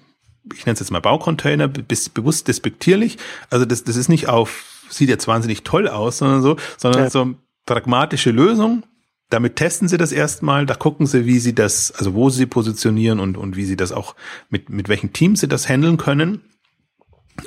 ich 0.53 0.65
nenne 0.65 0.73
es 0.73 0.79
jetzt 0.79 0.91
mal 0.91 0.99
Baucontainer, 0.99 1.67
bis, 1.67 2.09
bewusst 2.09 2.47
despektierlich. 2.47 3.17
Also 3.49 3.65
das, 3.65 3.83
das 3.83 3.95
ist 3.95 4.09
nicht 4.09 4.27
auf, 4.27 4.85
sieht 4.89 5.09
jetzt 5.09 5.27
wahnsinnig 5.27 5.63
toll 5.63 5.87
aus, 5.87 6.17
sondern 6.17 6.41
so, 6.41 6.57
sondern 6.77 7.03
ja. 7.03 7.09
so 7.09 7.35
pragmatische 7.65 8.31
Lösung. 8.31 8.83
Damit 9.29 9.55
testen 9.55 9.87
sie 9.87 9.97
das 9.97 10.11
erstmal, 10.11 10.65
da 10.65 10.75
gucken 10.75 11.07
sie, 11.07 11.25
wie 11.25 11.39
sie 11.39 11.55
das, 11.55 11.91
also 11.91 12.13
wo 12.13 12.29
sie 12.29 12.45
positionieren 12.45 13.19
und, 13.19 13.37
und 13.37 13.55
wie 13.55 13.63
sie 13.63 13.77
das 13.77 13.93
auch, 13.93 14.15
mit, 14.49 14.69
mit 14.69 14.89
welchen 14.89 15.13
Teams 15.13 15.39
sie 15.39 15.47
das 15.47 15.69
handeln 15.69 15.97
können 15.97 16.41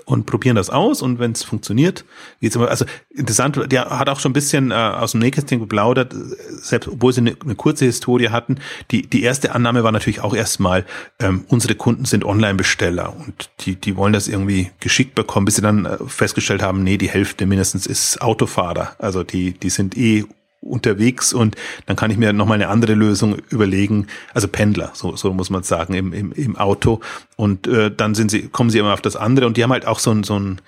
und 0.04 0.26
probieren 0.26 0.56
das 0.56 0.70
aus 0.70 1.02
und 1.02 1.18
wenn 1.18 1.32
es 1.32 1.42
funktioniert, 1.42 2.04
geht's 2.40 2.56
immer. 2.56 2.68
Also 2.68 2.84
interessant, 3.10 3.58
der 3.70 3.90
hat 3.90 4.08
auch 4.08 4.20
schon 4.20 4.30
ein 4.30 4.34
bisschen 4.34 4.70
äh, 4.70 4.74
aus 4.74 5.12
dem 5.12 5.20
Nähkästchen 5.20 5.60
geplaudert, 5.60 6.14
selbst 6.62 6.88
obwohl 6.88 7.12
sie 7.12 7.20
eine, 7.20 7.36
eine, 7.42 7.54
kurze 7.54 7.84
Historie 7.84 8.30
hatten. 8.30 8.56
Die 8.90 9.02
die 9.02 9.22
erste 9.22 9.54
Annahme 9.54 9.84
war 9.84 9.92
natürlich 9.92 10.20
auch 10.20 10.34
erstmal, 10.34 10.84
ähm, 11.20 11.44
unsere 11.48 11.74
Kunden 11.74 12.04
sind 12.04 12.24
Online-Besteller 12.24 13.14
und 13.16 13.50
die 13.60 13.76
die 13.76 13.96
wollen 13.96 14.12
das 14.12 14.28
irgendwie 14.28 14.70
geschickt 14.80 15.14
bekommen, 15.14 15.46
bis 15.46 15.56
sie 15.56 15.62
dann 15.62 15.84
äh, 15.84 15.98
festgestellt 16.06 16.62
haben, 16.62 16.82
nee, 16.82 16.98
die 16.98 17.08
Hälfte 17.10 17.46
mindestens 17.46 17.86
ist 17.86 18.20
Autofahrer, 18.20 18.96
also 18.98 19.22
die 19.22 19.52
die 19.52 19.70
sind 19.70 19.96
eh 19.96 20.24
unterwegs 20.64 21.32
und 21.32 21.56
dann 21.86 21.96
kann 21.96 22.10
ich 22.10 22.16
mir 22.16 22.32
nochmal 22.32 22.56
eine 22.56 22.68
andere 22.68 22.94
Lösung 22.94 23.36
überlegen, 23.50 24.06
also 24.32 24.48
Pendler, 24.48 24.90
so, 24.94 25.16
so 25.16 25.32
muss 25.32 25.50
man 25.50 25.62
sagen, 25.62 25.94
im, 25.94 26.12
im, 26.12 26.32
im 26.32 26.56
Auto. 26.56 27.00
Und 27.36 27.66
äh, 27.66 27.90
dann 27.94 28.14
sind 28.14 28.30
sie, 28.30 28.48
kommen 28.48 28.70
sie 28.70 28.78
immer 28.78 28.94
auf 28.94 29.02
das 29.02 29.16
andere 29.16 29.46
und 29.46 29.56
die 29.56 29.62
haben 29.62 29.72
halt 29.72 29.86
auch 29.86 29.98
so 29.98 30.10
ein, 30.10 30.24
so 30.24 30.38
ein 30.38 30.60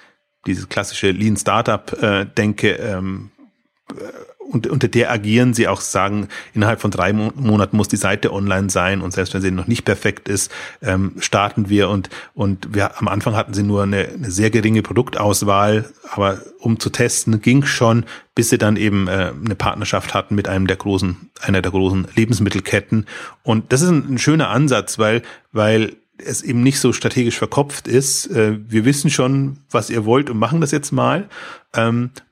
dieses 0.47 0.69
klassische 0.69 1.11
Lean 1.11 1.37
Startup 1.37 1.93
äh, 2.03 2.25
Denke 2.25 2.73
ähm, 2.73 3.31
und 4.57 4.67
unter 4.67 4.89
der 4.89 5.13
agieren 5.13 5.53
sie 5.53 5.69
auch 5.69 5.83
sagen, 5.83 6.29
innerhalb 6.55 6.81
von 6.81 6.91
drei 6.91 7.13
Monaten 7.13 7.77
muss 7.77 7.89
die 7.89 7.97
Seite 7.97 8.33
online 8.33 8.71
sein 8.71 9.03
und 9.03 9.13
selbst 9.13 9.35
wenn 9.35 9.43
sie 9.43 9.51
noch 9.51 9.67
nicht 9.67 9.85
perfekt 9.85 10.29
ist, 10.29 10.51
ähm, 10.83 11.13
starten 11.19 11.69
wir 11.69 11.91
und 11.91 12.09
und 12.35 12.75
wir 12.75 12.99
am 12.99 13.09
Anfang 13.09 13.37
hatten 13.37 13.53
sie 13.53 13.63
nur 13.63 13.83
eine, 13.83 14.09
eine 14.09 14.31
sehr 14.31 14.51
geringe 14.51 14.83
Produktauswahl, 14.83 15.85
aber 16.11 16.39
um 16.59 16.81
zu 16.81 16.91
testen 16.91 17.43
ging 17.43 17.65
schon, 17.65 18.05
bis 18.35 18.49
sie 18.49 18.59
dann 18.59 18.77
eben 18.77 19.09
äh, 19.09 19.33
eine 19.45 19.55
Partnerschaft 19.55 20.15
hatten 20.15 20.35
mit 20.35 20.49
einem 20.49 20.67
der 20.67 20.77
großen, 20.77 21.31
einer 21.43 21.61
der 21.61 21.73
großen 21.73 22.09
Lebensmittelketten 22.15 23.07
und 23.43 23.73
das 23.73 23.83
ist 23.83 23.91
ein, 23.91 24.15
ein 24.15 24.19
schöner 24.19 24.49
Ansatz, 24.49 24.99
weil 24.99 25.23
weil 25.53 25.97
es 26.19 26.41
eben 26.41 26.63
nicht 26.63 26.81
so 26.81 26.95
strategisch 26.95 27.37
verkopft 27.37 27.89
ist. 27.89 28.27
Äh, 28.31 28.59
wir 28.67 28.87
wissen 28.87 29.11
schon, 29.11 29.59
was 29.71 29.91
ihr 29.91 30.07
wollt 30.07 30.31
und 30.31 30.39
machen 30.39 30.63
das 30.63 30.71
jetzt 30.71 30.91
mal. 30.91 31.29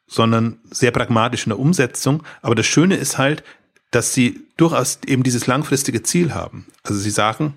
Sondern 0.06 0.58
sehr 0.70 0.90
pragmatisch 0.90 1.46
in 1.46 1.50
der 1.50 1.58
Umsetzung. 1.58 2.22
Aber 2.42 2.54
das 2.54 2.66
Schöne 2.66 2.96
ist 2.96 3.18
halt, 3.18 3.42
dass 3.90 4.12
sie 4.12 4.40
durchaus 4.56 4.98
eben 5.06 5.22
dieses 5.22 5.46
langfristige 5.46 6.02
Ziel 6.02 6.34
haben. 6.34 6.66
Also 6.82 6.98
sie 6.98 7.10
sagen, 7.10 7.54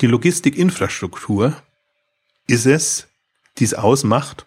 die 0.00 0.06
Logistikinfrastruktur 0.06 1.54
ist 2.46 2.66
es, 2.66 3.08
die 3.58 3.64
es 3.64 3.74
ausmacht. 3.74 4.46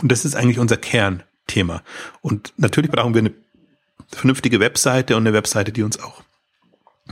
Und 0.00 0.10
das 0.12 0.24
ist 0.24 0.36
eigentlich 0.36 0.58
unser 0.58 0.76
Kernthema. 0.76 1.82
Und 2.20 2.52
natürlich 2.56 2.90
brauchen 2.90 3.14
wir 3.14 3.20
eine 3.20 3.34
vernünftige 4.08 4.60
Webseite 4.60 5.16
und 5.16 5.22
eine 5.22 5.32
Webseite, 5.32 5.72
die 5.72 5.82
uns 5.82 6.00
auch 6.00 6.22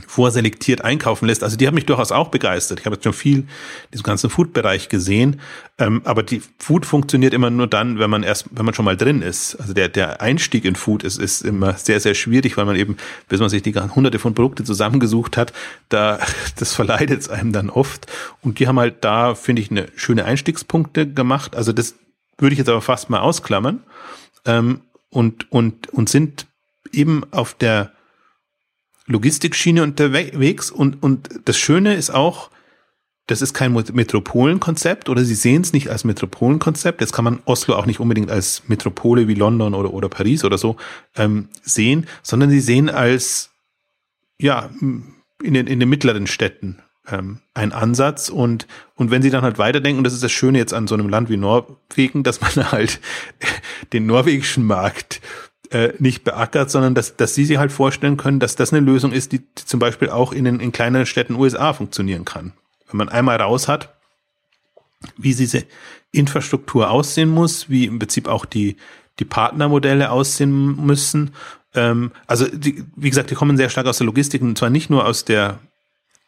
vorselektiert 0.07 0.81
einkaufen 0.81 1.25
lässt. 1.25 1.43
Also 1.43 1.57
die 1.57 1.67
haben 1.67 1.75
mich 1.75 1.85
durchaus 1.85 2.11
auch 2.11 2.29
begeistert. 2.29 2.79
Ich 2.79 2.85
habe 2.85 2.95
jetzt 2.95 3.03
schon 3.03 3.13
viel 3.13 3.47
diesen 3.93 4.03
ganzen 4.03 4.29
Food-Bereich 4.29 4.89
gesehen, 4.89 5.39
ähm, 5.77 6.01
aber 6.05 6.23
die 6.23 6.41
Food 6.57 6.85
funktioniert 6.85 7.33
immer 7.33 7.49
nur 7.49 7.67
dann, 7.67 7.99
wenn 7.99 8.09
man 8.09 8.23
erst, 8.23 8.45
wenn 8.51 8.65
man 8.65 8.73
schon 8.73 8.85
mal 8.85 8.97
drin 8.97 9.21
ist. 9.21 9.55
Also 9.55 9.73
der 9.73 9.89
der 9.89 10.21
Einstieg 10.21 10.65
in 10.65 10.75
Food 10.75 11.03
ist 11.03 11.17
ist 11.17 11.41
immer 11.41 11.73
sehr 11.73 11.99
sehr 11.99 12.15
schwierig, 12.15 12.57
weil 12.57 12.65
man 12.65 12.75
eben, 12.75 12.97
bis 13.27 13.39
man 13.39 13.49
sich 13.49 13.61
die 13.61 13.73
hunderte 13.73 14.19
von 14.19 14.33
Produkte 14.33 14.63
zusammengesucht 14.63 15.37
hat, 15.37 15.53
da 15.89 16.19
das 16.57 16.73
verleidet 16.73 17.21
es 17.21 17.29
einem 17.29 17.53
dann 17.53 17.69
oft. 17.69 18.07
Und 18.41 18.59
die 18.59 18.67
haben 18.67 18.79
halt 18.79 19.03
da 19.03 19.35
finde 19.35 19.61
ich 19.61 19.71
eine 19.71 19.87
schöne 19.95 20.25
Einstiegspunkte 20.25 21.07
gemacht. 21.07 21.55
Also 21.55 21.71
das 21.71 21.95
würde 22.37 22.53
ich 22.53 22.59
jetzt 22.59 22.69
aber 22.69 22.81
fast 22.81 23.09
mal 23.09 23.19
ausklammern 23.19 23.83
ähm, 24.45 24.81
und 25.09 25.51
und 25.51 25.91
und 25.93 26.09
sind 26.09 26.47
eben 26.91 27.23
auf 27.31 27.53
der 27.53 27.91
Logistikschiene 29.09 29.81
unterwegs 29.81 30.69
und, 30.69 31.01
und 31.01 31.29
das 31.45 31.57
Schöne 31.57 31.95
ist 31.95 32.11
auch, 32.11 32.51
das 33.25 33.41
ist 33.41 33.53
kein 33.53 33.73
Metropolenkonzept 33.73 35.09
oder 35.09 35.25
sie 35.25 35.35
sehen 35.35 35.63
es 35.63 35.73
nicht 35.73 35.89
als 35.89 36.03
Metropolenkonzept. 36.03 37.01
Jetzt 37.01 37.13
kann 37.13 37.25
man 37.25 37.39
Oslo 37.45 37.75
auch 37.75 37.87
nicht 37.87 37.99
unbedingt 37.99 38.29
als 38.29 38.63
Metropole 38.67 39.27
wie 39.27 39.33
London 39.33 39.73
oder, 39.73 39.93
oder 39.93 40.09
Paris 40.09 40.43
oder 40.43 40.57
so 40.57 40.77
ähm, 41.15 41.49
sehen, 41.63 42.05
sondern 42.21 42.51
sie 42.51 42.59
sehen 42.59 42.89
als 42.89 43.49
ja 44.39 44.69
in 44.79 45.53
den, 45.53 45.67
in 45.67 45.79
den 45.79 45.89
mittleren 45.89 46.27
Städten 46.27 46.77
ähm, 47.07 47.39
ein 47.55 47.71
Ansatz 47.71 48.29
und 48.29 48.67
und 48.95 49.09
wenn 49.11 49.21
sie 49.21 49.31
dann 49.31 49.43
halt 49.43 49.57
weiterdenken, 49.57 49.99
und 49.99 50.03
das 50.03 50.13
ist 50.13 50.23
das 50.23 50.31
Schöne 50.31 50.57
jetzt 50.59 50.73
an 50.73 50.87
so 50.87 50.95
einem 50.95 51.09
Land 51.09 51.29
wie 51.29 51.37
Norwegen, 51.37 52.21
dass 52.23 52.41
man 52.41 52.71
halt 52.71 52.99
den 53.91 54.05
norwegischen 54.05 54.65
Markt 54.65 55.21
äh, 55.71 55.93
nicht 55.99 56.23
beackert, 56.23 56.71
sondern 56.71 56.95
dass, 56.95 57.15
dass 57.15 57.35
sie 57.35 57.45
sich 57.45 57.57
halt 57.57 57.71
vorstellen 57.71 58.17
können, 58.17 58.39
dass 58.39 58.55
das 58.55 58.73
eine 58.73 58.85
Lösung 58.85 59.11
ist, 59.11 59.31
die, 59.31 59.39
die 59.39 59.65
zum 59.65 59.79
Beispiel 59.79 60.09
auch 60.09 60.33
in 60.33 60.45
den 60.45 60.59
in 60.59 60.71
kleineren 60.71 61.05
Städten 61.05 61.35
USA 61.35 61.73
funktionieren 61.73 62.25
kann. 62.25 62.53
Wenn 62.89 62.97
man 62.97 63.09
einmal 63.09 63.39
raus 63.41 63.67
hat, 63.67 63.93
wie 65.17 65.33
diese 65.33 65.63
Infrastruktur 66.11 66.89
aussehen 66.89 67.29
muss, 67.29 67.69
wie 67.69 67.85
im 67.85 67.99
Prinzip 67.99 68.27
auch 68.27 68.45
die, 68.45 68.77
die 69.19 69.25
Partnermodelle 69.25 70.11
aussehen 70.11 70.85
müssen. 70.85 71.31
Ähm, 71.75 72.11
also 72.25 72.47
die, 72.47 72.83
wie 72.95 73.09
gesagt, 73.09 73.29
die 73.29 73.35
kommen 73.35 73.57
sehr 73.57 73.69
stark 73.69 73.87
aus 73.87 73.99
der 73.99 74.07
Logistik 74.07 74.41
und 74.41 74.57
zwar 74.57 74.69
nicht 74.69 74.89
nur 74.89 75.05
aus 75.05 75.25
der 75.25 75.59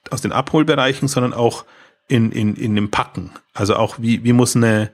aus 0.10 0.22
den 0.22 0.32
Abholbereichen, 0.32 1.08
sondern 1.08 1.34
auch 1.34 1.66
in, 2.08 2.32
in, 2.32 2.56
in 2.56 2.76
dem 2.76 2.90
Packen. 2.90 3.32
Also 3.54 3.76
auch 3.76 3.96
wie, 4.00 4.24
wie 4.24 4.34
muss 4.34 4.56
eine 4.56 4.92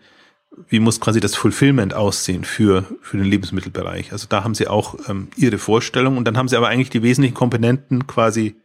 wie 0.70 0.80
muss 0.80 1.00
quasi 1.00 1.20
das 1.20 1.36
Fulfillment 1.36 1.94
aussehen 1.94 2.44
für, 2.44 2.86
für 3.02 3.18
den 3.18 3.26
Lebensmittelbereich. 3.26 4.12
Also 4.12 4.28
da 4.28 4.44
haben 4.44 4.56
sie 4.56 4.68
auch 4.68 4.98
ähm, 5.08 5.28
ihre 5.36 5.58
Vorstellung 5.58 6.18
und 6.18 6.26
dann 6.26 6.38
haben 6.38 6.48
sie 6.48 6.58
aber 6.58 6.68
eigentlich 6.68 6.90
die 6.90 7.04
wesentlichen 7.04 7.36
Komponenten 7.36 8.08
quasi 8.08 8.56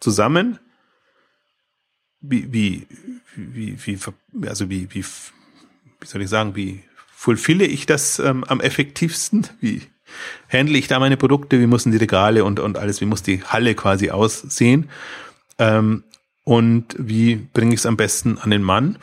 zusammen. 0.00 0.58
Wie, 2.20 2.52
wie, 2.52 2.86
wie, 3.36 3.76
wie, 3.84 3.98
also 4.48 4.70
wie, 4.70 4.88
wie, 4.94 5.04
wie 5.04 6.06
soll 6.06 6.22
ich 6.22 6.28
sagen, 6.30 6.56
wie 6.56 6.82
fulfille 7.14 7.66
ich 7.66 7.86
das 7.86 8.18
ähm, 8.18 8.44
am 8.44 8.60
effektivsten? 8.60 9.46
Wie 9.60 9.82
handle 10.50 10.78
ich 10.78 10.88
da 10.88 10.98
meine 10.98 11.16
Produkte? 11.16 11.60
Wie 11.60 11.66
müssen 11.66 11.92
die 11.92 11.98
Regale 11.98 12.44
und, 12.44 12.60
und 12.60 12.78
alles, 12.78 13.00
wie 13.00 13.06
muss 13.06 13.22
die 13.22 13.42
Halle 13.42 13.74
quasi 13.74 14.10
aussehen? 14.10 14.88
Ähm, 15.58 16.04
und 16.44 16.94
wie 16.98 17.36
bringe 17.36 17.74
ich 17.74 17.80
es 17.80 17.86
am 17.86 17.96
besten 17.96 18.38
an 18.38 18.50
den 18.50 18.62
Mann? 18.62 18.98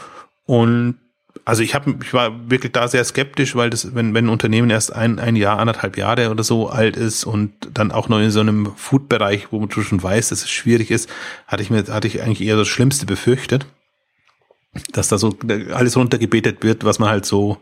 Und 0.45 0.97
also 1.45 1.63
ich 1.63 1.73
habe, 1.73 1.95
ich 2.03 2.13
war 2.13 2.49
wirklich 2.49 2.71
da 2.71 2.87
sehr 2.87 3.03
skeptisch, 3.03 3.55
weil 3.55 3.69
das, 3.69 3.95
wenn, 3.95 4.13
wenn 4.13 4.25
ein 4.25 4.29
Unternehmen 4.29 4.69
erst 4.69 4.93
ein, 4.93 5.19
ein 5.19 5.35
Jahr, 5.35 5.59
anderthalb 5.59 5.97
Jahre 5.97 6.29
oder 6.29 6.43
so 6.43 6.69
alt 6.69 6.95
ist 6.95 7.23
und 7.23 7.53
dann 7.73 7.91
auch 7.91 8.09
noch 8.09 8.19
in 8.19 8.31
so 8.31 8.41
einem 8.41 8.73
Food-Bereich, 8.75 9.51
wo 9.51 9.59
man 9.59 9.71
schon 9.71 10.01
weiß, 10.01 10.29
dass 10.29 10.43
es 10.43 10.49
schwierig 10.49 10.91
ist, 10.91 11.09
hatte 11.47 11.63
ich 11.63 11.69
mir, 11.69 11.85
hatte 11.87 12.07
ich 12.07 12.21
eigentlich 12.21 12.41
eher 12.41 12.57
das 12.57 12.67
Schlimmste 12.67 13.05
befürchtet, 13.05 13.65
dass 14.91 15.07
da 15.07 15.17
so 15.17 15.35
alles 15.73 15.97
runtergebetet 15.97 16.63
wird, 16.63 16.83
was 16.83 16.99
man 16.99 17.09
halt 17.09 17.25
so 17.25 17.57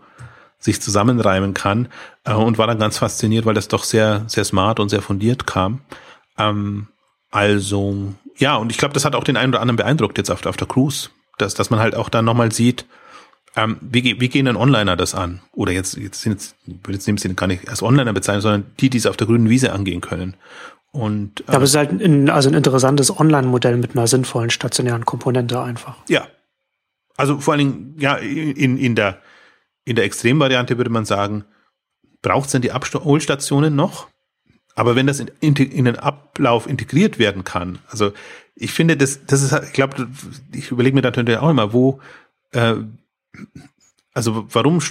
sich 0.59 0.81
zusammenreimen 0.81 1.53
kann 1.53 1.87
äh, 2.25 2.33
und 2.33 2.57
war 2.57 2.67
dann 2.67 2.79
ganz 2.79 2.97
fasziniert, 2.97 3.45
weil 3.45 3.53
das 3.53 3.69
doch 3.69 3.85
sehr, 3.85 4.23
sehr 4.27 4.43
smart 4.43 4.79
und 4.79 4.89
sehr 4.89 5.01
fundiert 5.01 5.47
kam. 5.47 5.79
Ähm, 6.37 6.87
also, 7.31 8.13
ja, 8.37 8.55
und 8.57 8.71
ich 8.71 8.77
glaube, 8.77 8.93
das 8.93 9.05
hat 9.05 9.15
auch 9.15 9.23
den 9.23 9.37
einen 9.37 9.53
oder 9.53 9.61
anderen 9.61 9.77
beeindruckt 9.77 10.17
jetzt 10.17 10.29
auf, 10.29 10.45
auf 10.45 10.57
der 10.57 10.67
Cruise, 10.67 11.09
dass, 11.37 11.53
dass 11.53 11.69
man 11.69 11.79
halt 11.79 11.95
auch 11.95 12.09
dann 12.09 12.25
nochmal 12.25 12.51
sieht, 12.51 12.85
ähm, 13.55 13.77
wie, 13.81 14.19
wie 14.19 14.29
gehen 14.29 14.45
denn 14.45 14.55
Onliner 14.55 14.95
das 14.95 15.15
an? 15.15 15.41
Oder 15.51 15.71
jetzt, 15.71 15.97
jetzt 15.97 16.21
sind 16.21 16.33
jetzt, 16.33 16.55
ich 16.65 16.75
will 16.83 16.95
jetzt 16.95 17.07
in 17.07 17.15
dem 17.15 17.17
Sinne 17.17 17.33
gar 17.33 17.47
nicht 17.47 17.67
als 17.67 17.81
Onliner 17.81 18.13
bezeichnen, 18.13 18.41
sondern 18.41 18.65
die, 18.79 18.89
die 18.89 18.97
es 18.97 19.05
auf 19.05 19.17
der 19.17 19.27
grünen 19.27 19.49
Wiese 19.49 19.73
angehen 19.73 20.01
können. 20.01 20.35
Und, 20.91 21.41
äh, 21.41 21.53
Aber 21.53 21.63
es 21.63 21.71
ist 21.71 21.75
halt 21.75 21.91
ein, 21.91 22.29
also 22.29 22.49
ein 22.49 22.55
interessantes 22.55 23.17
Online-Modell 23.17 23.77
mit 23.77 23.95
einer 23.95 24.07
sinnvollen 24.07 24.49
stationären 24.49 25.05
Komponente 25.05 25.61
einfach. 25.61 25.97
Ja. 26.07 26.27
Also 27.15 27.39
vor 27.39 27.53
allen 27.53 27.59
Dingen, 27.59 27.95
ja, 27.99 28.15
in, 28.15 28.77
in 28.77 28.95
der, 28.95 29.21
in 29.83 29.95
der 29.95 30.05
Extremvariante 30.05 30.77
würde 30.77 30.89
man 30.89 31.05
sagen, 31.05 31.43
braucht 32.21 32.47
es 32.47 32.51
denn 32.53 32.61
die 32.61 32.71
Abholstationen 32.71 33.75
noch? 33.75 34.07
Aber 34.75 34.95
wenn 34.95 35.07
das 35.07 35.19
in, 35.19 35.29
in, 35.41 35.55
in, 35.55 35.85
den 35.85 35.97
Ablauf 35.97 36.67
integriert 36.67 37.19
werden 37.19 37.43
kann, 37.43 37.79
also 37.89 38.13
ich 38.55 38.71
finde, 38.71 38.95
das, 38.95 39.25
das 39.25 39.41
ist, 39.41 39.51
ich 39.51 39.73
glaube, 39.73 40.07
ich 40.53 40.71
überlege 40.71 40.95
mir 40.95 41.01
natürlich 41.01 41.37
auch 41.37 41.49
immer, 41.49 41.73
wo, 41.73 41.99
äh, 42.51 42.75
also 44.13 44.47
warum 44.51 44.81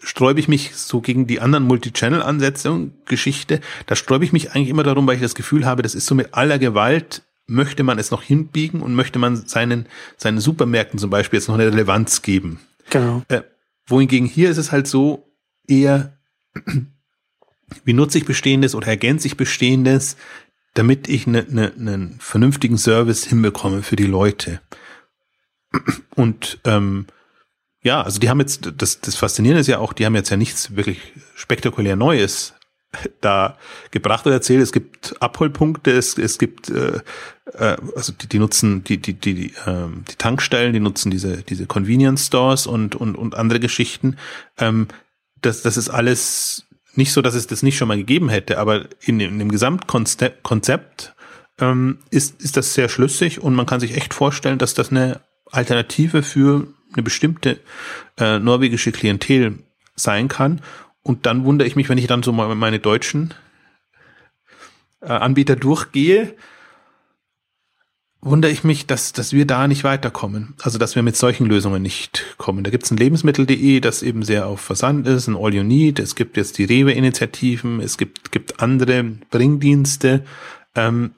sträube 0.00 0.40
ich 0.40 0.48
mich 0.48 0.76
so 0.76 1.00
gegen 1.00 1.26
die 1.26 1.40
anderen 1.40 1.64
Multi-Channel-Ansätze 1.64 2.70
und 2.70 3.06
Geschichte? 3.06 3.60
Da 3.86 3.96
sträube 3.96 4.24
ich 4.24 4.32
mich 4.32 4.52
eigentlich 4.52 4.68
immer 4.68 4.84
darum, 4.84 5.06
weil 5.06 5.16
ich 5.16 5.22
das 5.22 5.34
Gefühl 5.34 5.66
habe, 5.66 5.82
das 5.82 5.94
ist 5.94 6.06
so 6.06 6.14
mit 6.14 6.34
aller 6.34 6.58
Gewalt 6.58 7.22
möchte 7.48 7.82
man 7.82 7.98
es 7.98 8.10
noch 8.10 8.22
hinbiegen 8.22 8.82
und 8.82 8.94
möchte 8.94 9.18
man 9.18 9.34
seinen, 9.36 9.86
seinen 10.16 10.38
Supermärkten 10.38 10.98
zum 10.98 11.10
Beispiel 11.10 11.38
jetzt 11.38 11.48
noch 11.48 11.54
eine 11.54 11.66
Relevanz 11.66 12.22
geben. 12.22 12.60
Genau. 12.90 13.22
Äh, 13.28 13.42
wohingegen 13.86 14.28
hier 14.28 14.50
ist 14.50 14.58
es 14.58 14.70
halt 14.70 14.86
so 14.86 15.26
eher, 15.66 16.18
wie 17.84 17.92
nutze 17.94 18.18
ich 18.18 18.26
Bestehendes 18.26 18.74
oder 18.74 18.88
ergänze 18.88 19.26
ich 19.26 19.36
Bestehendes, 19.36 20.16
damit 20.74 21.08
ich 21.08 21.26
ne, 21.26 21.46
ne, 21.48 21.72
einen 21.76 22.16
vernünftigen 22.20 22.76
Service 22.76 23.24
hinbekomme 23.24 23.82
für 23.82 23.96
die 23.96 24.06
Leute. 24.06 24.60
Und 26.14 26.60
ähm, 26.64 27.06
ja, 27.88 28.02
also 28.02 28.20
die 28.20 28.28
haben 28.28 28.38
jetzt, 28.38 28.70
das, 28.76 29.00
das 29.00 29.16
Faszinierende 29.16 29.62
ist 29.62 29.66
ja 29.66 29.78
auch, 29.78 29.94
die 29.94 30.04
haben 30.04 30.14
jetzt 30.14 30.28
ja 30.28 30.36
nichts 30.36 30.76
wirklich 30.76 31.00
spektakulär 31.34 31.96
Neues 31.96 32.52
da 33.22 33.56
gebracht 33.90 34.26
oder 34.26 34.34
erzählt. 34.34 34.62
Es 34.62 34.72
gibt 34.72 35.14
Abholpunkte, 35.22 35.90
es, 35.92 36.18
es 36.18 36.38
gibt 36.38 36.68
äh, 36.68 37.00
äh, 37.54 37.76
also 37.96 38.12
die, 38.12 38.28
die 38.28 38.38
nutzen 38.38 38.84
die 38.84 38.98
die 38.98 39.14
die 39.14 39.34
die, 39.34 39.54
ähm, 39.66 40.04
die 40.10 40.16
Tankstellen, 40.16 40.74
die 40.74 40.80
nutzen 40.80 41.10
diese 41.10 41.38
diese 41.38 41.66
Convenience 41.66 42.26
Stores 42.26 42.66
und 42.66 42.94
und 42.94 43.16
und 43.16 43.34
andere 43.34 43.58
Geschichten. 43.58 44.16
Ähm, 44.58 44.88
das 45.40 45.62
das 45.62 45.78
ist 45.78 45.88
alles 45.88 46.66
nicht 46.94 47.12
so, 47.12 47.22
dass 47.22 47.34
es 47.34 47.46
das 47.46 47.62
nicht 47.62 47.78
schon 47.78 47.88
mal 47.88 47.96
gegeben 47.96 48.28
hätte, 48.28 48.58
aber 48.58 48.84
in, 49.00 49.18
in 49.18 49.38
dem 49.38 49.50
Gesamtkonzept 49.50 51.14
ähm, 51.58 52.00
ist 52.10 52.42
ist 52.42 52.58
das 52.58 52.74
sehr 52.74 52.90
schlüssig 52.90 53.40
und 53.40 53.54
man 53.54 53.64
kann 53.64 53.80
sich 53.80 53.96
echt 53.96 54.12
vorstellen, 54.12 54.58
dass 54.58 54.74
das 54.74 54.90
eine 54.90 55.20
Alternative 55.50 56.22
für 56.22 56.66
eine 56.92 57.02
bestimmte 57.02 57.60
äh, 58.18 58.38
norwegische 58.38 58.92
Klientel 58.92 59.58
sein 59.94 60.28
kann 60.28 60.60
und 61.02 61.26
dann 61.26 61.44
wundere 61.44 61.66
ich 61.66 61.76
mich, 61.76 61.88
wenn 61.88 61.98
ich 61.98 62.06
dann 62.06 62.22
so 62.22 62.32
mal 62.32 62.54
meine 62.54 62.78
deutschen 62.78 63.32
äh, 65.00 65.06
Anbieter 65.06 65.56
durchgehe, 65.56 66.34
wundere 68.20 68.50
ich 68.50 68.64
mich, 68.64 68.86
dass, 68.86 69.12
dass 69.12 69.32
wir 69.32 69.46
da 69.46 69.68
nicht 69.68 69.84
weiterkommen. 69.84 70.54
Also, 70.60 70.78
dass 70.78 70.96
wir 70.96 71.02
mit 71.02 71.16
solchen 71.16 71.46
Lösungen 71.46 71.82
nicht 71.82 72.34
kommen. 72.36 72.64
Da 72.64 72.70
gibt 72.70 72.84
es 72.84 72.90
ein 72.90 72.96
Lebensmittel.de, 72.96 73.80
das 73.80 74.02
eben 74.02 74.22
sehr 74.22 74.46
auf 74.46 74.60
Versand 74.60 75.06
ist, 75.06 75.28
ein 75.28 75.36
All 75.36 75.54
You 75.54 75.62
Need. 75.62 75.98
Es 75.98 76.14
gibt 76.14 76.36
jetzt 76.36 76.58
die 76.58 76.64
Rewe-Initiativen. 76.64 77.80
Es 77.80 77.96
gibt, 77.96 78.32
gibt 78.32 78.60
andere 78.60 79.04
Bringdienste. 79.30 80.24
Ähm, 80.74 81.12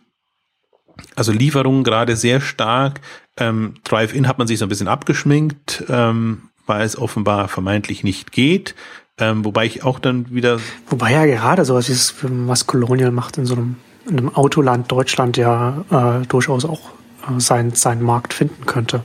also 1.17 1.33
Lieferungen 1.33 1.85
gerade 1.85 2.17
sehr 2.17 2.41
stark. 2.41 3.01
Ähm, 3.41 3.75
Drive-In 3.85 4.29
hat 4.29 4.39
man 4.39 4.47
sich 4.47 4.59
so 4.59 4.67
ein 4.67 4.69
bisschen 4.69 4.89
abgeschminkt, 4.89 5.85
ähm, 5.89 6.43
weil 6.67 6.85
es 6.85 6.97
offenbar 6.97 7.49
vermeintlich 7.49 8.05
nicht 8.05 8.31
geht. 8.31 8.75
Ähm, 9.19 9.45
wobei 9.45 9.67
ich 9.67 9.83
auch 9.83 9.99
dann 9.99 10.31
wieder. 10.31 10.61
Wobei 10.89 11.13
ja 11.13 11.27
gerade 11.27 11.65
sowas, 11.65 11.87
dieses, 11.87 12.15
was 12.23 12.67
Colonial 12.67 13.11
macht 13.11 13.39
in 13.39 13.47
so 13.47 13.55
einem, 13.55 13.77
in 14.07 14.19
einem 14.19 14.35
Autoland 14.35 14.91
Deutschland 14.93 15.37
ja 15.37 15.85
äh, 15.91 16.27
durchaus 16.27 16.65
auch 16.65 16.91
äh, 17.29 17.41
seinen, 17.41 17.75
seinen 17.75 18.03
Markt 18.03 18.33
finden 18.33 18.67
könnte. 18.67 19.03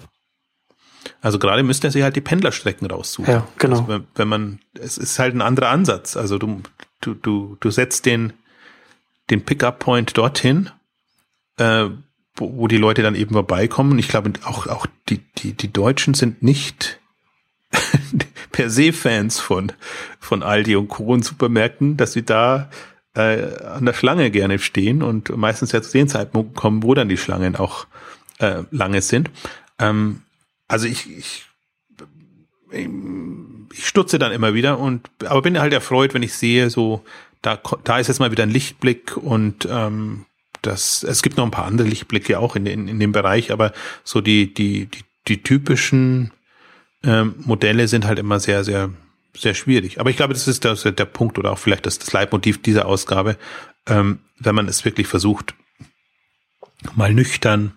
Also 1.22 1.40
gerade 1.40 1.64
müsste 1.64 1.88
er 1.88 1.92
sich 1.92 2.04
halt 2.04 2.16
die 2.16 2.22
Pendlerstrecken 2.22 2.88
raussuchen. 2.88 3.32
Ja, 3.32 3.48
genau. 3.58 3.78
Also 3.78 3.88
wenn, 3.88 4.08
wenn 4.16 4.28
man, 4.28 4.60
es 4.80 4.98
ist 4.98 5.18
halt 5.18 5.34
ein 5.34 5.42
anderer 5.42 5.70
Ansatz. 5.70 6.18
Also 6.18 6.38
du, 6.38 6.62
du, 7.02 7.14
du, 7.14 7.58
du 7.60 7.72
setzt 7.72 8.06
den, 8.06 8.34
den 9.30 9.44
Pickup-Point 9.44 10.18
dorthin, 10.18 10.70
äh, 11.58 11.88
wo, 12.36 12.58
wo 12.58 12.68
die 12.68 12.78
Leute 12.78 13.02
dann 13.02 13.16
eben 13.16 13.34
vorbeikommen. 13.34 14.00
Ich 14.00 14.08
glaube, 14.08 14.34
auch, 14.44 14.68
auch 14.68 14.88
die, 15.10 15.20
die, 15.38 15.54
die 15.54 15.72
Deutschen 15.72 16.14
sind 16.14 16.44
nicht 16.44 17.00
per 18.52 18.70
se 18.70 18.94
Fans 18.94 19.40
von, 19.40 19.72
von 20.20 20.44
Aldi 20.44 20.76
und 20.76 20.88
Co. 20.88 21.06
und 21.06 21.26
Supermärkten, 21.26 21.98
dass 21.98 22.14
sie 22.14 22.24
da 22.24 22.70
äh, 23.16 23.64
an 23.64 23.86
der 23.86 23.94
Schlange 23.94 24.32
gerne 24.32 24.60
stehen 24.60 25.02
und 25.02 25.36
meistens 25.36 25.72
ja 25.72 25.82
zu 25.82 25.92
den 25.92 26.08
Zeitpunkten 26.08 26.56
kommen, 26.56 26.84
wo 26.84 26.94
dann 26.94 27.10
die 27.10 27.18
Schlangen 27.18 27.56
auch 27.56 27.88
äh, 28.40 28.64
lange 28.72 29.02
sind. 29.02 29.30
Ähm, 29.80 30.22
also 30.68 30.88
ich, 30.88 31.10
ich, 31.18 31.46
ich 32.72 33.88
stutze 33.88 34.20
dann 34.20 34.32
immer 34.32 34.54
wieder 34.54 34.80
und 34.80 35.10
aber 35.26 35.42
bin 35.42 35.60
halt 35.60 35.74
erfreut, 35.74 36.14
wenn 36.14 36.24
ich 36.24 36.34
sehe, 36.34 36.70
so 36.70 37.04
da, 37.42 37.60
da 37.84 38.00
ist 38.00 38.08
jetzt 38.08 38.20
mal 38.20 38.32
wieder 38.32 38.44
ein 38.44 38.50
Lichtblick 38.50 39.16
und 39.18 39.68
ähm, 39.70 40.26
das, 40.66 41.04
es 41.04 41.22
gibt 41.22 41.38
noch 41.38 41.46
ein 41.46 41.52
paar 41.52 41.66
andere 41.66 41.88
Lichtblicke 41.88 42.40
auch 42.40 42.56
in, 42.56 42.66
in, 42.66 42.88
in 42.88 43.00
dem 43.00 43.12
Bereich, 43.12 43.52
aber 43.52 43.74
so 44.04 44.22
die, 44.22 44.54
die, 44.54 44.88
die, 44.88 45.04
die 45.28 45.44
typischen 45.44 46.32
ähm, 47.04 47.36
Modelle 47.40 47.88
sind 47.88 48.06
halt 48.06 48.20
immer 48.20 48.40
sehr, 48.40 48.64
sehr, 48.64 48.90
sehr 49.36 49.54
schwierig. 49.54 50.00
Aber 50.00 50.10
ich 50.10 50.18
glaube, 50.18 50.34
das 50.34 50.48
ist 50.48 50.64
der, 50.64 50.76
der 50.76 51.06
Punkt 51.06 51.38
oder 51.38 51.52
auch 51.52 51.60
vielleicht 51.60 51.86
das, 51.86 52.00
das 52.00 52.12
Leitmotiv 52.14 52.62
dieser 52.62 52.86
Ausgabe, 52.86 53.38
ähm, 53.88 54.20
wenn 54.40 54.56
man 54.56 54.68
es 54.68 54.86
wirklich 54.86 55.08
versucht, 55.08 55.54
mal 56.96 57.14
nüchtern, 57.14 57.74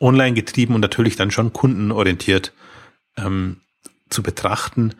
online 0.00 0.34
getrieben 0.34 0.74
und 0.74 0.80
natürlich 0.80 1.16
dann 1.16 1.30
schon 1.30 1.52
kundenorientiert 1.52 2.52
ähm, 3.16 3.60
zu 4.08 4.22
betrachten, 4.22 4.94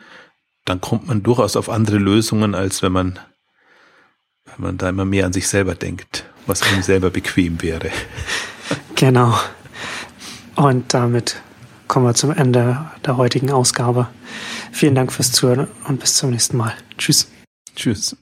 dann 0.65 0.81
kommt 0.81 1.07
man 1.07 1.23
durchaus 1.23 1.57
auf 1.57 1.69
andere 1.69 1.97
Lösungen, 1.97 2.55
als 2.55 2.83
wenn 2.83 2.93
man, 2.93 3.19
wenn 4.45 4.65
man 4.65 4.79
da 4.79 4.89
immer 4.89 5.05
mehr 5.05 5.27
an 5.27 5.33
sich 5.33 5.49
selber 5.49 5.75
denkt, 5.75 6.30
was 6.47 6.63
einem 6.63 6.83
selber 6.83 7.11
bequem 7.11 7.63
wäre. 7.63 7.91
Genau. 8.95 9.39
Und 10.57 10.93
damit 10.95 11.41
kommen 11.89 12.07
wir 12.07 12.15
zum 12.15 12.31
Ende 12.33 12.91
der 13.05 13.17
heutigen 13.17 13.51
Ausgabe. 13.51 14.09
Vielen 14.73 14.95
Dank 14.95 15.13
fürs 15.13 15.33
Zuhören 15.33 15.69
und 15.89 16.01
bis 16.01 16.15
zum 16.15 16.31
nächsten 16.31 16.57
Mal. 16.57 16.75
Tschüss. 16.99 17.29
Tschüss. 17.75 18.17